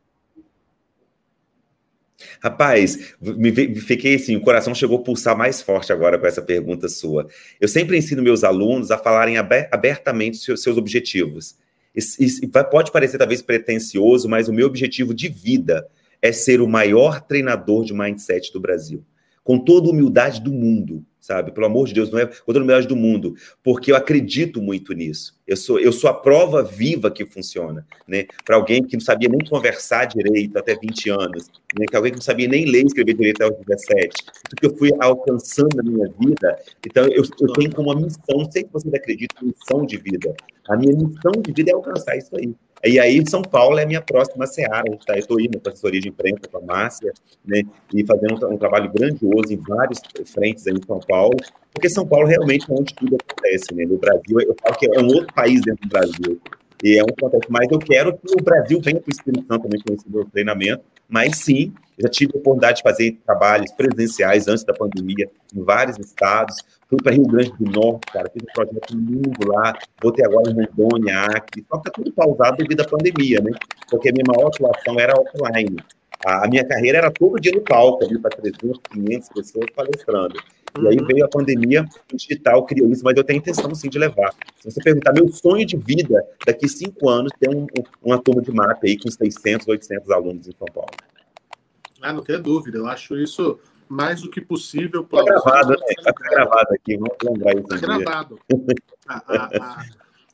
Rapaz, 2.41 3.15
me 3.21 3.75
fiquei 3.75 4.15
assim, 4.15 4.37
o 4.37 4.41
coração 4.41 4.73
chegou 4.73 4.99
a 4.99 5.03
pulsar 5.03 5.37
mais 5.37 5.61
forte 5.61 5.91
agora 5.91 6.17
com 6.17 6.25
essa 6.25 6.41
pergunta 6.41 6.87
sua. 6.87 7.27
Eu 7.59 7.67
sempre 7.67 7.97
ensino 7.97 8.21
meus 8.21 8.45
alunos 8.45 8.91
a 8.91 8.97
falarem 8.97 9.35
abertamente 9.37 10.37
seus, 10.37 10.65
objetivos. 10.77 11.57
Isso 11.93 12.41
pode 12.71 12.91
parecer 12.91 13.17
talvez 13.17 13.41
pretencioso, 13.41 14.29
mas 14.29 14.47
o 14.47 14.53
meu 14.53 14.67
objetivo 14.67 15.13
de 15.13 15.27
vida 15.27 15.85
é 16.21 16.31
ser 16.31 16.61
o 16.61 16.67
maior 16.67 17.21
treinador 17.21 17.83
de 17.83 17.93
mindset 17.93 18.53
do 18.53 18.59
Brasil 18.59 19.03
com 19.43 19.57
toda 19.57 19.87
a 19.87 19.91
humildade 19.91 20.41
do 20.41 20.51
mundo, 20.51 21.03
sabe? 21.19 21.51
Pelo 21.51 21.65
amor 21.65 21.87
de 21.87 21.93
Deus, 21.93 22.11
não 22.11 22.19
é 22.19 22.23
a 22.23 22.51
humildade 22.63 22.87
do 22.87 22.95
mundo, 22.95 23.35
porque 23.63 23.91
eu 23.91 23.95
acredito 23.95 24.61
muito 24.61 24.93
nisso. 24.93 25.39
Eu 25.49 25.57
sou, 25.57 25.80
eu 25.80 25.91
sou 25.91 26.07
a 26.07 26.13
prova 26.13 26.61
viva 26.61 27.09
que 27.09 27.26
funciona, 27.26 27.84
né? 28.07 28.27
Para 28.45 28.55
alguém 28.55 28.84
que 28.84 28.95
não 28.95 29.01
sabia 29.01 29.27
nem 29.27 29.39
conversar 29.39 30.05
direito 30.05 30.55
até 30.55 30.76
20 30.76 31.09
anos, 31.09 31.49
né? 31.76 31.88
que 31.89 31.95
alguém 31.95 32.11
que 32.11 32.17
não 32.17 32.23
sabia 32.23 32.47
nem 32.47 32.65
ler 32.65 32.84
e 32.84 32.85
escrever 32.85 33.15
direito 33.15 33.43
até 33.43 33.51
os 33.51 33.65
17, 33.65 34.15
que 34.55 34.67
eu 34.67 34.77
fui 34.77 34.91
alcançando 34.99 35.76
na 35.76 35.81
minha 35.81 36.07
vida. 36.19 36.55
Então, 36.85 37.03
eu, 37.05 37.23
eu 37.41 37.53
tenho 37.53 37.73
como 37.73 37.91
uma 37.91 37.99
missão, 37.99 38.51
sei 38.51 38.61
se 38.61 38.69
vocês 38.71 38.93
acreditam, 38.93 39.47
missão 39.47 39.84
de 39.88 39.97
vida. 39.97 40.35
A 40.69 40.77
minha 40.77 40.93
missão 40.93 41.31
de 41.41 41.51
vida 41.51 41.71
é 41.71 41.73
alcançar 41.73 42.15
isso 42.15 42.30
aí. 42.35 42.53
E 42.85 42.97
aí, 42.97 43.21
São 43.27 43.41
Paulo 43.41 43.77
é 43.77 43.84
a 43.84 43.88
minha 43.88 44.01
próxima 44.01 44.47
seara. 44.47 44.84
Tá, 45.05 45.15
eu 45.15 45.19
estou 45.19 45.41
indo 45.41 45.59
para 45.59 45.73
assessoria 45.73 45.99
de 45.99 46.09
imprensa 46.09 46.41
com 46.49 46.59
a 46.59 46.61
Márcia, 46.61 47.11
né, 47.43 47.63
e 47.93 48.05
fazendo 48.05 48.45
um, 48.45 48.53
um, 48.53 48.57
trabalho 48.57 48.89
grandioso 48.89 49.51
em 49.51 49.57
vários 49.57 49.99
frentes 50.26 50.65
aí 50.65 50.73
em 50.73 50.85
São 50.85 50.99
Paulo, 50.99 51.35
porque 51.73 51.89
São 51.89 52.07
Paulo 52.07 52.26
realmente 52.27 52.71
é 52.71 52.73
onde 52.73 52.93
tudo 52.93 53.17
acontece. 53.17 53.73
Né? 53.73 53.85
No 53.85 53.97
Brasil, 53.97 54.39
eu 54.39 54.55
falo 54.61 54.77
que 54.77 54.85
é 54.85 54.99
um 54.99 55.07
outro 55.07 55.34
país 55.40 55.61
dentro 55.61 55.88
do 55.88 55.90
Brasil. 55.90 56.41
E 56.84 56.98
é 56.98 57.03
um 57.03 57.07
contexto, 57.07 57.52
mas 57.52 57.68
eu 57.70 57.80
quero 57.80 58.18
que 58.18 58.34
o 58.40 58.44
Brasil 58.44 58.80
venha 58.82 59.02
para 59.02 59.10
o 59.10 59.11
Espírito 59.11 59.45
Santo 59.48 59.64
também 59.64 59.82
meu 60.07 60.26
treinamento, 60.26 60.82
mas 61.10 61.38
sim, 61.38 61.74
já 61.98 62.07
tive 62.07 62.32
a 62.36 62.38
oportunidade 62.38 62.78
de 62.78 62.84
fazer 62.84 63.20
trabalhos 63.26 63.72
presenciais 63.74 64.48
antes 64.48 64.64
da 64.64 64.74
pandemia 64.74 65.30
em 65.53 65.61
vários 65.61 65.98
estados, 65.99 66.56
Fui 66.90 66.98
para 67.03 67.14
Rio 67.14 67.28
Grande 67.28 67.53
do 67.60 67.72
Norte, 67.72 68.11
cara, 68.11 68.30
fiz 68.32 68.41
um 68.41 68.53
projeto 68.53 68.94
lindo 68.94 69.48
lá, 69.48 69.78
voltei 70.02 70.26
agora 70.26 70.49
em 70.49 70.56
Rondônia, 70.56 71.22
Acre, 71.22 71.64
só 71.70 71.78
que 71.78 71.84
tá 71.84 71.91
tudo 71.91 72.11
pausado 72.11 72.57
devido 72.57 72.82
à 72.82 72.86
pandemia, 72.86 73.40
né? 73.41 73.52
Porque 73.91 74.10
a 74.10 74.11
minha 74.11 74.26
maior 74.28 74.48
atuação 74.48 74.99
era 74.99 75.14
offline. 75.14 75.78
A, 76.26 76.48
minha 76.48 76.66
carreira 76.66 76.98
era 76.98 77.11
todo 77.11 77.40
dia 77.40 77.52
no 77.53 77.61
palco, 77.61 78.03
ali 78.03 78.18
para 78.18 78.32
300, 78.32 78.80
500 78.91 79.30
pessoas 79.30 79.66
palestrando. 79.76 80.34
E 80.82 80.88
aí 80.88 80.98
uhum. 80.98 81.06
veio 81.06 81.26
a 81.26 81.30
pandemia, 81.30 81.86
o 82.11 82.18
digital 82.18 82.66
criou 82.66 82.90
isso, 82.90 83.03
mas 83.03 83.16
eu 83.16 83.24
tenho 83.24 83.38
intenção 83.38 83.74
sim 83.76 83.90
de 83.90 83.99
levar. 83.99 84.34
Se 84.60 84.70
você 84.70 84.82
perguntar, 84.82 85.14
meu 85.14 85.30
sonho 85.30 85.66
de 85.66 85.78
vida, 85.78 86.26
daqui 86.45 86.68
cinco 86.68 87.07
anos, 87.07 87.32
ter 87.40 87.49
um, 87.49 87.68
uma 88.03 88.18
turma 88.18 88.41
de 88.41 88.52
mapa 88.52 88.80
aí 88.84 88.98
com 88.98 89.10
600, 89.10 89.68
800 89.68 90.10
alunos 90.10 90.48
em 90.48 90.52
São 90.52 90.68
Paulo. 90.74 90.90
Ah, 92.02 92.14
não 92.14 92.24
tenho 92.24 92.41
dúvida. 92.41 92.78
Eu 92.78 92.88
acho 92.88 93.18
isso 93.18 93.60
mais 93.90 94.22
do 94.22 94.30
que 94.30 94.40
possível. 94.40 95.02
Está 95.02 95.24
gravado, 95.24 95.74
Está 95.74 96.11
né? 96.11 96.30
gravado 96.30 96.74
aqui, 96.74 96.98
vamos 96.98 97.18
lembrar 97.24 97.53
isso. 97.53 97.74
Está 97.74 97.78
gravado. 97.78 98.40
a, 99.07 99.16
a, 99.16 99.45
a, 99.57 99.86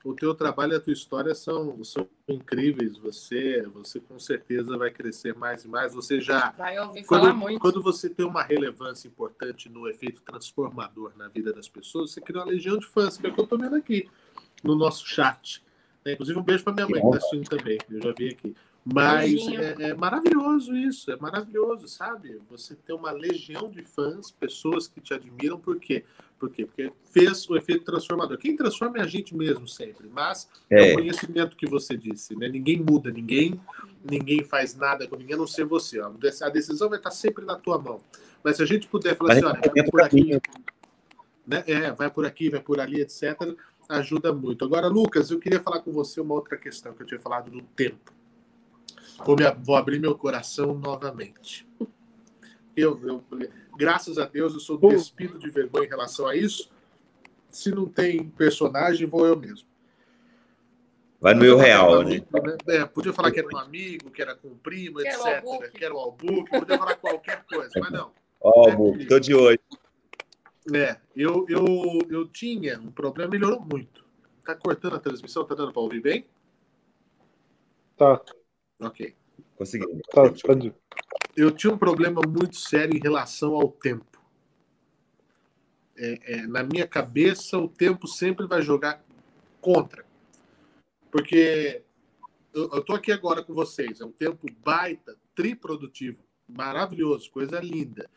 o 0.03 0.14
teu 0.14 0.36
trabalho 0.36 0.73
e 0.73 0.76
a 0.76 0.80
tua 0.80 0.94
história 0.94 1.34
são, 1.34 1.84
são 1.84 2.07
incríveis. 2.27 2.98
Você, 2.98 3.64
você 3.73 3.99
com 3.99 4.19
certeza 4.19 4.77
vai 4.77 4.91
crescer 4.91 5.34
mais 5.34 5.65
e 5.65 5.68
mais. 5.68 5.95
Você 5.95 6.22
já. 6.22 6.52
Vai 6.52 6.77
ouvir 6.77 7.03
quando, 7.06 7.22
falar 7.22 7.34
muito. 7.34 7.60
Quando 7.60 7.82
você 7.82 8.07
tem 8.07 8.26
uma 8.26 8.44
relevância 8.44 9.07
importante 9.07 9.68
no 9.68 9.88
efeito 9.88 10.22
transformador 10.22 11.14
na 11.18 11.27
vida 11.27 11.52
das 11.52 11.68
pessoas, 11.68 12.11
você 12.11 12.22
cria 12.22 12.40
uma 12.40 12.45
legião 12.45 12.77
de 12.77 12.86
fãs, 12.86 13.18
que 13.18 13.26
é 13.26 13.30
o 13.30 13.34
que 13.34 13.40
eu 13.40 13.45
estou 13.45 13.57
vendo 13.57 13.76
aqui 13.76 14.07
no 14.64 14.76
nosso 14.76 15.07
chat. 15.07 15.64
Inclusive, 16.06 16.38
um 16.38 16.44
beijo 16.44 16.64
para 16.64 16.73
minha 16.73 16.88
mãe, 16.88 17.02
que 17.02 17.07
está 17.07 17.18
assistindo 17.18 17.49
também. 17.49 17.80
Eu 17.90 18.02
já 18.02 18.14
vi 18.15 18.30
aqui. 18.30 18.56
Mas 18.85 19.33
é, 19.47 19.89
é, 19.89 19.93
maravilhoso 19.95 20.75
isso, 20.75 21.11
é 21.11 21.17
maravilhoso, 21.17 21.87
sabe? 21.87 22.39
Você 22.51 22.75
ter 22.75 22.93
uma 22.93 23.11
legião 23.11 23.67
de 23.67 23.81
fãs, 23.81 24.29
pessoas 24.29 24.87
que 24.87 25.01
te 25.01 25.11
admiram, 25.11 25.59
por 25.59 25.79
quê? 25.79 26.05
Por 26.37 26.51
quê? 26.51 26.67
Porque 26.67 26.93
fez 27.11 27.49
o 27.49 27.55
efeito 27.55 27.83
transformador. 27.83 28.37
Quem 28.37 28.55
transforma 28.55 28.99
é 28.99 29.01
a 29.01 29.07
gente 29.07 29.35
mesmo 29.35 29.67
sempre, 29.67 30.07
mas 30.07 30.47
é, 30.69 30.91
é 30.91 30.91
o 30.91 30.97
conhecimento 30.97 31.57
que 31.57 31.65
você 31.65 31.97
disse, 31.97 32.35
né? 32.35 32.47
Ninguém 32.47 32.77
muda, 32.77 33.09
ninguém, 33.09 33.59
ninguém 34.07 34.43
faz 34.43 34.75
nada 34.75 35.07
com 35.07 35.15
ninguém, 35.15 35.33
a 35.33 35.39
não 35.39 35.47
ser 35.47 35.65
você. 35.65 35.99
Ó. 35.99 36.11
A 36.43 36.49
decisão 36.49 36.87
vai 36.87 36.99
estar 36.99 37.11
sempre 37.11 37.43
na 37.43 37.55
tua 37.55 37.79
mão. 37.79 37.99
Mas 38.43 38.57
se 38.57 38.61
a 38.61 38.67
gente 38.67 38.87
puder 38.87 39.17
falar 39.17 39.33
assim, 39.33 39.45
olha, 39.45 39.61
vai 39.73 39.83
por 39.89 40.01
aqui, 40.03 40.39
né? 41.47 41.63
É, 41.65 41.91
vai 41.91 42.11
por 42.11 42.23
aqui, 42.23 42.51
vai 42.51 42.59
por 42.59 42.79
ali, 42.79 43.01
etc., 43.01 43.35
ajuda 43.89 44.31
muito. 44.31 44.63
Agora, 44.63 44.87
Lucas, 44.87 45.31
eu 45.31 45.39
queria 45.39 45.59
falar 45.59 45.79
com 45.79 45.91
você 45.91 46.21
uma 46.21 46.35
outra 46.35 46.55
questão 46.55 46.93
que 46.93 47.01
eu 47.01 47.07
tinha 47.07 47.19
falado 47.19 47.49
do 47.49 47.63
tempo. 47.63 48.13
Vou, 49.23 49.35
me, 49.35 49.43
vou 49.63 49.75
abrir 49.75 49.99
meu 49.99 50.17
coração 50.17 50.73
novamente. 50.73 51.67
Eu, 52.75 52.99
eu, 53.07 53.23
graças 53.77 54.17
a 54.17 54.25
Deus, 54.25 54.53
eu 54.53 54.59
sou 54.59 54.77
despido 54.77 55.39
de 55.39 55.49
vergonha 55.49 55.85
em 55.85 55.89
relação 55.89 56.27
a 56.27 56.35
isso. 56.35 56.69
Se 57.47 57.71
não 57.71 57.85
tem 57.85 58.27
personagem, 58.29 59.07
vou 59.07 59.25
eu 59.25 59.37
mesmo. 59.37 59.67
Vai 61.21 61.33
no 61.33 61.41
meu 61.41 61.57
real, 61.57 62.03
né? 62.03 62.17
né? 62.17 62.57
É, 62.67 62.85
podia 62.85 63.13
falar 63.13 63.31
que 63.31 63.39
era 63.39 63.47
um 63.47 63.57
amigo, 63.57 64.11
que 64.11 64.21
era 64.21 64.35
com 64.35 64.49
um 64.49 64.57
primo, 64.57 64.99
etc. 64.99 65.41
Que 65.73 65.85
era 65.85 65.95
o 65.95 65.97
Albuque, 65.97 66.51
podia 66.51 66.77
falar 66.77 66.95
qualquer 66.97 67.43
coisa, 67.45 67.71
mas 67.79 67.91
não. 67.91 68.11
Ó, 68.41 68.51
oh, 68.53 68.69
Albuque, 68.69 69.07
tô 69.07 69.19
de 69.19 69.33
olho. 69.33 69.59
É, 70.73 70.97
eu, 71.15 71.45
eu, 71.47 71.65
eu 72.09 72.27
tinha 72.27 72.79
um 72.79 72.91
problema, 72.91 73.31
melhorou 73.31 73.61
muito. 73.61 74.03
Tá 74.43 74.53
cortando 74.55 74.95
a 74.95 74.99
transmissão, 74.99 75.45
tá 75.45 75.55
dando 75.55 75.71
para 75.71 75.81
ouvir 75.81 76.01
bem? 76.01 76.27
Tá. 77.97 78.21
Ok. 78.80 79.15
Consegui. 79.57 79.85
Tá, 80.11 80.23
pode. 80.45 80.73
Eu 81.35 81.52
tinha 81.52 81.73
um 81.73 81.77
problema 81.77 82.22
muito 82.27 82.56
sério 82.57 82.95
em 82.95 82.99
relação 82.99 83.56
ao 83.56 83.69
tempo. 83.69 84.22
É, 85.97 86.19
é, 86.34 86.47
na 86.47 86.64
minha 86.64 86.88
cabeça, 86.88 87.57
o 87.57 87.69
tempo 87.69 88.07
sempre 88.07 88.47
vai 88.47 88.61
jogar 88.61 89.03
contra. 89.61 90.06
Porque 91.10 91.84
eu, 92.53 92.80
estou 92.80 92.95
aqui 92.95 93.11
agora 93.11 93.43
com 93.43 93.53
vocês, 93.53 94.02
é 94.02 94.06
um 94.06 94.11
tempo 94.11 94.45
baita, 94.64 95.18
triprodutivo, 95.34 96.23
maravilhoso, 96.47 97.31
coisa 97.31 97.60
linda. 97.60 98.10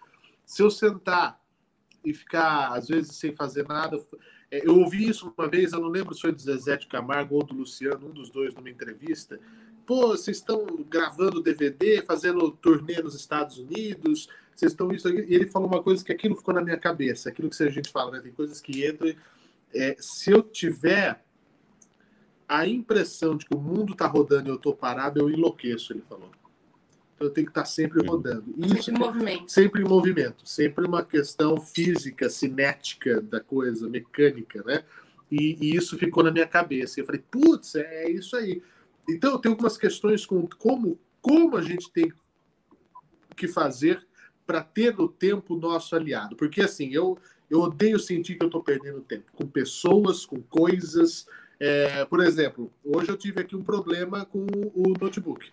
Se 0.44 0.62
eu 0.62 0.70
sentar 0.70 1.40
e 2.04 2.14
ficar, 2.14 2.72
às 2.72 2.88
vezes, 2.88 3.16
sem 3.16 3.34
fazer 3.34 3.66
nada. 3.66 3.98
É, 4.50 4.66
eu 4.66 4.78
ouvi 4.78 5.08
isso 5.08 5.32
uma 5.36 5.48
vez, 5.48 5.72
eu 5.72 5.80
não 5.80 5.88
lembro 5.88 6.14
se 6.14 6.22
foi 6.22 6.32
do 6.32 6.40
Zezé 6.40 6.76
de 6.76 6.86
Camargo 6.86 7.34
ou 7.34 7.44
do 7.44 7.54
Luciano, 7.54 8.08
um 8.08 8.12
dos 8.12 8.30
dois, 8.30 8.54
numa 8.54 8.70
entrevista, 8.70 9.38
pô, 9.88 10.08
vocês 10.08 10.36
estão 10.36 10.66
gravando 10.86 11.42
DVD, 11.42 12.02
fazendo 12.02 12.50
turnê 12.50 13.00
nos 13.00 13.14
Estados 13.14 13.56
Unidos, 13.56 14.28
vocês 14.54 14.72
estão 14.72 14.92
isso 14.92 15.08
aqui. 15.08 15.24
E 15.26 15.34
ele 15.34 15.46
falou 15.46 15.66
uma 15.66 15.82
coisa 15.82 16.04
que 16.04 16.12
aquilo 16.12 16.36
ficou 16.36 16.52
na 16.52 16.60
minha 16.60 16.76
cabeça, 16.76 17.30
aquilo 17.30 17.48
que 17.48 17.62
a 17.62 17.70
gente 17.70 17.90
fala, 17.90 18.12
né? 18.12 18.20
Tem 18.20 18.30
coisas 18.30 18.60
que 18.60 18.86
entram. 18.86 19.14
É, 19.74 19.96
se 19.98 20.30
eu 20.30 20.42
tiver 20.42 21.24
a 22.46 22.66
impressão 22.66 23.34
de 23.34 23.46
que 23.46 23.56
o 23.56 23.58
mundo 23.58 23.94
está 23.94 24.06
rodando 24.06 24.50
e 24.50 24.52
eu 24.52 24.56
estou 24.56 24.76
parado, 24.76 25.20
eu 25.20 25.30
enlouqueço, 25.30 25.94
ele 25.94 26.02
falou. 26.06 26.30
Então 27.14 27.26
eu 27.26 27.30
tenho 27.32 27.46
que 27.46 27.50
estar 27.52 27.64
sempre 27.64 28.06
rodando. 28.06 28.44
Isso, 28.58 28.82
sempre 28.82 28.92
em 28.92 29.06
movimento. 29.06 29.50
Sempre 29.50 29.82
em 29.82 29.88
movimento. 29.88 30.46
Sempre 30.46 30.86
uma 30.86 31.02
questão 31.02 31.58
física, 31.58 32.28
cinética 32.28 33.22
da 33.22 33.40
coisa, 33.40 33.88
mecânica, 33.88 34.62
né? 34.66 34.84
E, 35.32 35.56
e 35.62 35.74
isso 35.74 35.96
ficou 35.96 36.22
na 36.22 36.30
minha 36.30 36.46
cabeça. 36.46 37.00
E 37.00 37.02
eu 37.02 37.06
falei, 37.06 37.24
putz, 37.30 37.74
é 37.74 38.10
isso 38.10 38.36
aí. 38.36 38.62
Então, 39.08 39.32
eu 39.32 39.38
tenho 39.38 39.54
algumas 39.54 39.78
questões 39.78 40.26
com 40.26 40.46
como, 40.46 40.98
como 41.22 41.56
a 41.56 41.62
gente 41.62 41.90
tem 41.90 42.12
que 43.36 43.48
fazer 43.48 44.06
para 44.46 44.62
ter 44.62 44.98
o 45.00 45.08
tempo 45.08 45.56
nosso 45.56 45.96
aliado. 45.96 46.36
Porque, 46.36 46.60
assim, 46.60 46.92
eu, 46.92 47.18
eu 47.50 47.60
odeio 47.60 47.98
sentir 47.98 48.36
que 48.36 48.44
eu 48.44 48.48
estou 48.48 48.62
perdendo 48.62 49.00
tempo 49.00 49.30
com 49.34 49.46
pessoas, 49.46 50.26
com 50.26 50.42
coisas. 50.42 51.26
É, 51.58 52.04
por 52.04 52.20
exemplo, 52.20 52.70
hoje 52.84 53.10
eu 53.10 53.16
tive 53.16 53.40
aqui 53.40 53.56
um 53.56 53.62
problema 53.62 54.24
com 54.26 54.46
o 54.74 54.92
notebook. 55.00 55.50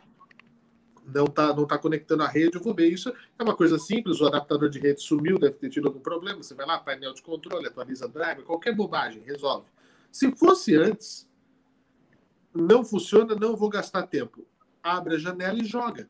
Não 1.13 1.25
está 1.25 1.53
não 1.53 1.67
tá 1.67 1.77
conectando 1.77 2.23
a 2.23 2.27
rede, 2.27 2.57
eu 2.57 2.63
vou 2.63 2.73
ver 2.73 2.89
isso. 2.89 3.13
É 3.37 3.43
uma 3.43 3.55
coisa 3.55 3.77
simples, 3.77 4.19
o 4.19 4.25
adaptador 4.25 4.69
de 4.69 4.79
rede 4.79 5.01
sumiu, 5.01 5.37
deve 5.37 5.55
ter 5.55 5.69
tido 5.69 5.87
algum 5.87 5.99
problema. 5.99 6.41
Você 6.41 6.55
vai 6.55 6.65
lá, 6.65 6.79
painel 6.79 7.13
de 7.13 7.21
controle, 7.21 7.67
atualiza 7.67 8.07
driver, 8.07 8.43
qualquer 8.43 8.75
bobagem, 8.75 9.21
resolve. 9.23 9.67
Se 10.11 10.31
fosse 10.31 10.75
antes, 10.75 11.27
não 12.55 12.85
funciona, 12.85 13.35
não 13.35 13.55
vou 13.55 13.69
gastar 13.69 14.07
tempo. 14.07 14.45
Abre 14.81 15.15
a 15.15 15.17
janela 15.19 15.59
e 15.59 15.65
joga. 15.65 16.09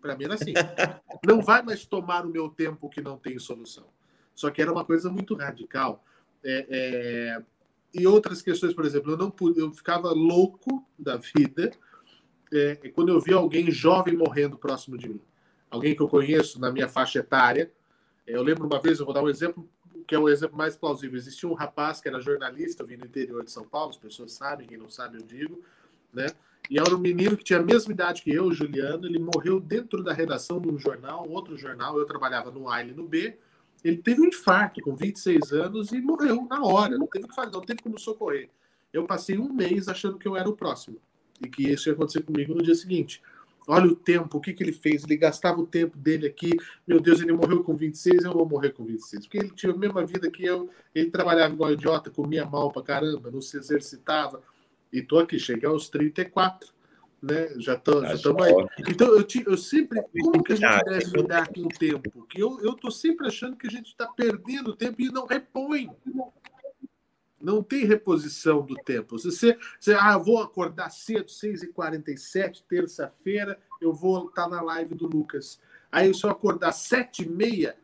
Para 0.00 0.16
mim 0.16 0.24
era 0.24 0.34
assim. 0.34 0.52
Não 1.24 1.40
vai 1.40 1.62
mais 1.62 1.86
tomar 1.86 2.26
o 2.26 2.28
meu 2.28 2.48
tempo 2.48 2.88
que 2.88 3.00
não 3.00 3.16
tem 3.16 3.38
solução. 3.38 3.84
Só 4.34 4.50
que 4.50 4.60
era 4.60 4.72
uma 4.72 4.84
coisa 4.84 5.08
muito 5.08 5.36
radical. 5.36 6.04
É, 6.42 6.66
é... 6.68 7.42
E 7.94 8.04
outras 8.08 8.42
questões, 8.42 8.74
por 8.74 8.84
exemplo, 8.84 9.12
eu 9.12 9.16
não 9.16 9.32
eu 9.54 9.70
ficava 9.72 10.10
louco 10.10 10.84
da 10.98 11.16
vida 11.16 11.70
é, 12.52 12.74
quando 12.92 13.10
eu 13.10 13.20
via 13.20 13.36
alguém 13.36 13.70
jovem 13.70 14.16
morrendo 14.16 14.58
próximo 14.58 14.98
de 14.98 15.08
mim. 15.08 15.20
Alguém 15.70 15.94
que 15.94 16.02
eu 16.02 16.08
conheço 16.08 16.60
na 16.60 16.72
minha 16.72 16.88
faixa 16.88 17.20
etária. 17.20 17.72
Eu 18.26 18.42
lembro 18.42 18.66
uma 18.66 18.80
vez, 18.80 18.98
eu 18.98 19.04
vou 19.04 19.14
dar 19.14 19.22
um 19.22 19.28
exemplo 19.28 19.68
que 20.06 20.14
é 20.14 20.18
o 20.18 20.28
exemplo 20.28 20.56
mais 20.56 20.76
plausível. 20.76 21.16
Existia 21.16 21.48
um 21.48 21.54
rapaz 21.54 22.00
que 22.00 22.08
era 22.08 22.20
jornalista, 22.20 22.84
vindo 22.84 23.00
do 23.00 23.06
interior 23.06 23.44
de 23.44 23.50
São 23.50 23.64
Paulo, 23.64 23.90
as 23.90 23.96
pessoas 23.96 24.32
sabem, 24.32 24.66
quem 24.66 24.78
não 24.78 24.88
sabe 24.88 25.18
eu 25.18 25.22
digo, 25.22 25.62
né? 26.12 26.26
E 26.70 26.78
era 26.78 26.94
um 26.94 26.98
menino 26.98 27.36
que 27.36 27.44
tinha 27.44 27.58
a 27.58 27.62
mesma 27.62 27.92
idade 27.92 28.22
que 28.22 28.30
eu, 28.30 28.52
Juliano, 28.52 29.06
ele 29.06 29.18
morreu 29.18 29.58
dentro 29.58 30.02
da 30.02 30.12
redação 30.12 30.60
de 30.60 30.68
um 30.68 30.78
jornal, 30.78 31.28
outro 31.28 31.56
jornal, 31.56 31.98
eu 31.98 32.06
trabalhava 32.06 32.50
no 32.50 32.68
A 32.68 32.82
e 32.82 32.92
no 32.92 33.06
B, 33.06 33.36
ele 33.84 33.96
teve 33.96 34.20
um 34.20 34.26
infarto 34.26 34.80
com 34.80 34.94
26 34.94 35.52
anos 35.52 35.92
e 35.92 36.00
morreu 36.00 36.46
na 36.48 36.62
hora, 36.62 36.96
não 36.96 37.06
teve 37.06 37.26
que 37.26 37.34
fazer, 37.34 37.50
não 37.50 37.60
teve 37.60 37.82
como 37.82 37.98
socorrer. 37.98 38.48
Eu 38.92 39.06
passei 39.06 39.38
um 39.38 39.52
mês 39.52 39.88
achando 39.88 40.18
que 40.18 40.28
eu 40.28 40.36
era 40.36 40.48
o 40.48 40.56
próximo 40.56 40.98
e 41.40 41.48
que 41.48 41.68
isso 41.68 41.88
ia 41.88 41.94
acontecer 41.94 42.22
comigo 42.22 42.54
no 42.54 42.62
dia 42.62 42.74
seguinte. 42.74 43.20
Olha 43.66 43.86
o 43.86 43.96
tempo, 43.96 44.38
o 44.38 44.40
que, 44.40 44.52
que 44.52 44.62
ele 44.62 44.72
fez? 44.72 45.04
Ele 45.04 45.16
gastava 45.16 45.60
o 45.60 45.66
tempo 45.66 45.96
dele 45.96 46.26
aqui. 46.26 46.50
Meu 46.86 47.00
Deus, 47.00 47.20
ele 47.20 47.32
morreu 47.32 47.62
com 47.62 47.76
26, 47.76 48.24
eu 48.24 48.32
vou 48.32 48.48
morrer 48.48 48.70
com 48.70 48.84
26. 48.84 49.26
Porque 49.26 49.38
ele 49.38 49.50
tinha 49.50 49.72
a 49.72 49.76
mesma 49.76 50.04
vida 50.04 50.30
que 50.30 50.44
eu. 50.44 50.68
Ele 50.94 51.10
trabalhava 51.10 51.54
igual 51.54 51.72
idiota, 51.72 52.10
comia 52.10 52.44
mal 52.44 52.72
pra 52.72 52.82
caramba, 52.82 53.30
não 53.30 53.40
se 53.40 53.56
exercitava. 53.56 54.42
E 54.92 55.00
tô 55.00 55.18
aqui, 55.18 55.38
cheguei 55.38 55.68
aos 55.68 55.88
34. 55.88 56.70
Né? 57.22 57.50
Já 57.58 57.74
estamos 57.74 58.20
já 58.20 58.30
aí. 58.30 58.54
Então, 58.88 59.06
eu, 59.08 59.22
te, 59.22 59.44
eu 59.46 59.56
sempre. 59.56 60.02
Como 60.20 60.42
que 60.42 60.54
a 60.54 60.56
gente 60.56 60.84
deve 60.84 61.16
lidar 61.16 61.48
com 61.48 61.60
o 61.60 61.68
tempo? 61.68 62.26
Que 62.26 62.42
eu, 62.42 62.58
eu 62.60 62.74
tô 62.74 62.90
sempre 62.90 63.28
achando 63.28 63.56
que 63.56 63.68
a 63.68 63.70
gente 63.70 63.86
está 63.86 64.08
perdendo 64.08 64.74
tempo 64.74 65.00
e 65.00 65.08
não 65.08 65.24
repõe. 65.24 65.88
Não 67.42 67.62
tem 67.62 67.84
reposição 67.84 68.62
do 68.64 68.76
tempo. 68.76 69.18
Se 69.18 69.30
você, 69.30 69.58
você 69.78 69.94
ah, 69.94 70.16
vou 70.16 70.40
acordar 70.40 70.90
cedo, 70.90 71.26
6h47, 71.26 72.62
terça-feira, 72.68 73.58
eu 73.80 73.92
vou 73.92 74.28
estar 74.28 74.44
tá 74.44 74.48
na 74.48 74.62
live 74.62 74.94
do 74.94 75.08
Lucas. 75.08 75.60
Aí, 75.90 76.14
se 76.14 76.24
eu 76.24 76.30
acordar 76.30 76.72
7h30, 76.72 77.74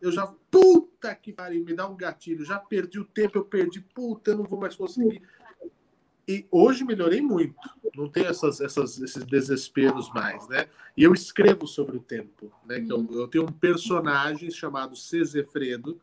eu 0.00 0.12
já. 0.12 0.32
Puta 0.50 1.14
que 1.14 1.32
pariu, 1.32 1.64
me 1.64 1.74
dá 1.74 1.88
um 1.88 1.96
gatilho. 1.96 2.44
Já 2.44 2.58
perdi 2.58 3.00
o 3.00 3.04
tempo, 3.04 3.38
eu 3.38 3.44
perdi. 3.44 3.80
Puta, 3.80 4.30
eu 4.30 4.38
não 4.38 4.44
vou 4.44 4.60
mais 4.60 4.76
conseguir. 4.76 5.22
E 6.28 6.46
hoje 6.50 6.84
melhorei 6.84 7.20
muito. 7.20 7.56
Não 7.96 8.08
tenho 8.08 8.26
essas, 8.26 8.60
essas, 8.60 9.00
esses 9.00 9.24
desesperos 9.24 10.08
mais, 10.12 10.46
né? 10.48 10.68
E 10.96 11.02
eu 11.02 11.12
escrevo 11.12 11.66
sobre 11.66 11.96
o 11.96 12.00
tempo. 12.00 12.52
Né? 12.64 12.80
Que 12.80 12.92
eu, 12.92 13.06
eu 13.12 13.26
tenho 13.26 13.44
um 13.44 13.52
personagem 13.52 14.50
chamado 14.50 14.94
Cezefredo, 14.94 16.00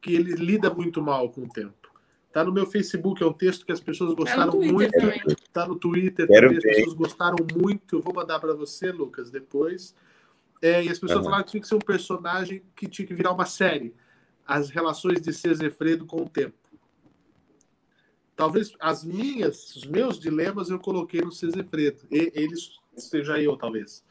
que 0.00 0.14
ele 0.14 0.34
lida 0.34 0.72
muito 0.72 1.02
mal 1.02 1.30
com 1.30 1.42
o 1.42 1.48
tempo. 1.48 1.83
Tá 2.34 2.42
no 2.42 2.50
meu 2.50 2.66
Facebook, 2.66 3.22
é 3.22 3.26
um 3.26 3.32
texto 3.32 3.64
que 3.64 3.70
as 3.70 3.78
pessoas 3.78 4.10
é 4.10 4.14
gostaram 4.16 4.60
é 4.60 4.72
muito. 4.72 4.90
Também. 4.90 5.22
Tá 5.52 5.68
no 5.68 5.76
Twitter 5.76 6.26
Quero 6.26 6.48
também, 6.48 6.60
ver. 6.60 6.70
as 6.70 6.76
pessoas 6.78 6.96
gostaram 6.96 7.36
muito. 7.54 7.94
Eu 7.94 8.02
vou 8.02 8.12
mandar 8.12 8.40
para 8.40 8.52
você, 8.52 8.90
Lucas, 8.90 9.30
depois. 9.30 9.94
É, 10.60 10.82
e 10.82 10.88
as 10.88 10.98
pessoas 10.98 11.18
uhum. 11.18 11.26
falaram 11.26 11.44
que 11.44 11.52
tinha 11.52 11.60
que 11.60 11.68
ser 11.68 11.76
um 11.76 11.78
personagem 11.78 12.60
que 12.74 12.88
tinha 12.88 13.06
que 13.06 13.14
virar 13.14 13.30
uma 13.30 13.46
série. 13.46 13.94
As 14.44 14.68
relações 14.68 15.20
de 15.20 15.32
Cezefredo 15.32 16.06
com 16.06 16.22
o 16.22 16.28
tempo. 16.28 16.56
Talvez 18.34 18.74
as 18.80 19.04
minhas, 19.04 19.76
os 19.76 19.84
meus 19.84 20.18
dilemas 20.18 20.70
eu 20.70 20.80
coloquei 20.80 21.20
no 21.20 21.30
Cezefredo. 21.30 22.00
E, 22.10 22.32
eles 22.34 22.80
seja 22.96 23.40
eu, 23.40 23.56
talvez. 23.56 24.04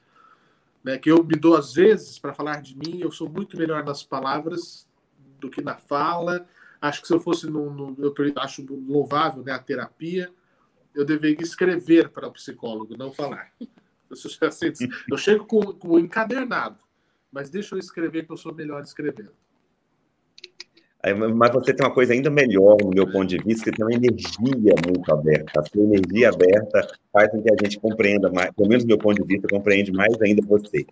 Né, 0.82 0.98
que 0.98 1.12
eu 1.12 1.22
me 1.26 1.36
dou 1.36 1.58
às 1.58 1.74
vezes 1.74 2.18
para 2.20 2.34
falar 2.34 2.62
de 2.62 2.78
mim, 2.78 3.02
eu 3.02 3.12
sou 3.12 3.28
muito 3.28 3.58
melhor 3.58 3.84
nas 3.84 4.02
palavras 4.02 4.88
do 5.42 5.50
que 5.50 5.62
na 5.62 5.76
fala 5.76 6.48
Acho 6.84 7.02
que 7.02 7.08
se 7.08 7.14
eu 7.14 7.20
fosse 7.22 7.50
no, 7.50 7.70
no 7.70 7.96
eu 7.98 8.14
acho 8.36 8.62
louvável 8.70 9.42
né, 9.42 9.54
a 9.54 9.58
terapia, 9.58 10.30
eu 10.94 11.06
deveria 11.06 11.42
escrever 11.42 12.10
para 12.10 12.28
o 12.28 12.32
psicólogo, 12.34 12.98
não 12.98 13.10
falar. 13.10 13.54
Eu 15.10 15.18
chego 15.18 15.46
com, 15.46 15.62
com 15.74 15.98
encadernado, 15.98 16.84
mas 17.32 17.50
deixa 17.50 17.74
eu 17.74 17.80
escrever 17.80 18.28
que 18.28 18.32
eu 18.32 18.38
sou 18.38 18.54
melhor 18.54 18.84
escrevendo. 18.84 19.34
Mas 21.36 21.52
você 21.52 21.74
tem 21.74 21.86
uma 21.86 21.94
coisa 21.94 22.14
ainda 22.14 22.30
melhor, 22.30 22.78
no 22.82 22.90
meu 22.90 23.06
ponto 23.12 23.26
de 23.26 23.38
vista, 23.38 23.70
que 23.70 23.76
tem 23.76 23.86
uma 23.86 23.94
energia 23.94 24.74
muito 24.88 25.14
aberta. 25.14 25.60
A 25.60 25.64
sua 25.64 25.84
energia 25.84 26.30
aberta 26.30 26.88
faz 27.12 27.30
com 27.30 27.42
que 27.42 27.52
a 27.52 27.56
gente 27.62 27.78
compreenda 27.78 28.32
mais, 28.32 28.52
pelo 28.52 28.70
menos 28.70 28.86
do 28.86 28.88
meu 28.88 28.98
ponto 28.98 29.22
de 29.22 29.28
vista, 29.28 29.46
compreende 29.50 29.92
mais 29.92 30.14
ainda 30.22 30.42
você. 30.48 30.86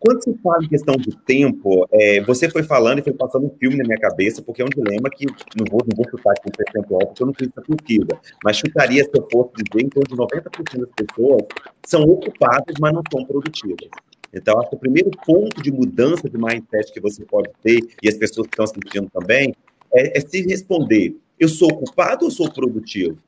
Quando 0.00 0.20
se 0.24 0.34
fala 0.42 0.64
em 0.64 0.68
questão 0.68 0.96
de 0.96 1.16
tempo, 1.24 1.86
é, 1.92 2.20
você 2.22 2.50
foi 2.50 2.64
falando 2.64 2.98
e 2.98 3.02
foi 3.02 3.12
passando 3.12 3.46
um 3.46 3.56
filme 3.56 3.76
na 3.76 3.84
minha 3.84 3.98
cabeça, 3.98 4.42
porque 4.42 4.62
é 4.62 4.64
um 4.64 4.68
dilema 4.68 5.08
que 5.08 5.26
não 5.26 5.64
vou, 5.70 5.80
não 5.88 5.96
vou 5.96 6.10
chutar 6.10 6.32
aqui 6.32 6.48
um 6.48 6.52
percentual, 6.52 7.06
porque 7.06 7.22
eu 7.22 7.26
não 7.28 7.34
fiz 7.34 7.48
essa 7.48 7.62
pesquisa, 7.62 8.20
mas 8.44 8.56
chutaria 8.56 9.04
se 9.04 9.10
eu 9.14 9.28
fosse 9.30 9.52
dizer 9.62 9.86
em 9.86 9.88
torno 9.88 10.08
de 10.08 10.16
90% 10.16 10.80
das 10.80 10.90
pessoas 10.96 11.42
são 11.86 12.02
ocupadas, 12.02 12.74
mas 12.80 12.92
não 12.92 13.02
são 13.12 13.24
produtivas. 13.24 13.88
Então, 14.32 14.58
acho 14.58 14.70
que 14.70 14.76
o 14.76 14.78
primeiro 14.78 15.10
ponto 15.26 15.62
de 15.62 15.70
mudança 15.70 16.28
de 16.28 16.38
mindset 16.38 16.92
que 16.92 17.00
você 17.00 17.24
pode 17.24 17.50
ter, 17.62 17.80
e 18.02 18.08
as 18.08 18.16
pessoas 18.16 18.46
estão 18.46 18.64
assistindo 18.64 19.10
também, 19.10 19.54
é, 19.92 20.18
é 20.18 20.20
se 20.20 20.42
responder: 20.42 21.16
eu 21.38 21.48
sou 21.48 21.68
ocupado 21.68 22.24
ou 22.24 22.30
sou 22.30 22.50
produtivo? 22.50 23.18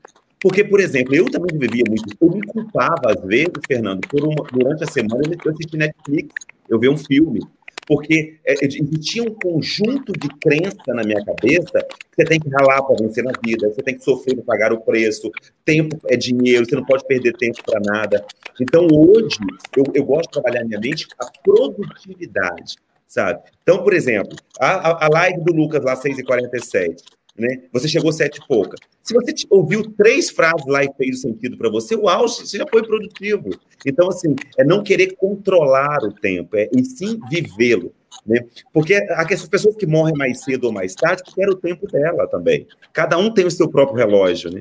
Porque, 0.40 0.62
por 0.62 0.80
exemplo, 0.80 1.14
eu 1.14 1.24
também 1.30 1.58
vivia 1.58 1.84
muito. 1.88 2.04
Eu 2.20 2.30
me 2.30 2.42
culpava, 2.42 3.12
às 3.12 3.22
vezes, 3.24 3.52
Fernando, 3.66 4.06
por 4.08 4.22
uma, 4.24 4.44
durante 4.52 4.84
a 4.84 4.86
semana 4.86 5.22
eu 5.44 5.52
assisti 5.52 5.76
Netflix, 5.76 6.34
eu 6.68 6.78
ver 6.78 6.90
um 6.90 6.96
filme 6.96 7.40
porque 7.86 8.38
é, 8.44 8.52
é, 8.52 8.64
existia 8.64 9.22
um 9.22 9.34
conjunto 9.34 10.12
de 10.12 10.28
crença 10.40 10.76
na 10.88 11.02
minha 11.02 11.22
cabeça 11.24 11.86
que 12.10 12.16
você 12.16 12.24
tem 12.24 12.40
que 12.40 12.48
ralar 12.48 12.82
para 12.82 12.96
vencer 12.96 13.24
na 13.24 13.32
vida, 13.44 13.68
você 13.68 13.82
tem 13.82 13.96
que 13.96 14.04
sofrer 14.04 14.34
para 14.36 14.44
pagar 14.44 14.72
o 14.72 14.80
preço, 14.80 15.30
tempo 15.64 15.98
é 16.08 16.16
dinheiro, 16.16 16.64
você 16.64 16.76
não 16.76 16.84
pode 16.84 17.06
perder 17.06 17.32
tempo 17.34 17.62
para 17.64 17.80
nada. 17.80 18.24
Então, 18.60 18.86
hoje, 18.90 19.38
eu, 19.76 19.84
eu 19.94 20.04
gosto 20.04 20.30
de 20.30 20.40
trabalhar 20.40 20.64
minha 20.64 20.80
mente 20.80 21.06
a 21.18 21.26
produtividade, 21.42 22.76
sabe? 23.06 23.40
Então, 23.62 23.82
por 23.82 23.92
exemplo, 23.92 24.36
a, 24.58 25.06
a 25.06 25.08
live 25.08 25.42
do 25.42 25.52
Lucas 25.52 25.82
lá, 25.82 25.96
6h47, 25.96 26.96
né? 27.36 27.62
Você 27.72 27.88
chegou 27.88 28.12
sete 28.12 28.38
e 28.38 28.46
pouca. 28.46 28.76
Se 29.02 29.12
você 29.12 29.34
ouviu 29.50 29.82
três 29.90 30.30
frases 30.30 30.66
lá 30.66 30.84
e 30.84 30.90
fez 30.96 31.20
sentido 31.20 31.56
para 31.56 31.68
você, 31.68 31.94
uau, 31.96 32.28
você 32.28 32.58
já 32.58 32.64
foi 32.70 32.82
produtivo. 32.82 33.50
Então, 33.84 34.08
assim, 34.08 34.34
é 34.56 34.64
não 34.64 34.82
querer 34.82 35.16
controlar 35.16 35.98
o 36.04 36.12
tempo, 36.12 36.56
é 36.56 36.68
e 36.72 36.84
sim 36.84 37.18
vivê-lo. 37.28 37.92
Né? 38.24 38.46
Porque 38.72 38.94
essas 38.94 39.48
pessoas 39.48 39.76
que 39.76 39.86
morrem 39.86 40.14
mais 40.16 40.42
cedo 40.42 40.64
ou 40.64 40.72
mais 40.72 40.94
tarde 40.94 41.22
querem 41.34 41.52
o 41.52 41.56
tempo 41.56 41.86
dela 41.86 42.26
também. 42.28 42.66
Cada 42.92 43.18
um 43.18 43.32
tem 43.32 43.44
o 43.44 43.50
seu 43.50 43.68
próprio 43.68 43.98
relógio. 43.98 44.50
Né? 44.50 44.60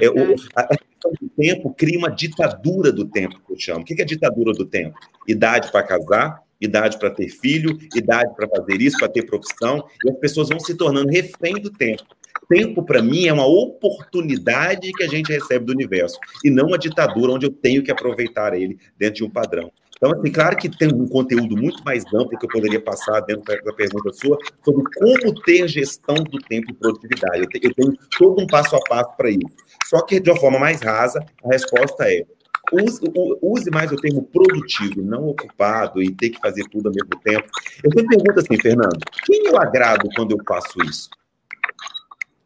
É, 0.00 0.10
o, 0.10 0.34
a, 0.54 0.66
questão 0.66 1.12
do 1.20 1.28
tempo 1.30 1.72
cria 1.72 1.98
uma 1.98 2.10
ditadura 2.10 2.92
do 2.92 3.06
tempo, 3.06 3.40
que 3.46 3.52
eu 3.52 3.58
chamo. 3.58 3.80
O 3.80 3.84
que 3.84 4.00
é 4.00 4.04
ditadura 4.04 4.52
do 4.52 4.66
tempo? 4.66 4.98
Idade 5.26 5.70
para 5.70 5.82
casar, 5.82 6.42
idade 6.60 6.98
para 6.98 7.10
ter 7.10 7.28
filho, 7.28 7.78
idade 7.94 8.34
para 8.34 8.48
fazer 8.48 8.80
isso, 8.80 8.98
para 8.98 9.08
ter 9.08 9.24
profissão, 9.24 9.84
e 10.04 10.10
as 10.10 10.18
pessoas 10.18 10.48
vão 10.48 10.60
se 10.60 10.74
tornando 10.74 11.10
refém 11.10 11.54
do 11.54 11.70
tempo. 11.70 12.04
Tempo, 12.48 12.82
para 12.84 13.00
mim, 13.02 13.26
é 13.26 13.32
uma 13.32 13.46
oportunidade 13.46 14.92
que 14.92 15.04
a 15.04 15.08
gente 15.08 15.32
recebe 15.32 15.64
do 15.64 15.72
universo, 15.72 16.18
e 16.44 16.50
não 16.50 16.68
uma 16.68 16.78
ditadura 16.78 17.32
onde 17.32 17.46
eu 17.46 17.50
tenho 17.50 17.82
que 17.82 17.90
aproveitar 17.90 18.54
ele 18.54 18.78
dentro 18.98 19.16
de 19.16 19.24
um 19.24 19.30
padrão. 19.30 19.72
Então, 19.96 20.18
assim, 20.18 20.32
claro 20.32 20.56
que 20.56 20.68
tem 20.68 20.90
um 20.90 21.06
conteúdo 21.06 21.54
muito 21.54 21.84
mais 21.84 22.02
amplo 22.06 22.38
que 22.38 22.46
eu 22.46 22.48
poderia 22.48 22.80
passar 22.80 23.20
dentro 23.20 23.44
da 23.44 23.72
pergunta 23.74 24.10
sua 24.14 24.38
sobre 24.64 24.82
como 24.94 25.34
ter 25.42 25.68
gestão 25.68 26.14
do 26.14 26.38
tempo 26.38 26.70
e 26.70 26.74
produtividade. 26.74 27.46
Eu 27.62 27.74
tenho 27.74 27.94
todo 28.18 28.42
um 28.42 28.46
passo 28.46 28.74
a 28.76 28.80
passo 28.88 29.14
para 29.14 29.28
isso. 29.28 29.54
Só 29.84 30.00
que, 30.00 30.18
de 30.18 30.30
uma 30.30 30.40
forma 30.40 30.58
mais 30.58 30.80
rasa, 30.80 31.22
a 31.44 31.48
resposta 31.48 32.10
é 32.10 32.24
use, 32.72 33.00
use, 33.42 33.70
mais 33.70 33.90
o 33.92 33.96
termo 33.96 34.22
produtivo, 34.22 35.02
não 35.02 35.28
ocupado 35.28 36.02
e 36.02 36.14
ter 36.14 36.30
que 36.30 36.40
fazer 36.40 36.64
tudo 36.68 36.88
ao 36.88 36.94
mesmo 36.94 37.20
tempo. 37.22 37.48
Eu 37.82 37.90
sempre 37.90 38.16
pergunto 38.16 38.40
assim, 38.40 38.60
Fernando, 38.60 38.98
quem 39.24 39.46
eu 39.46 39.58
agrado 39.58 40.08
quando 40.14 40.32
eu 40.32 40.38
faço 40.46 40.80
isso? 40.84 41.08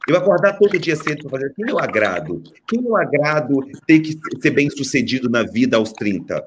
Eu 0.07 0.17
acordar 0.17 0.59
todo 0.59 0.79
dia 0.79 0.97
cedo 0.97 1.23
para 1.23 1.41
fazer, 1.41 1.55
quem 1.55 1.69
eu 1.69 1.79
agrado? 1.79 2.43
Quem 2.69 2.85
eu 2.85 2.97
agrado 2.97 3.67
ter 3.87 4.01
que 4.01 4.19
ser 4.41 4.51
bem 4.51 4.69
sucedido 4.69 5.31
na 5.31 5.43
vida 5.43 5.77
aos 5.77 5.93
30? 5.93 6.47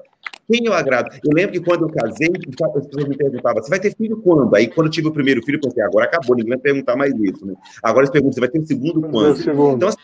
Quem 0.50 0.64
eu 0.64 0.72
agrado? 0.72 1.14
Eu 1.22 1.30
lembro 1.34 1.52
que 1.52 1.60
quando 1.60 1.82
eu 1.82 1.90
casei, 1.90 2.28
as 2.28 2.72
pessoas 2.72 3.06
me 3.06 3.16
perguntavam, 3.16 3.62
você 3.62 3.68
vai 3.68 3.78
ter 3.78 3.94
filho 3.94 4.16
quando? 4.16 4.56
Aí 4.56 4.66
quando 4.66 4.86
eu 4.86 4.90
tive 4.90 5.08
o 5.08 5.12
primeiro 5.12 5.42
filho, 5.42 5.56
eu 5.56 5.60
pensei, 5.60 5.82
agora 5.82 6.06
acabou, 6.06 6.34
ninguém 6.34 6.54
vai 6.54 6.58
perguntar 6.58 6.96
mais 6.96 7.12
isso, 7.20 7.44
né? 7.44 7.54
Agora 7.82 8.04
eles 8.04 8.10
perguntam, 8.10 8.32
você 8.32 8.40
vai 8.40 8.48
ter 8.48 8.58
o 8.58 8.66
segundo 8.66 9.02
quando? 9.10 9.38
Então, 9.76 9.88
assim, 9.88 9.98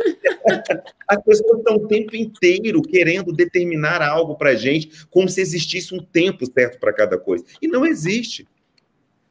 as 1.06 1.22
pessoas 1.22 1.58
estão 1.58 1.76
o 1.76 1.86
tempo 1.86 2.16
inteiro 2.16 2.80
querendo 2.80 3.30
determinar 3.30 4.00
algo 4.00 4.36
para 4.36 4.54
gente, 4.54 5.06
como 5.10 5.28
se 5.28 5.42
existisse 5.42 5.94
um 5.94 6.02
tempo 6.02 6.50
certo 6.50 6.80
para 6.80 6.94
cada 6.94 7.18
coisa. 7.18 7.44
E 7.60 7.68
não 7.68 7.84
existe. 7.84 8.48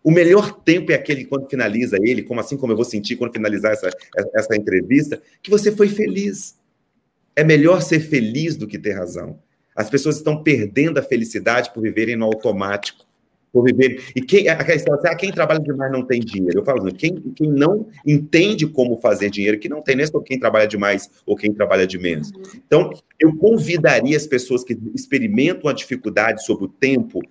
O 0.04 0.12
melhor 0.12 0.62
tempo 0.62 0.92
é 0.92 0.96
aquele 0.96 1.26
quando 1.26 1.50
finaliza 1.50 1.98
ele, 2.00 2.22
como 2.22 2.40
assim 2.40 2.56
como 2.56 2.72
eu 2.72 2.78
vou 2.78 2.86
sentir 2.86 3.16
quando 3.16 3.34
finalizar 3.34 3.74
essa, 3.74 3.90
essa 4.36 4.56
entrevista, 4.56 5.20
que 5.42 5.50
você 5.50 5.72
foi 5.72 5.90
feliz. 5.90 6.58
É 7.36 7.44
melhor 7.44 7.82
ser 7.82 8.00
feliz 8.02 8.56
do 8.56 8.68
que 8.68 8.78
ter 8.78 8.94
razão. 8.94 9.40
As 9.80 9.90
pessoas 9.90 10.18
estão 10.18 10.44
perdendo 10.44 10.98
a 10.98 11.02
felicidade 11.02 11.74
por 11.74 11.82
viverem 11.82 12.18
no 12.18 12.26
automático 12.26 13.08
por 13.52 13.64
viver. 13.64 14.04
E 14.14 14.22
quem, 14.22 14.50
a 14.50 14.62
questão 14.62 14.94
é, 14.96 15.10
ah, 15.10 15.16
quem 15.16 15.32
trabalha 15.32 15.62
demais 15.62 15.90
não 15.90 16.06
tem 16.06 16.20
dinheiro. 16.20 16.60
Eu 16.60 16.66
falo, 16.66 16.86
assim, 16.86 16.96
quem, 16.96 17.16
quem 17.36 17.50
não 17.50 17.88
entende 18.06 18.68
como 18.68 18.98
fazer 18.98 19.30
dinheiro, 19.30 19.58
que 19.58 19.70
não 19.70 19.82
tem 19.82 19.96
nem 19.96 20.06
só 20.06 20.20
quem 20.20 20.38
trabalha 20.38 20.68
demais 20.68 21.10
ou 21.26 21.34
quem 21.34 21.54
trabalha 21.54 21.88
de 21.88 21.98
menos. 21.98 22.30
Uhum. 22.30 22.42
Então, 22.68 22.90
eu 23.18 23.36
convidaria 23.38 24.18
as 24.18 24.28
pessoas 24.28 24.66
que 24.66 24.78
experimentam 24.94 25.70
a 25.70 25.74
dificuldade 25.74 26.46
sobre 26.46 26.66
o 26.66 26.68
tempo 26.68 27.22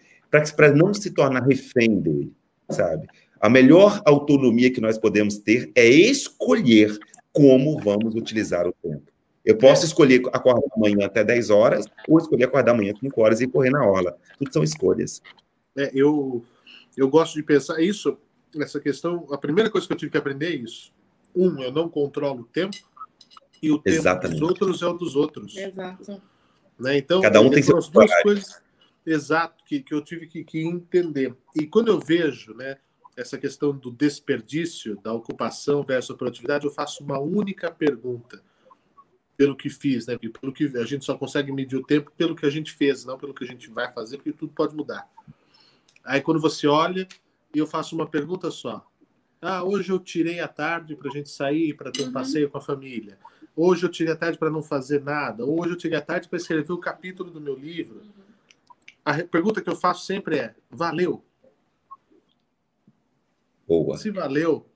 para 0.57 0.73
não 0.73 0.93
se 0.95 1.11
tornar 1.11 1.43
refém 1.43 2.01
dele, 2.01 2.33
sabe? 2.71 3.07
A 3.41 3.49
melhor 3.49 4.03
autonomia 4.07 4.73
que 4.73 4.81
nós 4.81 4.99
podemos 4.99 5.39
ter 5.39 5.71
é 5.75 5.87
escolher 5.87 6.99
como 7.31 7.79
vamos 7.79 8.15
utilizar 8.15 8.67
o 8.67 8.73
tempo. 8.83 9.13
Eu 9.49 9.57
posso 9.57 9.87
escolher 9.87 10.21
acordar 10.31 10.61
amanhã 10.77 11.07
até 11.07 11.25
10 11.25 11.49
horas, 11.49 11.87
ou 12.07 12.19
escolher 12.19 12.45
acordar 12.45 12.73
amanhã 12.73 12.93
5 13.01 13.19
horas 13.19 13.41
e 13.41 13.49
correr 13.49 13.71
na 13.71 13.83
orla. 13.83 14.15
Tudo 14.39 14.53
são 14.53 14.63
escolhas. 14.63 15.23
É, 15.75 15.91
eu, 15.95 16.45
eu 16.95 17.09
gosto 17.09 17.33
de 17.33 17.43
pensar 17.43 17.81
isso, 17.81 18.19
essa 18.61 18.79
questão. 18.79 19.27
A 19.33 19.39
primeira 19.39 19.71
coisa 19.71 19.87
que 19.87 19.93
eu 19.95 19.97
tive 19.97 20.13
que 20.13 20.19
aprender 20.19 20.49
é 20.49 20.57
isso. 20.57 20.93
Um, 21.35 21.63
eu 21.63 21.73
não 21.73 21.89
controlo 21.89 22.43
o 22.43 22.45
tempo, 22.45 22.77
e 23.63 23.73
o 23.73 23.79
tempo 23.79 23.97
Exatamente. 23.97 24.39
dos 24.39 24.51
outros 24.51 24.83
é 24.83 24.87
o 24.87 24.93
dos 24.93 25.17
outros. 25.17 25.57
Exato. 25.57 26.23
Né? 26.79 26.99
Então, 26.99 27.23
Cada 27.23 27.41
um 27.41 27.49
tem 27.49 27.63
são 27.63 27.79
as 27.79 27.89
duas 27.89 28.23
coisas 28.23 28.61
exato 29.07 29.65
que, 29.65 29.81
que 29.81 29.95
eu 29.95 30.03
tive 30.03 30.27
que, 30.27 30.45
que 30.45 30.61
entender. 30.61 31.35
E 31.57 31.67
quando 31.67 31.89
eu 31.89 31.99
vejo 31.99 32.53
né, 32.53 32.77
essa 33.17 33.39
questão 33.39 33.75
do 33.75 33.91
desperdício, 33.91 35.01
da 35.03 35.15
ocupação 35.15 35.83
versus 35.83 36.15
a 36.15 36.19
produtividade, 36.19 36.67
eu 36.67 36.71
faço 36.71 37.03
uma 37.03 37.19
única 37.19 37.71
pergunta 37.71 38.43
pelo 39.39 39.57
que 39.57 39.71
fiz, 39.71 40.09
né? 40.09 40.15
Porque 40.15 40.29
pelo 40.29 40.53
que 40.53 40.65
a 40.77 40.85
gente 40.85 41.05
só 41.05 41.17
consegue 41.17 41.53
medir 41.53 41.77
o 41.77 41.85
tempo 41.85 42.13
pelo 42.17 42.35
que 42.35 42.45
a 42.45 42.51
gente 42.51 42.73
fez, 42.73 43.05
não 43.05 43.17
pelo 43.17 43.33
que 43.33 43.45
a 43.45 43.47
gente 43.47 43.71
vai 43.71 43.91
fazer, 43.93 44.17
porque 44.17 44.33
tudo 44.33 44.53
pode 44.53 44.75
mudar. 44.75 45.09
Aí 46.05 46.21
quando 46.21 46.41
você 46.41 46.67
olha, 46.67 47.07
eu 47.55 47.65
faço 47.65 47.95
uma 47.95 48.07
pergunta 48.07 48.51
só. 48.51 48.85
Ah, 49.41 49.63
hoje 49.63 49.93
eu 49.93 50.01
tirei 50.01 50.41
a 50.41 50.49
tarde 50.49 50.97
para 50.97 51.09
a 51.09 51.13
gente 51.13 51.31
sair 51.31 51.73
para 51.75 51.93
ter 51.93 52.03
um 52.03 52.07
uhum. 52.07 52.13
passeio 52.13 52.51
com 52.51 52.59
a 52.59 52.61
família. 52.61 53.17
Hoje 53.55 53.85
eu 53.85 53.89
tirei 53.89 54.13
a 54.13 54.17
tarde 54.17 54.37
para 54.37 54.51
não 54.51 54.61
fazer 54.61 55.01
nada. 55.05 55.45
Hoje 55.45 55.71
eu 55.71 55.77
tirei 55.77 55.97
a 55.97 56.03
tarde 56.03 56.29
para 56.29 56.37
escrever 56.37 56.73
o 56.73 56.79
capítulo 56.79 57.31
do 57.31 57.41
meu 57.41 57.55
livro. 57.55 58.03
A 59.05 59.23
pergunta 59.23 59.63
que 59.63 59.71
eu 59.71 59.77
faço 59.77 60.05
sempre 60.05 60.39
é: 60.39 60.55
valeu? 60.69 61.25
Boa. 63.69 63.97
Se 63.97 64.11
valeu. 64.11 64.69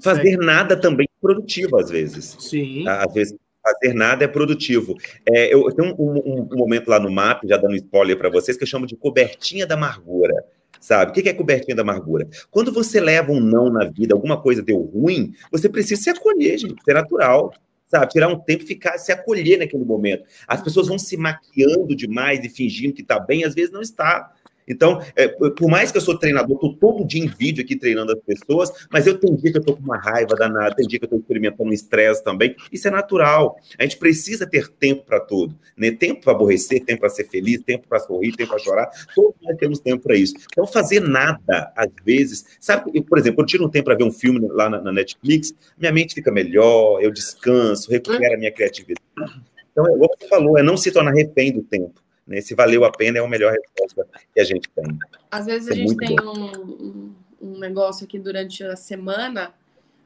Fazer 0.00 0.22
segue. 0.22 0.44
nada 0.44 0.80
também 0.80 1.06
produtivo, 1.22 1.78
às 1.78 1.88
vezes. 1.88 2.36
Sim. 2.40 2.86
Às 2.86 3.14
vezes, 3.14 3.34
fazer 3.62 3.94
nada 3.94 4.24
é 4.24 4.28
produtivo. 4.28 4.94
É, 5.26 5.54
eu 5.54 5.70
tenho 5.72 5.94
um, 5.98 6.12
um, 6.12 6.48
um, 6.52 6.56
momento 6.56 6.88
lá 6.88 6.98
no 6.98 7.10
mapa, 7.10 7.46
já 7.46 7.56
dando 7.56 7.76
spoiler 7.76 8.18
para 8.18 8.28
vocês, 8.28 8.56
que 8.56 8.64
eu 8.64 8.68
chamo 8.68 8.86
de 8.86 8.96
cobertinha 8.96 9.66
da 9.66 9.76
amargura. 9.76 10.34
Sabe? 10.80 11.12
O 11.12 11.14
que 11.14 11.28
é 11.28 11.32
cobertinha 11.32 11.76
da 11.76 11.82
amargura? 11.82 12.28
Quando 12.50 12.72
você 12.72 13.00
leva 13.00 13.30
um 13.30 13.38
não 13.38 13.70
na 13.70 13.84
vida, 13.84 14.14
alguma 14.14 14.42
coisa 14.42 14.60
deu 14.60 14.78
ruim, 14.78 15.32
você 15.50 15.68
precisa 15.68 16.02
se 16.02 16.10
acolher, 16.10 16.58
gente. 16.58 16.74
Isso 16.74 16.90
é 16.90 16.94
natural 16.94 17.52
sabe? 17.92 18.10
Tirar 18.10 18.28
um 18.28 18.38
tempo 18.38 18.64
e 18.64 18.66
ficar, 18.66 18.96
se 18.96 19.12
acolher 19.12 19.58
naquele 19.58 19.84
momento. 19.84 20.24
As 20.48 20.62
pessoas 20.62 20.88
vão 20.88 20.98
se 20.98 21.14
maquiando 21.14 21.94
demais 21.94 22.42
e 22.42 22.48
fingindo 22.48 22.94
que 22.94 23.02
está 23.02 23.20
bem, 23.20 23.44
às 23.44 23.54
vezes 23.54 23.70
não 23.70 23.82
está. 23.82 24.32
Então, 24.66 25.02
é, 25.16 25.28
por 25.28 25.68
mais 25.68 25.90
que 25.90 25.98
eu 25.98 26.02
sou 26.02 26.18
treinador, 26.18 26.54
estou 26.54 26.74
todo 26.76 27.04
dia 27.04 27.22
em 27.22 27.28
vídeo 27.28 27.64
aqui 27.64 27.76
treinando 27.76 28.12
as 28.12 28.20
pessoas, 28.20 28.70
mas 28.90 29.06
eu 29.06 29.18
tenho 29.18 29.36
dia 29.36 29.50
que 29.50 29.58
eu 29.58 29.60
estou 29.60 29.76
com 29.76 29.82
uma 29.82 29.98
raiva 29.98 30.34
danada, 30.34 30.74
tem 30.74 30.86
dia 30.86 30.98
que 30.98 31.04
eu 31.04 31.06
estou 31.06 31.18
experimentando 31.18 31.70
um 31.70 31.72
estresse 31.72 32.22
também. 32.22 32.54
Isso 32.70 32.88
é 32.88 32.90
natural. 32.90 33.56
A 33.78 33.82
gente 33.82 33.98
precisa 33.98 34.46
ter 34.46 34.68
tempo 34.68 35.04
para 35.04 35.20
tudo. 35.20 35.54
Né? 35.76 35.90
Tempo 35.90 36.22
para 36.22 36.32
aborrecer, 36.32 36.84
tempo 36.84 37.00
para 37.00 37.10
ser 37.10 37.28
feliz, 37.28 37.60
tempo 37.62 37.86
para 37.88 37.98
sorrir, 37.98 38.32
tempo 38.32 38.50
para 38.50 38.58
chorar. 38.58 38.90
Todos 39.14 39.34
nós 39.42 39.56
temos 39.56 39.78
tempo 39.80 40.02
para 40.02 40.16
isso. 40.16 40.34
Então, 40.50 40.66
fazer 40.66 41.00
nada, 41.00 41.72
às 41.76 41.90
vezes. 42.04 42.44
Sabe, 42.60 42.90
eu, 42.94 43.02
por 43.02 43.18
exemplo, 43.18 43.42
eu 43.42 43.46
tiro 43.46 43.64
um 43.64 43.68
tempo 43.68 43.86
para 43.86 43.96
ver 43.96 44.04
um 44.04 44.12
filme 44.12 44.40
lá 44.48 44.68
na, 44.68 44.80
na, 44.80 44.92
Netflix, 44.92 45.54
minha 45.78 45.92
mente 45.92 46.14
fica 46.14 46.30
melhor, 46.30 47.02
eu 47.02 47.10
descanso, 47.10 47.90
recupero 47.90 48.34
a 48.34 48.38
minha 48.38 48.52
criatividade. 48.52 49.02
Então, 49.70 49.86
é 49.88 49.94
igual 49.94 50.10
você 50.18 50.28
falou, 50.28 50.58
é 50.58 50.62
não 50.62 50.76
se 50.76 50.90
tornar 50.90 51.12
refém 51.12 51.52
do 51.52 51.62
tempo. 51.62 52.02
Né? 52.26 52.40
Se 52.40 52.54
valeu 52.54 52.84
a 52.84 52.92
pena, 52.92 53.18
é 53.18 53.24
a 53.24 53.28
melhor 53.28 53.52
resposta 53.52 54.06
que 54.32 54.40
a 54.40 54.44
gente 54.44 54.68
tem. 54.70 54.98
Às 55.30 55.46
vezes 55.46 55.68
Isso 55.68 55.72
a 55.72 55.74
é 55.74 55.86
gente 55.86 55.96
tem 55.96 56.16
um, 56.20 57.14
um, 57.40 57.58
negócio 57.58 58.04
aqui 58.04 58.18
durante 58.18 58.62
a 58.64 58.76
semana, 58.76 59.52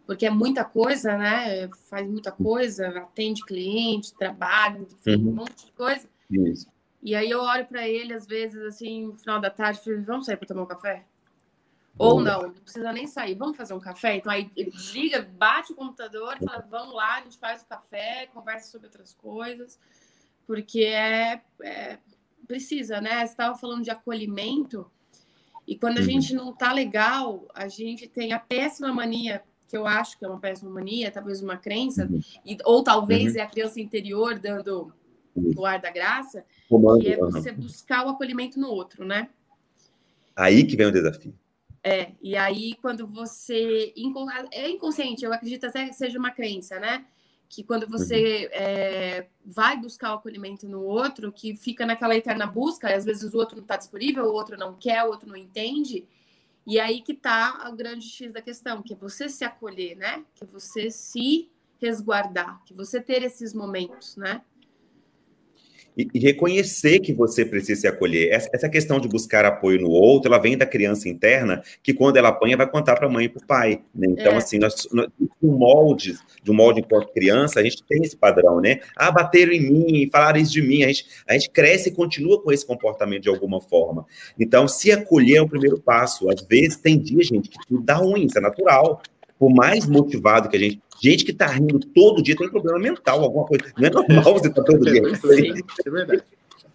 porque 0.07 0.27
é 0.27 0.31
muita 0.31 0.65
coisa, 0.65 1.17
né? 1.17 1.69
Faz 1.91 2.07
muita 2.07 2.33
coisa, 2.33 2.89
atende 2.89 3.45
cliente, 3.45 4.15
trabalha, 4.15 4.81
enfim, 4.81 5.23
uhum. 5.23 5.31
um 5.31 5.35
monte 5.35 5.67
de 5.67 5.73
coisa. 5.73 6.09
Isso. 6.31 6.67
E 7.03 7.15
aí 7.15 7.31
eu 7.31 7.41
olho 7.41 7.67
para 7.67 7.87
ele, 7.87 8.15
às 8.15 8.27
vezes, 8.27 8.61
assim, 8.63 9.07
no 9.07 9.17
final 9.17 9.41
da 9.41 9.51
tarde, 9.51 9.81
falo, 9.85 10.03
vamos 10.03 10.27
sair 10.27 10.37
para 10.37 10.49
tomar 10.49 10.63
um 10.63 10.67
café? 10.67 11.05
Ou 11.99 12.21
não, 12.21 12.43
não 12.43 12.51
precisa 12.51 12.93
nem 12.93 13.07
sair, 13.07 13.35
vamos 13.35 13.57
fazer 13.57 13.73
um 13.73 13.81
café? 13.81 14.17
Então 14.17 14.31
aí 14.31 14.51
ele 14.55 14.71
desliga, 14.71 15.27
bate 15.39 15.73
o 15.73 15.75
computador, 15.75 16.37
fala, 16.45 16.67
vamos 16.69 16.95
lá, 16.95 17.17
a 17.17 17.21
gente 17.23 17.39
faz 17.39 17.63
o 17.63 17.67
café, 17.67 18.29
conversa 18.35 18.71
sobre 18.71 18.89
outras 18.89 19.15
coisas 19.15 19.79
porque 20.47 20.81
é, 20.85 21.43
é 21.63 21.99
precisa, 22.47 23.01
né? 23.01 23.19
Você 23.19 23.33
estava 23.33 23.59
falando 23.59 23.83
de 23.83 23.91
acolhimento, 23.91 24.91
e 25.67 25.77
quando 25.77 25.99
a 25.99 26.01
uhum. 26.01 26.07
gente 26.07 26.33
não 26.33 26.53
tá 26.53 26.73
legal, 26.73 27.47
a 27.53 27.67
gente 27.67 28.07
tem 28.07 28.33
a 28.33 28.39
péssima 28.39 28.93
mania, 28.93 29.43
que 29.69 29.77
eu 29.77 29.87
acho 29.87 30.17
que 30.17 30.25
é 30.25 30.29
uma 30.29 30.39
péssima 30.39 30.71
mania, 30.71 31.11
talvez 31.11 31.43
uma 31.43 31.57
crença, 31.57 32.07
uhum. 32.07 32.21
e, 32.45 32.57
ou 32.65 32.85
talvez 32.85 33.35
uhum. 33.35 33.41
é 33.41 33.43
a 33.43 33.49
criança 33.49 33.81
interior 33.81 34.39
dando 34.39 34.93
o 35.35 35.67
ar 35.67 35.81
da 35.81 35.91
graça, 35.91 36.45
que 37.01 37.09
é 37.09 37.17
você 37.17 37.53
buscar 37.53 38.07
o 38.07 38.11
acolhimento 38.11 38.61
no 38.61 38.69
outro, 38.69 39.05
né? 39.05 39.29
Aí 40.35 40.65
que 40.65 40.77
vem 40.77 40.87
o 40.87 40.93
desafio. 40.93 41.35
É, 41.83 42.13
e 42.23 42.37
aí 42.37 42.75
quando 42.81 43.07
você. 43.07 43.93
É 44.53 44.71
inconsciente, 44.71 45.25
eu 45.25 45.33
acredito 45.33 45.67
até 45.67 45.87
que 45.87 45.95
seja 45.95 46.19
uma 46.19 46.31
crença, 46.31 46.79
né? 46.81 47.05
Que 47.49 47.63
quando 47.63 47.89
você 47.89 48.47
uhum. 48.47 48.51
é, 48.53 49.29
vai 49.45 49.77
buscar 49.77 50.13
o 50.13 50.15
acolhimento 50.17 50.69
no 50.69 50.83
outro, 50.83 51.33
que 51.33 51.55
fica 51.57 51.87
naquela 51.87 52.17
eterna 52.17 52.47
busca, 52.47 52.95
às 52.95 53.05
vezes 53.05 53.33
o 53.33 53.39
outro 53.39 53.57
não 53.57 53.63
está 53.63 53.77
disponível, 53.77 54.25
o 54.25 54.33
outro 54.33 54.57
não 54.57 54.75
quer, 54.75 55.05
o 55.05 55.09
outro 55.09 55.29
não 55.29 55.37
entende, 55.37 56.07
e 56.67 56.81
aí 56.81 57.01
que 57.01 57.13
está 57.13 57.69
o 57.71 57.77
grande 57.77 58.09
X 58.09 58.33
da 58.33 58.43
questão, 58.43 58.83
que 58.83 58.93
é 58.93 58.97
você 58.97 59.29
se 59.29 59.45
acolher, 59.45 59.97
né? 59.97 60.25
Que 60.35 60.43
é 60.43 60.47
você 60.47 60.91
se 60.91 61.49
resguardar, 61.81 62.61
que 62.65 62.75
você 62.75 63.01
ter 63.01 63.23
esses 63.23 63.55
momentos, 63.55 64.17
né? 64.17 64.43
E, 65.97 66.09
e, 66.13 66.19
reconhecer 66.19 67.01
que 67.01 67.13
você 67.13 67.45
precisa 67.45 67.81
se 67.81 67.87
acolher. 67.87 68.31
Essa, 68.31 68.51
essa, 68.53 68.69
questão 68.69 69.01
de 69.01 69.09
buscar 69.09 69.45
apoio 69.45 69.81
no 69.81 69.89
outro, 69.89 70.31
ela 70.31 70.41
vem 70.41 70.57
da 70.57 70.67
criança 70.67 71.09
interna, 71.09 71.63
que 71.83 71.95
quando 71.95 72.17
ela 72.17 72.29
apanha, 72.29 72.57
vai 72.57 72.69
contar 72.69 72.97
para 72.97 73.07
a 73.07 73.11
mãe 73.11 73.25
e 73.25 73.29
para 73.29 73.43
o 73.43 73.47
pai. 73.47 73.81
Né? 73.95 74.09
Então, 74.11 74.33
é. 74.33 74.37
assim, 74.37 74.59
nós, 74.59 74.87
nós, 74.93 75.09
um 75.43 75.53
molde, 75.53 76.19
de 76.43 76.51
um 76.51 76.55
molde 76.55 76.81
enquanto 76.81 77.13
criança, 77.13 77.61
a 77.61 77.63
gente 77.63 77.83
tem 77.85 78.03
esse 78.03 78.17
padrão, 78.17 78.61
né? 78.61 78.81
Ah, 78.95 79.11
bateram 79.11 79.53
em 79.53 79.61
mim, 79.61 80.11
falaram 80.13 80.39
isso 80.39 80.53
de 80.53 80.61
mim. 80.61 80.85
A 80.85 80.89
gente, 80.89 81.07
a 81.27 81.33
gente 81.33 81.51
cresce 81.51 81.89
e 81.89 81.93
continua 81.93 82.43
com 82.43 82.53
esse 82.53 82.67
comportamento 82.67 83.23
de 83.23 83.29
alguma 83.29 83.61
forma. 83.61 84.05
Então, 84.39 84.69
se 84.69 84.93
acolher 84.93 85.37
é 85.37 85.43
o 85.43 85.49
primeiro 85.49 85.81
passo. 85.81 86.29
Às 86.29 86.43
vezes, 86.43 86.77
tem 86.77 86.99
dia, 86.99 87.23
gente, 87.23 87.49
que 87.49 87.59
tudo 87.67 87.83
dá 87.83 87.95
ruim, 87.95 88.27
isso 88.27 88.39
é 88.39 88.41
natural 88.41 89.01
por 89.39 89.51
mais 89.51 89.87
motivado 89.87 90.49
que 90.49 90.57
a 90.57 90.61
gente. 90.61 90.81
Gente 91.03 91.25
que 91.25 91.33
tá 91.33 91.47
rindo 91.47 91.79
todo 91.79 92.23
dia 92.23 92.37
tem 92.37 92.51
problema 92.51 92.79
mental, 92.79 93.23
alguma 93.23 93.47
coisa. 93.47 93.65
Não 93.77 93.87
é 93.87 93.91
normal 93.91 94.35
você 94.35 94.49
estar 94.49 94.63
tá 94.63 94.73
todo 94.73 94.85
dia. 94.85 95.03
Sim, 95.17 95.63
é 95.85 95.91
verdade. 95.91 96.23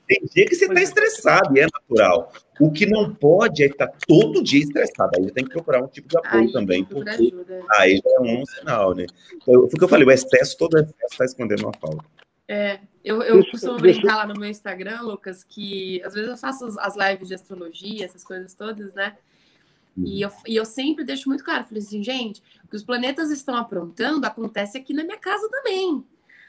Tem 0.08 0.22
dia 0.36 0.46
que 0.46 0.56
você 0.56 0.66
está 0.66 0.82
estressado, 0.82 1.58
e 1.58 1.62
é 1.62 1.68
natural. 1.72 2.34
O 2.60 2.70
que 2.70 2.86
não 2.86 3.14
pode 3.14 3.64
é 3.64 3.68
estar 3.68 3.88
tá 3.88 3.98
todo 4.06 4.44
dia 4.44 4.60
estressado. 4.60 5.12
Aí 5.16 5.24
você 5.24 5.32
tem 5.32 5.46
que 5.46 5.52
procurar 5.52 5.82
um 5.82 5.88
tipo 5.88 6.08
de 6.08 6.18
apoio 6.18 6.44
aí, 6.44 6.52
também. 6.52 6.84
Porque 6.84 7.34
aí 7.78 8.02
já 8.04 8.12
é 8.18 8.20
um 8.20 8.46
sinal, 8.46 8.94
né? 8.94 9.06
Então, 9.34 9.54
foi 9.54 9.66
o 9.66 9.70
que 9.70 9.84
eu 9.84 9.88
falei, 9.88 10.06
o 10.06 10.12
excesso, 10.12 10.58
todo 10.58 10.78
excesso 10.78 10.96
está 11.12 11.26
escondendo 11.26 11.64
uma 11.64 11.74
falta. 11.74 12.04
É, 12.48 12.80
eu, 13.04 13.22
eu 13.22 13.50
costumo 13.50 13.78
brincar 13.78 14.18
lá 14.18 14.28
no 14.28 14.38
meu 14.38 14.50
Instagram, 14.50 15.02
Lucas, 15.04 15.46
que 15.46 16.02
às 16.04 16.14
vezes 16.14 16.30
eu 16.30 16.38
faço 16.38 16.66
as 16.80 16.96
lives 16.98 17.30
de 17.30 17.36
astrologia, 17.36 18.04
essas 18.04 18.26
coisas 18.26 18.54
todas, 18.54 18.94
né? 18.94 19.16
E 19.98 20.22
eu, 20.22 20.32
e 20.48 20.56
eu 20.56 20.66
sempre 20.66 21.04
deixo 21.04 21.28
muito 21.28 21.44
claro, 21.44 21.66
falei 21.66 21.84
assim, 21.84 22.02
gente, 22.02 22.42
o 22.64 22.68
que 22.68 22.76
os 22.76 22.84
planetas 22.84 23.30
estão 23.30 23.56
aprontando 23.56 24.26
acontece 24.26 24.78
aqui 24.78 24.94
na 24.94 25.04
minha 25.04 25.18
casa 25.18 25.50
também. 25.50 26.06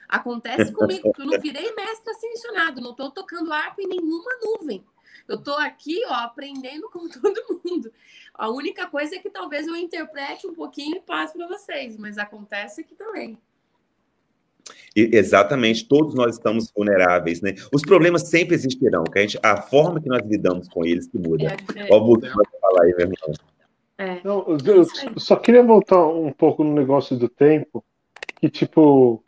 Acontece 0.08 0.70
comigo, 0.72 1.02
porque 1.02 1.22
eu 1.22 1.26
não 1.26 1.40
virei 1.40 1.74
mestre 1.74 2.10
ascensionado, 2.10 2.80
não 2.80 2.92
estou 2.92 3.10
tocando 3.10 3.52
arco 3.52 3.80
em 3.80 3.88
nenhuma 3.88 4.30
nuvem. 4.42 4.84
Eu 5.26 5.36
estou 5.36 5.56
aqui, 5.56 6.02
ó, 6.06 6.14
aprendendo 6.14 6.88
com 6.90 7.08
todo 7.08 7.60
mundo. 7.64 7.92
A 8.34 8.50
única 8.50 8.86
coisa 8.86 9.16
é 9.16 9.18
que 9.18 9.30
talvez 9.30 9.66
eu 9.66 9.76
interprete 9.76 10.46
um 10.46 10.54
pouquinho 10.54 10.96
e 10.96 11.00
passe 11.00 11.36
para 11.36 11.48
vocês, 11.48 11.96
mas 11.96 12.18
acontece 12.18 12.80
aqui 12.80 12.94
também. 12.94 13.38
E, 14.94 15.10
exatamente, 15.16 15.86
todos 15.86 16.14
nós 16.14 16.36
estamos 16.36 16.70
vulneráveis, 16.74 17.40
né? 17.40 17.54
Os 17.72 17.82
problemas 17.82 18.28
sempre 18.28 18.54
existirão, 18.54 19.04
que 19.04 19.18
a, 19.18 19.22
gente, 19.22 19.38
a 19.42 19.56
forma 19.60 20.00
que 20.00 20.08
nós 20.08 20.22
lidamos 20.24 20.68
com 20.68 20.84
eles 20.84 21.06
que 21.06 21.18
muda. 21.18 21.44
É, 21.44 21.80
é, 21.80 21.88
falar 22.72 22.84
aí, 22.84 22.94
meu 22.96 23.00
irmão. 23.00 23.34
É. 23.98 24.20
Não, 24.24 24.46
eu, 24.64 24.86
só 25.16 25.36
queria 25.36 25.62
voltar 25.62 26.04
um 26.06 26.32
pouco 26.32 26.64
no 26.64 26.72
negócio 26.72 27.16
do 27.16 27.28
tempo, 27.28 27.84
que 28.40 28.48
tipo, 28.48 29.22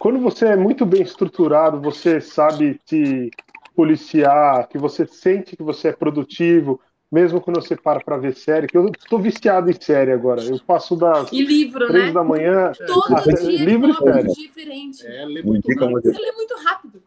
quando 0.00 0.20
você 0.20 0.46
é 0.46 0.56
muito 0.56 0.84
bem 0.84 1.02
estruturado, 1.02 1.80
você 1.80 2.20
sabe 2.20 2.80
se 2.84 3.30
policiar, 3.74 4.68
que 4.68 4.78
você 4.78 5.06
sente 5.06 5.56
que 5.56 5.62
você 5.62 5.88
é 5.88 5.92
produtivo, 5.92 6.80
mesmo 7.10 7.40
quando 7.40 7.60
você 7.60 7.76
para 7.76 8.00
para 8.00 8.16
ver 8.16 8.34
série, 8.34 8.66
que 8.66 8.76
eu 8.76 8.86
estou 8.86 9.18
viciado 9.18 9.70
em 9.70 9.80
série 9.80 10.12
agora. 10.12 10.42
Eu 10.44 10.60
passo 10.60 10.94
das 10.96 11.32
e 11.32 11.42
livro, 11.42 11.86
três 11.88 12.06
né? 12.06 12.12
da 12.12 12.24
manhã. 12.24 12.72
Todo 12.86 13.16
até, 13.16 13.32
dia 13.32 13.64
livro 13.64 13.90
e 13.90 13.94
série. 13.94 14.32
diferente. 14.32 15.06
É, 15.06 15.24
lê 15.24 15.42
muito 15.42 15.66
você 15.66 16.12
lê 16.12 16.32
muito 16.32 16.54
rápido. 16.56 17.02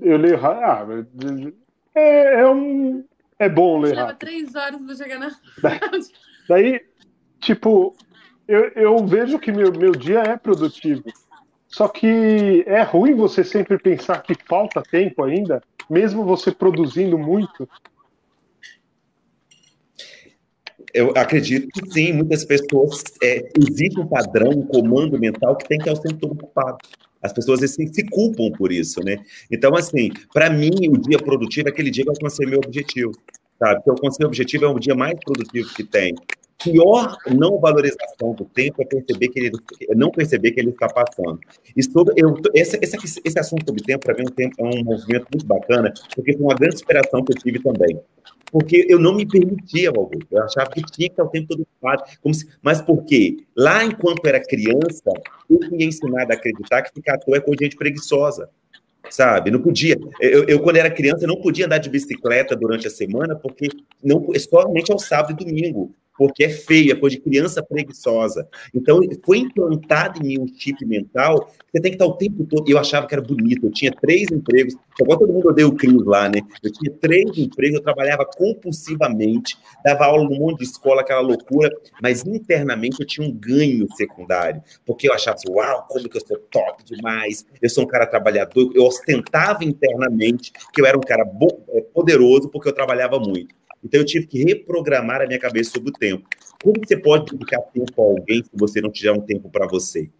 Eu 0.00 0.16
leio 0.16 0.36
rápido. 0.36 1.06
Ah, 1.14 2.00
é, 2.00 2.40
é, 2.40 2.48
um. 2.48 3.04
É 3.38 3.48
bom 3.48 3.80
ler. 3.80 3.94
Leva 3.94 4.14
três 4.14 4.54
horas 4.54 4.80
para 4.80 4.94
chegar 4.94 5.18
na. 5.18 5.36
Daí, 6.48 6.80
tipo, 7.40 7.94
eu, 8.48 8.68
eu 8.70 9.06
vejo 9.06 9.38
que 9.38 9.52
meu, 9.52 9.72
meu 9.72 9.92
dia 9.92 10.20
é 10.20 10.36
produtivo. 10.36 11.04
Só 11.68 11.88
que 11.88 12.64
é 12.66 12.82
ruim 12.82 13.14
você 13.14 13.42
sempre 13.42 13.78
pensar 13.78 14.22
que 14.22 14.34
falta 14.48 14.82
tempo 14.82 15.24
ainda, 15.24 15.62
mesmo 15.90 16.24
você 16.24 16.50
produzindo 16.50 17.18
muito. 17.18 17.68
eu 20.96 21.12
acredito 21.14 21.68
que 21.68 21.90
sim, 21.92 22.12
muitas 22.14 22.44
pessoas. 22.44 23.04
É, 23.22 23.50
existe 23.58 24.00
um 24.00 24.06
padrão, 24.06 24.50
um 24.50 24.66
comando 24.66 25.18
mental 25.18 25.54
que 25.54 25.68
tem 25.68 25.78
que 25.78 25.88
estar 25.88 26.00
sempre 26.00 26.18
todo 26.18 26.32
ocupado. 26.32 26.78
As 27.22 27.32
pessoas 27.32 27.62
assim, 27.62 27.92
se 27.92 28.04
culpam 28.04 28.50
por 28.52 28.70
isso, 28.70 29.00
né? 29.02 29.18
Então, 29.50 29.74
assim, 29.74 30.10
para 30.32 30.50
mim, 30.50 30.70
o 30.88 30.96
dia 30.96 31.18
produtivo 31.18 31.68
é 31.68 31.70
aquele 31.70 31.90
dia 31.90 32.04
que 32.04 32.10
eu 32.10 32.14
alcancei 32.14 32.46
meu 32.46 32.58
objetivo, 32.58 33.12
sabe? 33.58 33.82
Que 33.82 33.90
eu 33.90 33.94
alcancei 33.94 34.24
o 34.24 34.28
objetivo 34.28 34.64
é 34.64 34.68
o 34.68 34.78
dia 34.78 34.94
mais 34.94 35.18
produtivo 35.24 35.74
que 35.74 35.84
tem. 35.84 36.14
Pior 36.62 37.16
não 37.34 37.60
valorização 37.60 38.32
do 38.32 38.44
tempo 38.46 38.80
é 38.80 38.84
perceber 38.84 39.28
que 39.28 39.38
ele 39.38 39.52
não 39.94 40.10
perceber 40.10 40.52
que 40.52 40.60
ele 40.60 40.70
está 40.70 40.88
passando. 40.88 41.38
E 41.76 41.82
sobre 41.82 42.14
eu, 42.16 42.34
esse, 42.54 42.78
esse, 42.80 43.20
esse 43.22 43.38
assunto 43.38 43.66
sobre 43.66 43.82
tempo, 43.82 44.06
para 44.06 44.14
mim, 44.14 44.24
é 44.24 44.30
um, 44.30 44.34
tempo, 44.34 44.54
é 44.58 44.64
um 44.64 44.84
movimento 44.84 45.26
muito 45.32 45.46
bacana, 45.46 45.92
porque 46.14 46.32
foi 46.32 46.42
uma 46.42 46.54
grande 46.54 46.76
inspiração 46.76 47.22
que 47.22 47.32
eu 47.32 47.36
tive 47.36 47.58
também 47.60 48.00
porque 48.58 48.86
eu 48.88 48.98
não 48.98 49.14
me 49.14 49.26
permitia, 49.26 49.90
Augusto. 49.90 50.26
Eu 50.30 50.42
achava 50.42 50.70
que 50.70 50.80
tinha 50.80 51.08
que 51.08 51.12
estar 51.12 51.24
o 51.24 51.28
tempo 51.28 51.48
todo 51.48 51.60
ocupado. 51.60 52.04
Como 52.22 52.34
se... 52.34 52.48
Mas 52.62 52.80
por 52.80 53.04
quê? 53.04 53.36
Lá, 53.54 53.84
enquanto 53.84 54.24
era 54.24 54.40
criança, 54.40 55.12
eu 55.50 55.60
fui 55.68 55.84
ensinado 55.84 56.32
a 56.32 56.34
acreditar 56.34 56.80
que 56.80 56.90
ficar 56.90 57.16
à 57.16 57.18
toa 57.18 57.36
é 57.36 57.40
de 57.40 57.64
gente 57.64 57.76
preguiçosa. 57.76 58.48
Sabe? 59.10 59.50
Não 59.50 59.60
podia. 59.60 59.98
Eu, 60.18 60.44
eu, 60.44 60.60
quando 60.60 60.78
era 60.78 60.90
criança, 60.90 61.26
não 61.26 61.36
podia 61.36 61.66
andar 61.66 61.76
de 61.76 61.90
bicicleta 61.90 62.56
durante 62.56 62.86
a 62.86 62.90
semana, 62.90 63.36
porque 63.36 63.68
não, 64.02 64.26
somente 64.38 64.90
ao 64.90 64.98
sábado 64.98 65.38
e 65.38 65.44
domingo 65.44 65.94
porque 66.16 66.44
é 66.44 66.48
feio, 66.48 66.92
é 66.92 66.94
coisa 66.94 67.16
de 67.16 67.22
criança 67.22 67.62
preguiçosa. 67.62 68.48
Então, 68.74 69.00
foi 69.24 69.38
implantado 69.38 70.20
em 70.22 70.26
mim 70.26 70.38
um 70.40 70.48
chip 70.48 70.84
mental, 70.84 71.50
você 71.72 71.80
tem 71.80 71.90
que 71.92 71.96
estar 71.96 72.06
o 72.06 72.16
tempo 72.16 72.44
todo. 72.44 72.68
Eu 72.68 72.78
achava 72.78 73.06
que 73.06 73.14
era 73.14 73.22
bonito, 73.22 73.66
eu 73.66 73.72
tinha 73.72 73.92
três 73.92 74.30
empregos, 74.30 74.74
agora 75.00 75.18
todo 75.18 75.32
mundo 75.32 75.48
odeia 75.48 75.68
o 75.68 75.74
Cris 75.74 76.04
lá, 76.04 76.28
né? 76.28 76.40
Eu 76.62 76.72
tinha 76.72 76.92
três 76.92 77.36
empregos, 77.36 77.76
eu 77.76 77.82
trabalhava 77.82 78.24
compulsivamente, 78.24 79.58
dava 79.84 80.06
aula 80.06 80.24
num 80.24 80.38
monte 80.38 80.58
de 80.58 80.64
escola, 80.64 81.02
aquela 81.02 81.20
loucura, 81.20 81.70
mas 82.02 82.24
internamente 82.24 83.00
eu 83.00 83.06
tinha 83.06 83.26
um 83.26 83.32
ganho 83.32 83.86
secundário, 83.94 84.62
porque 84.84 85.08
eu 85.08 85.12
achava 85.12 85.36
assim, 85.36 85.52
uau, 85.52 85.86
como 85.88 86.08
que 86.08 86.16
eu 86.16 86.26
sou 86.26 86.38
top 86.50 86.84
demais, 86.84 87.44
eu 87.60 87.68
sou 87.68 87.84
um 87.84 87.86
cara 87.86 88.06
trabalhador, 88.06 88.72
eu 88.74 88.84
ostentava 88.84 89.64
internamente 89.64 90.52
que 90.72 90.80
eu 90.80 90.86
era 90.86 90.96
um 90.96 91.00
cara 91.00 91.24
é, 91.70 91.80
poderoso 91.80 92.48
porque 92.48 92.68
eu 92.68 92.72
trabalhava 92.72 93.18
muito. 93.18 93.54
Então 93.84 94.00
eu 94.00 94.04
tive 94.04 94.26
que 94.26 94.44
reprogramar 94.44 95.22
a 95.22 95.26
minha 95.26 95.38
cabeça 95.38 95.70
sobre 95.70 95.90
o 95.90 95.92
tempo. 95.92 96.28
Como 96.62 96.76
você 96.84 96.96
pode 96.96 97.32
dedicar 97.32 97.60
tempo 97.60 97.92
a 98.02 98.04
alguém 98.04 98.42
se 98.42 98.50
você 98.54 98.80
não 98.80 98.90
tiver 98.90 99.12
um 99.12 99.20
tempo 99.20 99.48
para 99.50 99.66
você? 99.66 100.10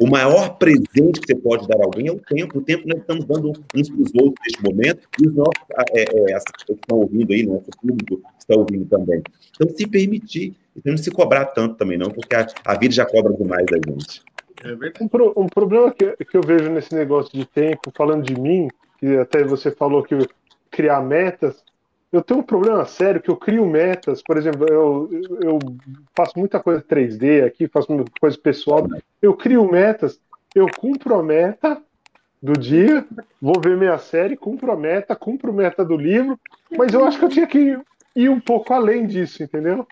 O 0.00 0.08
maior 0.08 0.56
presente 0.58 1.20
que 1.20 1.26
você 1.26 1.34
pode 1.36 1.68
dar 1.68 1.80
a 1.80 1.84
alguém 1.84 2.08
é 2.08 2.12
o 2.12 2.18
tempo. 2.18 2.58
O 2.58 2.62
tempo 2.62 2.86
nós 2.86 2.98
estamos 2.98 3.24
dando 3.24 3.52
uns 3.74 3.88
para 3.88 4.02
os 4.02 4.12
outros 4.14 4.34
neste 4.46 4.62
momento, 4.62 5.08
e 5.22 5.28
os 5.28 5.34
nossos 5.34 5.62
é, 5.94 6.02
é, 6.02 6.38
que 6.66 6.72
estão 6.72 6.98
ouvindo 6.98 7.32
aí, 7.32 7.46
nosso 7.46 7.70
público 7.80 8.20
está 8.38 8.56
ouvindo 8.56 8.86
também. 8.86 9.22
Então, 9.54 9.68
se 9.74 9.86
permitir, 9.86 10.56
e 10.74 10.90
não 10.90 10.96
se 10.96 11.10
cobrar 11.12 11.46
tanto 11.46 11.76
também, 11.76 11.96
não, 11.96 12.10
porque 12.10 12.34
a, 12.34 12.46
a 12.64 12.76
vida 12.76 12.92
já 12.92 13.06
cobra 13.06 13.32
demais 13.34 13.66
da 13.66 13.76
gente. 13.76 14.22
É 14.64 15.02
um, 15.02 15.08
pro, 15.08 15.32
um 15.36 15.46
problema 15.46 15.92
que, 15.92 16.16
que 16.24 16.36
eu 16.36 16.42
vejo 16.42 16.70
nesse 16.70 16.94
negócio 16.94 17.32
de 17.32 17.44
tempo, 17.44 17.92
falando 17.94 18.24
de 18.24 18.40
mim, 18.40 18.68
que 18.98 19.16
até 19.16 19.44
você 19.44 19.70
falou 19.70 20.02
que 20.02 20.16
criar 20.70 21.00
metas, 21.02 21.62
eu 22.14 22.22
tenho 22.22 22.38
um 22.38 22.44
problema 22.44 22.84
sério 22.84 23.20
que 23.20 23.28
eu 23.28 23.36
crio 23.36 23.66
metas, 23.66 24.22
por 24.22 24.36
exemplo, 24.36 24.64
eu, 24.68 25.10
eu 25.42 25.58
faço 26.16 26.38
muita 26.38 26.60
coisa 26.60 26.80
3D 26.80 27.44
aqui, 27.44 27.66
faço 27.66 27.90
muita 27.90 28.12
coisa 28.20 28.38
pessoal, 28.38 28.86
eu 29.20 29.34
crio 29.34 29.68
metas, 29.68 30.20
eu 30.54 30.68
cumpro 30.78 31.16
a 31.16 31.22
meta 31.24 31.82
do 32.40 32.52
dia, 32.52 33.04
vou 33.42 33.60
ver 33.60 33.76
minha 33.76 33.98
série, 33.98 34.36
cumpro 34.36 34.70
a 34.70 34.76
meta, 34.76 35.16
cumpro 35.16 35.50
a 35.50 35.54
meta 35.54 35.84
do 35.84 35.96
livro, 35.96 36.38
mas 36.78 36.94
eu 36.94 37.04
acho 37.04 37.18
que 37.18 37.24
eu 37.24 37.28
tinha 37.28 37.48
que 37.48 37.76
ir 38.14 38.28
um 38.28 38.38
pouco 38.38 38.72
além 38.72 39.08
disso, 39.08 39.42
entendeu? 39.42 39.84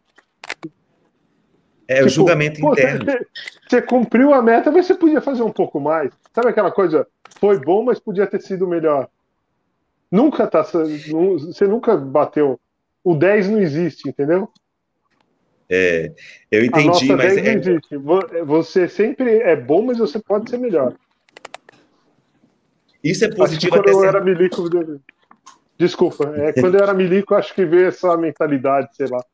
É 1.88 1.94
tipo, 1.94 2.06
o 2.06 2.08
julgamento 2.08 2.60
pô, 2.60 2.72
interno. 2.72 3.04
Você, 3.04 3.26
você 3.68 3.82
cumpriu 3.82 4.32
a 4.32 4.40
meta, 4.40 4.70
mas 4.70 4.86
você 4.86 4.94
podia 4.94 5.20
fazer 5.20 5.42
um 5.42 5.50
pouco 5.50 5.80
mais. 5.80 6.12
Sabe 6.32 6.50
aquela 6.50 6.70
coisa, 6.70 7.04
foi 7.40 7.58
bom, 7.58 7.82
mas 7.82 7.98
podia 7.98 8.28
ter 8.28 8.40
sido 8.40 8.68
melhor. 8.68 9.08
Nunca 10.12 10.46
tá. 10.46 10.62
Você 10.62 11.66
nunca 11.66 11.96
bateu. 11.96 12.60
O 13.02 13.14
10 13.14 13.48
não 13.48 13.58
existe, 13.58 14.06
entendeu? 14.06 14.46
É, 15.70 16.12
eu 16.50 16.62
entendi, 16.62 17.06
mas. 17.14 17.34
10 17.34 17.36
é... 17.38 17.42
não 17.42 17.60
existe. 17.60 17.96
Você 18.44 18.88
sempre 18.88 19.38
é 19.38 19.56
bom, 19.56 19.86
mas 19.86 19.96
você 19.96 20.18
pode 20.20 20.50
ser 20.50 20.58
melhor. 20.58 20.94
Isso 23.02 23.24
é 23.24 23.34
positivo 23.34 23.72
quando 23.72 23.88
eu 23.88 24.04
era 24.04 24.20
milico. 24.20 24.62
Desculpa, 25.78 26.30
é, 26.36 26.52
quando 26.60 26.74
eu 26.74 26.82
era 26.82 26.92
milico, 26.92 27.34
acho 27.34 27.54
que 27.54 27.64
veio 27.64 27.88
essa 27.88 28.14
mentalidade, 28.14 28.94
sei 28.94 29.06
lá. 29.06 29.24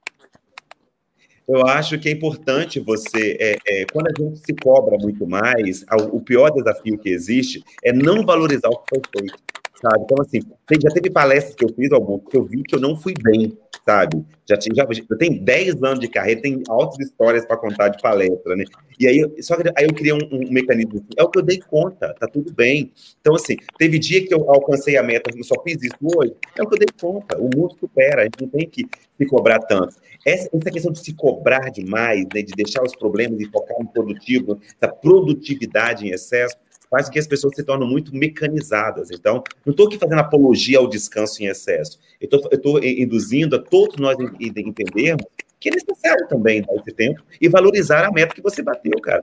Eu 1.46 1.66
acho 1.66 1.98
que 1.98 2.08
é 2.08 2.12
importante 2.12 2.78
você, 2.78 3.36
é, 3.40 3.58
é, 3.66 3.86
quando 3.90 4.06
a 4.06 4.12
gente 4.16 4.38
se 4.38 4.54
cobra 4.54 4.96
muito 4.98 5.26
mais, 5.26 5.84
o 6.12 6.20
pior 6.20 6.50
desafio 6.50 6.98
que 6.98 7.08
existe 7.08 7.64
é 7.82 7.92
não 7.92 8.24
valorizar 8.24 8.68
o 8.68 8.78
que 8.78 8.84
foi 8.90 9.02
feito 9.18 9.48
sabe? 9.80 10.04
Então, 10.04 10.16
assim, 10.20 10.40
já 10.82 10.90
teve 10.90 11.10
palestras 11.10 11.54
que 11.54 11.64
eu 11.64 11.72
fiz, 11.74 11.92
algum, 11.92 12.18
que 12.18 12.36
eu 12.36 12.44
vi 12.44 12.62
que 12.62 12.74
eu 12.74 12.80
não 12.80 12.96
fui 12.96 13.14
bem, 13.22 13.56
sabe? 13.84 14.24
Já, 14.46 14.56
tinha, 14.56 14.74
já 14.74 14.86
eu 15.08 15.18
tenho 15.18 15.42
10 15.42 15.82
anos 15.82 16.00
de 16.00 16.08
carreira, 16.08 16.42
tem 16.42 16.62
altas 16.68 16.98
histórias 16.98 17.44
para 17.46 17.56
contar 17.56 17.88
de 17.88 18.00
palestra, 18.02 18.56
né? 18.56 18.64
E 18.98 19.06
aí, 19.06 19.42
só 19.42 19.56
que 19.56 19.68
aí 19.76 19.84
eu 19.84 19.94
criei 19.94 20.12
um, 20.12 20.28
um, 20.32 20.50
mecanismo, 20.50 20.96
assim, 20.96 21.08
é 21.16 21.22
o 21.22 21.28
que 21.28 21.38
eu 21.38 21.42
dei 21.42 21.58
conta, 21.58 22.14
tá 22.18 22.26
tudo 22.26 22.52
bem. 22.52 22.92
Então, 23.20 23.34
assim, 23.34 23.56
teve 23.78 23.98
dia 23.98 24.26
que 24.26 24.34
eu 24.34 24.50
alcancei 24.50 24.96
a 24.96 25.02
meta, 25.02 25.30
eu 25.34 25.44
só 25.44 25.54
fiz 25.62 25.82
isso 25.82 25.96
hoje, 26.02 26.34
é 26.58 26.62
o 26.62 26.66
que 26.66 26.74
eu 26.74 26.78
dei 26.78 26.88
conta, 27.00 27.38
o 27.38 27.44
mundo 27.44 27.76
supera, 27.78 28.22
a 28.22 28.24
gente 28.24 28.40
não 28.40 28.48
tem 28.48 28.68
que 28.68 28.84
se 29.16 29.26
cobrar 29.26 29.60
tanto. 29.60 29.94
Essa, 30.26 30.48
essa 30.52 30.70
questão 30.70 30.92
de 30.92 30.98
se 30.98 31.14
cobrar 31.14 31.70
demais, 31.70 32.26
né, 32.34 32.42
de 32.42 32.52
deixar 32.52 32.82
os 32.82 32.94
problemas 32.94 33.40
e 33.40 33.46
focar 33.46 33.78
no 33.78 33.88
produtivo, 33.88 34.60
essa 34.80 34.92
produtividade 34.92 36.06
em 36.06 36.10
excesso, 36.10 36.56
faz 36.90 37.06
com 37.06 37.12
que 37.12 37.18
as 37.18 37.26
pessoas 37.26 37.54
se 37.54 37.62
tornem 37.62 37.88
muito 37.88 38.14
mecanizadas. 38.14 39.10
Então, 39.10 39.42
não 39.64 39.70
estou 39.70 39.86
aqui 39.86 39.98
fazendo 39.98 40.20
apologia 40.20 40.78
ao 40.78 40.88
descanso 40.88 41.42
em 41.42 41.46
excesso. 41.46 41.98
Eu 42.20 42.28
estou 42.52 42.82
induzindo 42.82 43.56
a 43.56 43.58
todos 43.58 43.96
nós 43.96 44.16
entendermos 44.40 45.24
que 45.60 45.68
é 45.68 45.72
necessário 45.72 46.28
também 46.28 46.62
dar 46.62 46.74
esse 46.74 46.92
tempo 46.92 47.22
e 47.40 47.48
valorizar 47.48 48.06
a 48.06 48.12
meta 48.12 48.34
que 48.34 48.42
você 48.42 48.62
bateu, 48.62 48.98
cara. 49.00 49.22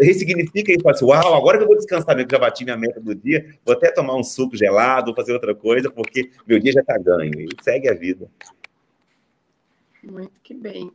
Ressignifica 0.00 0.72
e 0.72 0.80
fala 0.80 0.94
assim, 0.94 1.04
uau, 1.04 1.34
agora 1.34 1.58
que 1.58 1.64
eu 1.64 1.68
vou 1.68 1.76
descansar 1.76 2.16
mesmo, 2.16 2.30
já 2.30 2.38
bati 2.38 2.64
minha 2.64 2.76
meta 2.76 3.00
do 3.00 3.14
dia, 3.14 3.54
vou 3.64 3.74
até 3.74 3.90
tomar 3.90 4.16
um 4.16 4.24
suco 4.24 4.56
gelado, 4.56 5.14
fazer 5.14 5.32
outra 5.32 5.54
coisa, 5.54 5.90
porque 5.90 6.30
meu 6.46 6.58
dia 6.58 6.72
já 6.72 6.80
está 6.80 6.98
ganho. 6.98 7.40
E 7.40 7.48
segue 7.62 7.88
a 7.88 7.94
vida. 7.94 8.28
Muito 10.02 10.40
que 10.42 10.52
bem. 10.52 10.90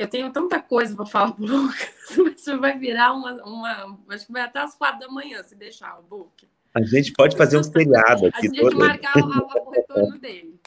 Eu 0.00 0.08
tenho 0.08 0.32
tanta 0.32 0.58
coisa 0.58 0.96
para 0.96 1.04
falar 1.04 1.32
pro 1.32 1.44
Lucas, 1.44 1.92
mas 2.16 2.58
vai 2.58 2.78
virar 2.78 3.12
uma, 3.12 3.34
uma. 3.44 3.98
Acho 4.08 4.24
que 4.24 4.32
vai 4.32 4.40
até 4.40 4.60
as 4.60 4.74
quatro 4.74 5.00
da 5.00 5.08
manhã, 5.08 5.42
se 5.42 5.54
deixar 5.54 5.98
o 5.98 6.02
book. 6.02 6.48
A 6.74 6.82
gente 6.82 7.12
pode 7.12 7.36
fazer 7.36 7.58
um 7.58 7.62
seriado 7.62 8.24
aqui. 8.24 8.38
A 8.38 8.40
gente 8.40 8.60
todo... 8.62 8.78
marcar 8.78 9.18
o, 9.18 9.68
o 9.68 9.70
retorno 9.70 10.18
dele. 10.18 10.58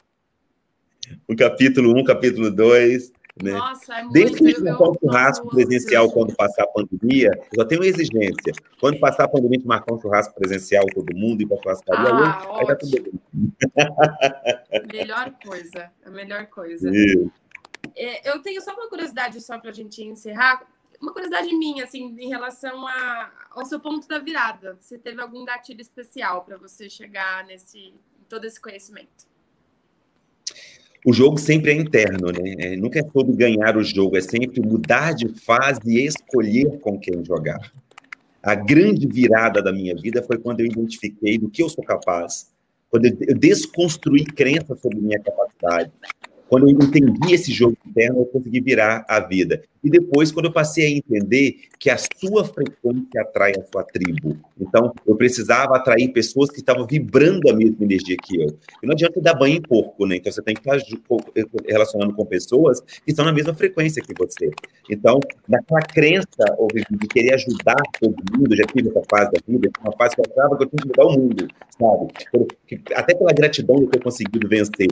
O 1.27 1.35
capítulo 1.35 1.95
1, 1.95 1.99
um, 1.99 2.03
capítulo 2.03 2.51
2. 2.51 3.11
Né? 3.41 3.53
Nossa, 3.53 3.95
é 3.95 4.03
muito, 4.03 4.13
Desde 4.13 4.37
que 4.37 4.45
a 4.45 4.49
gente 4.49 4.61
marcar 4.61 4.89
um 4.89 4.93
churrasco 4.99 5.49
presencial 5.49 6.11
quando 6.11 6.35
passar 6.35 6.63
a 6.65 6.67
pandemia, 6.67 7.31
eu 7.33 7.61
só 7.61 7.65
tenho 7.65 7.81
uma 7.81 7.87
exigência. 7.87 8.53
Quando 8.79 8.99
passar 8.99 9.23
a 9.23 9.27
pandemia, 9.27 9.57
a 9.57 9.59
gente 9.61 9.67
marcar 9.67 9.95
um 9.95 9.99
churrasco 9.99 10.35
presencial, 10.35 10.85
todo 10.93 11.17
mundo, 11.17 11.41
ir 11.41 11.47
para 11.47 11.57
a 11.57 11.61
churrascaria, 11.63 12.09
ah, 12.13 12.39
aí, 12.39 12.59
aí 12.59 12.67
tá 12.67 12.75
tudo 12.75 13.01
bem. 13.01 13.13
Melhor 14.93 15.33
coisa, 15.43 15.89
a 16.05 16.09
melhor 16.11 16.45
coisa. 16.45 16.95
Isso. 16.95 17.31
É, 17.95 18.29
eu 18.29 18.41
tenho 18.41 18.61
só 18.61 18.73
uma 18.73 18.89
curiosidade, 18.89 19.39
só 19.41 19.57
para 19.59 19.69
a 19.69 19.73
gente 19.73 20.03
encerrar. 20.03 20.65
Uma 21.01 21.11
curiosidade 21.11 21.53
minha, 21.55 21.83
assim, 21.83 22.15
em 22.19 22.29
relação 22.29 22.87
a, 22.87 23.31
ao 23.51 23.65
seu 23.65 23.79
ponto 23.79 24.07
da 24.07 24.19
virada. 24.19 24.77
Você 24.79 24.97
teve 24.97 25.21
algum 25.21 25.43
gatilho 25.43 25.81
especial 25.81 26.43
para 26.43 26.57
você 26.57 26.89
chegar 26.89 27.45
nesse 27.45 27.93
todo 28.29 28.45
esse 28.45 28.59
conhecimento? 28.59 29.27
O 31.05 31.11
jogo 31.11 31.37
sempre 31.37 31.71
é 31.71 31.75
interno, 31.75 32.31
né? 32.31 32.55
É, 32.59 32.75
nunca 32.77 32.99
é 32.99 33.03
sobre 33.11 33.35
ganhar 33.35 33.75
o 33.75 33.83
jogo, 33.83 34.15
é 34.15 34.21
sempre 34.21 34.61
mudar 34.61 35.13
de 35.13 35.27
fase 35.27 35.81
e 35.85 36.05
escolher 36.05 36.79
com 36.79 36.97
quem 36.97 37.23
jogar. 37.25 37.71
A 38.41 38.55
grande 38.55 39.05
virada 39.05 39.61
da 39.61 39.71
minha 39.71 39.95
vida 39.95 40.23
foi 40.23 40.37
quando 40.37 40.61
eu 40.61 40.65
identifiquei 40.65 41.37
do 41.37 41.49
que 41.49 41.61
eu 41.61 41.69
sou 41.69 41.83
capaz, 41.83 42.51
quando 42.89 43.05
eu 43.05 43.37
desconstruí 43.37 44.23
crenças 44.23 44.79
sobre 44.79 44.99
minha 44.99 45.19
capacidade, 45.19 45.91
quando 46.53 46.69
eu 46.69 46.75
entendi 46.75 47.33
esse 47.33 47.51
jogo 47.51 47.75
interno, 47.83 48.19
eu 48.19 48.25
consegui 48.27 48.61
virar 48.61 49.03
a 49.09 49.19
vida. 49.19 49.63
E 49.83 49.89
depois, 49.89 50.31
quando 50.31 50.45
eu 50.45 50.53
passei 50.53 50.85
a 50.85 50.89
entender 50.89 51.57
que 51.77 51.89
a 51.89 51.97
sua 51.97 52.45
frequência 52.45 53.21
atrai 53.21 53.51
a 53.51 53.65
sua 53.69 53.83
tribo. 53.83 54.37
Então, 54.59 54.93
eu 55.05 55.15
precisava 55.15 55.75
atrair 55.75 56.07
pessoas 56.13 56.49
que 56.49 56.59
estavam 56.59 56.87
vibrando 56.87 57.49
a 57.49 57.53
mesma 57.53 57.83
energia 57.83 58.15
que 58.23 58.41
eu. 58.41 58.47
E 58.81 58.85
não 58.87 58.93
adianta 58.93 59.19
dar 59.19 59.33
banho 59.33 59.57
em 59.57 59.61
porco, 59.61 60.05
né? 60.05 60.15
Então, 60.15 60.31
você 60.31 60.41
tem 60.41 60.55
que 60.55 60.61
estar 60.61 60.77
relacionando 61.67 62.13
com 62.13 62.25
pessoas 62.25 62.79
que 62.79 63.11
estão 63.11 63.25
na 63.25 63.33
mesma 63.33 63.53
frequência 63.53 64.01
que 64.01 64.13
você. 64.17 64.49
Então, 64.89 65.19
naquela 65.47 65.81
crença 65.81 66.45
de 66.89 67.07
querer 67.07 67.33
ajudar 67.33 67.81
todo 67.99 68.15
mundo, 68.37 68.55
já 68.55 68.63
tive 68.63 68.89
essa 68.89 69.01
fase 69.09 69.31
da 69.31 69.39
vida, 69.45 69.69
uma 69.81 69.91
fase 69.97 70.15
que 70.15 70.21
eu 70.21 70.25
achava 70.31 70.57
que 70.57 70.63
eu 70.63 70.69
tinha 70.69 70.81
que 70.81 70.87
mudar 70.87 71.05
o 71.05 71.19
mundo, 71.19 71.47
sabe? 71.77 72.87
Até 72.95 73.15
pela 73.15 73.33
gratidão 73.33 73.75
de 73.75 73.87
ter 73.87 74.01
conseguido 74.01 74.47
vencer. 74.47 74.87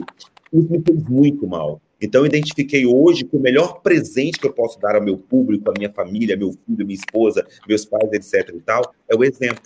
Isso 0.52 0.70
me 0.70 0.82
fez 0.82 1.02
muito 1.08 1.46
mal. 1.46 1.80
Então, 2.02 2.22
eu 2.22 2.26
identifiquei 2.26 2.84
hoje 2.84 3.24
que 3.24 3.36
o 3.36 3.40
melhor 3.40 3.80
presente 3.80 4.38
que 4.38 4.46
eu 4.46 4.52
posso 4.52 4.78
dar 4.80 4.96
ao 4.96 5.02
meu 5.02 5.16
público, 5.16 5.70
à 5.70 5.74
minha 5.76 5.90
família, 5.90 6.36
meu 6.36 6.50
filho, 6.50 6.84
minha 6.84 6.98
esposa, 6.98 7.46
meus 7.68 7.84
pais, 7.84 8.12
etc. 8.12 8.54
e 8.54 8.60
tal, 8.60 8.92
é 9.08 9.14
o 9.14 9.22
exemplo. 9.22 9.62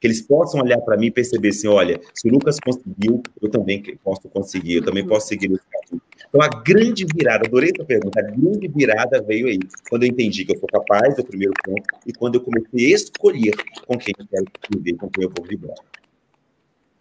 Que 0.00 0.06
eles 0.06 0.22
possam 0.22 0.62
olhar 0.62 0.80
para 0.80 0.96
mim 0.96 1.06
e 1.06 1.10
perceber 1.10 1.48
assim: 1.48 1.68
olha, 1.68 2.00
se 2.14 2.28
o 2.28 2.32
Lucas 2.32 2.58
conseguiu, 2.58 3.22
eu 3.42 3.50
também 3.50 3.82
posso 4.02 4.28
conseguir, 4.28 4.76
eu 4.76 4.84
também 4.84 5.06
posso 5.06 5.26
seguir 5.26 5.52
esse 5.52 5.64
caminho. 5.70 6.02
Então, 6.28 6.40
a 6.40 6.48
grande 6.48 7.04
virada, 7.04 7.46
adorei 7.46 7.70
essa 7.74 7.84
pergunta, 7.84 8.20
a 8.20 8.22
grande 8.22 8.68
virada 8.68 9.20
veio 9.20 9.48
aí, 9.48 9.58
quando 9.90 10.04
eu 10.04 10.08
entendi 10.08 10.44
que 10.44 10.54
eu 10.54 10.58
sou 10.58 10.68
capaz, 10.68 11.18
é 11.18 11.20
o 11.20 11.24
primeiro 11.24 11.52
ponto, 11.64 11.82
e 12.06 12.12
quando 12.12 12.36
eu 12.36 12.40
comecei 12.40 12.92
a 12.92 12.94
escolher 12.94 13.52
com 13.84 13.98
quem 13.98 14.14
eu 14.16 14.26
quero 14.26 14.44
viver, 14.74 14.96
com 14.96 15.10
quem 15.10 15.24
eu 15.24 15.32
vou 15.36 15.44
vibrar. 15.44 15.76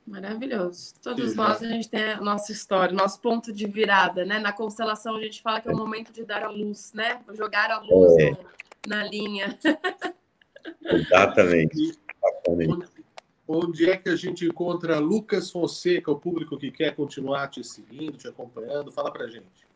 Maravilhoso. 0.10 0.96
Todos 1.04 1.36
nós, 1.36 1.62
a 1.62 1.68
gente 1.68 1.88
tem 1.88 2.14
a 2.14 2.20
nossa 2.20 2.52
história, 2.52 2.94
nosso 2.96 3.22
ponto 3.22 3.54
de 3.54 3.68
virada, 3.68 4.26
né? 4.26 4.40
Na 4.40 4.52
constelação, 4.52 5.16
a 5.16 5.22
gente 5.22 5.40
fala 5.40 5.62
que 5.62 5.70
é 5.70 5.72
o 5.72 5.78
momento 5.78 6.12
de 6.12 6.26
dar 6.26 6.44
a 6.44 6.50
luz, 6.50 6.92
né? 6.94 7.22
Jogar 7.34 7.70
a 7.70 7.80
luz 7.80 8.18
é. 8.18 8.36
na 8.88 9.04
linha. 9.04 9.58
Exatamente. 10.84 11.96
Exatamente. 12.24 12.90
Onde 13.48 13.90
é 13.90 13.98
que 13.98 14.10
a 14.10 14.16
gente 14.16 14.46
encontra 14.46 14.98
Lucas 14.98 15.52
Fonseca, 15.52 16.12
o 16.12 16.20
público 16.20 16.58
que 16.58 16.72
quer 16.72 16.96
continuar 16.96 17.48
te 17.48 17.64
seguindo, 17.64 18.18
te 18.18 18.28
acompanhando? 18.28 18.92
Fala 18.92 19.12
pra 19.12 19.28
gente. 19.28 19.69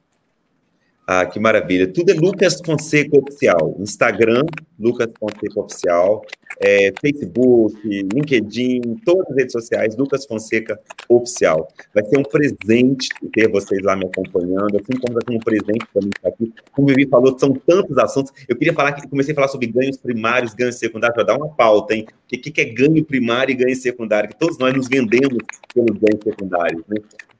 Ah, 1.05 1.25
que 1.25 1.37
maravilha. 1.37 1.91
Tudo 1.91 2.11
é 2.11 2.13
Lucas 2.13 2.61
Fonseca 2.65 3.17
Oficial. 3.17 3.75
Instagram, 3.79 4.43
Lucas 4.79 5.07
Fonseca 5.19 5.59
Oficial. 5.59 6.25
É, 6.59 6.93
Facebook, 7.01 7.75
LinkedIn, 8.13 8.81
todas 9.03 9.27
as 9.31 9.35
redes 9.35 9.51
sociais, 9.51 9.97
Lucas 9.97 10.25
Fonseca 10.25 10.79
Oficial. 11.09 11.67
Vai 11.93 12.05
ser 12.05 12.17
um 12.17 12.23
presente 12.23 13.09
ter 13.33 13.49
vocês 13.49 13.81
lá 13.81 13.95
me 13.97 14.05
acompanhando, 14.05 14.77
assim 14.77 14.97
como 14.99 15.13
vai 15.13 15.23
ser 15.27 15.35
um 15.35 15.39
presente 15.39 15.85
para 15.91 16.01
mim 16.01 16.11
estar 16.15 16.29
aqui. 16.29 16.53
Como 16.71 16.87
o 16.87 16.89
Vivi 16.89 17.09
falou, 17.09 17.37
são 17.37 17.53
tantos 17.53 17.97
assuntos. 17.97 18.31
Eu 18.47 18.55
queria 18.55 18.73
falar 18.73 18.93
que 18.93 19.07
comecei 19.09 19.33
a 19.33 19.35
falar 19.35 19.47
sobre 19.49 19.67
ganhos 19.67 19.97
primários, 19.97 20.53
ganhos 20.53 20.75
secundários, 20.75 21.15
para 21.15 21.25
dar 21.25 21.37
uma 21.37 21.49
pauta, 21.49 21.95
hein? 21.95 22.05
O 22.07 22.27
que, 22.27 22.51
que 22.51 22.61
é 22.61 22.65
ganho 22.65 23.03
primário 23.03 23.51
e 23.51 23.55
ganho 23.55 23.75
secundário? 23.75 24.29
Que 24.29 24.37
todos 24.37 24.57
nós 24.57 24.73
nos 24.73 24.87
vendemos 24.87 25.37
pelos 25.73 25.97
ganhos 25.97 26.23
secundários, 26.23 26.83
né? 26.87 26.97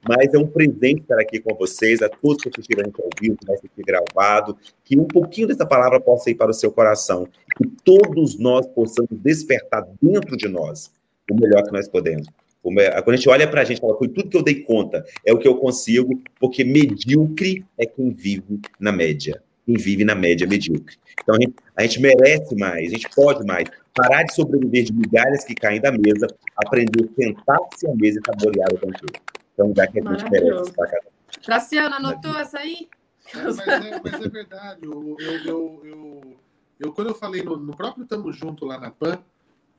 Mas 0.07 0.33
é 0.33 0.37
um 0.37 0.47
presente 0.47 1.01
estar 1.01 1.19
aqui 1.19 1.39
com 1.39 1.55
vocês, 1.55 2.01
a 2.01 2.09
todos 2.09 2.43
que 2.43 2.49
assistiram 2.49 2.83
a 2.83 3.01
ao 3.01 3.09
vivo, 3.19 3.37
que 3.37 3.45
vai 3.45 3.57
ser 3.57 3.69
gravado, 3.77 4.57
que 4.83 4.97
um 4.97 5.05
pouquinho 5.05 5.47
dessa 5.47 5.65
palavra 5.65 5.99
possa 5.99 6.29
ir 6.29 6.35
para 6.35 6.51
o 6.51 6.53
seu 6.53 6.71
coração, 6.71 7.27
que 7.57 7.67
todos 7.83 8.37
nós 8.37 8.67
possamos 8.67 9.11
despertar 9.11 9.87
dentro 10.01 10.35
de 10.35 10.47
nós 10.47 10.91
o 11.31 11.35
melhor 11.35 11.63
que 11.63 11.71
nós 11.71 11.87
podemos. 11.87 12.27
Quando 12.61 12.79
a 12.79 13.15
gente 13.15 13.27
olha 13.27 13.47
para 13.47 13.61
a 13.61 13.65
gente 13.65 13.81
fala, 13.81 13.97
foi 13.97 14.07
tudo 14.07 14.29
que 14.29 14.37
eu 14.37 14.43
dei 14.43 14.61
conta, 14.61 15.05
é 15.25 15.33
o 15.33 15.37
que 15.37 15.47
eu 15.47 15.57
consigo, 15.57 16.21
porque 16.39 16.63
medíocre 16.63 17.65
é 17.77 17.85
quem 17.85 18.09
vive 18.09 18.61
na 18.79 18.91
média. 18.91 19.41
Quem 19.65 19.75
vive 19.75 20.05
na 20.05 20.15
média 20.15 20.47
medíocre. 20.47 20.95
Então 21.21 21.35
a 21.35 21.41
gente, 21.41 21.53
a 21.75 21.81
gente 21.83 22.01
merece 22.01 22.55
mais, 22.55 22.87
a 22.87 22.95
gente 22.95 23.09
pode 23.13 23.45
mais. 23.45 23.69
Parar 23.93 24.23
de 24.23 24.33
sobreviver 24.33 24.83
de 24.83 24.93
migalhas 24.93 25.43
que 25.43 25.53
caem 25.53 25.79
da 25.79 25.91
mesa, 25.91 26.27
aprender 26.57 27.03
a 27.03 27.21
sentar-se 27.21 27.87
à 27.87 27.93
mesa 27.95 28.19
e 28.19 28.25
saborear 28.25 28.69
o 28.73 28.77
banquete. 28.77 29.21
Então, 29.53 29.73
já 29.75 29.87
que 29.87 29.99
a 29.99 30.03
gente 30.03 30.29
merece 30.29 30.69
estar 30.69 30.87
cada 30.87 31.13
Graciana, 31.45 31.95
anotou 31.97 32.37
essa 32.37 32.59
aí? 32.59 32.87
É, 33.33 33.43
mas, 33.43 33.59
é, 33.59 34.01
mas, 34.03 34.13
é, 34.13 34.29
verdade. 34.29 34.85
Eu, 34.85 35.15
eu, 35.19 35.81
eu, 35.85 36.37
eu, 36.79 36.93
quando 36.93 37.09
eu 37.09 37.15
falei 37.15 37.41
no, 37.41 37.57
no 37.57 37.75
próprio 37.75 38.05
Tamo 38.05 38.31
Junto 38.31 38.65
lá 38.65 38.79
na 38.79 38.91
PAN, 38.91 39.17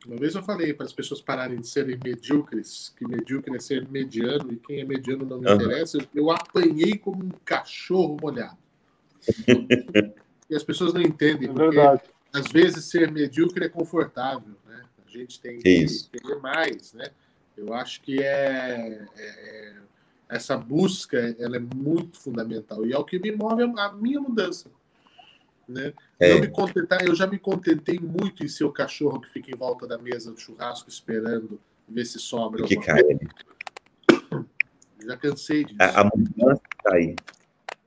uma 0.06 0.16
vez 0.16 0.34
eu 0.34 0.42
falei 0.42 0.74
para 0.74 0.84
as 0.84 0.92
pessoas 0.92 1.20
pararem 1.20 1.60
de 1.60 1.66
serem 1.66 1.98
medíocres, 2.02 2.92
que 2.96 3.06
medíocre 3.06 3.56
é 3.56 3.58
ser 3.58 3.88
mediano 3.88 4.52
e 4.52 4.56
quem 4.56 4.80
é 4.80 4.84
mediano 4.84 5.24
não 5.24 5.38
me 5.38 5.48
uhum. 5.48 5.54
interessa. 5.54 5.98
Eu 6.14 6.30
apanhei 6.30 6.98
como 6.98 7.24
um 7.24 7.30
cachorro 7.44 8.16
molhado. 8.20 8.58
e 10.50 10.54
as 10.54 10.62
pessoas 10.62 10.92
não 10.92 11.00
entendem, 11.00 11.48
é 11.48 11.52
porque 11.52 11.78
às 12.32 12.48
vezes 12.48 12.84
ser 12.86 13.10
medíocre 13.10 13.64
é 13.64 13.68
confortável, 13.68 14.54
né? 14.66 14.82
A 15.06 15.10
gente 15.10 15.40
tem 15.40 15.58
que 15.58 15.68
Isso. 15.68 16.10
ter 16.10 16.40
mais, 16.40 16.92
né? 16.92 17.06
Eu 17.56 17.72
acho 17.72 18.00
que 18.00 18.20
é, 18.20 19.06
é, 19.16 19.26
é, 19.26 19.74
essa 20.28 20.56
busca 20.56 21.34
ela 21.38 21.56
é 21.56 21.60
muito 21.60 22.18
fundamental 22.18 22.84
e 22.84 22.92
é 22.92 22.98
o 22.98 23.04
que 23.04 23.18
me 23.18 23.30
move 23.32 23.62
a, 23.62 23.92
minha 23.92 24.20
mudança. 24.20 24.70
Né? 25.66 25.94
É. 26.20 26.32
Eu, 26.32 26.40
me 26.40 26.48
contentar, 26.48 27.04
eu 27.06 27.14
já 27.14 27.26
me 27.26 27.38
contentei 27.38 27.98
muito 27.98 28.44
em 28.44 28.48
ser 28.48 28.64
o 28.64 28.72
cachorro 28.72 29.20
que 29.20 29.30
fica 29.30 29.50
em 29.50 29.56
volta 29.56 29.86
da 29.86 29.96
mesa 29.96 30.30
do 30.32 30.38
churrasco 30.38 30.88
esperando 30.88 31.60
ver 31.88 32.04
se 32.04 32.18
sobra. 32.18 32.64
Que 32.64 32.76
cai. 32.76 33.02
Já 35.06 35.16
cansei 35.16 35.64
disso. 35.64 35.76
A, 35.80 36.00
a 36.00 36.04
mudança 36.04 36.62
está 36.76 36.96
aí. 36.96 37.14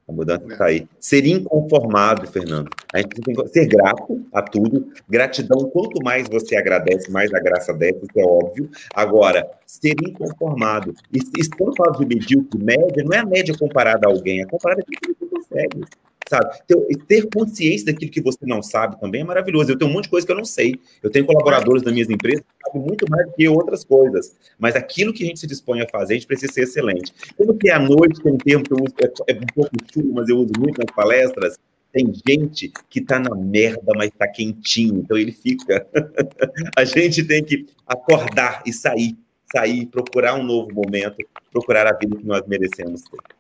A 0.08 0.14
mudança 0.14 0.46
está 0.48 0.66
aí. 0.66 0.88
Ser 1.00 1.26
inconformado, 1.26 2.26
Fernando. 2.28 2.70
A 2.94 3.00
gente 3.00 3.22
tem 3.22 3.36
que 3.36 3.48
ser 3.50 3.68
grato 3.68 4.26
a 4.34 4.42
tudo. 4.42 4.88
Gratidão, 5.10 5.70
quanto 5.70 6.02
mais 6.02 6.30
você 6.30 6.56
agradece, 6.56 7.12
mais 7.12 7.34
a 7.34 7.40
graça 7.40 7.74
desce, 7.74 8.00
isso 8.04 8.20
é 8.20 8.24
óbvio. 8.24 8.70
Agora, 8.94 9.50
ser 9.66 9.96
inconformado. 10.02 10.94
E, 11.12 11.18
e 11.18 11.50
quando 11.58 11.76
fala 11.76 11.92
de 11.98 12.06
medíocre, 12.06 12.64
média, 12.64 13.04
não 13.04 13.14
é 13.14 13.20
a 13.20 13.26
média 13.26 13.54
comparada 13.58 14.08
a 14.08 14.10
alguém, 14.10 14.42
é 14.42 14.46
comparada 14.46 14.82
a 14.82 14.86
quem 14.86 15.14
você 15.14 15.26
consegue 15.26 15.82
sabe? 16.30 16.60
Ter, 16.68 16.98
ter, 17.08 17.28
consciência 17.34 17.86
daquilo 17.86 18.12
que 18.12 18.22
você 18.22 18.40
não 18.44 18.62
sabe 18.62 19.00
também 19.00 19.22
é 19.22 19.24
maravilhoso. 19.24 19.72
Eu 19.72 19.78
tenho 19.78 19.90
um 19.90 19.94
monte 19.94 20.06
de 20.06 20.10
coisa 20.10 20.26
que 20.26 20.32
eu 20.32 20.38
não 20.38 20.46
sei. 20.46 20.76
Eu 21.02 21.10
tenho 21.10 21.26
colaboradores 21.26 21.82
das 21.82 21.94
minhas 21.94 22.10
empresas 22.10 22.42
que 22.42 22.66
sabem 22.66 22.82
muito 22.88 23.06
mais 23.10 23.26
do 23.28 23.34
que 23.34 23.48
outras 23.48 23.84
coisas. 23.84 24.36
Mas 24.60 24.76
aquilo 24.76 25.14
que 25.14 25.24
a 25.24 25.28
gente 25.28 25.40
se 25.40 25.48
dispõe 25.48 25.82
a 25.82 25.88
fazer, 25.88 26.14
a 26.14 26.18
gente 26.18 26.28
precisa 26.28 26.52
ser 26.52 26.64
excelente. 26.64 27.14
Como 27.36 27.58
que 27.58 27.70
é 27.70 27.74
à 27.74 27.80
noite, 27.80 28.22
tem 28.22 28.34
um 28.34 28.38
termo 28.38 28.64
que 28.64 28.74
eu 28.74 28.78
uso, 28.78 28.94
é, 29.02 29.34
é 29.34 29.36
um 29.36 29.46
pouco 29.56 29.72
chulo, 29.92 30.14
mas 30.14 30.30
eu 30.30 30.38
uso 30.38 30.52
muito 30.60 30.80
nas 30.80 30.96
palestras, 30.96 31.58
tem 31.92 32.14
gente 32.28 32.72
que 32.90 33.02
tá 33.02 33.20
na 33.20 33.34
merda, 33.36 33.94
mas 33.96 34.12
tá 34.12 34.28
quentinho, 34.28 35.00
então 35.00 35.18
ele 35.18 35.32
fica. 35.32 35.88
a 36.78 36.84
gente 36.84 37.24
tem 37.24 37.44
que 37.44 37.66
acordar 37.88 38.62
e 38.66 38.74
sair, 38.74 39.18
sair, 39.52 39.86
procurar 39.88 40.36
um 40.36 40.44
novo 40.44 40.74
momento, 40.74 41.16
procurar 41.52 41.88
a 41.88 41.98
vida 41.98 42.16
que 42.16 42.26
nós 42.26 42.46
merecemos 42.46 43.02
ter. 43.04 43.37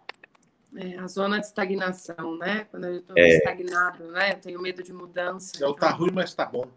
É, 0.77 0.99
a 0.99 1.07
zona 1.07 1.39
de 1.39 1.47
estagnação, 1.47 2.37
né? 2.37 2.67
Quando 2.69 2.85
eu 2.85 2.97
estou 2.97 3.17
é. 3.17 3.29
estagnado, 3.29 4.11
né? 4.11 4.33
Eu 4.33 4.37
tenho 4.37 4.61
medo 4.61 4.83
de 4.83 4.93
mudança. 4.93 5.53
É, 5.55 5.57
então... 5.57 5.73
tá 5.73 5.89
ruim, 5.89 6.11
mas 6.13 6.35
tá 6.35 6.45
bom. 6.45 6.69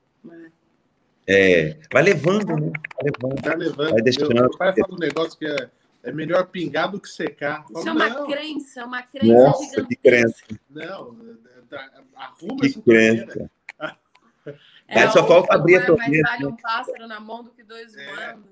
É. 1.27 1.71
é. 1.71 1.77
vai 1.93 2.03
levando, 2.03 2.57
né? 2.57 2.73
Vai 2.95 3.05
levando. 3.05 3.43
Vai 3.43 3.57
levando. 3.57 3.91
Vai 3.91 4.03
deixando. 4.03 4.35
Meu, 4.35 4.51
pai 4.57 4.73
fala 4.73 4.95
um 4.95 4.99
negócio 4.99 5.39
que 5.39 5.47
é, 5.47 5.71
é 6.05 6.13
melhor 6.13 6.47
pingar 6.47 6.91
do 6.91 6.99
que 6.99 7.09
secar. 7.11 7.67
Isso 7.71 7.87
é 7.87 7.93
uma 7.93 8.09
não. 8.09 8.27
crença, 8.27 8.81
é 8.81 8.85
uma 8.85 9.03
crença 9.03 9.35
Nossa, 9.35 9.65
gigantesca. 9.65 9.87
que 9.87 9.97
crença. 9.97 10.45
Não, 10.71 11.17
arruma 12.17 12.61
que 12.61 12.67
essa 12.67 12.83
crença. 12.83 13.51
É, 14.93 15.09
só 15.09 15.25
falta 15.25 15.55
abrir 15.55 15.77
a 15.77 15.87
torneira. 15.87 16.29
Mais 16.29 16.41
vale 16.41 16.53
um 16.53 16.57
pássaro 16.57 17.07
na 17.07 17.21
mão 17.21 17.45
do 17.45 17.51
que 17.51 17.63
dois 17.63 17.97
é. 17.97 18.07
voando. 18.07 18.45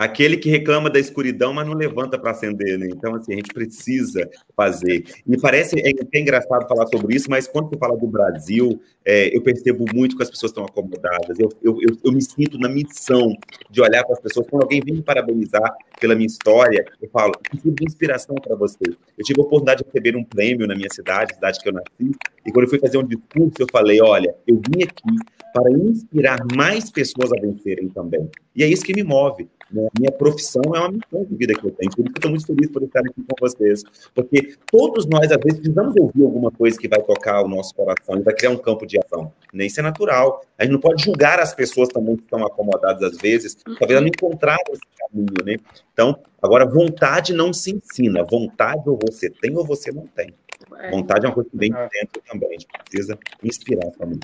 Aquele 0.00 0.38
que 0.38 0.48
reclama 0.48 0.88
da 0.88 0.98
escuridão, 0.98 1.52
mas 1.52 1.66
não 1.66 1.74
levanta 1.74 2.18
para 2.18 2.30
acender, 2.30 2.78
né? 2.78 2.88
Então, 2.90 3.14
assim, 3.14 3.34
a 3.34 3.36
gente 3.36 3.52
precisa 3.52 4.26
fazer. 4.56 5.04
E 5.26 5.38
parece 5.38 5.78
é, 5.78 5.90
é 5.90 6.18
engraçado 6.18 6.66
falar 6.66 6.86
sobre 6.86 7.14
isso, 7.14 7.28
mas 7.28 7.46
quando 7.46 7.68
você 7.68 7.76
fala 7.76 7.98
do 7.98 8.06
Brasil, 8.06 8.80
é, 9.04 9.36
eu 9.36 9.42
percebo 9.42 9.84
muito 9.92 10.16
que 10.16 10.22
as 10.22 10.30
pessoas 10.30 10.52
estão 10.52 10.64
acomodadas. 10.64 11.38
Eu, 11.38 11.50
eu, 11.62 11.76
eu, 11.82 11.98
eu 12.02 12.12
me 12.12 12.22
sinto 12.22 12.58
na 12.58 12.66
missão 12.66 13.36
de 13.70 13.82
olhar 13.82 14.02
para 14.02 14.14
as 14.14 14.20
pessoas. 14.20 14.46
Quando 14.48 14.62
alguém 14.62 14.80
vem 14.80 14.94
me 14.94 15.02
parabenizar 15.02 15.70
pela 16.00 16.14
minha 16.14 16.28
história, 16.28 16.82
eu 17.02 17.10
falo, 17.10 17.34
tipo 17.50 17.70
de 17.70 17.84
inspiração 17.84 18.36
para 18.36 18.56
você. 18.56 18.78
Eu 19.18 19.22
tive 19.22 19.38
a 19.38 19.44
oportunidade 19.44 19.82
de 19.82 19.86
receber 19.86 20.16
um 20.16 20.24
prêmio 20.24 20.66
na 20.66 20.74
minha 20.74 20.88
cidade, 20.90 21.34
cidade 21.34 21.60
que 21.60 21.68
eu 21.68 21.74
nasci, 21.74 22.16
e 22.46 22.50
quando 22.50 22.64
eu 22.64 22.70
fui 22.70 22.78
fazer 22.78 22.96
um 22.96 23.06
discurso, 23.06 23.56
eu 23.58 23.66
falei, 23.70 24.00
olha, 24.00 24.34
eu 24.46 24.56
vim 24.56 24.82
aqui 24.82 25.14
para 25.52 25.70
inspirar 25.72 26.38
mais 26.56 26.90
pessoas 26.90 27.30
a 27.32 27.38
vencerem 27.38 27.90
também. 27.90 28.30
E 28.56 28.64
é 28.64 28.66
isso 28.66 28.82
que 28.82 28.94
me 28.94 29.02
move. 29.02 29.46
Né? 29.70 29.88
Minha 29.98 30.12
profissão 30.12 30.62
é 30.74 30.78
uma 30.78 30.90
missão 30.90 31.24
de 31.24 31.34
vida 31.34 31.54
que 31.54 31.66
eu 31.66 31.70
tenho. 31.70 31.90
Por 31.90 32.04
isso 32.04 32.12
que 32.12 32.18
eu 32.18 32.18
estou 32.18 32.30
muito 32.30 32.46
feliz 32.46 32.70
por 32.70 32.82
estar 32.82 33.00
aqui 33.00 33.22
com 33.22 33.34
vocês. 33.40 33.82
Porque 34.14 34.54
todos 34.70 35.06
nós, 35.06 35.30
às 35.30 35.38
vezes, 35.42 35.60
precisamos 35.60 35.94
ouvir 35.96 36.24
alguma 36.24 36.50
coisa 36.50 36.78
que 36.78 36.88
vai 36.88 37.02
tocar 37.02 37.42
o 37.42 37.48
nosso 37.48 37.74
coração 37.74 38.16
e 38.16 38.22
vai 38.22 38.34
criar 38.34 38.50
um 38.50 38.56
campo 38.56 38.86
de 38.86 38.98
ação. 38.98 39.32
Né? 39.52 39.66
Isso 39.66 39.80
é 39.80 39.82
natural. 39.82 40.44
A 40.58 40.64
gente 40.64 40.72
não 40.72 40.80
pode 40.80 41.02
julgar 41.02 41.40
as 41.40 41.54
pessoas 41.54 41.88
também 41.88 42.16
que 42.16 42.22
estão 42.22 42.44
acomodadas, 42.46 43.02
às 43.02 43.18
vezes, 43.18 43.56
talvez 43.78 44.00
não 44.00 44.08
encontraram 44.08 44.62
esse 44.72 44.82
caminho. 44.98 45.44
Né? 45.44 45.56
Então, 45.92 46.18
agora, 46.40 46.64
vontade 46.64 47.32
não 47.32 47.52
se 47.52 47.72
ensina. 47.72 48.22
Vontade 48.22 48.88
ou 48.88 48.98
você 49.00 49.28
tem 49.28 49.56
ou 49.56 49.64
você 49.64 49.90
não 49.90 50.06
tem. 50.06 50.32
É. 50.78 50.90
Vontade 50.90 51.26
é 51.26 51.28
uma 51.28 51.34
coisa 51.34 51.50
que 51.50 51.56
vem 51.56 51.70
de 51.70 51.88
dentro 51.88 52.22
também. 52.30 52.48
A 52.48 52.52
gente 52.52 52.66
precisa 52.84 53.18
inspirar 53.42 53.90
também. 53.92 54.20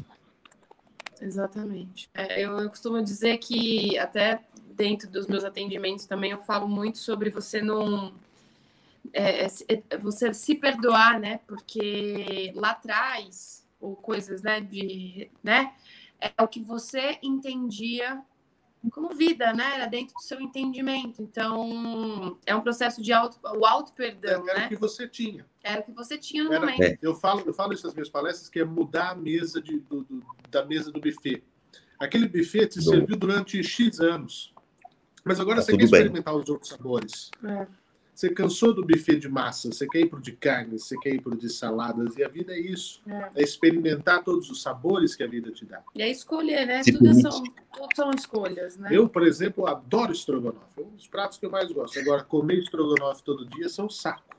Exatamente. 1.21 2.11
É, 2.15 2.43
eu, 2.43 2.59
eu, 2.59 2.69
costumo 2.69 3.03
dizer 3.03 3.39
que 3.39 3.99
até 3.99 4.41
dentro 4.77 5.11
dos 5.11 5.27
meus 5.27 5.45
atendimentos 5.45 6.05
também 6.07 6.31
eu 6.33 6.43
falo 6.43 6.69
muito 6.69 6.99
sobre 6.99 7.31
você 7.31 7.63
não 7.63 8.13
é, 9.13 9.45
é, 9.47 9.49
é, 9.91 9.99
você 9.99 10.35
se 10.35 10.55
perdoar, 10.55 11.19
né? 11.21 11.41
Porque 11.47 12.53
lá 12.55 12.71
atrás 12.71 13.65
ou 13.81 13.95
coisas, 13.97 14.43
né? 14.43 14.61
De, 14.61 15.31
né? 15.43 15.73
É 16.21 16.43
o 16.43 16.49
que 16.49 16.61
você 16.61 17.19
entendia 17.23 18.21
como 18.91 19.11
vida, 19.15 19.53
né? 19.53 19.75
Era 19.77 19.87
dentro 19.87 20.15
do 20.15 20.21
seu 20.23 20.41
entendimento. 20.41 21.23
Então, 21.23 22.37
é 22.45 22.55
um 22.55 22.61
processo 22.61 23.01
de 23.01 23.13
auto, 23.13 23.39
o 23.43 23.65
auto 23.65 23.93
perdão, 23.93 24.49
Era 24.49 24.61
né? 24.61 24.67
o 24.67 24.69
que 24.69 24.77
você 24.77 25.07
tinha. 25.09 25.47
Era 25.63 25.81
o 25.81 25.85
que 25.85 25.93
você 25.93 26.19
tinha 26.19 26.43
no 26.45 26.53
Era- 26.53 26.61
momento. 26.61 26.83
É. 26.83 26.99
Eu 27.01 27.15
falo, 27.15 27.43
eu 27.47 27.55
falo 27.55 27.73
isso 27.73 27.87
nas 27.87 27.95
minhas 27.95 28.09
palestras, 28.09 28.49
que 28.49 28.59
é 28.61 28.65
mudar 28.65 29.11
a 29.11 29.15
mesa 29.15 29.63
de- 29.63 29.79
do- 29.81 30.03
do- 30.05 30.25
da 30.51 30.65
mesa 30.65 30.91
do 30.91 31.01
buffet. 31.01 31.43
Aquele 31.99 32.29
buffet 32.29 32.67
te 32.69 32.83
serviu 32.83 33.17
durante 33.17 33.63
X 33.63 34.01
anos. 34.01 34.53
Mas 35.27 35.41
agora 35.41 35.57
Tá 35.57 35.63
você 35.63 35.73
quer 35.73 35.77
bem. 35.79 35.85
experimentar 35.87 36.35
os 36.37 36.49
outros 36.49 36.71
sabores. 36.71 37.31
É. 37.45 37.67
Você 38.15 38.31
cansou 38.31 38.73
do 38.73 38.83
buffet 38.87 39.17
de 39.19 39.29
massa, 39.29 39.71
você 39.71 39.87
quer 39.87 40.01
ir 40.01 40.09
pro 40.09 40.19
de 40.21 40.33
carne, 40.33 40.79
você 40.79 40.97
quer 40.99 41.11
ir 41.11 41.21
pro 41.21 41.37
de 41.37 41.51
saladas, 41.51 42.17
e 42.17 42.25
a 42.25 42.29
vida 42.29 42.55
é 42.55 42.59
isso. 42.59 43.03
É. 43.07 43.31
É 43.35 43.43
experimentar 43.43 44.23
todos 44.25 44.49
os 44.49 44.63
sabores 44.63 45.15
que 45.15 45.23
a 45.23 45.27
vida 45.27 45.51
te 45.51 45.67
dá. 45.67 45.83
E 45.95 46.03
aí 46.03 46.11
escolher, 46.13 46.65
né? 46.65 46.83
Se 46.83 46.93
Tudo 46.93 47.03
permite. 47.05 47.23
são, 47.23 47.43
tudo 47.43 47.89
são 47.95 48.11
escolhas, 48.13 48.79
né? 48.79 48.89
Eu, 48.91 49.07
por 49.09 49.27
exemplo, 49.27 49.67
adoro 49.67 50.13
estrogonofe. 50.13 50.65
É 50.79 50.81
um 50.81 50.91
dos 50.91 51.07
pratos 51.09 51.37
que 51.37 51.45
eu 51.45 51.51
mais 51.51 51.71
gosto. 51.71 51.99
Agora, 51.99 52.23
comer 52.25 52.59
estrogonofe 52.61 53.23
todo 53.23 53.45
dia 53.45 53.69
são 53.69 53.91
saco. 53.91 54.35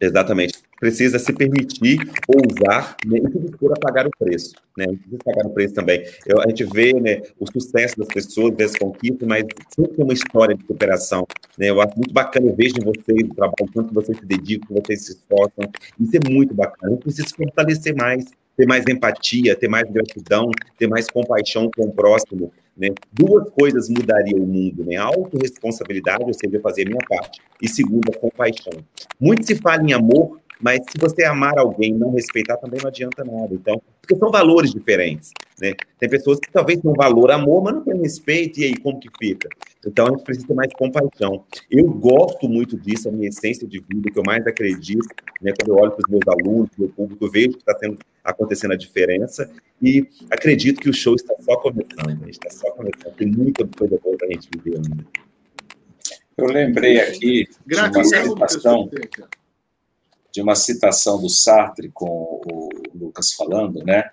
Exatamente. 0.00 0.58
Precisa 0.78 1.18
se 1.18 1.32
permitir 1.32 1.98
ousar 2.28 2.96
né, 3.06 3.18
e 3.18 3.32
se 3.32 3.38
dispor 3.38 3.72
a 3.72 3.80
pagar 3.80 4.06
o 4.06 4.10
preço. 4.18 4.54
Né? 4.76 4.86
Precisa 4.86 5.18
pagar 5.24 5.46
o 5.46 5.50
preço 5.50 5.72
também. 5.74 6.04
Eu- 6.26 6.40
a 6.40 6.48
gente 6.48 6.64
vê 6.64 6.92
né, 6.92 7.22
o 7.38 7.46
sucesso 7.50 7.96
das 7.98 8.08
pessoas, 8.08 8.54
vê 8.56 8.64
as 8.64 8.76
conquistas, 8.76 9.26
mas 9.26 9.44
sempre 9.74 9.94
tem 9.94 10.04
uma 10.04 10.12
história 10.12 10.54
de 10.54 10.66
superação. 10.66 11.26
Né? 11.56 11.70
Eu 11.70 11.80
acho 11.80 11.96
muito 11.96 12.12
bacana, 12.12 12.46
eu 12.48 12.54
vejo 12.54 12.74
em 12.78 12.84
vocês 12.84 13.30
o 13.30 13.34
trabalho, 13.34 13.70
quanto 13.72 13.94
vocês 13.94 14.18
se 14.18 14.26
dedicam, 14.26 14.76
vocês 14.84 15.06
se 15.06 15.12
esforçam. 15.12 15.64
Isso 15.98 16.16
é 16.16 16.28
muito 16.28 16.52
bacana. 16.52 16.88
A 16.88 16.94
gente 16.94 17.02
precisa 17.04 17.28
se 17.28 17.34
fortalecer 17.36 17.94
mais, 17.94 18.24
ter 18.56 18.66
mais 18.66 18.84
empatia, 18.86 19.56
ter 19.56 19.68
mais 19.68 19.88
gratidão, 19.90 20.50
ter 20.76 20.86
mais 20.86 21.08
compaixão 21.08 21.70
com 21.74 21.84
o 21.84 21.92
próximo. 21.92 22.52
Né? 22.76 22.88
Duas 23.12 23.48
coisas 23.50 23.88
mudariam 23.88 24.40
o 24.40 24.46
mundo, 24.46 24.84
né? 24.84 24.96
A 24.96 25.04
autorresponsabilidade, 25.04 26.24
ou 26.24 26.34
seja, 26.34 26.60
fazer 26.60 26.82
a 26.82 26.90
minha 26.90 27.06
parte, 27.08 27.40
e 27.62 27.68
segundo, 27.68 28.10
a 28.10 28.18
compaixão. 28.18 28.72
Muito 29.20 29.46
se 29.46 29.54
fala 29.54 29.82
em 29.82 29.92
amor, 29.92 30.40
mas 30.64 30.80
se 30.90 30.96
você 30.98 31.24
amar 31.24 31.58
alguém 31.58 31.90
e 31.90 31.98
não 31.98 32.10
respeitar, 32.10 32.56
também 32.56 32.80
não 32.80 32.88
adianta 32.88 33.22
nada. 33.22 33.52
Então, 33.52 33.82
porque 34.00 34.16
são 34.16 34.30
valores 34.30 34.72
diferentes, 34.72 35.30
né? 35.60 35.74
Tem 35.98 36.08
pessoas 36.08 36.40
que 36.40 36.50
talvez 36.50 36.80
tenham 36.80 36.94
valor 36.94 37.30
amor, 37.30 37.62
mas 37.62 37.74
não 37.74 37.84
tem 37.84 38.00
respeito, 38.00 38.58
e 38.60 38.64
aí 38.64 38.76
como 38.78 38.98
que 38.98 39.10
fica? 39.18 39.46
Então, 39.86 40.06
a 40.06 40.10
gente 40.12 40.24
precisa 40.24 40.46
ter 40.46 40.54
mais 40.54 40.72
compaixão. 40.72 41.44
Eu 41.70 41.84
gosto 41.92 42.48
muito 42.48 42.78
disso, 42.78 43.10
a 43.10 43.12
minha 43.12 43.28
essência 43.28 43.68
de 43.68 43.78
vida, 43.78 44.10
que 44.10 44.18
eu 44.18 44.22
mais 44.26 44.46
acredito, 44.46 45.06
né? 45.42 45.52
Quando 45.60 45.68
eu 45.68 45.82
olho 45.82 45.90
para 45.90 46.02
os 46.06 46.10
meus 46.10 46.26
alunos, 46.26 46.70
meu 46.78 46.88
público, 46.88 47.26
eu 47.26 47.30
vejo 47.30 47.50
que 47.50 47.58
está 47.58 47.74
tendo, 47.74 47.98
acontecendo 48.24 48.72
a 48.72 48.76
diferença, 48.76 49.50
e 49.82 50.08
acredito 50.30 50.80
que 50.80 50.88
o 50.88 50.94
show 50.94 51.14
está 51.14 51.34
só 51.42 51.56
começando, 51.58 52.08
gente, 52.08 52.38
está 52.42 52.48
só 52.48 52.70
começando. 52.70 53.14
Tem 53.16 53.30
muita 53.30 53.66
coisa 53.66 54.00
boa 54.02 54.16
para 54.16 54.28
a 54.28 54.32
gente 54.32 54.48
viver 54.56 54.78
ainda. 54.78 55.04
Eu 56.38 56.46
lembrei 56.46 57.00
aqui 57.00 57.46
de 57.66 57.76
uma 57.76 57.92
citação. 58.02 58.88
De 60.34 60.42
uma 60.42 60.56
citação 60.56 61.22
do 61.22 61.28
Sartre 61.28 61.92
com 61.94 62.40
o 62.44 62.68
Lucas 62.92 63.32
falando, 63.34 63.84
né, 63.84 64.10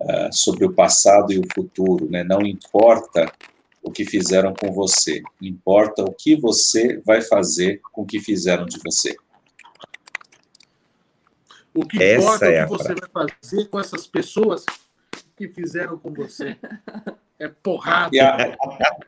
ah, 0.00 0.30
sobre 0.30 0.64
o 0.64 0.72
passado 0.72 1.32
e 1.32 1.40
o 1.40 1.42
futuro, 1.52 2.08
né? 2.08 2.22
Não 2.22 2.42
importa 2.42 3.30
o 3.82 3.90
que 3.90 4.04
fizeram 4.04 4.54
com 4.54 4.72
você, 4.72 5.20
importa 5.42 6.04
o 6.04 6.12
que 6.12 6.36
você 6.36 7.02
vai 7.04 7.20
fazer 7.20 7.80
com 7.90 8.02
o 8.02 8.06
que 8.06 8.20
fizeram 8.20 8.64
de 8.64 8.78
você. 8.78 9.16
O 11.74 11.84
que 11.84 12.00
Essa 12.00 12.22
importa 12.22 12.46
é 12.46 12.54
é 12.54 12.64
o 12.64 12.68
que 12.68 12.72
você 12.76 12.94
vai 12.94 13.26
fazer 13.40 13.68
com 13.68 13.80
essas 13.80 14.06
pessoas 14.06 14.64
que 15.36 15.48
fizeram 15.48 15.98
com 15.98 16.12
você. 16.12 16.56
É 17.40 17.48
porrada. 17.48 18.10
E, 18.14 18.20
a- 18.20 18.56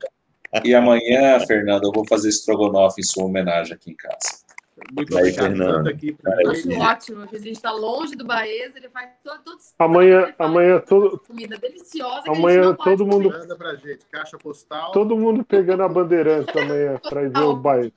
e 0.64 0.74
amanhã, 0.74 1.38
Fernando, 1.46 1.84
eu 1.84 1.92
vou 1.92 2.04
fazer 2.04 2.28
estrogonofe 2.30 3.00
em 3.00 3.04
sua 3.04 3.24
homenagem 3.26 3.74
aqui 3.74 3.92
em 3.92 3.96
casa. 3.96 4.41
Muito 4.90 5.16
Aí, 5.16 5.22
obrigado. 5.22 5.46
Fernando. 5.48 5.88
Aqui 5.88 6.16
Aí, 6.26 6.46
Acho 6.48 6.62
gente. 6.62 6.80
ótimo, 6.80 7.26
que 7.26 7.36
a 7.36 7.38
gente 7.38 7.52
está 7.52 7.70
longe 7.70 8.16
do 8.16 8.24
Baez, 8.24 8.74
ele 8.74 8.88
faz 8.88 9.10
todo, 9.22 9.42
todo 9.42 9.58
Amanhã, 9.78 10.34
amanhã 10.38 10.80
todo, 10.80 11.18
comida 11.18 11.56
deliciosa 11.58 12.22
que 12.22 12.30
a 12.30 12.34
gente 12.34 12.44
amanhã 12.44 12.74
todo 12.74 13.06
mundo. 13.06 13.30
Manda 13.30 13.56
pra 13.56 13.74
gente. 13.76 14.04
Caixa 14.10 14.38
postal. 14.38 14.92
todo 14.92 15.16
mundo 15.16 15.44
pegando 15.44 15.82
a 15.82 15.88
bandeirante 15.88 16.58
amanhã 16.58 16.98
para 17.08 17.22
ir 17.22 17.30
ver 17.30 17.40
o 17.40 17.56
baile. 17.56 17.92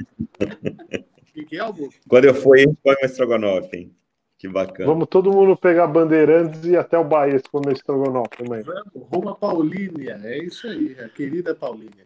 O 0.00 1.32
que, 1.34 1.44
que 1.44 1.56
é, 1.56 1.60
Albu? 1.60 1.88
Quando 2.08 2.24
eu 2.24 2.34
for, 2.34 2.56
a 2.56 2.60
gente 2.60 2.76
põe 2.82 2.94
uma 2.94 3.06
estrogonofe, 3.06 3.76
hein? 3.76 3.96
Que 4.38 4.48
bacana. 4.48 4.86
Vamos 4.88 5.06
todo 5.08 5.30
mundo 5.30 5.56
pegar 5.56 5.86
bandeirantes 5.86 6.64
e 6.64 6.70
ir 6.70 6.76
até 6.76 6.98
o 6.98 7.04
Bahia 7.04 7.40
comer 7.50 7.74
estrogonofe 7.74 8.44
amanhã. 8.44 8.64
Vamos, 8.64 9.08
Roma 9.08 9.36
Paulínia. 9.36 10.20
É 10.24 10.38
isso 10.38 10.66
aí, 10.66 10.96
a 10.98 11.08
querida 11.08 11.54
Paulínia. 11.54 12.04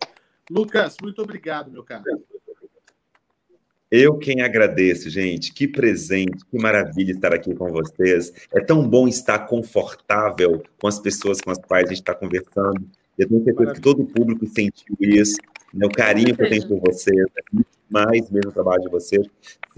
Lucas, 0.51 0.97
muito 1.01 1.23
obrigado, 1.23 1.71
meu 1.71 1.83
cara. 1.83 2.05
Eu 3.91 4.19
quem 4.19 4.41
agradeço, 4.41 5.09
gente. 5.09 5.53
Que 5.53 5.69
presente, 5.69 6.45
que 6.51 6.59
maravilha 6.59 7.13
estar 7.13 7.33
aqui 7.33 7.55
com 7.55 7.71
vocês. 7.71 8.33
É 8.53 8.61
tão 8.61 8.87
bom 8.89 9.07
estar 9.07 9.39
confortável 9.47 10.63
com 10.81 10.89
as 10.89 10.99
pessoas 10.99 11.41
com 11.41 11.51
as 11.51 11.59
quais 11.59 11.87
a 11.87 11.89
gente 11.91 12.01
está 12.01 12.15
conversando. 12.15 12.85
Eu 13.17 13.29
tenho 13.29 13.45
certeza 13.45 13.73
que 13.75 13.81
todo 13.81 14.03
o 14.03 14.07
público 14.07 14.47
sentiu 14.47 14.97
isso, 15.01 15.37
né? 15.73 15.87
o 15.87 15.91
carinho 15.91 16.37
que 16.37 16.43
eu 16.43 16.49
tenho 16.49 16.69
por 16.69 16.81
vocês, 16.81 17.17
é 17.17 17.63
mais 17.89 18.29
mesmo 18.29 18.51
o 18.51 18.53
trabalho 18.53 18.83
de 18.83 18.91
vocês. 18.91 19.25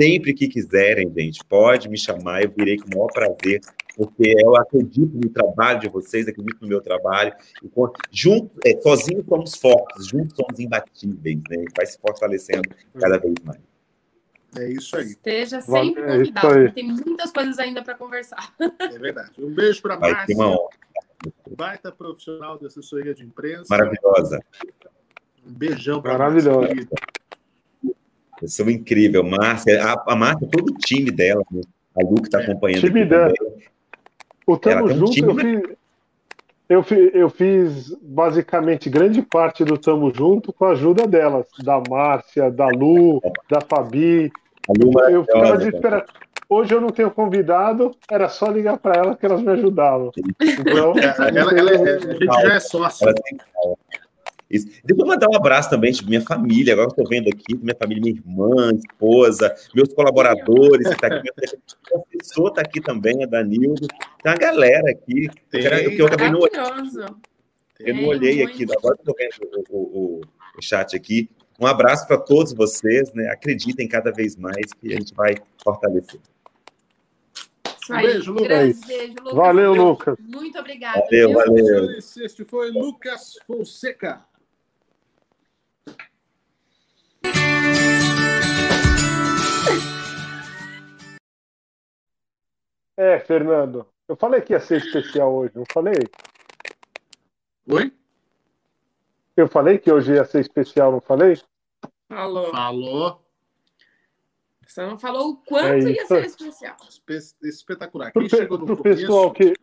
Sempre 0.00 0.32
que 0.32 0.48
quiserem, 0.48 1.12
gente, 1.14 1.44
pode 1.44 1.88
me 1.88 1.98
chamar, 1.98 2.42
eu 2.42 2.50
virei 2.56 2.78
com 2.78 2.86
o 2.86 2.96
maior 2.96 3.12
prazer, 3.12 3.60
porque 3.94 4.34
eu 4.42 4.56
acredito 4.56 5.14
no 5.14 5.28
trabalho 5.28 5.80
de 5.80 5.88
vocês, 5.88 6.26
acredito 6.26 6.56
no 6.62 6.68
meu 6.68 6.80
trabalho. 6.80 7.32
E 7.62 7.68
com- 7.68 7.92
junto, 8.10 8.50
é, 8.64 8.76
sozinhos 8.80 9.24
somos 9.28 9.54
fortes, 9.54 10.06
juntos 10.06 10.34
somos 10.34 10.58
imbatíveis, 10.58 11.40
né? 11.48 11.64
Vai 11.76 11.86
se 11.86 11.98
fortalecendo 12.00 12.68
cada 12.98 13.18
vez 13.18 13.34
mais. 13.44 13.60
É 14.56 14.68
isso 14.70 14.96
aí, 14.96 15.08
Esteja 15.08 15.60
sempre 15.60 16.02
é 16.02 16.16
isso 16.16 16.32
convidado, 16.32 16.72
tem 16.72 16.84
muitas 16.84 17.30
coisas 17.30 17.58
ainda 17.58 17.82
para 17.82 17.94
conversar. 17.94 18.54
é 18.80 18.98
verdade. 18.98 19.32
Um 19.38 19.50
beijo 19.50 19.82
para 19.82 19.98
uma 19.98 20.08
Márcia, 20.08 20.36
baita 21.56 21.92
profissional 21.92 22.58
de 22.58 22.66
assessoria 22.66 23.14
de 23.14 23.24
imprensa. 23.24 23.66
Maravilhosa. 23.68 24.42
Um 25.46 25.52
beijão 25.52 26.00
para 26.00 26.12
Maravilhosa. 26.12 26.88
Pessoa 28.40 28.72
incrível. 28.72 29.22
Márcia, 29.22 29.84
a, 29.84 30.12
a 30.12 30.16
Márcia, 30.16 30.48
todo 30.48 30.70
o 30.70 30.78
time 30.78 31.10
dela, 31.10 31.44
né? 31.50 31.60
a 31.96 32.04
Lu 32.04 32.16
que 32.16 32.28
está 32.28 32.38
acompanhando. 32.38 32.80
Time 32.80 33.04
dela. 33.04 33.32
O 34.46 34.52
Ela 34.52 34.60
Tamo 34.60 34.84
um 34.86 34.96
Junto, 34.96 35.12
time, 35.12 35.28
eu 35.28 35.34
fiz, 35.36 35.77
eu, 36.68 36.82
fi- 36.82 37.10
eu 37.14 37.30
fiz 37.30 37.94
basicamente 38.02 38.90
grande 38.90 39.22
parte 39.22 39.64
do 39.64 39.78
Tamo 39.78 40.12
Junto 40.14 40.52
com 40.52 40.64
a 40.66 40.70
ajuda 40.72 41.06
delas, 41.06 41.46
da 41.64 41.80
Márcia, 41.88 42.50
da 42.50 42.68
Lu, 42.68 43.20
da 43.50 43.60
Fabi. 43.60 44.30
Lu 44.78 44.92
Eu 45.08 45.24
ficava 45.24 45.56
desesperado. 45.56 46.04
Hoje 46.50 46.74
eu 46.74 46.80
não 46.80 46.88
tenho 46.88 47.10
convidado, 47.10 47.90
era 48.10 48.28
só 48.28 48.46
ligar 48.50 48.78
para 48.78 48.94
ela 48.98 49.16
que 49.16 49.26
elas 49.26 49.42
me 49.42 49.50
ajudavam. 49.52 50.10
Então, 50.40 50.94
Ela, 50.96 51.28
ela- 51.38 51.58
ela- 51.58 51.70
a 51.70 52.00
gente 52.12 52.24
já 52.42 52.54
é 52.54 52.60
sócio. 52.60 53.06
Tem. 54.48 54.56
Isso. 54.56 54.66
Depois 54.84 55.08
mandar 55.08 55.28
um 55.28 55.36
abraço 55.36 55.68
também 55.68 55.92
de 55.92 56.04
minha 56.06 56.20
família, 56.22 56.72
agora 56.72 56.88
que 56.88 57.00
eu 57.00 57.04
estou 57.04 57.08
vendo 57.08 57.28
aqui, 57.28 57.56
minha 57.56 57.76
família, 57.78 58.02
minha 58.02 58.14
irmã, 58.16 58.72
esposa, 58.72 59.54
meus 59.74 59.92
colaboradores, 59.92 60.88
que 60.88 60.96
tá 61.00 61.06
aqui, 61.08 61.30
meu 61.92 62.00
professor 62.00 62.48
está 62.48 62.62
aqui 62.62 62.80
também, 62.80 63.22
a 63.22 63.26
Danildo, 63.26 63.86
tem 64.22 64.32
uma 64.32 64.34
galera 64.36 64.90
aqui. 64.90 65.28
Eu, 65.52 65.60
quero- 65.60 65.90
que 65.90 66.02
eu 66.02 66.06
acabei 66.06 66.30
não 66.30 66.40
Maravilhoso. 66.40 67.00
Eu 67.80 67.94
não 67.94 68.00
Tem 68.00 68.08
olhei 68.08 68.36
muito. 68.44 68.52
aqui, 68.54 68.76
agora 68.76 68.96
que 68.96 69.02
estou 69.02 69.14
vendo 69.16 69.64
o, 69.70 69.78
o- 69.78 70.20
o 70.58 70.62
chat 70.62 70.96
aqui. 70.96 71.28
Um 71.60 71.66
abraço 71.66 72.06
para 72.06 72.16
todos 72.16 72.52
vocês, 72.52 73.12
né? 73.12 73.28
Acreditem 73.30 73.86
cada 73.86 74.10
vez 74.12 74.34
mais 74.36 74.72
que 74.80 74.92
a 74.92 74.96
gente 74.96 75.12
vai 75.14 75.36
fortalecer. 75.62 76.20
Aí. 77.90 78.06
Beijo, 78.06 78.32
Lucas. 78.32 78.80
Beijo, 78.86 79.14
Lucas. 79.20 79.34
valeu, 79.34 79.74
Lucas. 79.74 80.16
Muito 80.20 80.58
obrigada. 80.58 81.00
Valeu, 81.00 81.32
valeu. 81.32 81.90
Este 81.92 82.44
foi 82.44 82.70
Lucas 82.70 83.38
Fonseca. 83.46 84.20
É, 92.98 93.20
Fernando, 93.20 93.86
eu 94.08 94.16
falei 94.16 94.40
que 94.40 94.52
ia 94.52 94.58
ser 94.58 94.78
especial 94.78 95.32
hoje, 95.32 95.52
não 95.54 95.64
falei? 95.72 95.94
Oi? 97.70 97.92
Eu 99.36 99.46
falei 99.46 99.78
que 99.78 99.92
hoje 99.92 100.14
ia 100.14 100.24
ser 100.24 100.40
especial, 100.40 100.90
não 100.90 101.00
falei? 101.00 101.40
Falou. 102.08 102.50
Falou. 102.50 103.24
Você 104.66 104.82
não 104.84 104.98
falou 104.98 105.30
o 105.30 105.36
quanto 105.36 105.86
É 105.86 105.92
ia 105.92 106.06
ser 106.06 106.24
especial. 106.26 106.76
Espe- 106.88 107.46
Espetacular. 107.48 108.12
Pro, 108.12 108.22
Quem 108.22 108.30
pe- 108.30 108.36
chegou 108.36 108.58
no 108.58 108.66
pro 108.66 108.76
começo, 108.78 109.00
pessoal 109.00 109.30
que 109.32 109.54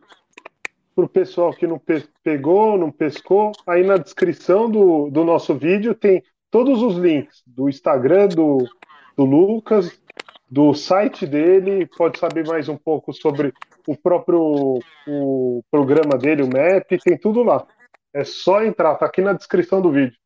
pro 0.94 1.06
pessoal 1.08 1.52
que 1.52 1.66
não 1.66 1.78
pe- 1.78 2.08
pegou, 2.24 2.78
não 2.78 2.90
pescou, 2.90 3.52
aí 3.66 3.84
na 3.84 3.98
descrição 3.98 4.70
do, 4.70 5.10
do 5.10 5.24
nosso 5.24 5.54
vídeo 5.54 5.94
tem 5.94 6.24
todos 6.50 6.80
os 6.80 6.96
links 6.96 7.42
do 7.46 7.68
Instagram 7.68 8.28
do, 8.28 8.66
do 9.14 9.24
Lucas, 9.26 10.00
do 10.48 10.74
site 10.74 11.26
dele, 11.26 11.86
pode 11.86 12.18
saber 12.18 12.46
mais 12.46 12.68
um 12.68 12.76
pouco 12.76 13.12
sobre 13.12 13.52
o 13.86 13.96
próprio 13.96 14.80
o 15.06 15.62
programa 15.70 16.16
dele, 16.16 16.42
o 16.42 16.46
MAP, 16.46 17.00
tem 17.02 17.18
tudo 17.18 17.42
lá. 17.42 17.66
É 18.14 18.24
só 18.24 18.64
entrar, 18.64 18.94
tá 18.94 19.06
aqui 19.06 19.20
na 19.20 19.32
descrição 19.32 19.82
do 19.82 19.90
vídeo. 19.90 20.16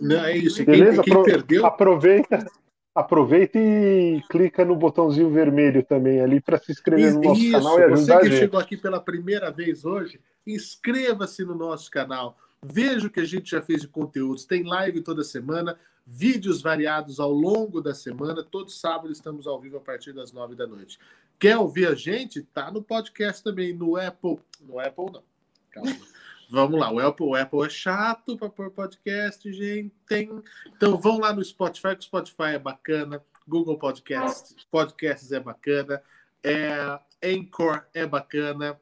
Não, 0.00 0.24
é 0.24 0.36
isso. 0.36 0.64
Beleza? 0.64 1.02
Quem, 1.02 1.12
quem 1.12 1.22
perdeu. 1.22 1.66
Aproveita, 1.66 2.46
aproveita 2.94 3.58
e 3.58 4.22
clica 4.28 4.64
no 4.64 4.74
botãozinho 4.74 5.30
vermelho 5.30 5.84
também 5.84 6.20
ali 6.20 6.40
para 6.40 6.58
se 6.58 6.72
inscrever 6.72 7.14
no 7.14 7.22
nosso 7.22 7.40
isso, 7.40 7.52
canal 7.52 7.78
e 7.78 7.82
ajudar 7.84 7.96
você 7.96 8.12
a 8.12 8.20
que 8.20 8.36
chegou 8.36 8.60
aqui 8.60 8.76
pela 8.76 9.00
primeira 9.00 9.50
vez 9.50 9.84
hoje, 9.84 10.20
inscreva-se 10.46 11.44
no 11.44 11.54
nosso 11.54 11.90
canal. 11.90 12.36
Veja 12.62 13.06
o 13.06 13.10
que 13.10 13.20
a 13.20 13.24
gente 13.24 13.50
já 13.50 13.62
fez 13.62 13.82
de 13.82 13.88
conteúdos. 13.88 14.44
Tem 14.44 14.64
live 14.64 15.00
toda 15.02 15.22
semana, 15.22 15.78
vídeos 16.10 16.62
variados 16.62 17.20
ao 17.20 17.30
longo 17.30 17.82
da 17.82 17.94
semana. 17.94 18.42
Todo 18.42 18.70
sábado 18.70 19.12
estamos 19.12 19.46
ao 19.46 19.60
vivo 19.60 19.76
a 19.76 19.80
partir 19.80 20.14
das 20.14 20.32
nove 20.32 20.54
da 20.54 20.66
noite. 20.66 20.98
Quer 21.38 21.58
ouvir 21.58 21.86
a 21.86 21.94
gente? 21.94 22.42
Tá 22.42 22.70
no 22.70 22.82
podcast 22.82 23.44
também, 23.44 23.74
no 23.74 23.94
Apple. 23.96 24.38
No 24.62 24.80
Apple, 24.80 25.12
não. 25.12 25.22
Calma. 25.70 25.94
Vamos 26.50 26.80
lá, 26.80 26.90
o 26.90 26.98
Apple, 26.98 27.26
o 27.26 27.34
Apple 27.34 27.60
é 27.62 27.68
chato 27.68 28.38
para 28.38 28.48
pôr 28.48 28.70
podcast, 28.70 29.52
gente. 29.52 29.94
Tem... 30.08 30.30
Então 30.74 30.96
vão 30.96 31.20
lá 31.20 31.30
no 31.30 31.44
Spotify, 31.44 31.94
que 31.94 32.00
o 32.00 32.04
Spotify 32.04 32.54
é 32.54 32.58
bacana. 32.58 33.22
Google 33.46 33.78
Podcasts, 33.78 34.56
Podcasts 34.70 35.30
é 35.30 35.40
bacana. 35.40 36.02
É, 36.42 36.98
Anchor 37.22 37.84
é 37.92 38.06
bacana. 38.06 38.80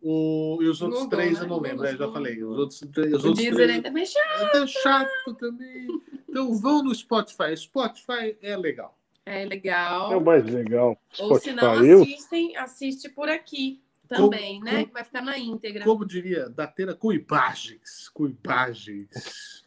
O, 0.00 0.58
e 0.62 0.68
os 0.68 0.80
outros 0.80 1.02
Google, 1.02 1.18
três 1.18 1.38
né? 1.38 1.44
eu 1.44 1.48
não 1.48 1.60
lembro, 1.60 1.82
né? 1.82 1.90
já 1.90 1.98
Google. 1.98 2.12
falei. 2.14 2.42
Os 2.42 2.58
outros, 2.58 2.80
os 2.80 2.96
O 2.96 3.28
outros 3.28 3.36
Deezer 3.36 3.66
três 3.68 3.84
é 3.84 3.90
meio 3.90 4.06
chato. 4.06 4.56
é 4.56 4.66
chato 4.66 5.34
também. 5.38 5.86
Então 6.32 6.54
vão 6.54 6.82
no 6.82 6.94
Spotify. 6.94 7.54
Spotify 7.54 8.38
é 8.40 8.56
legal. 8.56 8.98
É 9.26 9.42
É 9.42 9.44
legal. 9.44 10.16
o 10.18 10.24
mais 10.24 10.42
legal. 10.46 10.98
Ou 11.18 11.38
se 11.38 11.52
não, 11.52 11.74
Spotify. 11.74 11.92
Assistem, 12.14 12.56
assiste 12.56 13.08
por 13.10 13.28
aqui 13.28 13.82
também, 14.08 14.54
Como- 14.58 14.64
né? 14.64 14.84
Que 14.86 14.92
vai 14.92 15.04
ficar 15.04 15.20
na 15.20 15.36
íntegra. 15.36 15.84
Como 15.84 16.06
diria, 16.06 16.48
Datena 16.48 16.94
com 16.94 17.12
imagens. 17.12 18.08
Com 18.08 18.26
imagens. 18.26 19.62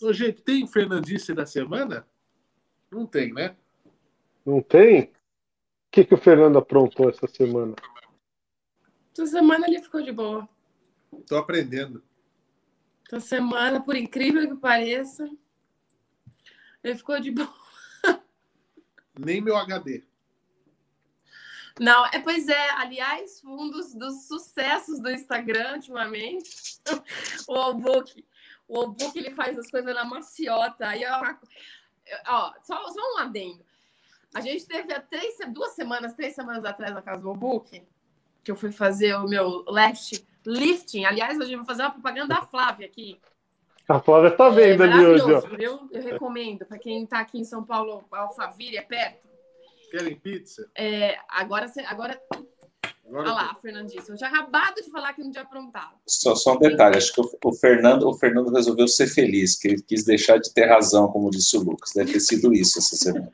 Ô, 0.00 0.12
gente, 0.12 0.40
tem 0.40 0.64
Fernandice 0.68 1.34
da 1.34 1.44
semana? 1.44 2.06
Não 2.90 3.04
tem, 3.04 3.34
né? 3.34 3.56
não 4.46 4.62
tem? 4.62 5.02
O 5.02 5.10
que, 5.90 6.04
que 6.04 6.14
o 6.14 6.18
Fernando 6.18 6.56
aprontou 6.58 7.10
essa 7.10 7.26
semana? 7.26 7.74
Essa 9.12 9.26
semana 9.26 9.66
ele 9.68 9.82
ficou 9.82 10.00
de 10.00 10.12
boa. 10.12 10.48
Tô 11.26 11.36
aprendendo. 11.36 12.02
Essa 13.06 13.20
semana, 13.20 13.82
por 13.82 13.96
incrível 13.96 14.48
que 14.48 14.54
pareça, 14.56 15.28
ele 16.88 16.98
ficou 16.98 17.20
de 17.20 17.30
boa. 17.30 17.52
Nem 19.18 19.40
meu 19.40 19.56
HD. 19.56 20.04
Não, 21.80 22.06
é, 22.06 22.18
pois 22.18 22.48
é, 22.48 22.70
aliás, 22.70 23.42
um 23.44 23.70
dos, 23.70 23.94
dos 23.94 24.26
sucessos 24.26 25.00
do 25.00 25.10
Instagram 25.10 25.74
ultimamente, 25.74 26.80
o 27.46 27.54
Albook. 27.54 28.24
O 28.66 28.80
Albook, 28.80 29.16
ele 29.16 29.30
faz 29.30 29.56
as 29.58 29.70
coisas 29.70 29.94
na 29.94 30.04
maciota. 30.04 30.88
Aí, 30.88 31.04
ó, 31.06 31.34
ó, 32.26 32.54
só, 32.62 32.88
só 32.88 33.00
um 33.14 33.18
adendo. 33.18 33.64
A 34.34 34.40
gente 34.40 34.66
teve 34.66 34.92
há 34.92 35.00
três, 35.00 35.36
duas 35.48 35.72
semanas, 35.72 36.14
três 36.14 36.34
semanas 36.34 36.64
atrás 36.64 36.92
na 36.92 37.00
casa 37.00 37.22
do 37.22 37.28
Albook, 37.28 37.82
que 38.44 38.50
eu 38.50 38.56
fui 38.56 38.72
fazer 38.72 39.14
o 39.14 39.28
meu 39.28 39.64
left 39.68 40.26
lifting. 40.44 41.04
Aliás, 41.04 41.38
hoje 41.38 41.52
eu 41.52 41.58
vou 41.58 41.66
fazer 41.66 41.82
uma 41.82 41.92
propaganda 41.92 42.34
da 42.34 42.42
Flávia 42.42 42.86
aqui. 42.86 43.20
A 43.88 44.00
Flávia 44.00 44.30
tá 44.30 44.46
É 44.48 44.50
vendo 44.50 44.82
ali 44.82 45.04
hoje, 45.06 45.32
ó. 45.32 45.40
viu? 45.40 45.88
Eu 45.90 46.02
recomendo. 46.02 46.66
Para 46.66 46.78
quem 46.78 47.04
está 47.04 47.20
aqui 47.20 47.38
em 47.40 47.44
São 47.44 47.64
Paulo, 47.64 48.04
Alphaville 48.12 48.76
é 48.76 48.82
perto. 48.82 49.26
Querem 49.90 50.14
pizza? 50.16 50.68
É, 50.76 51.16
agora, 51.28 51.66
você- 51.66 51.80
agora 51.80 52.20
Agora 53.06 53.22
Olha 53.22 53.32
lá, 53.32 53.54
Fernandíssimo. 53.54 54.14
Eu 54.14 54.18
tinha 54.18 54.28
acabado 54.28 54.74
de 54.82 54.90
falar 54.90 55.14
que 55.14 55.22
não 55.22 55.30
tinha 55.30 55.42
aprontado. 55.42 55.94
Só, 56.06 56.34
só 56.34 56.54
um 56.56 56.58
detalhe, 56.58 56.98
acho 56.98 57.14
que 57.14 57.22
o, 57.22 57.38
o 57.42 57.54
Fernando, 57.54 58.06
o 58.06 58.12
Fernando 58.12 58.52
resolveu 58.52 58.86
ser 58.86 59.06
feliz, 59.06 59.56
que 59.58 59.68
ele 59.68 59.80
quis 59.82 60.04
deixar 60.04 60.36
de 60.36 60.52
ter 60.52 60.66
razão, 60.66 61.08
como 61.08 61.30
disse 61.30 61.56
o 61.56 61.62
Lucas. 61.62 61.92
Deve 61.94 62.12
ter 62.12 62.20
sido 62.20 62.52
isso 62.52 62.78
essa 62.78 62.96
semana. 62.96 63.32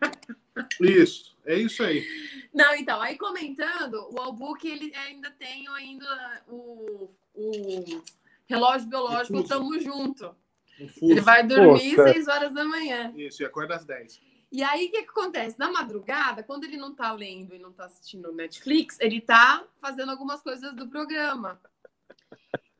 Isso, 0.80 1.36
é 1.44 1.56
isso 1.56 1.82
aí. 1.82 2.06
Não, 2.54 2.72
então, 2.76 3.00
aí 3.00 3.18
comentando, 3.18 4.08
o 4.12 4.20
Albuque, 4.20 4.68
ele 4.68 4.94
ainda 4.94 5.28
tem 5.32 5.66
ainda 5.70 6.42
o, 6.46 7.08
o 7.34 8.02
relógio 8.46 8.86
biológico. 8.86 9.42
Tamo 9.42 9.76
Junto. 9.80 10.36
Ele 10.78 11.20
vai 11.20 11.46
dormir 11.46 11.96
Pô, 11.96 12.02
6 12.02 12.28
horas 12.28 12.52
da 12.52 12.64
manhã. 12.64 13.12
Isso, 13.16 13.42
e 13.42 13.46
acorda 13.46 13.76
às 13.76 13.84
10. 13.84 14.20
E 14.50 14.62
aí, 14.62 14.86
o 14.86 14.90
que, 14.90 15.02
que 15.02 15.10
acontece? 15.10 15.58
Na 15.58 15.70
madrugada, 15.70 16.42
quando 16.42 16.64
ele 16.64 16.76
não 16.76 16.94
tá 16.94 17.12
lendo 17.12 17.54
e 17.54 17.58
não 17.58 17.72
tá 17.72 17.86
assistindo 17.86 18.32
Netflix, 18.32 18.98
ele 19.00 19.20
tá 19.20 19.64
fazendo 19.80 20.10
algumas 20.12 20.40
coisas 20.42 20.74
do 20.74 20.88
programa. 20.88 21.60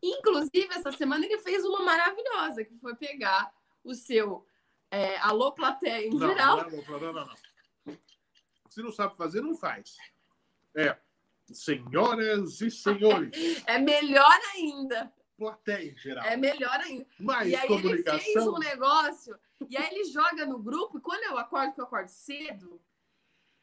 Inclusive, 0.03 0.69
essa 0.71 0.93
semana 0.93 1.25
ele 1.25 1.39
fez 1.39 1.65
uma 1.65 1.83
maravilhosa, 1.83 2.65
que 2.65 2.77
foi 2.79 2.95
pegar 2.95 3.53
o 3.83 3.95
seu 3.95 4.47
é, 4.91 5.17
Alô 5.19 5.51
Plateia 5.53 6.07
em 6.07 6.11
Não, 6.11 6.29
geral. 6.29 6.57
não, 6.59 6.71
não, 6.71 7.01
não, 7.01 7.13
não, 7.13 7.27
não. 7.27 7.99
Se 8.69 8.83
não 8.83 8.93
sabe 8.93 9.17
fazer, 9.17 9.41
não 9.41 9.57
faz. 9.57 9.97
É. 10.77 10.97
Senhoras 11.53 12.61
e 12.61 12.71
senhores, 12.71 13.33
É 13.67 13.79
melhor 13.79 14.39
ainda. 14.55 15.13
Plateia 15.45 15.91
em 15.91 15.97
geral. 15.97 16.25
É 16.25 16.37
melhor 16.37 16.81
ainda. 16.81 17.07
Mais 17.19 17.49
e 17.49 17.57
aí 17.57 17.71
ele 17.71 18.03
fez 18.03 18.05
comunicação. 18.05 18.55
um 18.55 18.59
negócio, 18.59 19.39
e 19.69 19.77
aí 19.77 19.95
ele 19.95 20.05
joga 20.05 20.47
no 20.47 20.59
grupo, 20.59 20.99
e 20.99 21.01
quando 21.01 21.25
eu 21.25 21.39
acordo, 21.39 21.75
que 21.75 21.81
eu 21.81 21.85
acordo 21.85 22.09
cedo, 22.09 22.81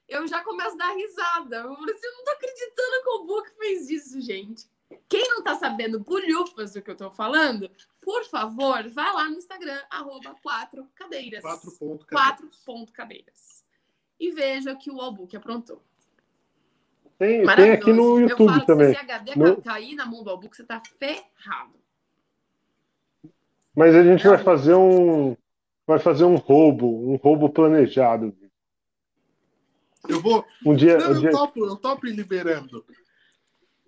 eu 0.07 0.27
já 0.27 0.43
começo 0.43 0.75
a 0.75 0.77
dar 0.77 0.93
risada. 0.93 1.57
Eu 1.57 1.75
falo 1.75 1.89
assim, 1.89 2.05
eu 2.05 2.13
não 2.13 2.23
tô 2.25 2.31
acreditando 2.31 3.03
que 3.03 3.09
o 3.09 3.25
Book 3.25 3.49
fez 3.57 3.89
isso, 3.89 4.21
gente. 4.21 4.69
Quem 5.07 5.27
não 5.29 5.41
tá 5.41 5.55
sabendo 5.55 5.99
bolhufas 5.99 6.73
do 6.73 6.81
que 6.81 6.91
eu 6.91 6.97
tô 6.97 7.09
falando, 7.11 7.71
por 8.01 8.25
favor, 8.25 8.89
vai 8.89 9.13
lá 9.13 9.29
no 9.29 9.37
Instagram, 9.37 9.81
arroba 9.89 10.35
quatro 10.41 10.85
cadeiras. 10.95 11.41
Quatro 11.41 11.71
pontos. 11.77 12.07
Quatro 12.07 12.49
ponto 12.65 12.91
cadeiras. 12.91 13.63
E 14.19 14.31
veja 14.31 14.75
que 14.75 14.91
o 14.91 14.99
Albuque 14.99 15.37
aprontou. 15.37 15.81
Tem, 17.21 17.45
tem 17.55 17.71
aqui 17.71 17.93
no 17.93 18.19
Eu 18.19 18.29
YouTube 18.29 18.49
falo, 18.51 18.65
também. 18.65 18.87
se 18.87 18.93
esse 18.93 19.01
HD 19.01 19.35
No- 19.35 19.61
cair 19.61 19.93
na 19.93 20.07
mão 20.07 20.23
do 20.23 20.31
Albuque, 20.31 20.57
você 20.57 20.63
tá 20.63 20.81
ferrado. 20.97 21.75
Mas 23.75 23.93
a 23.93 24.01
gente 24.03 24.25
Não. 24.25 24.33
vai 24.33 24.43
fazer 24.43 24.73
um. 24.73 25.37
Vai 25.85 25.99
fazer 25.99 26.23
um 26.23 26.35
roubo, 26.35 26.87
um 27.11 27.17
roubo 27.17 27.47
planejado. 27.47 28.35
Eu 30.09 30.19
vou. 30.19 30.43
Um 30.65 30.75
dia. 30.75 30.97
Não, 30.97 31.11
um 31.11 31.19
dia 31.19 31.29
eu 31.29 31.31
topo, 31.31 31.63
eu 31.63 31.75
topo 31.75 32.07
ir 32.07 32.15
liberando. 32.15 32.83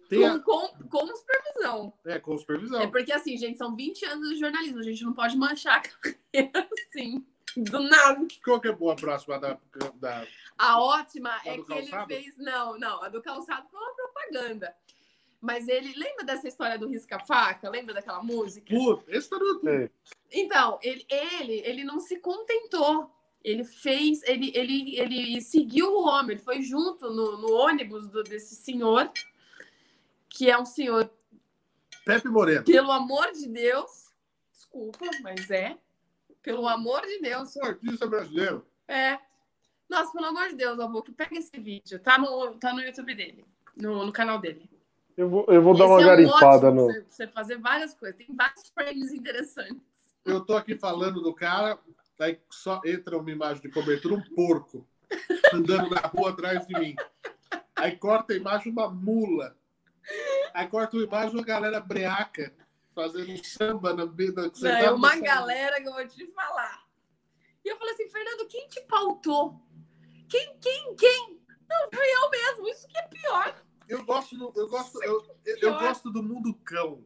Tem 0.07 0.23
a... 0.26 0.38
Com, 0.38 0.68
com, 0.68 0.88
com 0.88 1.07
supervisão. 1.15 1.93
É, 2.05 2.19
com 2.19 2.38
supervisão. 2.38 2.81
É 2.81 2.85
porque, 2.88 3.11
assim, 3.11 3.35
gente, 3.35 3.57
são 3.57 3.76
20 3.76 4.05
anos 4.05 4.30
de 4.30 4.39
jornalismo. 4.39 4.77
A 4.77 4.84
gente 4.84 5.03
não 5.03 5.14
pode 5.14 5.35
manchar 5.35 5.80
a 5.80 5.81
carreira 5.89 6.69
assim, 6.88 7.26
do 7.57 7.80
nada. 7.80 8.26
Qual 8.44 8.60
que 8.60 8.68
é 8.68 8.72
boa 8.72 8.94
a 8.94 8.95
próxima 8.95 9.40
da. 9.40 9.57
da... 9.95 10.26
A 10.57 10.82
ótima 10.82 11.32
A 11.32 11.38
é 11.49 11.57
que 11.57 11.74
ele 11.74 11.88
calçado? 11.90 12.07
fez. 12.07 12.38
Não, 12.38 12.78
não, 12.78 13.03
a 13.03 13.10
do 13.10 13.22
calçado 13.22 13.68
foi 13.70 13.80
uma 13.80 13.94
propaganda. 13.95 14.76
Mas 15.41 15.68
ele. 15.68 15.94
Lembra 15.98 16.24
dessa 16.24 16.48
história 16.48 16.78
do 16.80 16.88
risca-faca? 16.88 17.70
Lembra 17.70 17.94
daquela 17.94 18.24
música? 18.24 18.74
Putz, 18.74 19.03
esse 19.07 19.30
tá 19.30 19.38
no. 19.38 19.70
É. 19.70 19.90
Então, 20.32 20.80
ele, 20.82 21.06
ele, 21.10 21.61
ele 21.65 21.84
não 21.84 21.99
se 21.99 22.18
contentou. 22.20 23.11
Ele 23.44 23.65
fez, 23.65 24.24
ele, 24.24 24.53
ele, 24.56 24.98
ele 24.98 25.41
seguiu 25.41 25.91
o 25.91 26.07
homem, 26.07 26.32
ele 26.38 26.40
foi 26.44 26.61
junto 26.61 27.10
no, 27.10 27.38
no 27.38 27.52
ônibus 27.52 28.07
do- 28.07 28.24
desse 28.24 28.56
senhor, 28.56 29.11
que 30.30 30.49
é 30.49 30.57
um 30.57 30.64
senhor, 30.65 31.11
Pepe 32.06 32.30
Moreno. 32.30 32.64
pelo 32.64 32.90
amor 32.90 33.34
de 33.34 33.49
Deus, 33.49 34.14
desculpa, 34.53 35.10
mas 35.22 35.52
é, 35.52 35.78
pelo 36.44 36.68
amor 36.68 37.02
de 37.02 37.20
Deus, 37.20 37.56
Um 37.56 37.65
artista 37.65 38.06
brasileiro. 38.06 38.65
é. 38.88 39.18
Nossa, 39.90 40.11
pelo 40.11 40.26
amor 40.26 40.49
de 40.49 40.56
Deus, 40.56 40.80
Albuque, 40.80 41.11
pega 41.11 41.38
esse 41.38 41.60
vídeo, 41.60 41.99
tá 41.99 42.18
no, 42.18 42.56
tá 42.56 42.74
no 42.74 42.82
YouTube 42.82 43.14
dele, 43.14 43.45
no, 43.76 44.06
no 44.06 44.11
canal 44.11 44.40
dele. 44.40 44.68
eu 45.15 45.30
vou, 45.30 45.45
eu 45.48 45.61
vou 45.61 45.78
dar 45.78 45.86
uma 45.86 46.02
é 46.02 46.03
um 46.03 46.07
garimpada 46.07 46.72
no. 46.72 46.86
você, 46.86 47.02
você 47.07 47.28
fazer 47.28 47.57
várias 47.57 47.94
coisas, 47.94 48.18
tem 48.18 48.28
vários 48.36 48.70
frames 48.70 49.11
interessantes. 49.11 49.82
Eu 50.26 50.44
tô 50.44 50.56
aqui 50.56 50.76
falando 50.76 51.22
do 51.22 51.34
cara, 51.34 51.78
aí 52.20 52.40
só 52.49 52.82
entra 52.86 53.18
uma 53.18 53.30
imagem 53.30 53.61
de 53.61 53.70
cobertura, 53.70 54.15
um 54.15 54.36
porco 54.36 54.88
andando 55.53 55.90
na 55.90 56.02
rua 56.02 56.32
atrás 56.32 56.65
de 56.65 56.80
mim. 56.80 56.95
Aí 57.76 57.95
corta 57.95 58.34
a 58.34 58.38
imagem 58.38 58.72
uma 58.72 58.90
mula. 58.90 59.56
Aí 60.53 60.68
corta 60.68 60.98
a 60.98 61.02
imagem 61.02 61.36
uma 61.36 61.44
galera 61.44 61.80
breaca 61.80 62.53
fazendo 62.94 63.45
samba 63.45 63.94
na 63.94 64.06
beira 64.06 64.52
Não, 64.61 64.70
é 64.70 64.91
uma 64.91 65.15
galera 65.20 65.82
que 65.82 65.88
eu 65.88 65.94
vou 65.94 66.07
te 66.07 66.26
falar. 66.32 66.84
E 67.64 67.70
eu 67.70 67.78
falei 67.78 67.94
assim, 67.94 68.10
Fernando, 68.10 68.48
quem 68.48 68.68
te 68.68 68.82
pautou? 68.82 69.61
Quem, 70.30 70.57
quem, 70.60 70.95
quem? 70.95 71.41
Não, 71.70 71.90
fui 71.94 72.06
eu 72.06 72.30
mesmo. 72.30 72.68
Isso 72.68 72.88
que 72.88 72.98
é 72.98 73.07
pior. 73.07 73.64
Eu 73.88 74.06
gosto 74.06 74.38
do, 74.38 74.53
eu 74.56 74.68
gosto, 74.68 75.03
eu, 75.03 75.26
eu, 75.45 75.57
eu 75.57 75.80
gosto 75.80 76.11
do 76.11 76.24
mundo 76.24 76.53
cão. 76.64 77.06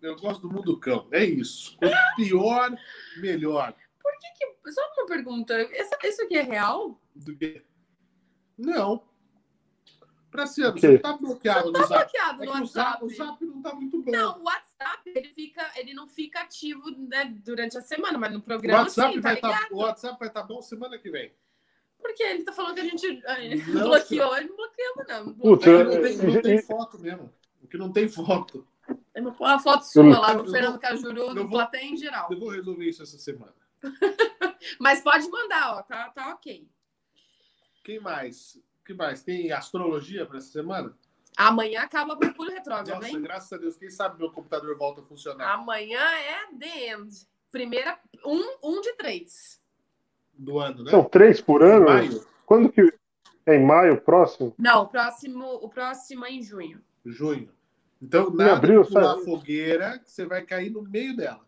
Eu 0.00 0.16
gosto 0.16 0.40
do 0.42 0.50
mundo 0.52 0.78
cão. 0.80 1.08
É 1.12 1.24
isso. 1.24 1.76
Quanto 1.78 1.94
pior, 2.16 2.76
melhor. 3.18 3.74
Só 4.68 4.80
uma 4.96 5.06
pergunta. 5.06 5.60
Isso 6.04 6.22
aqui 6.22 6.36
é 6.36 6.42
real? 6.42 7.00
Do 7.14 7.36
que... 7.36 7.64
Não. 8.56 9.08
Praciano, 10.32 10.74
O 10.76 10.80
você 10.80 10.98
tá 10.98 11.12
bloqueado 11.12 11.66
no 11.66 11.72
tá 11.74 11.82
zap. 11.86 11.94
bloqueado 12.10 12.42
É 12.42 12.46
no 12.46 12.52
o 12.62 12.66
zap, 12.66 13.02
WhatsApp. 13.02 13.04
o 13.04 13.08
zap 13.16 13.44
não 13.44 13.62
tá 13.62 13.74
muito 13.74 14.02
bom. 14.02 14.10
Não, 14.10 14.38
o 14.40 14.44
WhatsApp 14.44 15.12
ele 15.14 15.28
fica, 15.28 15.70
ele 15.76 15.92
não 15.94 16.08
fica 16.08 16.40
ativo 16.40 16.90
né, 16.90 17.26
durante 17.44 17.76
a 17.76 17.82
semana, 17.82 18.16
mas 18.18 18.32
no 18.32 18.38
o 18.38 18.42
programa 18.42 18.80
WhatsApp 18.84 19.12
sim, 19.14 19.20
tá 19.20 19.28
vai 19.28 19.40
tá, 19.40 19.48
ligado? 19.48 19.72
o 19.72 19.76
WhatsApp 19.76 20.18
vai 20.18 20.28
estar 20.28 20.42
bom 20.44 20.62
semana 20.62 20.98
que 20.98 21.10
vem. 21.10 21.30
Porque 22.00 22.22
ele 22.22 22.42
tá 22.44 22.52
falando 22.52 22.74
que 22.74 22.80
a 22.80 22.84
gente 22.84 23.06
eh, 23.24 23.56
Não, 23.56 23.82
bloqueou, 23.90 24.36
ele 24.36 24.48
não 24.48 24.56
bloqueou, 24.56 24.94
não. 25.06 25.34
Que 25.34 25.44
não 25.44 26.00
tem, 26.02 26.16
não 26.16 26.42
tem 26.42 26.62
foto 26.62 26.98
mesmo. 26.98 27.32
O 27.62 27.68
que 27.68 27.76
não 27.76 27.92
tem 27.92 28.08
foto. 28.08 28.66
Eu 29.14 29.22
vou 29.24 29.32
pôr 29.32 29.44
uma 29.44 29.58
foto 29.60 29.82
sua 29.84 30.02
Eu- 30.02 30.10
lá 30.20 30.32
do 30.34 30.50
Fernando 30.50 30.72
vou- 30.72 30.80
Cajuru, 30.80 31.20
eu 31.20 31.34
do 31.34 31.40
vou- 31.42 31.50
Plateia 31.50 31.84
em 31.84 31.96
geral. 31.96 32.26
Eu 32.32 32.38
vou 32.40 32.48
resolver 32.48 32.88
isso 32.88 33.02
essa 33.02 33.18
semana. 33.18 33.54
Mas 34.80 35.00
pode 35.02 35.28
mandar, 35.30 35.74
ó, 35.76 35.82
tá, 35.82 36.08
tá 36.10 36.30
ok. 36.30 36.66
Quem 37.84 38.00
mais? 38.00 38.58
Que 38.84 38.94
mais? 38.94 39.22
Tem 39.22 39.52
astrologia 39.52 40.26
para 40.26 40.38
essa 40.38 40.50
semana? 40.52 40.96
Amanhã 41.36 41.80
acaba 41.82 42.14
o 42.14 42.18
Mercúrio 42.18 42.52
Retrógrado, 42.52 43.00
Nossa, 43.00 43.08
hein? 43.08 43.22
graças 43.22 43.52
a 43.52 43.56
Deus. 43.56 43.76
Quem 43.76 43.88
sabe 43.90 44.18
meu 44.18 44.30
computador 44.30 44.76
volta 44.76 45.00
a 45.00 45.04
funcionar 45.04 45.54
Amanhã 45.54 46.00
é 46.00 46.54
The 46.58 46.92
End. 46.92 47.26
Primeira, 47.50 47.98
um, 48.24 48.56
um 48.62 48.80
de 48.80 48.92
três. 48.94 49.60
do 50.34 50.58
ano, 50.58 50.84
né? 50.84 50.90
São 50.90 51.04
três 51.04 51.40
por 51.40 51.62
ano? 51.62 51.86
Maio, 51.86 52.26
Quando 52.46 52.70
que. 52.70 52.82
É 53.44 53.56
em 53.56 53.64
maio 53.64 54.00
próximo? 54.00 54.54
Não, 54.56 54.82
o 54.82 54.86
próximo, 54.86 55.44
o 55.54 55.68
próximo 55.68 56.24
é 56.24 56.30
em 56.30 56.42
junho. 56.42 56.80
junho. 57.04 57.50
Então, 58.00 58.30
nada 58.30 58.52
abril, 58.52 58.82
de 58.82 58.88
pular 58.88 59.14
sabe? 59.14 59.24
fogueira, 59.24 59.98
que 59.98 60.10
você 60.10 60.24
vai 60.26 60.42
cair 60.42 60.70
no 60.70 60.82
meio 60.82 61.16
dela. 61.16 61.44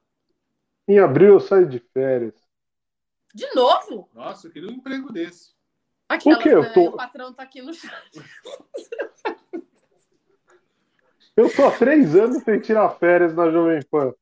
Em 0.88 0.98
abril 0.98 1.34
eu 1.34 1.40
saio 1.40 1.68
de 1.68 1.78
férias. 1.78 2.34
De 3.32 3.46
novo? 3.54 4.08
Nossa, 4.12 4.46
eu 4.48 4.50
queria 4.52 4.68
um 4.68 4.72
emprego 4.72 5.12
desse. 5.12 5.53
Aquelas, 6.08 6.38
O 6.38 6.42
quê? 6.42 6.48
Eu 6.50 6.62
né? 6.62 6.68
tô- 6.72 6.88
O 6.88 6.92
patrão 6.96 7.32
tá 7.32 7.42
aqui 7.42 7.62
no 7.62 7.72
chat. 7.72 8.10
Eu 11.36 11.52
tô 11.54 11.66
há 11.66 11.76
três 11.76 12.14
anos 12.14 12.42
sem 12.42 12.60
tirar 12.60 12.88
férias 12.90 13.34
na 13.34 13.50
Jovem 13.50 13.82
Pan. 13.90 14.14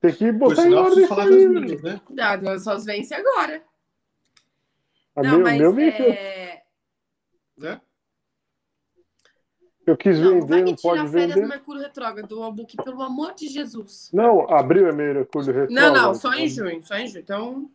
Tem 0.00 0.12
que 0.12 0.32
Por 0.32 0.50
botar 0.50 0.68
em 0.68 0.74
ordem 0.74 1.06
falar 1.06 1.24
das 1.28 1.44
minhas, 1.44 1.82
né? 1.82 2.00
Ah, 2.20 2.58
só 2.58 2.76
vence 2.78 3.14
agora. 3.14 3.62
A 5.14 5.22
não, 5.22 5.30
meu, 5.38 5.40
mas 5.40 5.58
meu 5.58 5.78
é... 5.80 6.62
Eu 9.86 9.96
quis 9.96 10.18
não, 10.18 10.36
não 10.36 10.40
vai 10.46 10.48
vender, 10.48 10.62
me 10.64 10.70
não 10.70 10.76
tirar 10.76 10.96
pode 10.96 11.12
férias 11.12 11.28
vender. 11.34 11.42
no 11.42 11.48
Mercúrio 11.48 11.82
Retrógrado, 11.82 12.42
Albuque, 12.42 12.76
pelo 12.76 13.02
amor 13.02 13.34
de 13.34 13.48
Jesus. 13.48 14.10
Não, 14.12 14.48
abril 14.48 14.86
é 14.88 14.92
Mercúrio 14.92 15.52
Não, 15.52 15.60
retrógrado. 15.60 15.94
não, 16.02 16.14
só 16.14 16.32
em 16.34 16.48
junho, 16.48 16.82
só 16.84 16.94
em 16.96 17.06
junho. 17.08 17.20
Então, 17.20 17.70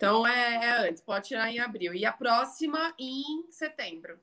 então 0.00 0.26
é, 0.26 0.54
é 0.64 0.88
antes, 0.88 1.02
pode 1.02 1.28
tirar 1.28 1.50
em 1.52 1.58
abril. 1.58 1.92
E 1.94 2.06
a 2.06 2.12
próxima 2.12 2.94
em 2.98 3.44
setembro. 3.50 4.18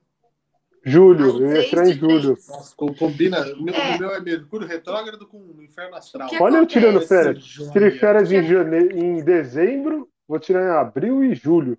Julho, 0.84 1.40
eu 1.44 1.52
ia 1.54 1.66
entrar 1.66 1.86
em 1.88 1.92
julho. 1.92 2.30
Nossa, 2.30 2.74
co- 2.74 2.92
combina. 2.94 3.40
O 3.54 3.62
meu, 3.62 3.72
É. 3.74 3.94
o 3.94 3.98
meu 4.00 4.10
é 4.10 4.20
Mercúrio 4.20 4.66
retrógrado 4.66 5.24
com 5.26 5.38
o 5.38 5.62
inferno 5.62 5.94
astral. 5.94 6.28
Que 6.28 6.42
Olha 6.42 6.56
eu 6.56 6.66
tirando 6.66 7.00
férias. 7.00 7.44
Tirei 7.72 7.92
férias 7.92 8.32
em, 8.32 8.42
janeiro, 8.44 8.96
em 8.98 9.22
dezembro, 9.22 10.10
vou 10.26 10.40
tirar 10.40 10.64
em 10.64 10.76
abril 10.80 11.22
e 11.22 11.32
julho. 11.34 11.78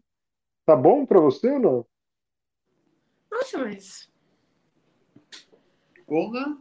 Tá 0.66 0.78
bom 0.78 1.06
pra 1.06 1.20
você 1.20 1.50
ou 1.52 1.60
não? 1.60 1.86
Nossa, 3.30 3.58
mas. 3.58 4.10
Porra. 6.08 6.58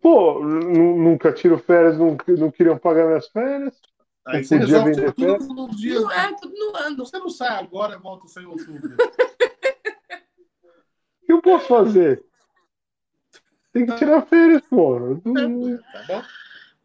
Pô, 0.00 0.40
nu- 0.44 0.96
nunca 0.96 1.32
tiro 1.32 1.58
férias, 1.58 1.98
não, 1.98 2.16
não 2.38 2.50
queriam 2.52 2.78
pagar 2.78 3.06
minhas 3.06 3.28
férias. 3.28 3.80
Aí 4.26 4.44
você 4.44 4.58
podia 4.58 4.82
resolve 4.82 5.12
tudo 5.38 5.54
num 5.54 5.68
dia. 5.68 6.00
Não 6.00 6.10
é, 6.10 6.34
tudo 6.36 6.54
no 6.54 6.76
ano. 6.76 6.96
Você 6.98 7.18
não 7.18 7.28
sai 7.30 7.58
agora, 7.62 7.98
volta 7.98 8.28
só 8.28 8.40
em 8.40 8.46
outubro. 8.46 8.96
O 11.22 11.26
que 11.26 11.32
eu 11.32 11.42
posso 11.42 11.66
fazer? 11.66 12.24
Tem 13.72 13.86
que 13.86 13.96
tirar 13.96 14.22
férias, 14.26 14.62
pô. 14.68 14.98
Não- 15.24 15.78
tá 15.78 16.02
bom? 16.06 16.22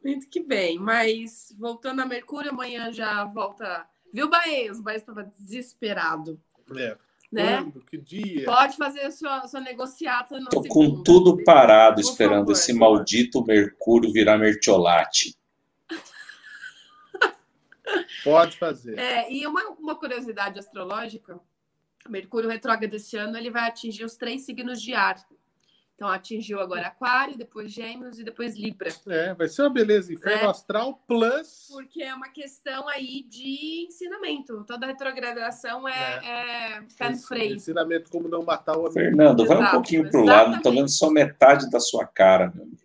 Muito 0.03 0.29
que 0.29 0.39
bem. 0.39 0.77
Mas 0.77 1.53
voltando 1.57 2.01
a 2.01 2.05
Mercúrio, 2.05 2.51
amanhã 2.51 2.91
já 2.93 3.23
volta. 3.25 3.85
Viu, 4.13 4.29
Baez? 4.29 4.79
O 4.79 4.83
Baez 4.83 5.01
estava 5.01 5.23
desesperado. 5.23 6.39
É. 6.77 6.95
Né? 7.31 7.57
Quando? 7.63 7.81
Que 7.81 7.97
dia? 7.97 8.45
Pode 8.45 8.77
fazer 8.77 9.01
a 9.01 9.11
sua, 9.11 9.47
sua 9.47 9.59
negociata 9.59 10.35
segundo. 10.39 10.67
com 10.69 11.03
tudo 11.03 11.43
parado 11.43 12.01
Por 12.01 12.09
esperando 12.11 12.39
favor. 12.41 12.51
esse 12.51 12.71
maldito 12.71 13.43
Mercúrio 13.43 14.11
virar 14.13 14.37
mertiolate. 14.37 15.35
Pode 18.23 18.57
fazer. 18.57 18.97
É, 18.97 19.31
e 19.31 19.45
uma, 19.45 19.61
uma 19.71 19.95
curiosidade 19.95 20.59
astrológica: 20.59 21.39
Mercúrio 22.09 22.49
retrógrado 22.49 22.93
esse 22.93 23.17
ano 23.17 23.37
ele 23.37 23.49
vai 23.51 23.67
atingir 23.67 24.03
os 24.03 24.15
três 24.15 24.41
signos 24.45 24.81
de 24.81 24.93
ar. 24.93 25.15
Então 25.95 26.09
atingiu 26.09 26.59
agora 26.59 26.87
Aquário, 26.87 27.37
depois 27.37 27.71
Gêmeos 27.71 28.19
e 28.19 28.23
depois 28.25 28.57
Libra. 28.57 28.89
É, 29.07 29.33
vai 29.33 29.47
ser 29.47 29.61
uma 29.61 29.69
beleza. 29.69 30.13
Inferno 30.13 30.43
É. 30.43 30.49
astral 30.49 31.01
plus. 31.07 31.69
Porque 31.71 32.03
é 32.03 32.13
uma 32.13 32.27
questão 32.27 32.85
aí 32.89 33.23
de 33.23 33.85
ensinamento. 33.87 34.65
Toda 34.65 34.87
retrogradação 34.87 35.87
é, 35.87 35.93
é 36.73 36.81
pé 36.97 37.09
no 37.11 37.17
freio. 37.17 37.55
Ensinamento 37.55 38.11
como 38.11 38.27
não 38.27 38.43
matar 38.43 38.73
o 38.73 38.81
amigo. 38.81 38.91
Fernando, 38.91 39.45
vai 39.45 39.55
um 39.55 39.59
Exato, 39.61 39.71
pouquinho 39.75 40.09
pro 40.11 40.25
lado, 40.25 40.47
não 40.47 40.51
tô 40.55 40.69
exatamente. 40.69 40.79
vendo 40.81 40.89
só 40.89 41.09
metade 41.09 41.69
da 41.71 41.79
sua 41.79 42.05
cara, 42.05 42.51
meu 42.53 42.63
amigo. 42.63 42.84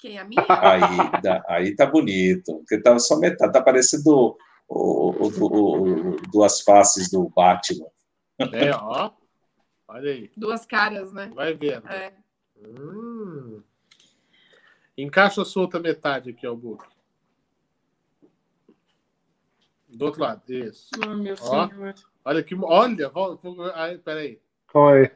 Quem? 0.00 0.18
A 0.18 0.24
minha? 0.24 0.42
Aí, 0.48 1.20
dá- 1.22 1.44
aí 1.48 1.76
tá 1.76 1.84
bonito. 1.86 2.56
Porque 2.58 2.80
tava 2.80 2.98
só 2.98 3.18
metade, 3.18 3.52
tá 3.52 3.62
parecendo 3.62 4.36
o, 4.68 5.10
o, 5.10 5.26
o- 6.12 6.16
duas 6.32 6.60
faces 6.62 7.10
do 7.10 7.28
Batman. 7.28 7.86
É, 8.52 8.70
ó. 8.74 9.10
Olha 9.88 10.12
aí. 10.12 10.30
Duas 10.36 10.64
caras, 10.64 11.12
né? 11.12 11.30
Vai 11.34 11.52
vendo. 11.52 11.86
É. 11.88 12.12
Hum. 12.64 13.62
Encaixa 14.96 15.42
a 15.42 15.44
sua 15.44 15.62
outra 15.62 15.80
metade 15.80 16.30
aqui, 16.30 16.46
ó, 16.46 16.54
book. 16.54 16.84
Do 19.88 20.04
outro 20.06 20.20
lado, 20.22 20.42
isso. 20.48 20.88
Oh, 21.04 21.14
meu 21.16 21.34
Ó. 21.40 21.68
senhor. 21.68 21.94
Olha 22.24 22.42
que. 22.42 22.54
Olha. 22.54 23.10
Aí, 23.74 23.98
peraí. 23.98 24.40
Calma 24.68 24.92
aí. 24.92 25.10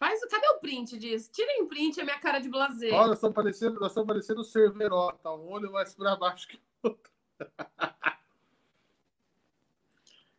Faz 0.00 0.22
o. 0.22 0.28
Cadê 0.28 0.48
o 0.48 0.58
print 0.58 0.98
disso? 0.98 1.30
Tirem 1.30 1.62
o 1.62 1.66
print, 1.66 2.00
é 2.00 2.04
minha 2.04 2.18
cara 2.18 2.38
de 2.38 2.48
blazer. 2.48 2.94
Olha, 2.94 3.08
nós 3.08 3.18
estamos 3.18 3.34
parecendo, 3.34 3.78
nós 3.78 3.90
estamos 3.90 4.06
parecendo 4.06 4.40
o 4.40 4.44
Cerveró, 4.44 5.12
tá? 5.12 5.30
Um 5.34 5.46
olho 5.50 5.70
mais 5.70 5.94
pra 5.94 6.16
baixo 6.16 6.48
que 6.48 6.56
o 6.56 6.88
outro. 6.88 7.12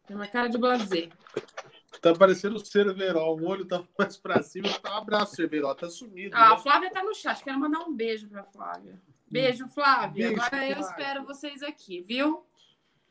É 0.09 0.13
minha 0.13 0.27
cara 0.27 0.49
de 0.49 0.57
blazer. 0.57 1.09
Tá 2.01 2.13
parecendo 2.13 2.57
o 2.57 2.65
Cerveró, 2.65 3.33
um 3.33 3.47
olho 3.47 3.65
tá 3.65 3.81
mais 3.97 4.17
pra 4.17 4.43
cima. 4.43 4.67
Tá, 4.79 4.95
um 4.95 4.97
abraço, 4.97 5.35
Cerveró, 5.37 5.73
tá 5.73 5.89
sumido. 5.89 6.35
Ah, 6.35 6.47
a 6.47 6.55
né? 6.55 6.57
Flávia 6.59 6.91
tá 6.91 7.01
no 7.01 7.15
chat. 7.15 7.41
Quero 7.41 7.57
mandar 7.57 7.79
um 7.79 7.93
beijo 7.95 8.27
pra 8.27 8.43
Flávia. 8.43 8.99
Beijo, 9.29 9.69
Flávia. 9.69 10.27
Beijo, 10.27 10.41
Agora 10.41 10.67
eu 10.67 10.75
Flávia. 10.75 10.89
espero 10.89 11.23
vocês 11.23 11.63
aqui, 11.63 12.01
viu? 12.01 12.45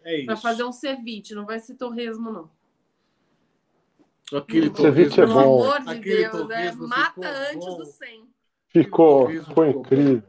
É 0.02 0.16
isso. 0.16 0.26
Pra 0.26 0.36
fazer 0.36 0.64
um 0.64 0.72
ceviche. 0.72 1.34
Não 1.34 1.46
vai 1.46 1.58
ser 1.58 1.76
torresmo, 1.76 2.30
não. 2.30 2.50
Aquele 4.32 4.74
Ceviche 4.74 5.20
é 5.20 5.26
Pelo 5.26 5.34
bom. 5.34 5.40
amor 5.64 5.80
de 5.82 5.90
Aquele 5.90 6.16
Deus, 6.16 6.26
é, 6.26 6.30
torresmo 6.30 6.88
mata 6.88 7.12
ficou 7.12 7.24
antes 7.24 7.66
bom. 7.66 7.76
do 7.78 7.84
100. 7.86 8.24
Ficou, 8.68 9.28
ficou 9.28 9.66
incrível. 9.66 10.22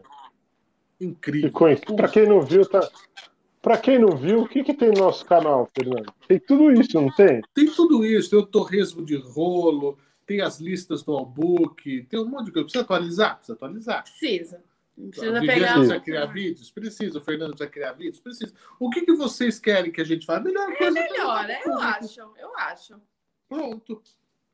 Incrível. 0.99 1.49
Ficou 1.49 1.69
incrível. 1.69 1.95
Pra 1.95 2.07
quem 2.09 2.27
não 2.27 2.41
viu, 2.41 2.65
tá. 2.65 2.89
Pra 3.61 3.77
quem 3.77 3.99
não 3.99 4.17
viu, 4.17 4.41
o 4.41 4.47
que, 4.47 4.63
que 4.63 4.73
tem 4.73 4.89
no 4.89 4.99
nosso 5.01 5.23
canal, 5.25 5.69
Fernando? 5.75 6.11
Tem 6.27 6.39
tudo 6.39 6.71
isso, 6.71 6.99
não 6.99 7.11
tem? 7.13 7.41
Tem 7.53 7.67
tudo 7.67 8.03
isso, 8.03 8.31
tem 8.31 8.39
o 8.39 8.45
torresmo 8.45 9.05
de 9.05 9.15
rolo, 9.17 9.99
tem 10.25 10.41
as 10.41 10.59
listas 10.59 11.03
do 11.03 11.11
Albook, 11.11 12.03
tem 12.09 12.19
um 12.19 12.25
monte 12.25 12.45
de 12.45 12.51
coisa. 12.53 12.65
Precisa 12.65 12.83
atualizar? 12.83 13.35
Precisa 13.35 13.53
atualizar. 13.53 14.03
Precisa. 14.03 14.63
Não 14.97 15.07
A 15.07 15.11
precisa 15.11 15.41
pegar. 15.41 15.73
precisa 15.73 15.99
criar 15.99 16.25
vídeos? 16.25 16.71
Precisa. 16.71 17.17
O 17.19 17.21
Fernando 17.21 17.49
precisa 17.51 17.69
criar 17.69 17.91
vídeos? 17.93 18.19
Precisa. 18.19 18.51
O 18.79 18.89
que, 18.89 19.01
que 19.01 19.13
vocês 19.13 19.59
querem 19.59 19.91
que 19.91 20.01
a 20.01 20.05
gente 20.05 20.25
faça? 20.25 20.41
Melhor 20.41 20.75
coisa. 20.75 20.99
É 20.99 21.03
melhor, 21.03 21.47
né? 21.47 21.59
Eu 21.63 21.79
acho. 21.79 22.19
Eu 22.39 22.57
acho. 22.57 22.95
Pronto. 23.51 24.01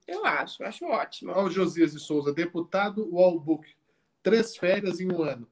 Eu 0.07 0.25
acho. 0.25 0.63
Acho 0.63 0.85
ótimo. 0.85 1.31
Olha 1.31 1.45
o 1.45 1.51
Josias 1.51 1.91
de 1.91 1.99
Souza, 1.99 2.33
deputado 2.33 3.07
Wallbook. 3.13 3.67
Três 4.23 4.57
férias 4.57 4.99
em 4.99 5.11
um 5.13 5.21
ano. 5.21 5.47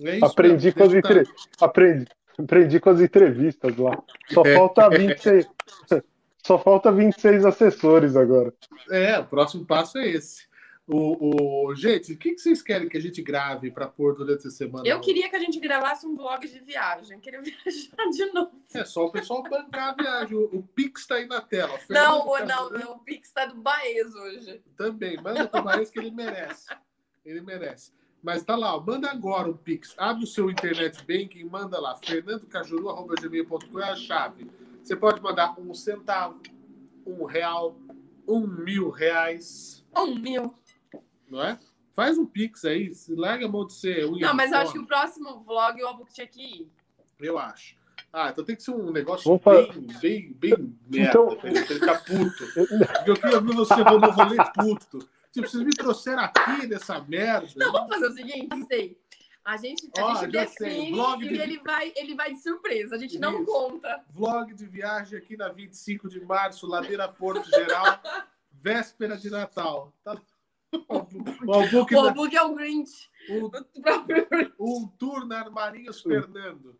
É 0.00 0.16
isso 0.16 0.24
Aprendi 0.24 0.72
com, 0.72 0.84
entre... 0.84 1.22
aprendi, 1.60 2.06
aprendi 2.36 2.80
com 2.80 2.90
as 2.90 3.00
entrevistas 3.00 3.76
lá. 3.76 4.02
Só 4.28 4.42
É. 4.44 4.56
falta 4.56 4.90
26. 4.90 5.48
Só 6.44 6.58
falta 6.58 6.92
26 6.92 7.44
assessores 7.44 8.16
agora. 8.16 8.52
É, 8.90 9.18
o 9.18 9.26
próximo 9.26 9.64
passo 9.64 9.98
é 9.98 10.08
esse. 10.08 10.46
O, 10.88 11.66
o... 11.66 11.74
Gente, 11.74 12.12
o 12.12 12.16
que, 12.16 12.32
que 12.32 12.40
vocês 12.40 12.62
querem 12.62 12.88
que 12.88 12.96
a 12.96 13.00
gente 13.00 13.20
grave 13.20 13.72
para 13.72 13.88
pôr 13.88 14.14
durante 14.14 14.46
a 14.46 14.50
semana? 14.50 14.86
Eu 14.86 15.00
queria 15.00 15.28
que 15.28 15.34
a 15.34 15.40
gente 15.40 15.58
gravasse 15.58 16.06
um 16.06 16.14
vlog 16.14 16.46
de 16.46 16.60
viagem. 16.60 17.18
Queria 17.18 17.42
viajar 17.42 18.10
de 18.10 18.32
novo. 18.32 18.52
É 18.72 18.84
só 18.84 19.06
o 19.06 19.10
pessoal 19.10 19.42
bancar 19.42 19.90
a 19.90 20.02
viagem. 20.02 20.36
O, 20.36 20.44
o 20.44 20.62
Pix 20.62 21.00
está 21.00 21.16
aí 21.16 21.26
na 21.26 21.40
tela. 21.40 21.76
Não, 21.90 22.24
tá- 22.26 22.46
não, 22.46 22.70
não, 22.70 22.92
o 22.92 22.98
Pix 23.00 23.32
tá 23.32 23.46
do 23.46 23.56
Baez 23.56 24.14
hoje. 24.14 24.62
Também. 24.76 25.20
Manda 25.20 25.48
para 25.48 25.60
o 25.60 25.64
Maísa 25.64 25.90
que 25.90 25.98
ele 25.98 26.12
merece. 26.12 26.68
Ele 27.24 27.40
merece. 27.40 27.92
Mas 28.22 28.44
tá 28.44 28.56
lá, 28.56 28.76
ó, 28.76 28.80
manda 28.80 29.10
agora 29.10 29.50
o 29.50 29.56
Pix. 29.56 29.92
Abre 29.98 30.24
o 30.24 30.26
seu 30.26 30.50
internet 30.50 30.98
banking, 31.04 31.44
manda 31.44 31.80
lá. 31.80 31.96
fernandocajuru.gmail.com 31.96 33.80
é 33.80 33.90
a 33.90 33.96
chave. 33.96 34.50
Você 34.82 34.94
pode 34.94 35.20
mandar 35.20 35.58
um 35.58 35.74
centavo, 35.74 36.40
um 37.04 37.24
real, 37.24 37.76
um 38.26 38.46
mil 38.46 38.90
reais. 38.90 39.84
Um 39.96 40.14
mil. 40.14 40.54
Não 41.28 41.42
é? 41.42 41.58
Faz 41.92 42.18
um 42.18 42.26
pix 42.26 42.64
aí, 42.64 42.92
larga 43.08 43.46
a 43.46 43.48
mão 43.48 43.66
de 43.66 43.72
ser 43.72 44.10
Não, 44.10 44.34
mas 44.34 44.52
eu 44.52 44.58
acho 44.58 44.72
que 44.72 44.78
o 44.78 44.86
próximo 44.86 45.40
vlog 45.40 45.82
o 45.82 45.86
Albuquerque 45.86 46.14
tinha 46.14 46.26
que 46.26 46.62
ir. 46.62 46.72
Eu 47.18 47.38
acho. 47.38 47.74
Ah, 48.12 48.28
então 48.30 48.44
tem 48.44 48.54
que 48.56 48.62
ser 48.62 48.70
um 48.72 48.92
negócio 48.92 49.38
Vamos 49.42 49.70
bem, 49.72 49.86
bem, 50.00 50.32
bem 50.34 50.78
merda, 50.88 51.08
Então- 51.10 51.36
pra 51.36 51.48
ele 51.50 51.64
ficar 51.64 52.04
puto. 52.04 52.44
Porque 52.54 53.10
eu 53.10 53.14
queria 53.16 53.40
ver 53.40 53.54
você 53.54 53.76
no 53.76 53.98
rolê 54.10 54.36
puto. 54.54 54.98
Tipo, 55.32 55.48
vocês 55.48 55.62
me 55.64 55.70
trouxeram 55.74 56.22
aqui 56.22 56.66
nessa 56.66 57.00
merda. 57.00 57.46
Não, 57.56 57.72
vamos 57.72 57.88
fazer 57.88 58.06
o 58.08 58.12
seguinte, 58.12 58.66
sei. 58.66 58.98
A 59.44 59.56
gente, 59.56 59.88
a 59.96 60.04
Ó, 60.04 60.14
gente 60.16 60.32
já 60.32 60.46
sei, 60.46 60.68
define 60.68 60.92
vlog 60.92 61.24
e 61.24 61.28
de- 61.28 61.34
ele 61.38 61.58
vai, 61.60 61.92
ele 61.94 62.14
vai 62.14 62.32
de 62.32 62.40
surpresa. 62.42 62.96
A 62.96 62.98
gente 62.98 63.18
não 63.18 63.42
Isso. 63.42 63.44
conta. 63.52 64.04
Vlog 64.10 64.52
de 64.54 64.66
viagem 64.66 65.16
aqui 65.18 65.36
na 65.36 65.48
25 65.50 66.08
de 66.08 66.20
março, 66.24 66.66
Ladeira 66.66 67.06
Porto 67.08 67.48
Geral, 67.50 68.00
véspera 68.52 69.16
de 69.16 69.30
Natal. 69.30 69.92
Tá... 70.02 70.16
O 70.72 71.52
Albuque 71.52 71.94
O 71.94 72.00
Albuquerque 72.00 72.36
é 72.36 72.42
o 72.42 72.54
Grinch. 72.54 73.08
um, 73.30 73.44
O 73.44 73.50
próprio 73.82 74.26
Grinch. 74.28 74.52
um 74.58 74.88
tour 74.98 75.26
na 75.26 75.40
Armarinhos 75.40 76.02
Fernando. 76.02 76.74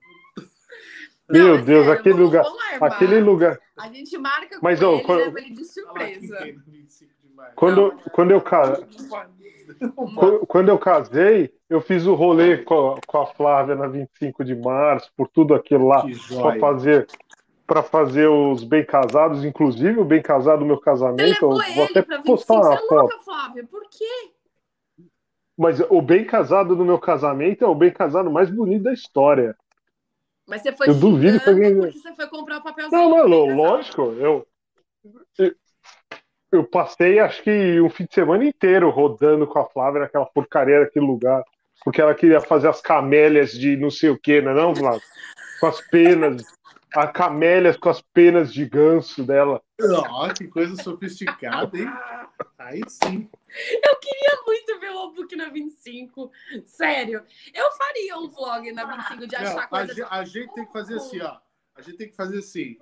Meu 1.28 1.58
Não, 1.58 1.64
Deus, 1.64 1.86
sério, 1.86 2.00
aquele 2.00 2.22
lugar-. 2.22 2.44
Aquele 2.80 3.20
lugar. 3.20 3.58
A 3.78 3.88
gente 3.92 4.16
marca 4.18 4.58
com 4.60 4.64
Mas, 4.64 4.80
ele 4.80 4.90
ô, 4.90 4.96
e 4.98 5.02
quando- 5.02 5.18
leva 5.18 5.38
ele 5.40 5.50
de 5.54 5.64
surpresa. 5.64 6.38
25 6.66 7.12
de 7.22 7.34
março. 7.34 7.52
Quando, 7.56 7.92
quando, 8.12 8.30
eu, 8.30 8.40
quando, 8.40 10.46
quando 10.46 10.68
eu 10.68 10.78
casei, 10.78 11.52
eu 11.68 11.80
fiz 11.80 12.06
o 12.06 12.14
rolê 12.14 12.58
com 12.58 12.92
a, 12.92 13.00
com 13.06 13.18
a 13.18 13.26
Flávia 13.26 13.74
na 13.74 13.88
25 13.88 14.44
de 14.44 14.54
março, 14.54 15.10
por 15.16 15.26
tudo 15.28 15.52
aquilo 15.54 15.88
lá, 15.88 16.04
para 16.40 16.60
fazer 16.60 17.08
para 17.66 17.82
fazer 17.82 18.28
os 18.28 18.62
bem 18.62 18.84
casados, 18.84 19.44
inclusive 19.44 19.98
o 19.98 20.04
bem 20.04 20.22
casado 20.22 20.60
do 20.60 20.64
meu 20.66 20.78
casamento. 20.78 21.42
Eu 21.44 21.74
vou 21.74 21.84
até 21.84 22.02
pra 22.02 22.16
25, 22.18 22.22
postar 22.24 22.54
você 22.62 22.68
uma 22.68 22.74
é 22.74 22.78
foto. 22.78 22.92
louca, 22.94 23.18
Flávia? 23.20 23.64
Por 23.64 23.82
quê? 23.90 24.30
Mas 25.58 25.80
o 25.88 26.00
bem 26.02 26.24
casado 26.24 26.76
do 26.76 26.84
meu 26.84 26.98
casamento 26.98 27.64
é 27.64 27.66
o 27.66 27.74
bem 27.74 27.90
casado 27.90 28.30
mais 28.30 28.50
bonito 28.50 28.84
da 28.84 28.92
história. 28.92 29.56
Mas 30.46 30.62
você 30.62 30.70
foi 30.72 30.88
Eu 30.88 30.94
duvido 30.94 31.40
que 31.40 31.48
alguém- 31.48 31.76
porque 31.80 31.98
você 31.98 32.14
foi 32.14 32.26
comprar 32.28 32.58
o 32.58 32.62
papelzinho. 32.62 33.00
Não, 33.08 33.28
não, 33.28 33.46
casado. 33.46 33.56
lógico. 33.56 34.02
Eu, 34.18 34.46
eu, 35.38 35.54
eu 36.52 36.64
passei 36.64 37.18
acho 37.18 37.42
que 37.42 37.80
um 37.80 37.90
fim 37.90 38.04
de 38.04 38.14
semana 38.14 38.44
inteiro 38.44 38.90
rodando 38.90 39.46
com 39.46 39.58
a 39.58 39.64
Flávia 39.68 40.02
naquela 40.02 40.26
porcaria 40.26 40.80
daquele 40.80 41.04
lugar. 41.06 41.42
Porque 41.84 42.00
ela 42.00 42.14
queria 42.14 42.40
fazer 42.40 42.68
as 42.68 42.80
camélias 42.80 43.50
de 43.52 43.76
não 43.76 43.90
sei 43.90 44.10
o 44.10 44.18
que, 44.18 44.40
não 44.40 44.52
é 44.52 44.54
não, 44.54 44.74
Flávia? 44.74 45.00
Com 45.60 45.66
as 45.66 45.80
penas. 45.88 46.44
A 46.96 47.06
camélias 47.08 47.76
com 47.76 47.88
as 47.90 48.00
penas 48.00 48.52
de 48.52 48.64
ganso 48.64 49.22
dela. 49.24 49.62
Ó, 50.10 50.32
que 50.32 50.46
coisa 50.48 50.74
sofisticada, 50.82 51.76
hein? 51.78 51.86
Aí 52.58 52.80
sim. 52.88 53.28
Eu 53.84 53.96
queria 53.96 54.42
muito 54.46 54.80
ver 54.80 54.90
o 54.90 54.98
Albuquerque 54.98 55.36
na 55.36 55.48
25. 55.50 56.30
Sério. 56.64 57.22
Eu 57.54 57.70
faria 57.72 58.16
um 58.18 58.28
vlog 58.28 58.72
na 58.72 58.84
25 58.84 59.26
de 59.26 59.36
Não, 59.36 59.42
achar 59.42 59.58
a, 59.64 59.66
coisas. 59.68 59.96
ge- 59.96 60.06
a 60.10 60.24
gente 60.24 60.54
tem 60.54 60.64
que 60.66 60.72
fazer 60.72 60.94
assim, 60.96 61.20
ó. 61.20 61.36
A 61.74 61.82
gente 61.82 61.96
tem 61.98 62.08
que 62.08 62.16
fazer 62.16 62.38
assim. 62.38 62.78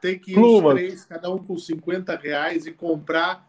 Tem 0.00 0.18
que 0.18 0.30
ir 0.30 0.34
Plumas. 0.34 0.72
os 0.74 0.78
três, 0.80 1.04
cada 1.04 1.30
um 1.30 1.38
com 1.44 1.58
50 1.58 2.16
reais 2.16 2.66
e 2.66 2.72
comprar 2.72 3.46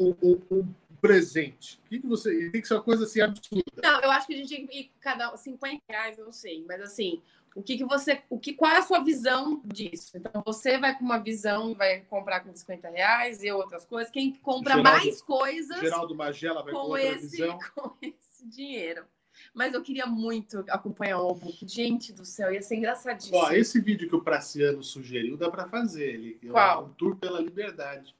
um, 0.00 0.14
um- 0.22 0.40
um 0.50 0.74
presente. 1.00 1.78
O 1.84 1.88
que, 1.88 1.98
que 2.00 2.06
você. 2.06 2.50
Tem 2.50 2.60
que 2.62 2.66
ser 2.68 2.74
uma 2.74 2.82
coisa 2.82 3.04
assim 3.04 3.20
absurda. 3.20 3.62
Não, 3.82 4.00
eu 4.00 4.10
acho 4.10 4.26
que 4.26 4.34
a 4.34 4.36
gente 4.36 4.48
tinha 4.48 4.66
que 4.66 4.78
ir 4.78 4.92
cada 5.00 5.36
50 5.36 5.82
reais, 5.90 6.16
eu 6.18 6.24
não 6.24 6.32
sei. 6.32 6.64
Mas 6.66 6.80
assim, 6.80 7.20
o 7.54 7.62
que, 7.62 7.76
que 7.76 7.84
você. 7.84 8.20
O 8.28 8.38
que, 8.38 8.52
qual 8.52 8.70
é 8.72 8.78
a 8.78 8.82
sua 8.82 8.98
visão 9.00 9.60
disso? 9.64 10.16
Então, 10.16 10.42
você 10.44 10.76
vai 10.78 10.96
com 10.98 11.04
uma 11.04 11.18
visão, 11.18 11.74
vai 11.74 12.00
comprar 12.00 12.40
com 12.40 12.54
50 12.54 12.88
reais 12.90 13.42
e 13.42 13.50
outras 13.52 13.84
coisas. 13.84 14.10
Quem 14.10 14.32
compra 14.32 14.74
Geraldo- 14.76 15.00
mais 15.00 15.22
coisas 15.22 15.80
Geraldo 15.80 16.14
Magela 16.14 16.62
vai 16.62 16.72
com, 16.72 16.80
com 16.80 16.86
outra 16.88 17.02
esse, 17.04 17.30
visão. 17.30 17.58
com 17.74 17.92
esse 18.02 18.46
dinheiro. 18.48 19.04
Mas 19.52 19.74
eu 19.74 19.82
queria 19.82 20.06
muito 20.06 20.64
acompanhar 20.68 21.18
o 21.18 21.28
Albuquerque. 21.28 21.66
Gente 21.68 22.12
do 22.12 22.24
céu, 22.24 22.52
ia 22.52 22.62
ser 22.62 22.76
engraçadíssimo. 22.76 23.36
Ó, 23.38 23.50
esse 23.50 23.80
vídeo 23.80 24.08
que 24.08 24.16
o 24.16 24.22
Praciano 24.22 24.82
sugeriu 24.82 25.36
dá 25.36 25.50
para 25.50 25.68
fazer. 25.68 26.14
Ele, 26.14 26.38
Qual? 26.50 26.84
Um 26.86 26.88
tour 26.90 27.16
pela 27.16 27.40
liberdade. 27.40 28.14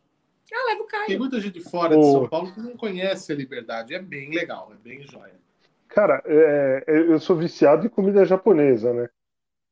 Ah, 0.52 0.66
leva 0.69 0.82
o 0.82 0.86
Tem 0.86 1.06
Caio. 1.06 1.19
muita 1.19 1.40
gente 1.40 1.61
fora 1.61 1.97
de 1.97 2.05
Ô. 2.05 2.12
São 2.12 2.28
Paulo 2.28 2.52
que 2.52 2.61
não 2.61 2.77
conhece 2.77 3.32
a 3.32 3.35
liberdade. 3.35 3.94
É 3.94 3.98
bem 4.01 4.31
legal, 4.31 4.70
é 4.73 4.77
bem 4.77 5.02
jóia. 5.06 5.35
Cara, 5.89 6.23
é, 6.27 6.85
eu 6.86 7.19
sou 7.20 7.36
viciado 7.36 7.86
em 7.86 7.89
comida 7.89 8.24
japonesa, 8.24 8.93
né? 8.93 9.09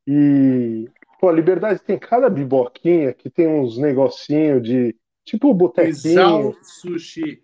E, 0.07 0.89
pô, 1.21 1.29
a 1.29 1.33
Liberdade 1.33 1.81
tem 1.81 1.99
cada 1.99 2.29
biboquinha 2.29 3.13
que 3.13 3.31
tem 3.31 3.47
uns 3.49 3.79
negocinhos 3.79 4.63
de. 4.63 4.97
Tipo 5.25 5.51
o 5.51 5.55
botequinho. 5.55 5.91
Isal 5.91 6.55
Sushi. 6.63 7.43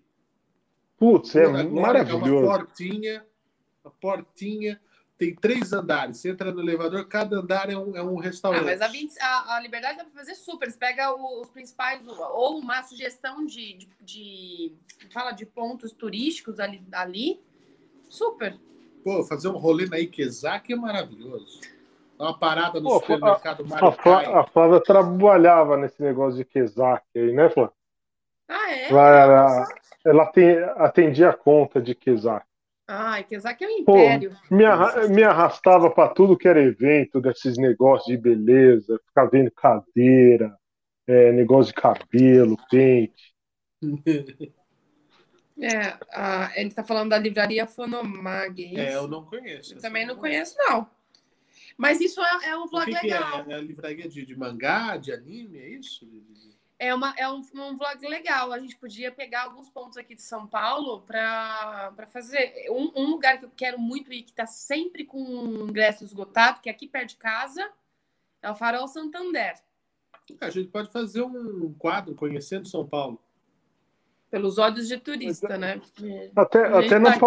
Putz, 0.97 1.36
é 1.36 1.44
Agora 1.44 1.60
É 1.62 1.66
uma 1.68 1.80
maravilhoso. 1.82 2.44
portinha, 2.44 3.24
a 3.85 3.90
portinha 3.90 4.80
tem 5.16 5.32
três 5.35 5.72
andares. 5.72 6.16
Você 6.16 6.30
entra 6.30 6.51
no 6.51 6.60
elevador, 6.60 7.06
cada 7.06 7.36
andar 7.39 7.70
é 7.70 7.78
um, 7.78 7.97
é 7.97 8.02
um 8.02 8.18
Ah, 8.18 8.22
restaurante. 8.22 8.64
mas 8.64 8.80
a, 8.80 8.89
20 8.89 9.16
a, 9.20 9.55
a 9.56 9.60
liberdade 9.60 9.98
dá 9.98 10.05
pra 10.05 10.12
fazer 10.12 10.35
super. 10.35 10.68
Você 10.68 10.76
pega 10.76 11.12
o- 11.14 11.40
os 11.40 11.48
principais, 11.51 12.05
ou 12.09 12.59
uma 12.59 12.82
sugestão 12.82 13.47
de, 13.47 13.74
de, 13.74 13.89
de- 14.01 14.72
fala 15.12 15.30
de 15.30 15.47
pontos 15.47 15.93
turísticos 15.93 16.59
ali, 16.59 16.82
ali. 16.90 17.40
Super. 18.09 18.59
Pô, 19.05 19.22
fazer 19.22 19.47
um 19.48 19.56
rolê 19.56 19.86
na 19.86 20.01
Ikezaki 20.01 20.72
é 20.72 20.76
maravilhoso. 20.76 21.60
Uma 22.19 22.39
parada 22.39 22.81
no 22.81 22.89
Pô, 22.89 22.97
supermercado 22.97 23.65
A, 23.65 23.69
Maricai. 23.70 24.24
Flá- 24.27 24.40
a 24.40 24.45
Flávia 24.47 24.82
trabalhava 24.82 25.77
nesse 25.77 26.03
negócio 26.03 26.36
de 26.39 26.45
Kezak 26.45 27.05
aí, 27.16 27.32
né, 27.32 27.49
Flávia? 27.51 27.73
Ah, 28.49 28.70
é? 28.73 28.90
Ela, 28.90 29.09
ela, 29.11 29.66
ela 30.05 30.27
tem, 30.27 30.59
atendia 30.77 31.31
a 31.31 31.35
conta 31.36 31.81
de 31.81 31.95
Kezak. 31.95 32.45
Ai, 32.86 33.24
Kezak 33.24 33.62
é 33.62 33.66
um 33.69 33.70
Pô, 33.85 33.95
império. 33.99 34.36
Me, 34.51 34.65
arra- 34.65 35.09
me 35.09 35.23
arrastava 35.23 35.90
pra 35.90 36.09
tudo 36.09 36.36
que 36.36 36.49
era 36.49 36.61
evento 36.62 37.20
desses 37.20 37.57
negócios 37.59 38.07
de 38.07 38.16
beleza, 38.16 38.99
ficar 39.07 39.27
vendo 39.27 39.51
cadeira, 39.53 40.57
é, 41.07 41.32
negócio 41.32 41.74
de 41.74 41.81
cabelo, 41.81 42.57
pente. 42.70 43.35
É, 45.61 45.99
a- 46.12 46.53
ele 46.55 46.70
tá 46.70 46.85
falando 46.85 47.11
da 47.11 47.19
livraria 47.19 47.66
Fonomag. 47.66 48.62
é 48.77 48.93
É, 48.93 48.95
eu 48.95 49.09
não 49.09 49.24
conheço. 49.24 49.74
Eu 49.74 49.81
também 49.81 50.07
não 50.07 50.16
conheço, 50.16 50.55
não. 50.57 50.89
Mas 51.79 52.01
isso 52.01 52.21
é, 52.21 52.49
é 52.49 52.57
um 52.59 52.65
O 52.65 52.67
vlog 52.67 52.85
que, 52.85 52.91
que 52.91 52.97
é? 52.97 53.03
legal. 53.21 53.45
É 53.49 53.55
a 53.55 53.61
livraria 53.61 54.09
de, 54.09 54.27
de 54.27 54.37
mangá, 54.37 54.97
de 54.97 55.13
anime, 55.13 55.59
é 55.59 55.69
isso? 55.69 56.07
É, 56.77 56.93
uma, 56.93 57.15
é 57.17 57.29
um, 57.31 57.39
um 57.55 57.77
vlog 57.77 58.07
legal. 58.09 58.53
A 58.53 58.59
gente 58.59 58.77
podia 58.77 59.13
pegar 59.13 59.45
alguns 59.45 59.71
pontos 59.71 59.97
aqui 59.97 60.17
de 60.17 60.23
São 60.23 60.45
Paulo 60.45 61.03
para 61.03 61.93
fazer. 62.13 62.53
Um, 62.71 62.91
um 62.97 63.11
lugar 63.11 63.39
que 63.39 63.45
eu 63.45 63.51
quero 63.57 63.79
muito 63.79 64.13
ir, 64.13 64.23
que 64.25 64.31
está 64.31 64.45
sempre 64.45 65.05
com 65.05 65.21
ingresso 65.69 66.03
esgotado, 66.03 66.61
que 66.61 66.69
é 66.69 66.73
aqui 66.73 66.89
perto 66.89 67.11
de 67.11 67.17
casa, 67.17 67.71
é 68.43 68.51
o 68.51 68.57
Farol 68.57 68.89
Santander. 68.89 69.55
A 70.41 70.51
gente 70.51 70.69
pode 70.69 70.91
fazer 70.91 71.23
um 71.23 71.73
quadro 71.75 72.15
conhecendo 72.15 72.67
São 72.69 72.87
Paulo. 72.87 73.23
Pelos 74.31 74.59
olhos 74.59 74.89
de 74.89 74.99
turista, 74.99 75.57
né? 75.57 75.79
Porque- 75.79 76.31
Até, 76.37 76.67
até 76.67 76.89
tá 76.89 76.99
na 76.99 77.11
aqui. 77.11 77.21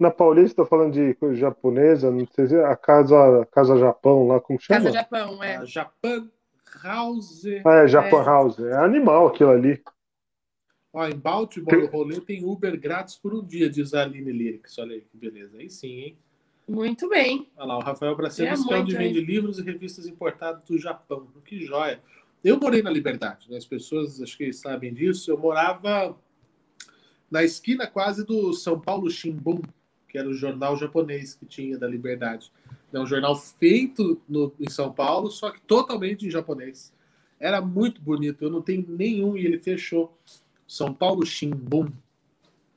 Na 0.00 0.10
Paulista, 0.10 0.64
falando 0.64 0.94
de 0.94 1.12
coisa 1.16 1.34
japonesa, 1.34 2.10
não 2.10 2.26
sei 2.26 2.46
se 2.48 2.56
é 2.56 2.64
a 2.64 2.74
Casa, 2.74 3.46
casa 3.52 3.76
Japão 3.76 4.26
lá, 4.26 4.40
como 4.40 4.58
chama? 4.58 4.80
Casa 4.80 4.92
Japão, 4.92 5.44
é. 5.44 5.56
A 5.56 5.64
Japan 5.66 6.30
House. 6.82 7.44
Ah, 7.66 7.74
é 7.84 7.86
Japan 7.86 8.22
É. 8.22 8.24
House. 8.24 8.58
É 8.60 8.76
animal 8.76 9.26
aquilo 9.26 9.50
ali. 9.50 9.78
Ó, 10.90 11.06
em 11.06 11.14
Baltimore, 11.14 11.84
o 11.84 11.86
rolê 11.86 12.18
tem 12.18 12.42
Uber 12.44 12.80
grátis 12.80 13.14
por 13.16 13.34
um 13.34 13.44
dia, 13.44 13.68
diz 13.68 13.92
a 13.92 14.00
Aline 14.00 14.32
Lyrics. 14.32 14.78
Olha 14.78 14.94
aí 14.94 15.02
que 15.02 15.18
beleza. 15.18 15.58
Aí 15.58 15.68
sim, 15.68 16.00
hein? 16.00 16.18
Muito 16.66 17.06
bem. 17.06 17.50
Olha 17.58 17.66
lá, 17.66 17.76
o 17.76 17.82
Rafael 17.82 18.16
Bracelo 18.16 18.48
É 18.48 18.82
vende 18.82 19.20
livros 19.20 19.58
e 19.58 19.62
revistas 19.62 20.06
importadas 20.06 20.64
do 20.64 20.78
Japão. 20.78 21.26
Que 21.44 21.60
joia. 21.66 22.00
Eu 22.42 22.58
morei 22.58 22.82
na 22.82 22.88
Liberdade, 22.90 23.50
né? 23.50 23.58
as 23.58 23.66
pessoas 23.66 24.22
acho 24.22 24.36
que 24.38 24.50
sabem 24.50 24.94
disso. 24.94 25.30
Eu 25.30 25.36
morava 25.36 26.16
na 27.30 27.44
esquina 27.44 27.86
quase 27.86 28.24
do 28.24 28.54
São 28.54 28.80
Paulo 28.80 29.10
Shimbun, 29.10 29.60
que 30.10 30.18
era 30.18 30.28
o 30.28 30.34
jornal 30.34 30.76
japonês 30.76 31.34
que 31.34 31.46
tinha 31.46 31.78
da 31.78 31.86
Liberdade. 31.86 32.52
É 32.92 32.98
um 32.98 33.06
jornal 33.06 33.36
feito 33.36 34.20
no, 34.28 34.52
em 34.58 34.68
São 34.68 34.92
Paulo, 34.92 35.30
só 35.30 35.50
que 35.50 35.60
totalmente 35.60 36.26
em 36.26 36.30
japonês. 36.30 36.92
Era 37.38 37.60
muito 37.60 38.02
bonito. 38.02 38.44
Eu 38.44 38.50
não 38.50 38.60
tenho 38.60 38.84
nenhum 38.88 39.36
e 39.36 39.46
ele 39.46 39.58
fechou. 39.58 40.12
São 40.66 40.92
Paulo 40.92 41.24
Shimbun. 41.24 41.90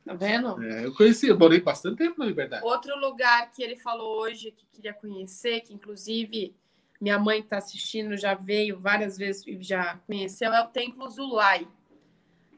Tá 0.06 0.14
vendo? 0.14 0.62
É, 0.62 0.86
eu 0.86 0.94
conheci, 0.94 1.28
eu 1.28 1.38
morei 1.38 1.62
bastante 1.62 1.98
tempo 1.98 2.20
na 2.20 2.26
Liberdade. 2.26 2.66
Outro 2.66 2.96
lugar 3.00 3.52
que 3.52 3.64
ele 3.64 3.78
falou 3.78 4.22
hoje 4.22 4.52
que 4.52 4.66
queria 4.74 4.94
conhecer, 4.94 5.62
que 5.62 5.74
inclusive 5.74 6.54
minha 7.00 7.18
mãe 7.18 7.40
que 7.40 7.48
está 7.48 7.58
assistindo 7.58 8.16
já 8.16 8.34
veio 8.34 8.80
várias 8.80 9.18
vezes 9.18 9.46
e 9.48 9.62
já 9.62 10.00
conheceu, 10.06 10.54
é 10.54 10.62
o 10.62 10.68
Templo 10.68 11.10
Zulai, 11.10 11.68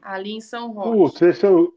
ali 0.02 0.32
em 0.32 0.40
São 0.40 0.72
Roque. 0.72 0.96
Putz, 0.96 1.22
esse 1.22 1.46
eu, 1.46 1.74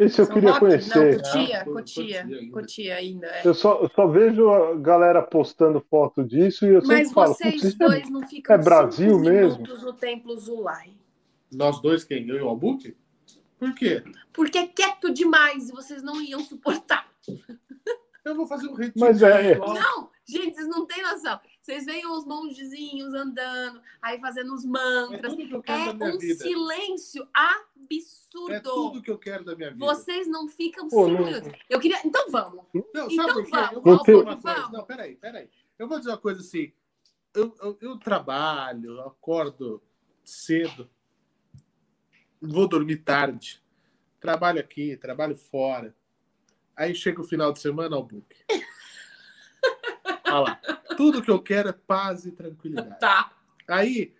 Esse 0.00 0.20
eu 0.20 0.24
São 0.24 0.34
queria 0.34 0.48
Roque? 0.52 0.60
conhecer. 0.60 1.12
Não, 1.16 1.22
Cotia, 1.22 1.60
Ah, 1.60 1.64
Cotia, 1.64 1.72
Cotia 1.74 2.20
ainda. 2.24 2.52
Cotia 2.52 2.94
ainda. 2.96 3.26
é. 3.26 3.42
Eu 3.46 3.52
só, 3.54 3.82
eu 3.82 3.90
só 3.94 4.06
vejo 4.08 4.48
a 4.50 4.74
galera 4.76 5.20
postando 5.22 5.80
foto 5.90 6.24
disso 6.24 6.64
e 6.66 6.70
eu 6.70 6.82
Mas 6.86 6.98
sempre 7.00 7.14
falo, 7.14 7.34
vocês 7.34 7.52
"Putz, 7.54 7.64
isso 7.66 7.82
é 7.82 7.86
dois 7.86 8.10
não 8.10 8.26
ficam 8.26 8.54
é 8.56 8.58
Brasil 8.58 9.10
cinco 9.18 9.20
mesmo? 9.30 9.52
minutos 9.62 9.82
no 9.82 9.92
Templo 9.92 10.36
Zulai. 10.38 10.92
Nós 11.52 11.80
dois, 11.82 12.02
quem? 12.02 12.26
Eu 12.28 12.36
e 12.36 12.40
o 12.40 12.48
Albuque? 12.48 12.96
Por 13.58 13.74
quê? 13.74 14.02
Porque 14.32 14.56
é 14.56 14.66
quieto 14.66 15.12
demais 15.12 15.68
e 15.68 15.72
vocês 15.72 16.02
não 16.02 16.18
iam 16.22 16.40
suportar. 16.40 17.06
Eu 18.24 18.34
vou 18.34 18.46
fazer 18.46 18.68
um 18.68 18.74
retiro. 18.74 18.94
Mas 19.04 19.22
é- 19.22 19.40
espiritual. 19.52 19.74
Não, 19.74 20.08
gente, 20.26 20.54
vocês 20.54 20.68
não 20.68 20.86
têm 20.86 21.02
noção. 21.02 21.38
Vocês 21.62 21.84
veem 21.84 22.06
os 22.06 22.24
mongezinhos 22.24 23.12
andando, 23.12 23.82
aí 24.00 24.18
fazendo 24.18 24.54
os 24.54 24.64
É 24.64 24.68
mantras. 24.68 25.32
tudo 25.34 25.46
que 25.48 25.54
eu 25.54 25.62
quero 25.62 25.80
É 25.82 25.86
da 25.92 25.94
minha 26.06 26.14
um 26.14 26.18
vida. 26.18 26.42
silêncio 26.44 27.28
absurdo. 27.34 28.52
É 28.52 28.60
tudo 28.60 29.02
que 29.02 29.10
eu 29.10 29.18
quero 29.18 29.44
da 29.44 29.54
minha 29.54 29.70
vida. 29.70 29.84
Vocês 29.84 30.26
não 30.26 30.48
ficam 30.48 30.88
Pô, 30.88 31.04
cinco 31.06 31.18
não- 31.18 31.26
minutos. 31.26 31.52
Eu 31.68 31.78
queria. 31.78 31.98
Então 32.04 32.30
vamos. 32.30 32.64
Não, 32.94 33.10
sabe 33.10 33.14
Então 33.14 33.34
por 33.34 33.44
quê? 33.44 33.50
vamos, 33.50 33.72
Eu 33.72 33.82
vou 33.82 33.98
dizer 33.98 34.12
vamos, 34.12 34.24
uma 34.26 34.40
coisa. 34.42 34.56
vamos. 34.60 34.72
Não, 34.78 34.84
peraí, 34.86 35.16
peraí. 35.16 35.50
Eu 35.78 35.86
vou 35.88 35.98
dizer 35.98 36.10
uma 36.10 36.18
coisa 36.18 36.40
assim. 36.40 36.72
Eu, 37.34 37.54
eu, 37.60 37.78
eu 37.80 37.98
trabalho, 37.98 38.92
eu 38.96 39.06
acordo 39.06 39.82
cedo, 40.24 40.90
vou 42.40 42.66
dormir 42.66 42.96
tarde, 42.96 43.62
trabalho 44.18 44.58
aqui, 44.60 44.96
trabalho 44.96 45.36
fora. 45.36 45.94
Aí 46.74 46.94
chega 46.94 47.20
o 47.20 47.24
final 47.24 47.52
de 47.52 47.60
semana 47.60 47.94
ao 47.96 48.02
book. 48.02 48.34
Olha 50.26 50.38
lá. 50.40 50.60
Tudo 50.96 51.22
que 51.22 51.30
eu 51.30 51.40
quero 51.40 51.68
é 51.68 51.72
paz 51.72 52.24
e 52.26 52.32
tranquilidade. 52.32 52.98
Tá. 52.98 53.32
Aí, 53.68 54.14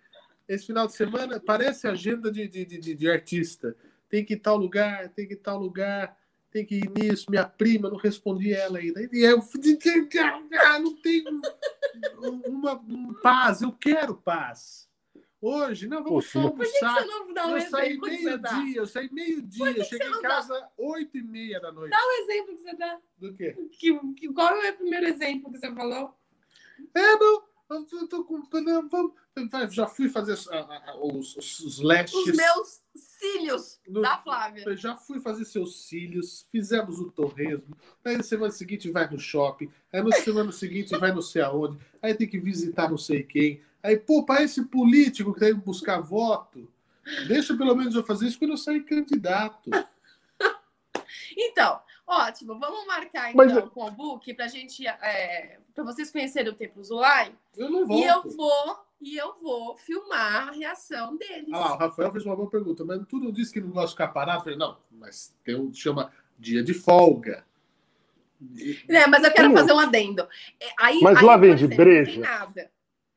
esse 0.47 0.67
final 0.67 0.87
de 0.87 0.93
semana, 0.93 1.39
parece 1.39 1.87
agenda 1.87 2.31
de, 2.31 2.47
de, 2.47 2.65
de, 2.65 2.95
de 2.95 3.09
artista. 3.09 3.75
Tem 4.09 4.25
que 4.25 4.33
ir 4.33 4.37
tal 4.37 4.57
lugar, 4.57 5.09
tem 5.09 5.27
que 5.27 5.33
ir 5.33 5.37
tal 5.37 5.57
lugar, 5.57 6.17
tem 6.51 6.65
que 6.65 6.75
ir 6.75 6.89
nisso. 6.89 7.29
Minha 7.29 7.45
prima, 7.45 7.89
não 7.89 7.97
respondi 7.97 8.53
ela 8.53 8.79
ainda. 8.79 9.01
E 9.11 9.23
eu 9.23 9.41
ah, 10.59 10.79
não 10.79 10.95
tenho 10.97 11.41
uma, 12.47 12.73
uma 12.73 13.21
paz, 13.21 13.61
eu 13.61 13.71
quero 13.71 14.15
paz. 14.15 14.89
Hoje, 15.41 15.87
não, 15.87 16.03
vamos 16.03 16.25
Poxa, 16.25 16.39
só 16.39 16.53
mas 16.55 16.69
Por 16.69 16.71
que, 16.71 16.79
que 16.79 16.85
almoçar. 16.85 17.03
você 17.03 17.07
não 17.09 17.33
dá 17.33 17.47
um 17.47 17.57
Eu 17.57 17.61
saí 17.61 17.89
exemplo 17.93 18.37
dá? 18.37 18.53
meio-dia, 18.53 18.77
eu 18.81 18.85
saí 18.85 19.09
meio-dia, 19.11 19.71
eu 19.71 19.83
cheguei 19.85 20.07
em 20.07 20.21
casa 20.21 20.69
oito 20.77 21.17
e 21.17 21.23
meia 21.23 21.59
da 21.59 21.71
noite. 21.71 21.89
Dá 21.89 21.97
um 21.97 22.11
exemplo 22.23 22.55
que 22.55 22.61
você 22.61 22.75
dá. 22.75 22.99
Do 23.17 23.33
quê? 23.33 23.57
Que, 23.71 23.99
que- 24.13 24.33
qual 24.33 24.55
é 24.61 24.69
o 24.69 24.77
primeiro 24.77 25.07
exemplo 25.07 25.51
que 25.51 25.57
você 25.57 25.73
falou? 25.73 26.15
É, 26.93 27.15
não, 27.17 27.43
eu 27.69 28.07
tô, 28.07 28.23
com. 28.25 28.41
já 29.69 29.87
fui 29.87 30.09
fazer 30.09 30.33
os, 30.33 31.37
os, 31.37 31.59
os 31.61 31.79
lestes. 31.79 32.19
Os 32.19 32.35
meus 32.35 32.81
cílios 32.95 33.79
No- 33.87 34.01
da 34.01 34.17
Flávia. 34.17 34.75
Já 34.75 34.95
fui 34.95 35.19
fazer 35.19 35.45
seus 35.45 35.85
cílios, 35.85 36.45
fizemos 36.51 36.99
o 36.99 37.09
torresmo. 37.11 37.77
Aí 38.03 38.17
na 38.17 38.23
semana 38.23 38.51
seguinte 38.51 38.91
vai 38.91 39.09
no 39.09 39.17
shopping. 39.17 39.71
Aí 39.93 40.03
na 40.03 40.11
semana 40.17 40.51
seguinte 40.51 40.97
vai 40.97 41.13
não 41.13 41.21
sei 41.21 41.41
aonde. 41.41 41.77
Aí 42.01 42.13
tem 42.13 42.27
que 42.27 42.39
visitar 42.39 42.89
não 42.89 42.97
sei 42.97 43.23
quem. 43.23 43.61
Aí, 43.83 43.97
pô, 43.97 44.23
para 44.23 44.43
esse 44.43 44.63
político 44.65 45.33
que 45.33 45.39
tá 45.39 45.49
indo 45.49 45.61
buscar 45.61 45.99
voto, 46.01 46.71
deixa 47.27 47.55
pelo 47.57 47.73
menos 47.75 47.95
eu 47.95 48.03
fazer 48.03 48.27
isso 48.27 48.37
quando 48.37 48.51
eu 48.51 48.57
sair 48.57 48.83
candidato. 48.83 49.69
Então, 51.35 51.79
ótimo. 52.07 52.59
Vamos 52.59 52.85
marcar 52.85 53.33
Mas- 53.35 53.51
então 53.51 53.69
com 53.69 53.85
o 53.85 53.91
book 53.91 54.33
pra 54.33 54.47
gente. 54.47 54.85
É, 54.87 55.57
pra 55.73 55.83
vocês 55.83 56.11
conhecerem 56.11 56.51
o 56.51 56.55
Templo 56.55 56.83
Zulai. 56.83 57.33
Eu 57.57 57.69
não 57.69 57.85
volto. 57.85 58.01
E 58.01 58.05
eu 58.07 58.23
vou, 58.35 58.79
e 59.01 59.17
eu 59.17 59.35
vou 59.41 59.75
filmar 59.77 60.49
a 60.49 60.51
reação 60.51 61.15
deles. 61.17 61.49
Ah 61.53 61.59
lá, 61.59 61.73
o 61.75 61.77
Rafael 61.77 62.11
fez 62.11 62.25
uma 62.25 62.35
boa 62.35 62.49
pergunta, 62.49 62.83
mas 62.85 63.01
tu 63.07 63.17
não 63.17 63.31
disse 63.31 63.51
que 63.53 63.61
não 63.61 63.69
gosta 63.71 63.87
de 63.87 63.93
ficar 63.93 64.07
parado? 64.09 64.39
Eu 64.39 64.43
falei, 64.43 64.57
não, 64.57 64.77
mas 64.91 65.35
tem 65.43 65.55
um 65.55 65.73
chama 65.73 66.11
dia 66.37 66.63
de 66.63 66.73
folga. 66.73 67.45
É, 68.89 69.05
mas 69.07 69.23
eu 69.23 69.31
quero 69.31 69.49
Sim. 69.49 69.55
fazer 69.55 69.71
um 69.73 69.79
adendo. 69.79 70.27
É, 70.59 70.67
Aí, 70.79 70.99
Mas 71.01 71.17
aí, 71.17 71.23
lá 71.25 71.37
vende 71.37 71.65
exemplo, 71.65 71.77
breja? 71.77 72.11
Não 72.11 72.21
tem 72.23 72.31
nada. 72.39 72.71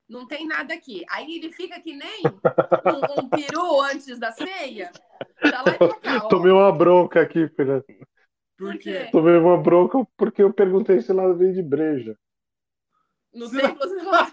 Não 0.07 0.27
tem 0.27 0.47
nada 0.47 0.75
aqui. 0.75 1.03
Aí 1.09 1.37
ele 1.37 1.51
fica 1.51 1.81
que 1.81 1.95
nem 1.97 2.21
um, 2.27 3.23
um 3.23 3.29
peru 3.31 3.81
antes 3.81 4.19
da 4.19 4.31
ceia. 4.33 4.93
Tá 5.41 5.63
lá 5.63 5.75
e 5.81 6.01
cá. 6.01 6.21
Tomei 6.29 6.53
uma 6.53 6.71
bronca 6.71 7.23
aqui, 7.23 7.49
Fernando. 7.49 7.85
Por 8.57 8.79
quê? 8.79 9.09
Tomei 9.11 9.37
uma 9.37 9.57
bronca 9.61 9.99
porque 10.17 10.43
eu 10.43 10.53
perguntei 10.53 11.01
se 11.01 11.13
lá 11.13 11.33
vem 11.33 11.53
de 11.53 11.63
breja. 11.63 12.17
No 13.33 13.49
Será- 13.49 13.69
templo 13.69 13.89
Zulai. 13.89 14.33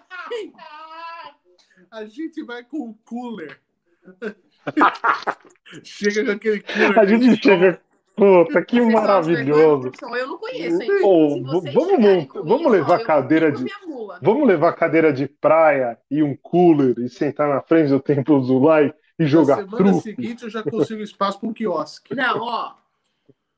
A 1.91 2.05
gente 2.05 2.43
vai 2.43 2.63
com 2.63 2.89
o 2.89 2.93
cooler. 3.05 3.59
Chega 5.83 6.25
com 6.25 6.31
aquele 6.31 6.61
cooler. 6.61 6.99
A 6.99 7.05
gente 7.05 7.41
chega. 7.41 7.81
Puta, 8.15 8.63
que 8.63 8.79
Vocês 8.79 8.93
maravilhoso. 8.93 9.91
Eu 10.15 10.27
não 10.27 10.37
conheço, 10.37 10.81
hein? 10.81 10.89
Se 10.91 10.99
vocês 11.43 11.73
vamos 11.73 12.27
vamos 12.33 12.59
isso, 12.61 12.69
levar 12.69 12.99
ó, 12.99 13.03
cadeira 13.03 13.51
de-. 13.51 13.65
Vamos 14.21 14.47
levar 14.47 14.73
cadeira 14.73 15.11
de 15.13 15.27
praia 15.27 15.97
e 16.11 16.21
um 16.21 16.35
cooler 16.35 16.99
e 16.99 17.09
sentar 17.09 17.47
na 17.49 17.61
frente 17.61 17.89
do 17.89 17.99
Templo 18.01 18.39
Zulai 18.43 18.93
e 19.17 19.23
Na 19.23 19.27
jogar 19.29 19.55
semana 19.55 19.77
truco. 19.77 20.01
seguinte 20.01 20.43
eu 20.43 20.49
já 20.49 20.61
consigo 20.61 21.01
espaço 21.01 21.39
para 21.39 21.49
um 21.49 21.53
quiosque. 21.53 22.13
Não, 22.13 22.39
ó. 22.41 22.73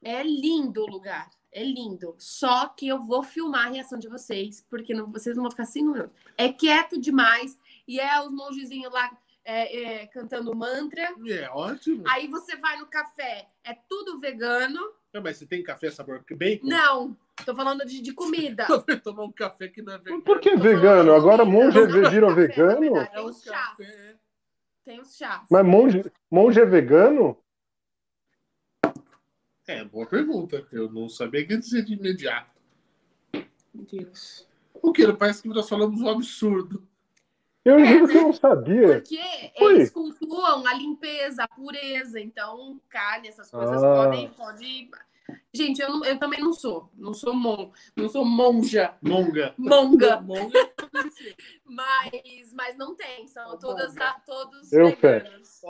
É 0.03 0.23
lindo 0.23 0.83
o 0.83 0.87
lugar. 0.87 1.29
É 1.51 1.63
lindo. 1.63 2.15
Só 2.17 2.67
que 2.67 2.87
eu 2.87 2.99
vou 2.99 3.21
filmar 3.23 3.67
a 3.67 3.69
reação 3.69 3.99
de 3.99 4.07
vocês, 4.07 4.65
porque 4.69 4.93
não- 4.93 5.11
vocês 5.11 5.35
não 5.35 5.43
vão 5.43 5.51
ficar 5.51 5.65
cinco 5.65 5.91
minutos. 5.91 6.15
É 6.37 6.51
quieto 6.51 6.99
demais. 6.99 7.57
E 7.87 7.99
é 7.99 8.21
os 8.21 8.31
mongezinhos 8.31 8.91
lá 8.91 9.15
é, 9.45 10.01
é, 10.03 10.07
cantando 10.07 10.55
mantra. 10.55 11.13
É 11.27 11.49
ótimo. 11.49 12.03
Aí 12.07 12.27
você 12.27 12.55
vai 12.55 12.79
no 12.79 12.87
café, 12.87 13.49
é 13.63 13.73
tudo 13.89 14.19
vegano. 14.19 14.79
Não, 15.13 15.21
mas 15.21 15.37
você 15.37 15.45
tem 15.45 15.61
café 15.61 15.91
sabor 15.91 16.23
bacon? 16.31 16.65
Não, 16.67 17.15
tô 17.45 17.53
falando 17.53 17.85
de, 17.85 18.01
de 18.01 18.13
comida. 18.13 18.65
Tomar 19.03 19.23
um 19.25 19.31
café 19.31 19.67
que 19.67 19.81
não 19.81 19.93
é 19.93 19.97
vegano. 19.97 20.21
Por 20.23 20.39
que 20.39 20.55
vegano? 20.55 21.13
Agora 21.13 21.45
monge 21.45 21.77
não, 21.79 22.09
virou 22.09 22.33
vegano? 22.33 22.97
É 22.97 23.05
Tem 23.05 23.25
os 23.25 23.43
chás. 23.43 23.67
café. 23.77 24.15
Tem 24.85 24.99
os 24.99 25.15
chás. 25.15 25.47
Mas 25.51 25.65
monge, 25.65 26.03
monge 26.31 26.59
é 26.59 26.65
vegano? 26.65 27.37
É, 29.67 29.83
boa 29.83 30.05
pergunta. 30.05 30.65
Eu 30.71 30.91
não 30.91 31.07
sabia 31.07 31.45
que 31.45 31.55
dizer 31.57 31.83
de 31.83 31.93
imediato. 31.93 32.51
Meu 33.73 33.85
Deus. 33.89 34.47
O 34.73 34.91
que? 34.91 35.11
Parece 35.13 35.41
que 35.41 35.47
nós 35.49 35.69
falamos 35.69 36.01
um 36.01 36.09
absurdo. 36.09 36.85
Eu 37.63 37.79
É, 37.79 37.85
juro 37.85 38.07
que 38.09 38.17
eu 38.17 38.21
não 38.23 38.33
sabia. 38.33 38.87
Porque 39.01 39.19
Foi. 39.57 39.75
eles 39.75 39.89
cultuam 39.89 40.67
a 40.67 40.73
limpeza, 40.73 41.43
a 41.43 41.47
pureza. 41.47 42.19
Então, 42.19 42.79
carne, 42.89 43.29
essas 43.29 43.49
coisas 43.49 43.81
Ah. 43.81 43.95
podem. 43.95 44.29
Pode... 44.31 44.89
Gente, 45.53 45.81
eu, 45.81 45.89
não- 45.89 46.03
eu 46.03 46.19
também 46.19 46.41
não 46.41 46.51
sou. 46.51 46.89
Não 46.93 47.13
sou 47.13 47.33
mon, 47.33 47.71
não 47.95 48.09
sou 48.09 48.25
monja. 48.25 48.93
Monga. 49.01 49.53
Monga. 49.57 50.19
Monga. 50.19 50.73
Mas, 51.65 52.51
mas 52.53 52.75
não 52.77 52.93
tem. 52.95 53.25
São 53.29 53.57
todas, 53.57 53.93
Monga. 53.93 54.09
a- 54.09 54.19
todos 54.19 54.73
Eu 54.73 54.87
veganos. 54.89 55.61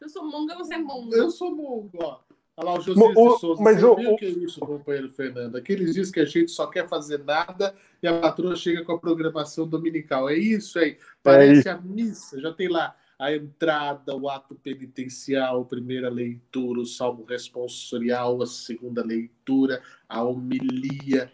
Eu 0.00 0.08
sou 0.08 0.24
monga, 0.24 0.54
você 0.54 0.74
é 0.74 0.78
monga. 0.78 1.16
Eu 1.16 1.30
sou 1.30 1.54
mongo, 1.54 1.90
ó. 2.00 2.20
Olha 2.60 2.72
lá 2.72 2.78
o 2.78 2.80
José 2.82 3.00
o- 3.02 3.08
de 3.08 3.38
Souza. 3.40 3.62
mas 3.62 3.82
o- 3.82 3.92
o- 3.92 4.16
que 4.16 4.26
é 4.26 4.28
isso, 4.28 4.60
companheiro 4.60 5.08
Fernando? 5.08 5.56
Aqueles 5.56 5.94
dias 5.94 6.10
que 6.10 6.20
a 6.20 6.26
gente 6.26 6.50
só 6.50 6.66
quer 6.66 6.86
fazer 6.86 7.24
nada 7.24 7.74
e 8.02 8.06
a 8.06 8.20
patroa 8.20 8.54
chega 8.54 8.84
com 8.84 8.92
a 8.92 8.98
programação 8.98 9.66
dominical. 9.66 10.28
É 10.28 10.36
isso 10.36 10.78
aí. 10.78 10.98
Parece 11.22 11.68
a 11.70 11.80
missa. 11.80 12.38
Já 12.38 12.52
tem 12.52 12.68
lá 12.68 12.94
a 13.18 13.34
entrada, 13.34 14.14
o 14.14 14.28
ato 14.28 14.54
penitencial, 14.54 15.62
a 15.62 15.64
primeira 15.64 16.10
leitura, 16.10 16.80
o 16.80 16.86
salmo 16.86 17.24
responsorial, 17.24 18.42
a 18.42 18.46
segunda 18.46 19.02
leitura, 19.02 19.82
a 20.08 20.22
homilia. 20.22 21.32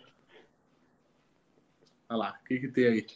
Olha 2.08 2.18
lá, 2.18 2.38
o 2.40 2.44
que, 2.46 2.60
que 2.60 2.68
tem 2.68 2.86
aí? 2.86 3.06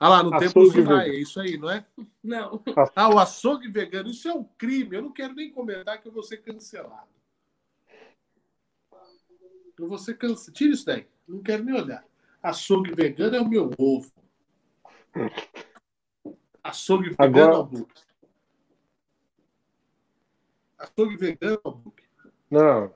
Olha 0.00 0.10
lá, 0.10 0.22
no 0.22 0.34
Açougue 0.34 0.46
Templo 0.46 0.70
Zulai, 0.70 0.84
vegano. 1.06 1.12
é 1.18 1.20
isso 1.20 1.40
aí, 1.40 1.56
não 1.58 1.70
é? 1.70 1.84
Não. 2.22 2.62
Ah, 2.94 3.08
o 3.12 3.18
açougue 3.18 3.68
vegano, 3.68 4.08
isso 4.10 4.28
é 4.28 4.32
um 4.32 4.44
crime. 4.44 4.96
Eu 4.96 5.02
não 5.02 5.12
quero 5.12 5.34
nem 5.34 5.50
comentar 5.50 6.00
que 6.00 6.06
eu 6.08 6.12
vou 6.12 6.22
ser 6.22 6.38
cancelado. 6.38 7.17
Eu 9.78 9.88
vou 9.88 9.98
ser 9.98 10.16
cancelado. 10.18 10.52
Tira 10.52 10.72
isso 10.74 10.86
daí. 10.86 11.06
Não 11.26 11.42
quero 11.42 11.64
nem 11.64 11.74
olhar. 11.74 12.04
Açougue 12.42 12.94
vegano 12.94 13.36
é 13.36 13.40
o 13.40 13.48
meu 13.48 13.70
ovo. 13.78 14.10
Açougue 16.62 17.10
vegano 17.10 17.38
Agora- 17.38 17.54
é 17.54 17.58
o 17.58 17.64
book. 17.64 18.02
Açougue 20.78 21.16
vegano 21.16 21.60
é 21.64 21.68
o. 21.68 21.92
Não. 22.50 22.94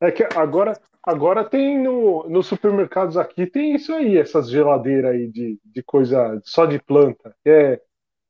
É 0.00 0.10
que 0.10 0.24
agora, 0.36 0.80
agora 1.02 1.44
tem 1.44 1.78
no, 1.82 2.28
nos 2.28 2.46
supermercados 2.46 3.16
aqui, 3.16 3.46
tem 3.46 3.74
isso 3.74 3.92
aí, 3.92 4.16
essas 4.16 4.48
geladeiras 4.48 5.12
aí 5.12 5.28
de, 5.28 5.58
de 5.64 5.82
coisa 5.82 6.40
só 6.44 6.66
de 6.66 6.78
planta. 6.78 7.36
É 7.44 7.80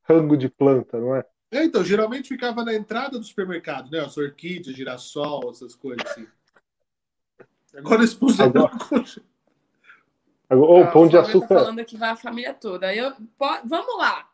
rango 0.03 0.35
de 0.35 0.49
planta, 0.49 0.99
não 0.99 1.15
é? 1.15 1.25
É, 1.51 1.63
então, 1.63 1.83
geralmente 1.83 2.29
ficava 2.29 2.63
na 2.63 2.73
entrada 2.73 3.17
do 3.17 3.25
supermercado, 3.25 3.89
né? 3.91 3.99
As 3.99 4.17
orquídeas, 4.17 4.75
girassol, 4.75 5.49
essas 5.51 5.75
coisas 5.75 6.05
assim. 6.05 6.27
Agora 7.75 8.03
puseram 8.19 8.49
Agora- 8.49 8.71
Ou 10.49 10.83
Ah, 10.83 10.91
pão 10.91 11.03
o 11.03 11.07
de 11.07 11.13
Tá 11.13 11.21
açúcar. 11.21 11.47
falando 11.47 11.85
que 11.85 11.97
vai 11.97 12.09
a 12.09 12.15
família 12.15 12.53
toda. 12.53 12.93
Eu, 12.93 13.11
po- 13.37 13.61
vamos 13.65 13.97
lá. 13.97 14.29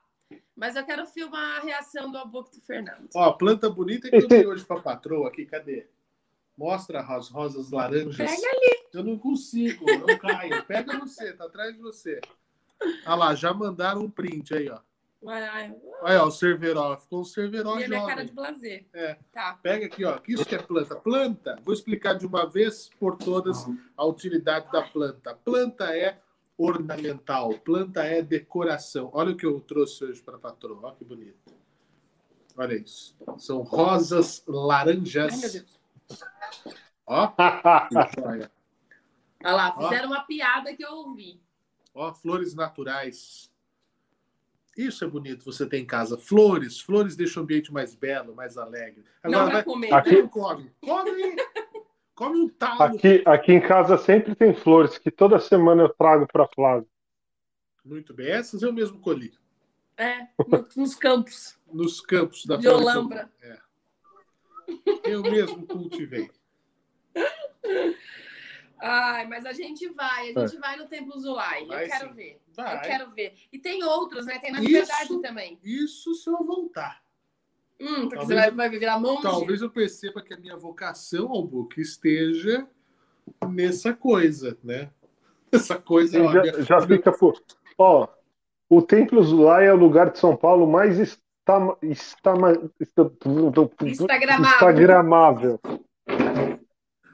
Mas 0.55 0.76
eu 0.76 0.84
quero 0.84 1.05
filmar 1.05 1.57
a 1.57 1.59
reação 1.61 2.11
do 2.11 2.18
Albuquerque 2.18 2.59
do 2.59 2.65
Fernando. 2.65 3.07
Ó, 3.14 3.31
planta 3.34 3.69
bonita 3.69 4.09
que 4.09 4.15
eu 4.15 4.27
dei 4.27 4.47
hoje 4.47 4.65
pra 4.65 4.80
patroa 4.80 5.27
aqui, 5.27 5.45
cadê? 5.45 5.85
Mostra 6.57 7.01
as 7.01 7.30
rosas 7.30 7.69
laranjas. 7.69 8.18
Pega 8.18 8.47
ali. 8.49 8.88
Eu 8.91 9.03
não 9.03 9.19
consigo, 9.19 9.85
não 9.85 10.18
caio. 10.18 10.64
Pega 10.65 10.97
você, 10.97 11.34
tá 11.34 11.45
atrás 11.45 11.76
de 11.76 11.80
você. 11.81 12.19
Olha 13.05 13.15
lá, 13.15 13.35
já 13.35 13.53
mandaram 13.53 14.01
um 14.01 14.09
print 14.09 14.55
aí, 14.55 14.68
ó. 14.69 14.80
Ai, 15.26 15.76
Olha, 16.02 16.23
ó, 16.23 16.27
o 16.27 16.31
Cerveró. 16.31 16.95
Ficou 16.98 17.22
um 17.22 17.26
Cerveró 17.26 17.80
E 17.80 17.84
a 17.84 17.88
minha 17.88 17.99
jovem. 18.02 18.15
cara 18.15 18.26
de 18.26 18.31
blazer. 18.34 18.85
É. 18.94 19.18
Tá. 19.31 19.57
Pega 19.61 19.85
aqui, 19.88 20.06
ó. 20.06 20.18
Que 20.19 20.34
isso 20.34 20.45
que 20.45 20.56
é 20.56 20.60
planta? 20.61 20.95
Planta. 20.95 21.60
Vou 21.64 21.73
explicar 21.73 22.14
de 22.14 22.26
uma 22.26 22.45
vez 22.45 22.89
por 22.99 23.18
todas 23.18 23.65
a 23.95 24.06
utilidade 24.06 24.72
da 24.72 24.84
planta. 24.84 25.34
Planta 25.35 25.95
é 25.98 26.19
ornamental. 26.57 27.49
Planta 27.60 28.03
é 28.03 28.22
decoração. 28.22 29.10
Olha 29.14 29.31
o 29.31 29.38
que 29.38 29.45
eu 29.45 29.60
trouxe 29.60 30.06
hoje 30.06 30.22
para 30.22 30.35
a 30.35 30.39
patroa. 30.39 30.80
Olha 30.84 30.95
que 30.95 31.03
bonito. 31.03 31.53
Olha 32.56 32.76
isso. 32.76 33.15
São 33.38 33.61
rosas 33.64 34.44
Ai, 34.48 34.52
meu 34.53 34.61
laranjas. 34.61 35.41
Deus. 35.53 35.80
Ó, 37.06 37.27
que 37.27 38.22
joia. 38.22 38.52
Olha 39.44 39.53
lá, 39.56 39.76
Ó. 39.77 39.84
fizeram 39.89 40.07
uma 40.10 40.22
piada 40.23 40.76
que 40.76 40.84
eu 40.84 40.91
ouvi. 40.91 41.39
Ó, 41.94 42.14
flores 42.14 42.53
naturais. 42.56 43.52
Isso 44.78 45.04
é 45.04 45.08
bonito 45.08 45.44
você 45.44 45.66
ter 45.66 45.80
em 45.80 45.86
casa. 45.86 46.18
Flores. 46.18 46.80
Flores 46.80 47.16
deixam 47.16 47.41
o 47.41 47.44
ambiente 47.44 47.74
mais 47.74 47.95
belo, 47.95 48.36
mais 48.36 48.58
alegre. 48.58 49.04
Não 49.24 49.32
Agora 49.40 49.45
pra 49.45 49.54
vai... 49.56 49.64
comer. 49.64 49.94
Aqui- 49.94 50.22
Não 50.22 50.28
come. 50.28 50.72
Come. 50.82 51.36
Come 52.14 52.40
um 52.40 52.49
talo. 52.49 52.84
Aqui, 52.84 53.24
aqui 53.26 53.52
em 53.54 53.62
casa 53.62 53.98
sempre 53.98 54.34
tem 54.36 54.54
flores 54.54 54.98
que 54.98 55.10
toda 55.12 55.40
semana 55.40 55.84
eu 55.84 55.90
trago 55.90 56.28
para 56.32 56.48
Flávia. 56.48 56.88
Muito 57.84 58.14
bem. 58.14 58.28
Essas 58.28 58.62
eu 58.62 58.72
mesmo 58.72 58.99
colhi. 58.99 59.34
É, 59.98 60.28
no- 60.48 60.68
nos 60.76 60.94
campos 60.95 61.58
Nos 61.74 61.99
campos 62.02 62.45
da 62.45 62.56
de. 62.58 62.68
Olambra. 62.68 63.32
Eu 65.04 65.22
mesmo 65.24 65.66
cultivei. 65.66 66.30
Ai, 68.80 69.26
mas 69.28 69.45
a 69.45 69.54
gente 69.54 69.88
vai, 69.90 70.34
a 70.36 70.40
gente 70.48 70.58
vai 70.60 70.78
no 70.78 70.88
Templo 70.88 71.18
Zulai. 71.20 71.66
Vai 71.66 71.86
eu 71.86 71.90
quero 71.90 72.08
sim. 72.10 72.14
ver. 72.14 72.41
Vai. 72.56 72.76
Eu 72.76 72.82
quero 72.82 73.12
ver. 73.12 73.34
E 73.52 73.60
tem 73.60 73.84
outros, 73.84 74.26
né? 74.26 74.38
Tem 74.40 74.52
na 74.52 74.60
Isso. 74.60 74.68
Liberdade 74.68 75.22
também. 75.22 75.60
Isso 75.64 76.14
se 76.14 76.30
eu 76.30 76.44
voltar. 76.44 77.02
Hum, 77.80 78.02
porque 78.02 78.16
Talvez 78.16 78.28
você 78.28 78.52
vai, 78.52 78.70
vai 78.70 78.70
virar 78.70 78.99
monge. 78.99 79.22
Talvez 79.22 79.62
eu 79.62 79.70
perceba 79.70 80.22
que 80.22 80.34
a 80.34 80.38
minha 80.38 80.58
vocação 80.58 81.30
ao 81.30 81.44
book 81.44 81.80
esteja 81.80 82.68
nessa 83.49 83.94
coisa, 83.94 84.58
né? 84.64 84.90
Essa 85.52 85.78
coisa. 85.78 86.20
já, 86.24 86.41
minha- 86.41 86.62
já 86.64 86.82
fica 86.82 87.12
por. 87.12 87.41
Ó, 87.78 88.08
o 88.70 88.82
Templo 88.82 89.22
Zulai 89.24 89.68
é 89.68 89.74
o 89.74 89.78
lugar 89.78 90.10
de 90.12 90.20
São 90.20 90.36
Paulo 90.36 90.68
mais 90.68 90.98
está, 90.99 91.78
está, 91.84 92.34
Instagramável. 93.82 94.45
instagramável. 94.45 95.60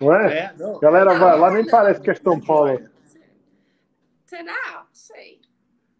Não 0.03 0.15
é? 0.15 0.37
É, 0.37 0.53
não. 0.57 0.79
Galera 0.79 1.13
vai 1.17 1.39
lá, 1.39 1.51
nem 1.51 1.65
parece 1.65 2.01
que 2.01 2.11
é 2.11 2.15
São 2.15 2.39
Paulo. 2.39 2.79
Será? 4.25 4.73
Não 4.73 4.87
sei. 4.93 5.41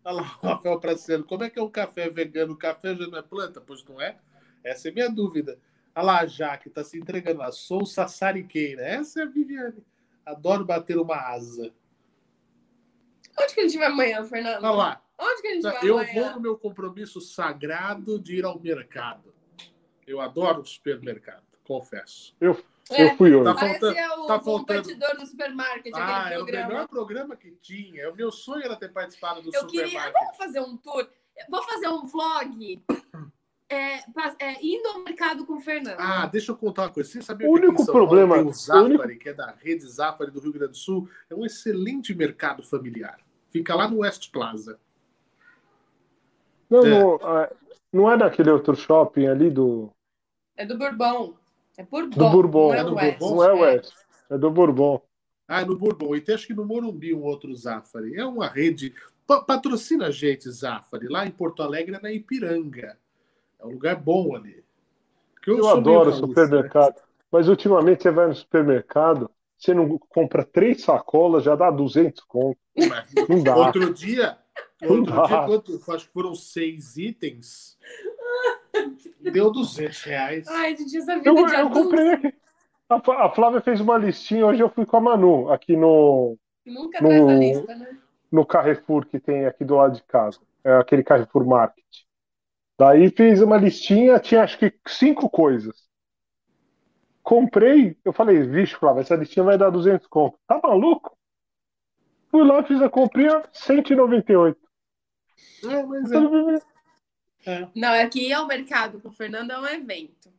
Olha 0.06 0.18
lá, 0.18 0.40
o 0.42 0.48
Rafael 0.48 0.80
Praceiro, 0.80 1.24
como 1.24 1.44
é 1.44 1.50
que 1.50 1.60
é 1.60 1.64
um 1.64 1.70
café 1.70 2.10
vegano? 2.10 2.54
O 2.54 2.58
café 2.58 2.96
já 2.96 3.08
não 3.08 3.18
é 3.18 3.22
planta? 3.22 3.62
Pois 3.62 3.84
não 3.86 4.02
é? 4.02 4.18
Essa 4.64 4.90
é 4.90 4.92
minha 4.92 5.10
dúvida. 5.10 5.58
Olha 5.96 6.06
lá 6.06 6.20
a 6.22 6.26
Jaque, 6.26 6.70
tá 6.70 6.84
se 6.84 6.98
entregando 6.98 7.40
lá. 7.40 7.52
Sou 7.52 7.86
sassariqueira. 7.86 8.82
Essa 8.82 9.22
é 9.22 9.24
a 9.24 9.28
Viviane. 9.28 9.86
Adoro 10.26 10.66
bater 10.66 10.98
uma 10.98 11.16
asa. 11.16 11.72
Onde 13.40 13.54
que 13.54 13.62
a 13.62 13.64
gente 13.64 13.78
vai 13.78 13.88
amanhã, 13.88 14.24
Fernando? 14.26 14.64
Olha 14.64 14.72
lá. 14.72 15.02
Onde 15.20 15.42
que 15.42 15.48
a 15.48 15.54
gente 15.54 15.64
vai 15.64 15.80
Eu 15.84 15.98
amanhã? 15.98 16.14
vou 16.14 16.34
no 16.34 16.42
meu 16.42 16.58
compromisso 16.58 17.22
sagrado 17.22 18.20
de 18.20 18.38
ir 18.38 18.46
ao 18.46 18.60
mercado. 18.60 19.34
Eu 20.06 20.20
adoro 20.20 20.62
o 20.62 20.66
supermercado, 20.66 21.44
confesso. 21.64 22.36
Eu, 22.42 22.62
É, 22.92 23.06
eu 23.06 23.16
fui 23.18 23.34
hoje. 23.34 23.46
Tá 23.46 23.56
faltando- 23.58 23.98
é 23.98 24.08
o 24.08 24.26
tá 24.28 24.40
faltando- 24.40 24.82
competidor 24.84 25.16
do 25.18 25.26
supermarket, 25.26 25.94
Ah, 25.96 26.30
é 26.32 26.36
o 26.38 26.44
programa. 26.44 26.68
melhor 26.68 26.88
programa 26.88 27.36
que 27.36 27.52
tinha. 27.62 28.12
O 28.12 28.16
meu 28.16 28.32
sonho 28.32 28.64
era 28.64 28.76
ter 28.76 28.92
participado 28.92 29.42
do 29.42 29.50
Eu 29.54 29.66
queria. 29.68 29.86
supermarket. 29.88 30.22
Vamos 30.22 30.38
fazer 30.38 30.60
um 30.60 30.78
tour. 30.78 31.08
Vou 31.50 31.64
fazer 31.64 31.88
um 31.88 32.06
vlog. 32.06 32.84
É, 33.70 33.96
é, 34.40 34.58
indo 34.62 34.88
ao 34.90 35.00
mercado 35.00 35.46
com 35.48 35.54
o 35.54 35.60
Fernando. 35.62 35.96
Ah, 35.98 36.28
deixa 36.28 36.52
eu 36.52 36.56
contar 36.58 36.84
uma 36.84 36.90
coisa. 36.92 37.10
Você 37.10 37.22
sabia 37.24 37.50
O 37.50 37.54
que 37.54 37.60
único 37.60 37.78
Paulo 37.86 37.92
problema- 37.92 38.36
tem 38.36 38.46
o 38.48 38.54
Zafari, 38.54 38.86
único- 38.98 39.20
que 39.20 39.30
é 39.30 39.34
da 39.34 39.52
rede 39.52 39.88
Zafari 39.88 40.30
do 40.30 40.40
Rio 40.42 40.54
Grande 40.54 40.72
do 40.74 40.78
Sul, 40.78 41.10
é 41.30 41.34
um 41.34 41.44
excelente 41.46 42.14
mercado 42.14 42.62
familiar. 42.62 43.18
Fica 43.50 43.74
lá 43.74 43.88
no 43.88 44.00
West 44.00 44.30
Plaza. 44.32 44.80
Não, 46.70 46.86
É. 46.86 46.90
não, 46.90 47.16
é, 47.40 47.52
não 47.92 48.12
é 48.12 48.18
daquele 48.18 48.52
outro 48.52 48.76
shopping 48.76 49.28
ali 49.28 49.50
do, 49.50 49.90
É 50.56 50.66
do 50.66 50.78
Bourbon. 50.78 51.36
É 51.78 51.84
Bourbon. 51.84 52.18
do 52.18 52.30
Bourbon. 52.30 52.68
Não 52.68 52.74
é, 52.74 52.80
É 52.80 52.84
do 52.84 52.96
West. 52.96 53.20
Bourbon? 53.20 53.36
Não 53.36 53.44
é 53.44 53.54
o 53.54 53.60
West. 53.60 53.94
É 54.30 54.38
do 54.38 54.52
Bourbon. 54.52 55.02
Ah, 55.48 55.62
é 55.62 55.66
no 55.66 55.78
Bourbon. 55.78 56.16
E 56.16 56.22
tem 56.22 56.36
acho 56.36 56.48
que 56.48 56.54
no 56.54 56.66
Morumbi 56.66 57.14
um 57.14 57.24
outro 57.24 57.54
Zafari. 57.56 58.16
É 58.16 58.26
uma 58.26 58.48
rede. 58.48 58.94
Pa- 59.28 59.42
patrocina 59.42 60.08
a 60.08 60.12
gente, 60.12 60.50
Zafari. 60.50 61.08
Lá 61.08 61.26
em 61.26 61.32
Porto 61.32 61.62
Alegre 61.64 61.96
é 61.96 62.00
na 62.02 62.12
Ipiranga. 62.12 62.98
É 63.60 63.66
um 63.66 63.72
lugar 63.72 63.96
bom 63.96 64.36
ali. 64.36 64.64
Que 65.42 65.52
Eu, 65.52 65.56
meio 65.58 65.70
adoro 65.70 66.14
supermercado. 66.14 66.96
Mas 67.32 67.48
ultimamente 67.50 68.04
você 68.04 68.12
vai 68.12 68.28
no 68.28 68.36
supermercado, 68.36 69.30
você 69.58 69.74
não 69.74 69.98
compra 69.98 70.46
três 70.46 70.84
sacolas, 70.84 71.44
já 71.44 71.56
dá 71.56 71.72
200 71.72 72.24
conto. 72.26 72.58
né? 72.78 72.88
Mas 72.88 73.28
Não 73.28 73.42
dá. 73.44 73.56
Outro 73.56 73.94
dia, 73.94 74.38
outro 74.82 75.16
Não 75.16 75.26
dia 75.26 75.36
dá. 75.38 75.46
quanto, 75.48 75.82
acho 75.92 76.08
que 76.08 76.14
foram 76.14 76.36
seis 76.36 76.96
itens. 76.96 77.78
Deu 79.20 79.52
200 79.52 80.02
reais. 80.04 80.48
Ai, 80.48 80.76
gente, 80.76 80.98
essa 80.98 81.16
vida 81.18 81.30
Eu, 81.30 81.36
de 81.46 81.56
eu 81.56 81.70
comprei. 81.70 82.34
A, 82.90 83.00
Flá- 83.02 83.26
a 83.26 83.30
Flávia 83.34 83.62
fez 83.62 83.80
uma 83.80 83.98
listinha, 83.98 84.46
hoje 84.46 84.62
eu 84.62 84.70
fui 84.70 84.86
com 84.86 84.98
a 84.98 85.02
Manu, 85.02 85.52
aqui 85.52 85.76
no, 85.76 86.38
nunca 86.66 87.02
No- 87.02 87.10
traz 87.10 87.28
a 87.28 87.34
lista, 87.36 87.76
né? 87.76 87.98
no 88.32 88.46
Carrefour 88.46 89.06
que 89.06 89.20
tem 89.20 89.46
aqui 89.46 89.64
do 89.64 89.76
lado 89.76 89.96
de 89.96 90.04
casa. 90.04 90.40
É 90.64 90.74
aquele 90.74 91.04
Carrefour 91.04 91.46
Market. 91.46 91.84
Daí 92.78 93.10
fiz 93.10 93.42
uma 93.42 93.58
listinha, 93.58 94.20
tinha 94.20 94.44
acho 94.44 94.58
que 94.58 94.74
cinco 94.88 95.30
coisas. 95.30 95.88
Comprei, 97.22 97.98
eu 98.04 98.12
falei, 98.12 98.42
vixe, 98.44 98.76
Flávia, 98.76 99.02
essa 99.02 99.16
listinha 99.16 99.46
vai 99.46 99.58
dar 99.58 99.70
200 99.70 100.08
conto. 100.08 100.38
Tá 100.46 100.60
maluco? 100.62 101.16
Fui 102.30 102.44
lá, 102.44 102.64
fiz 102.64 102.82
a 102.82 102.90
comprinha, 102.90 103.44
198. 103.54 104.60
É, 105.64 105.84
mas 105.84 106.12
é. 106.12 106.73
É. 107.46 107.68
Não, 107.76 107.90
é 107.90 108.08
que 108.08 108.28
ir 108.28 108.34
ao 108.34 108.48
mercado 108.48 109.00
com 109.00 109.10
o 109.10 109.14
Fernando 109.14 109.52
é 109.52 109.60
um 109.60 109.66
evento. 109.66 110.32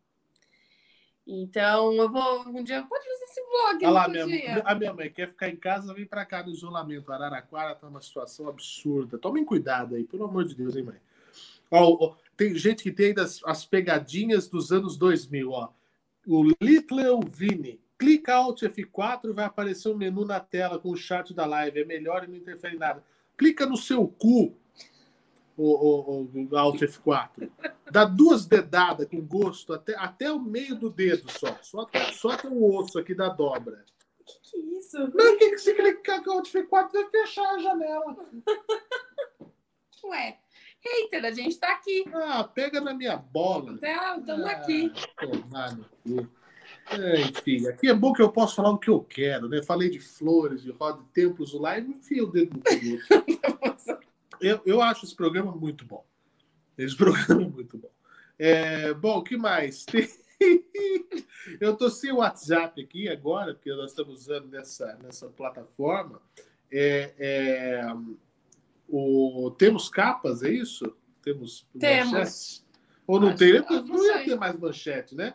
Então, 1.26 1.93
eu 1.94 2.10
vou 2.10 2.48
um 2.48 2.62
dia. 2.62 2.82
Pode 2.82 3.05
fazer 3.06 3.24
esse 3.24 3.40
vlog 3.40 3.85
Olha 3.85 3.90
lá, 3.90 4.09
minha, 4.09 4.26
dia. 4.26 4.62
a 4.64 4.74
minha 4.74 4.93
mãe 4.93 5.10
quer 5.10 5.28
ficar 5.28 5.48
em 5.48 5.56
casa, 5.56 5.94
vem 5.94 6.05
pra 6.05 6.24
cá 6.26 6.43
no 6.43 6.51
isolamento. 6.51 7.10
Araraquara 7.10 7.74
tá 7.74 7.86
uma 7.86 8.02
situação 8.02 8.48
absurda. 8.48 9.18
Tomem 9.18 9.44
cuidado 9.44 9.94
aí, 9.94 10.05
pelo 10.05 10.24
amor 10.24 10.44
de 10.44 10.55
Deus, 10.55 10.76
hein, 10.76 10.82
mãe? 10.82 10.97
Ó, 11.70 12.09
ó, 12.09 12.16
tem 12.36 12.55
gente 12.55 12.82
que 12.82 12.93
tem 12.93 13.06
ainda 13.06 13.22
as, 13.22 13.40
as 13.44 13.64
pegadinhas 13.64 14.48
dos 14.48 14.70
anos 14.70 14.98
2000, 14.98 15.51
ó. 15.51 15.70
O 16.26 16.44
Little 16.60 17.20
Vini. 17.31 17.81
Clica 17.97 18.35
Alt 18.35 18.62
F4 18.62 19.32
vai 19.32 19.44
aparecer 19.47 19.89
um 19.89 19.97
menu 19.97 20.24
na 20.24 20.40
tela 20.40 20.78
com 20.78 20.90
o 20.90 20.97
chat 20.97 21.32
da 21.32 21.47
live. 21.47 21.81
É 21.81 21.85
melhor 21.85 22.24
e 22.24 22.26
não 22.26 22.36
interfere 22.36 22.76
em 22.76 22.78
nada. 22.78 23.02
Clica 23.36 23.64
no 23.64 23.76
seu 23.76 24.06
cu, 24.06 24.55
o, 25.56 26.22
o, 26.22 26.48
o 26.51 26.56
Alt 26.56 26.81
F4. 26.81 27.51
Dá 27.90 28.05
duas 28.05 28.47
dedadas 28.47 29.06
com 29.09 29.20
gosto 29.20 29.72
até, 29.72 29.94
até 29.97 30.32
o 30.32 30.40
meio 30.40 30.74
do 30.76 30.90
dedo 30.90 31.31
só. 31.31 31.56
Só 31.62 31.81
até, 31.81 32.12
só 32.12 32.31
até 32.31 32.48
o 32.48 32.74
osso 32.74 32.98
aqui 32.98 33.14
da 33.14 33.28
dobra. 33.28 33.85
Que 34.24 34.59
isso? 34.78 34.98
Não, 34.98 35.35
o 35.35 35.39
que, 35.39 35.51
que 35.51 35.59
você 35.59 35.74
clicar 35.74 36.22
com 36.22 36.31
o 36.31 36.32
Alt 36.35 36.51
F4 36.52 36.93
vai 36.93 37.10
fechar 37.10 37.55
a 37.55 37.59
janela. 37.59 38.16
Ué, 40.05 40.39
hater, 40.81 41.24
a 41.24 41.31
gente 41.31 41.59
tá 41.59 41.72
aqui. 41.72 42.05
Ah, 42.12 42.44
pega 42.44 42.81
na 42.81 42.94
minha 42.94 43.16
bola. 43.16 43.74
Estamos 43.74 44.47
Ah, 44.47 44.51
aqui. 44.51 44.93
Tomar 45.18 45.76
no 45.76 45.85
cu. 45.85 46.28
É, 46.90 47.20
enfim, 47.20 47.66
aqui 47.68 47.89
é 47.89 47.94
bom 47.94 48.12
que 48.12 48.20
eu 48.20 48.31
posso 48.31 48.56
falar 48.56 48.70
o 48.70 48.78
que 48.78 48.90
eu 48.90 49.01
quero, 49.01 49.48
né? 49.48 49.62
Falei 49.62 49.89
de 49.89 49.98
flores, 49.98 50.62
de 50.62 50.70
roda 50.70 50.98
de 51.02 51.09
templos 51.10 51.52
lá 51.55 51.78
e 51.78 51.82
me 51.82 51.94
enfia 51.94 52.22
o 52.22 52.31
dedo 52.31 52.56
no 52.56 52.62
cu. 52.62 54.03
Eu, 54.45 54.61
eu 54.66 54.83
acho 54.83 55.07
esse 55.07 55.16
programa 55.16 55.53
muito 55.53 55.87
bom. 55.87 56.05
Esse 56.77 56.95
programa 56.97 57.43
é 57.45 57.49
muito 57.49 57.79
bom. 57.79 57.91
É, 58.39 58.93
bom, 58.93 59.19
o 59.19 59.23
que 59.23 59.37
mais? 59.39 59.85
Tem... 59.85 60.07
Eu 61.61 61.77
tô 61.77 61.89
sem 61.89 62.12
o 62.12 62.16
WhatsApp 62.16 62.83
aqui 62.83 63.09
agora, 63.09 63.55
porque 63.55 63.73
nós 63.73 63.91
estamos 63.91 64.23
usando 64.23 64.49
nessa, 64.49 64.99
nessa 65.03 65.29
plataforma. 65.29 66.21
É, 66.71 67.15
é, 67.19 67.87
o, 68.89 69.51
temos 69.57 69.89
capas, 69.89 70.43
é 70.43 70.51
isso? 70.51 70.95
Temos 71.23 71.66
Temos. 71.79 72.12
manchetes? 72.12 72.66
Ou 73.07 73.21
não 73.21 73.29
Acho- 73.29 73.39
tem? 73.39 73.61
não 73.61 73.85
Não 73.87 74.07
ia 74.07 74.25
ter 74.25 74.35
mais 74.37 74.59
manchete, 74.59 75.15
né? 75.15 75.35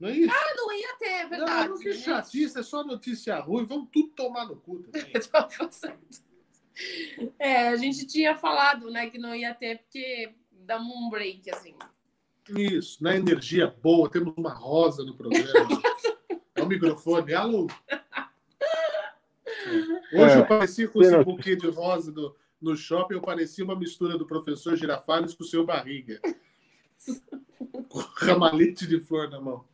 Não 0.00 0.08
é 0.08 0.16
isso? 0.16 0.34
Ah, 0.34 0.54
não 0.56 0.72
ia 0.72 0.96
ter, 0.98 1.06
é 1.06 1.26
verdade. 1.28 1.68
Não, 1.68 1.78
que 1.78 1.88
né? 1.90 1.94
chatice, 1.94 2.58
é 2.58 2.62
só 2.62 2.82
notícia 2.82 3.38
ruim. 3.38 3.64
Vamos 3.64 3.88
tudo 3.92 4.08
tomar 4.08 4.46
no 4.46 4.56
cu 4.56 4.82
também. 4.82 5.12
É, 7.38 7.68
a 7.68 7.76
gente 7.76 8.06
tinha 8.06 8.36
falado, 8.36 8.90
né, 8.90 9.08
que 9.10 9.18
não 9.18 9.34
ia 9.34 9.54
ter, 9.54 9.78
porque 9.78 10.32
dá 10.50 10.78
um 10.78 11.08
break, 11.10 11.50
assim. 11.50 11.74
Isso, 12.50 13.02
na 13.02 13.16
energia 13.16 13.66
boa, 13.82 14.10
temos 14.10 14.34
uma 14.36 14.52
rosa 14.52 15.04
no 15.04 15.14
programa. 15.16 15.44
É 16.56 16.62
o 16.62 16.66
microfone. 16.68 17.34
Alô? 17.34 17.66
Hoje 20.12 20.34
É, 20.34 20.38
eu 20.38 20.46
parecia 20.46 20.86
com 20.86 21.02
esse 21.02 21.10
no- 21.16 21.24
buquê 21.24 21.56
de 21.56 21.66
rosa 21.68 22.12
do, 22.12 22.36
no 22.60 22.76
shopping, 22.76 23.14
eu 23.14 23.20
parecia 23.20 23.64
uma 23.64 23.74
mistura 23.74 24.16
do 24.16 24.24
professor 24.24 24.76
Girafales 24.76 25.34
com 25.34 25.42
o 25.42 25.46
seu 25.46 25.64
barriga. 25.66 26.20
Com 27.88 27.98
ramalhete 28.16 28.86
de 28.86 28.98
flor 29.00 29.28
na 29.28 29.40
mão. 29.40 29.64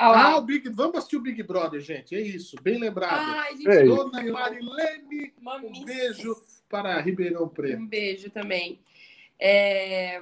Ah. 0.00 0.30
Ah, 0.30 0.36
o 0.36 0.42
Big... 0.42 0.68
vamos 0.70 0.96
assistir 0.96 1.16
o 1.16 1.20
Big 1.20 1.42
Brother, 1.42 1.80
gente. 1.80 2.14
É 2.14 2.20
isso, 2.20 2.56
bem 2.62 2.78
lembrado. 2.78 3.34
Ai, 3.36 3.56
gente, 3.56 3.68
É. 3.68 3.84
Dona 3.84 4.22
Marilene, 4.22 5.34
um 5.64 5.84
beijo 5.84 6.36
para 6.68 7.00
Ribeirão 7.00 7.48
Preto. 7.48 7.82
Um 7.82 7.86
beijo 7.86 8.30
também. 8.30 8.80
É, 9.40 10.20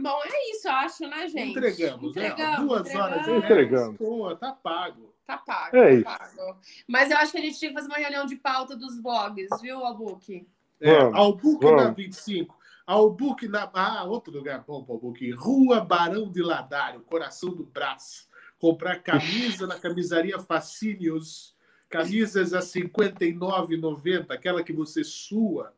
Bom, 0.00 0.20
é 0.24 0.50
isso, 0.52 0.68
eu 0.68 0.72
acho, 0.72 1.06
né, 1.08 1.28
gente? 1.28 1.50
Entregamos, 1.50 2.14
né? 2.14 2.28
Entregamos, 2.28 2.66
Duas 2.66 2.94
horas 2.94 3.26
e 3.26 3.30
Entregamos. 3.32 3.96
Pô, 3.96 4.36
tá 4.36 4.52
pago. 4.52 5.12
Tá 5.26 5.36
pago, 5.36 5.76
É 5.76 6.02
tá 6.02 6.18
pago. 6.18 6.58
Mas 6.86 7.10
eu 7.10 7.18
acho 7.18 7.32
que 7.32 7.38
a 7.38 7.40
gente 7.40 7.58
tinha 7.58 7.70
que 7.70 7.74
fazer 7.74 7.88
uma 7.88 7.98
reunião 7.98 8.24
de 8.24 8.36
pauta 8.36 8.76
dos 8.76 8.98
blogs, 9.00 9.48
viu, 9.60 9.84
Albuque? 9.84 10.46
É, 10.80 10.96
Albuque 10.96 11.70
na 11.72 11.90
25. 11.90 12.56
Albuque 12.86 13.48
na. 13.48 13.68
Ah, 13.74 14.04
outro 14.04 14.32
lugar 14.32 14.64
bom 14.64 14.84
para 14.84 14.94
Albuque. 14.94 15.32
Rua 15.32 15.80
Barão 15.80 16.30
de 16.30 16.42
Ladário, 16.42 17.00
coração 17.00 17.50
do 17.50 17.64
braço. 17.64 18.27
Comprar 18.58 18.96
camisa 19.02 19.66
na 19.66 19.78
camisaria 19.78 20.38
Facínios. 20.38 21.56
Camisas 21.88 22.52
a 22.52 22.58
R$ 22.58 22.64
59,90. 22.64 24.26
Aquela 24.30 24.62
que 24.62 24.72
você 24.72 25.02
sua 25.04 25.72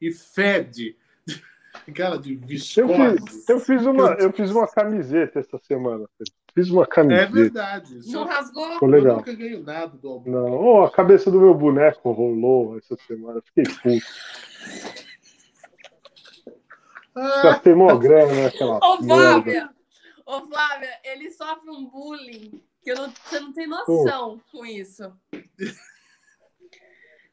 e 0.00 0.10
fede. 0.12 0.96
Aquela 1.88 2.18
de 2.18 2.34
Eu 2.34 2.40
viscose. 2.40 3.18
fiz, 3.26 3.48
eu 3.48 3.60
fiz 3.60 3.86
uma, 3.86 4.08
eu 4.14 4.32
fiz 4.32 4.50
uma 4.50 4.66
camiseta 4.68 5.38
essa 5.40 5.58
semana. 5.58 6.06
Fiz 6.54 6.68
uma 6.68 6.82
É 6.82 6.86
camiseta. 6.86 7.32
verdade. 7.32 7.98
Não 8.12 8.24
rasgou? 8.26 8.72
Ficou 8.72 8.88
Eu 8.88 8.92
legal. 8.92 9.16
nunca 9.18 9.32
ganho 9.32 9.62
nada 9.62 9.96
do 9.96 10.08
Albuque. 10.08 10.30
Não, 10.30 10.52
oh, 10.52 10.84
a 10.84 10.90
cabeça 10.90 11.30
do 11.30 11.40
meu 11.40 11.54
boneco 11.54 12.12
rolou 12.12 12.76
essa 12.76 12.94
semana. 13.06 13.40
Fiquei 13.42 13.64
puto. 13.64 14.06
Ah, 17.14 17.42
Gastei 17.42 17.74
mó 17.74 17.94
grana 17.96 18.44
naquela 18.44 18.78
Ô, 18.82 19.00
merda. 19.02 19.70
Ô, 20.26 20.40
Flávia, 20.46 21.00
ele 21.04 21.30
sofre 21.30 21.70
um 21.70 21.86
bullying 21.86 22.62
que 22.82 22.90
eu 22.90 22.96
não, 22.96 23.10
você 23.10 23.40
não 23.40 23.52
tem 23.52 23.66
noção 23.66 24.40
com 24.50 24.64
isso. 24.66 25.12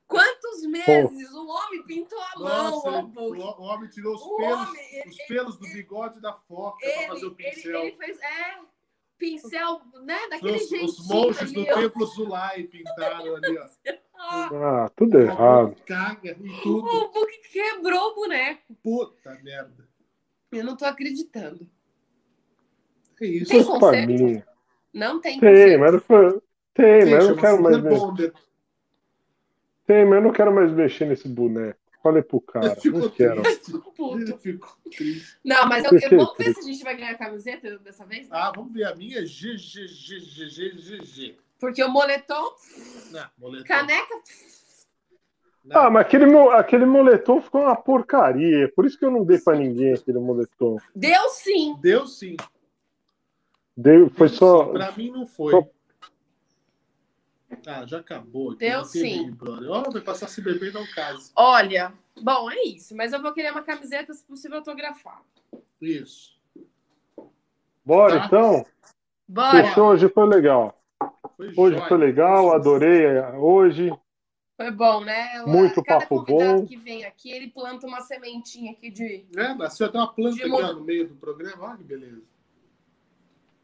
Quantos 0.08 0.64
meses 0.66 1.32
o 1.34 1.46
homem 1.48 1.84
pintou 1.86 2.20
a 2.20 2.40
mão, 2.40 2.72
nossa, 2.72 2.90
Albuque? 2.90 3.40
o, 3.42 3.44
o 3.46 3.62
homem 3.62 3.90
tirou 3.90 4.16
os 4.16 4.22
O 4.24 4.38
pelos, 4.38 4.68
homem, 4.70 4.96
ele- 4.96 5.10
os 5.10 5.18
pelos 5.28 5.58
do 5.58 5.68
bigode 5.72 6.20
da 6.20 6.34
foca 6.34 6.78
para 6.80 7.08
fazer 7.10 7.26
o 7.28 7.36
Ele, 7.38 7.44
ele, 7.48 7.52
pincel. 7.56 7.80
ele 7.84 7.96
fez. 7.98 8.20
É, 8.20 8.60
pincel, 9.20 9.82
né? 10.04 10.18
Daquele 10.30 10.58
Os, 10.58 10.68
jeitinho. 10.70 10.86
os 10.90 11.08
monges 11.08 11.52
do 11.52 11.60
ali, 11.62 11.72
ó. 11.72 11.76
templo 11.76 12.06
Zulai 12.08 12.64
pintaram 12.64 13.36
ali, 13.36 13.58
ó. 13.58 13.70
Ah, 14.22 14.92
tudo 14.98 15.18
errado. 15.18 15.76
Caga 15.86 16.32
em 16.32 16.50
o 16.50 16.62
tudo. 16.62 16.90
Albuque 16.90 17.38
quebrou 17.54 18.12
o 18.12 18.16
boneco. 18.16 18.76
Puta 18.84 19.34
merda. 19.42 19.88
Eu 20.52 20.66
não 20.66 20.76
tô 20.76 20.84
acreditando. 20.84 21.70
É 23.22 23.26
isso. 23.26 23.80
Tem 23.92 24.08
minha. 24.08 24.48
Não 24.94 25.20
tem 25.22 25.40
Tem, 25.40 25.78
mas 25.78 25.94
não 25.94 26.00
foi. 26.02 26.42
Tem, 26.74 27.06
mas 27.06 27.24
eu 27.26 27.30
não 27.30 27.42
quero 27.42 27.62
mais 27.62 27.82
mexer. 27.84 28.34
Tem, 29.86 30.06
mas 30.06 30.16
eu 30.16 30.22
não 30.22 30.32
quero 30.32 30.54
mais 30.54 30.72
mexer 30.72 31.06
nesse 31.06 31.28
boneco. 31.28 31.78
Falei 32.02 32.24
pro 32.24 32.40
cara, 32.40 32.78
não 32.86 33.10
quero. 33.10 33.44
Não, 35.44 35.68
mas 35.68 35.84
eu, 35.84 35.92
eu- 36.00 36.18
vamos 36.18 36.38
ver 36.38 36.54
se 36.54 36.60
a 36.62 36.64
gente 36.64 36.82
vai 36.84 36.96
ganhar 36.96 37.12
a 37.12 37.18
camiseta 37.18 37.78
dessa 37.80 38.06
vez. 38.06 38.28
Ah, 38.32 38.54
vamos 38.56 38.72
ver 38.74 38.86
a 38.86 38.96
minha 38.96 39.22
GGGGGG. 40.20 41.36
Porque 41.60 41.84
o 41.84 41.90
moletom, 41.90 42.56
Não, 43.12 43.26
moletom. 43.38 43.66
caneca. 43.68 44.16
Não. 45.66 45.82
Ah, 45.82 45.90
mas 45.90 46.06
aquele, 46.06 46.26
aquele 46.54 46.86
moletom 46.86 47.42
ficou 47.42 47.64
uma 47.64 47.76
porcaria. 47.76 48.72
Por 48.74 48.86
isso 48.86 48.98
que 48.98 49.04
eu 49.04 49.12
não 49.12 49.26
dei 49.26 49.38
pra 49.40 49.58
ninguém 49.58 49.94
aquele 49.94 50.20
moletom. 50.20 50.78
Deu 50.96 51.28
sim. 51.30 51.76
Deu 51.82 52.08
sim. 52.08 52.38
Dei, 53.82 54.10
foi 54.10 54.28
Deu 54.28 54.38
só. 54.38 54.66
Pra 54.74 54.92
mim 54.92 55.10
não 55.12 55.26
foi. 55.26 55.52
só- 55.52 55.68
Ah, 57.66 57.86
já 57.86 58.00
acabou. 58.00 58.50
aqui, 58.52 58.60
Deu 58.60 58.84
sim. 58.86 59.36
Ó, 59.70 59.90
vai 59.90 60.02
passar 60.02 60.28
se 60.28 60.42
beber 60.42 60.74
não 60.74 60.86
caso. 60.94 61.32
Olha, 61.36 61.94
bom, 62.22 62.52
é 62.52 62.64
isso. 62.64 62.96
Mas 62.96 63.14
eu 63.14 63.22
vou 63.22 63.34
querer 63.34 63.52
uma 63.52 63.64
camiseta, 63.64 64.14
se 64.14 64.24
possível, 64.26 64.58
autografada. 64.58 65.24
Isso. 65.82 66.38
Bora 67.86 68.20
Tá. 68.20 68.26
então. 68.26 68.66
Bora. 69.28 69.64
Fechou, 69.64 69.88
hoje 69.90 70.10
foi 70.10 70.28
legal. 70.28 70.80
Foi 71.38 71.48
Hoje 71.56 71.78
jóia. 71.78 71.88
foi 71.88 71.98
legal, 71.98 72.54
adorei 72.54 73.06
eh, 73.06 73.32
hoje. 73.38 73.92
Foi 74.58 74.72
bom, 74.72 75.00
né? 75.06 75.42
Muito 75.48 75.82
Cada 75.82 76.02
papo 76.02 76.24
bom. 76.26 76.66
que 76.66 76.76
vem 76.76 77.06
aqui, 77.06 77.32
ele 77.32 77.48
planta 77.50 77.88
uma 77.88 78.02
sementinha 78.02 78.74
aqui 78.74 78.92
de. 78.92 79.26
É, 79.38 79.54
nasceu 79.56 79.88
até 79.88 79.98
uma 79.98 80.14
planta 80.14 80.36
De 80.36 80.50
no 80.50 80.84
meio 80.84 81.08
do 81.08 81.16
programa. 81.16 81.68
Olha 81.70 81.78
que 81.78 81.84
beleza. 81.86 82.22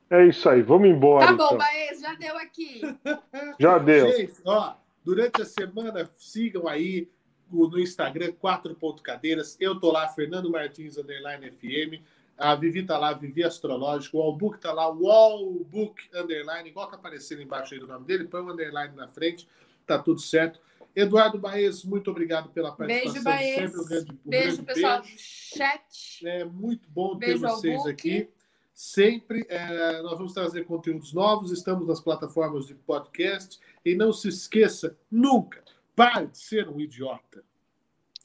É 0.10 0.26
isso 0.26 0.48
aí, 0.48 0.61
vamos 0.61 0.88
embora 0.90 1.26
Tá 1.27 1.34
bom, 1.34 1.45
então. 1.45 1.57
Baez, 1.57 1.99
já 1.99 2.14
deu 2.15 2.38
aqui. 2.38 2.82
Já 3.60 3.77
deu. 3.77 4.11
Gente, 4.11 4.34
ó, 4.45 4.76
durante 5.03 5.41
a 5.41 5.45
semana, 5.45 6.10
sigam 6.15 6.68
aí 6.68 7.10
no 7.52 7.80
Instagram, 7.80 8.32
4.cadeiras. 8.34 9.57
Eu 9.60 9.80
tô 9.80 9.91
lá, 9.91 10.07
Fernando 10.10 10.49
Martins, 10.49 10.98
underline 10.98 11.49
FM. 11.52 12.03
A 12.38 12.53
Vivi 12.53 12.84
tá 12.86 12.98
lá, 12.98 13.14
Vivi 13.14 13.44
Astrológico. 13.44 14.18
O 14.18 14.22
Allbook 14.22 14.60
tá 14.60 14.73
lá, 14.73 14.88
Wallbook, 14.90 16.03
underline, 16.14 16.69
igual 16.69 16.88
tá 16.88 16.98
aparecendo 16.98 17.41
embaixo 17.41 17.73
aí 17.73 17.80
do 17.80 17.88
nome 17.88 18.06
dele. 18.06 18.26
Põe 18.26 18.41
o 18.41 18.52
underline 18.52 18.95
na 18.95 19.07
frente, 19.07 19.48
tá 19.88 19.98
tudo 19.98 20.19
certo. 20.19 20.60
Eduardo 20.95 21.38
Baez, 21.38 21.84
muito 21.84 22.10
obrigado 22.10 22.49
pela 22.49 22.72
participação. 22.72 23.14
Beijo, 23.14 23.23
Baez. 23.23 23.56
Sempre 23.56 23.80
um 23.80 23.86
grande, 23.86 24.11
um 24.11 24.30
Beijo, 24.30 24.48
grande 24.48 24.64
pessoal 24.64 24.98
do 25.02 25.07
beijo. 25.07 25.18
chat. 25.19 26.27
É 26.27 26.45
muito 26.45 26.90
bom 26.90 27.18
ter 27.18 27.26
Beijo 27.27 27.45
ao 27.48 27.56
vocês 27.56 27.77
Book. 27.77 27.90
aqui. 27.90 28.30
Sempre 28.76 29.45
é, 29.47 30.02
nós 30.02 30.18
vamos 30.18 30.34
trazer 30.34 30.65
conteúdos 30.65 31.14
novos, 31.14 31.49
estamos 31.49 31.88
nas 31.88 32.02
plataformas 32.02 32.68
de 32.68 32.76
podcast. 32.76 33.57
E 33.85 33.95
não 33.95 34.11
se 34.11 34.27
esqueça, 34.27 34.97
nunca, 35.10 35.64
pare 35.95 36.27
de 36.27 36.38
ser 36.38 36.68
um 36.68 36.77
idiota. 36.81 37.41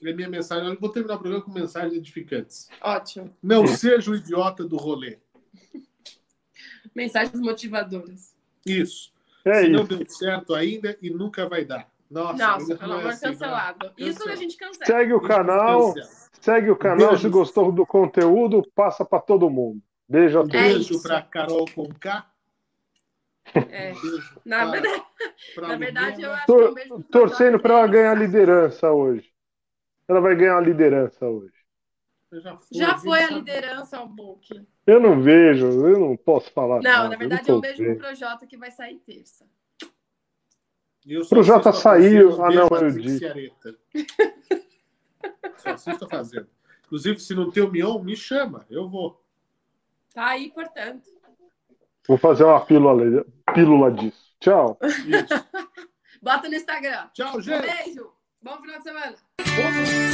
É 0.04 0.12
minha 0.12 0.28
mensagem. 0.28 0.68
Eu 0.68 0.80
vou 0.80 0.90
terminar 0.90 1.14
o 1.14 1.18
programa 1.20 1.44
com 1.44 1.52
mensagens 1.52 1.94
edificantes. 1.94 2.68
Ótimo. 2.80 3.30
Não 3.40 3.64
seja 3.64 4.10
o 4.10 4.16
idiota 4.16 4.64
do 4.64 4.76
rolê. 4.76 5.18
Mensagens 6.96 7.40
motivadoras. 7.40 8.34
Isso. 8.66 9.12
É 9.44 9.62
se 9.62 9.68
não 9.68 9.84
isso. 9.84 9.96
deu 9.96 10.08
certo 10.08 10.52
ainda 10.54 10.98
e 11.00 11.10
nunca 11.10 11.48
vai 11.48 11.64
dar. 11.64 11.88
Nossa, 12.10 12.44
Nossa, 12.44 12.76
pelo 12.76 12.88
não 12.88 12.96
é 12.96 13.00
amor, 13.02 13.12
assim, 13.12 13.26
não. 13.26 13.32
cancelado. 13.34 13.92
Isso 13.96 14.18
Cancela. 14.18 14.32
a 14.32 14.36
gente 14.36 14.56
cancela. 14.56 14.86
Segue 14.86 15.12
o 15.12 15.20
canal, 15.20 15.94
segue 16.40 16.70
o 16.70 16.76
canal. 16.76 17.10
Beijo. 17.10 17.22
Se 17.22 17.28
gostou 17.28 17.70
do 17.70 17.86
conteúdo, 17.86 18.68
passa 18.74 19.04
pra 19.04 19.20
todo 19.20 19.48
mundo. 19.48 19.80
Beijo 20.10 20.38
a 20.38 20.42
Um 20.42 20.48
todos. 20.48 20.60
É 20.60 20.72
beijo 20.74 21.02
para 21.02 21.22
Carol 21.22 21.64
com 21.74 21.88
K. 21.94 22.30
É. 23.54 23.92
Um 23.92 24.00
beijo 24.00 24.40
Na 24.44 24.58
para- 24.66 24.70
verdade, 24.72 25.04
para 25.54 25.68
na 25.68 25.76
verdade, 25.76 26.22
eu 26.22 26.32
acho 26.32 26.46
que 26.46 26.50
é 26.52 26.54
um 26.54 26.58
Tor- 26.58 26.74
beijo 26.74 26.88
pro 26.94 27.02
Torcendo 27.04 27.58
Projota 27.58 27.62
pra 27.62 27.74
ela 27.78 27.86
ganhar 27.86 28.14
liderança 28.18 28.90
hoje. 28.90 29.32
Ela 30.08 30.20
vai 30.20 30.34
ganhar 30.34 30.58
a 30.58 30.60
liderança 30.60 31.26
hoje. 31.26 31.54
Já 32.32 32.56
foi, 32.56 32.78
Já 32.78 32.92
viu? 32.94 32.98
foi 33.10 33.22
a 33.24 33.30
liderança 33.30 33.96
ao 33.98 34.08
book. 34.08 34.66
Eu 34.86 35.00
não 35.00 35.20
vejo, 35.22 35.66
eu 35.66 35.98
não 35.98 36.16
posso 36.16 36.52
falar. 36.52 36.76
Não, 36.76 36.82
nada, 36.90 37.08
na 37.08 37.14
eu 37.14 37.18
verdade 37.18 37.50
é 37.50 37.54
um 37.54 37.60
beijo 37.60 37.82
vendo. 37.82 37.96
pro 37.98 38.06
Projota 38.06 38.46
que 38.46 38.56
vai 38.56 38.70
sair 38.70 38.98
terça. 38.98 39.46
Eu 41.06 41.24
só 41.24 41.30
Pro 41.34 41.42
Jota 41.42 41.70
assisto 41.70 41.88
a 41.88 41.92
saiu. 41.92 42.44
Ah, 42.44 42.50
não, 42.50 42.68
eu 42.68 42.90
disse. 42.90 43.18
Ciareta. 43.18 43.74
Só 45.56 45.70
assisto 45.70 46.04
a 46.04 46.08
fazenda. 46.08 46.48
Inclusive, 46.84 47.18
se 47.20 47.34
não 47.34 47.50
tem 47.50 47.62
o 47.62 47.70
Mion, 47.70 48.02
me 48.02 48.16
chama. 48.16 48.66
Eu 48.68 48.88
vou. 48.88 49.20
Tá 50.14 50.26
aí, 50.26 50.50
portanto. 50.50 51.08
Vou 52.08 52.18
fazer 52.18 52.44
uma 52.44 52.64
pílula, 52.64 53.24
pílula 53.54 53.92
disso. 53.92 54.20
Tchau. 54.40 54.78
Bota 56.22 56.48
no 56.48 56.54
Instagram. 56.54 57.08
Tchau, 57.14 57.36
Um 57.36 57.40
gente. 57.40 57.62
beijo. 57.62 58.12
Bom 58.42 58.56
final 58.60 58.78
de 58.78 58.82
semana. 58.82 59.16
Vamos. 59.38 60.09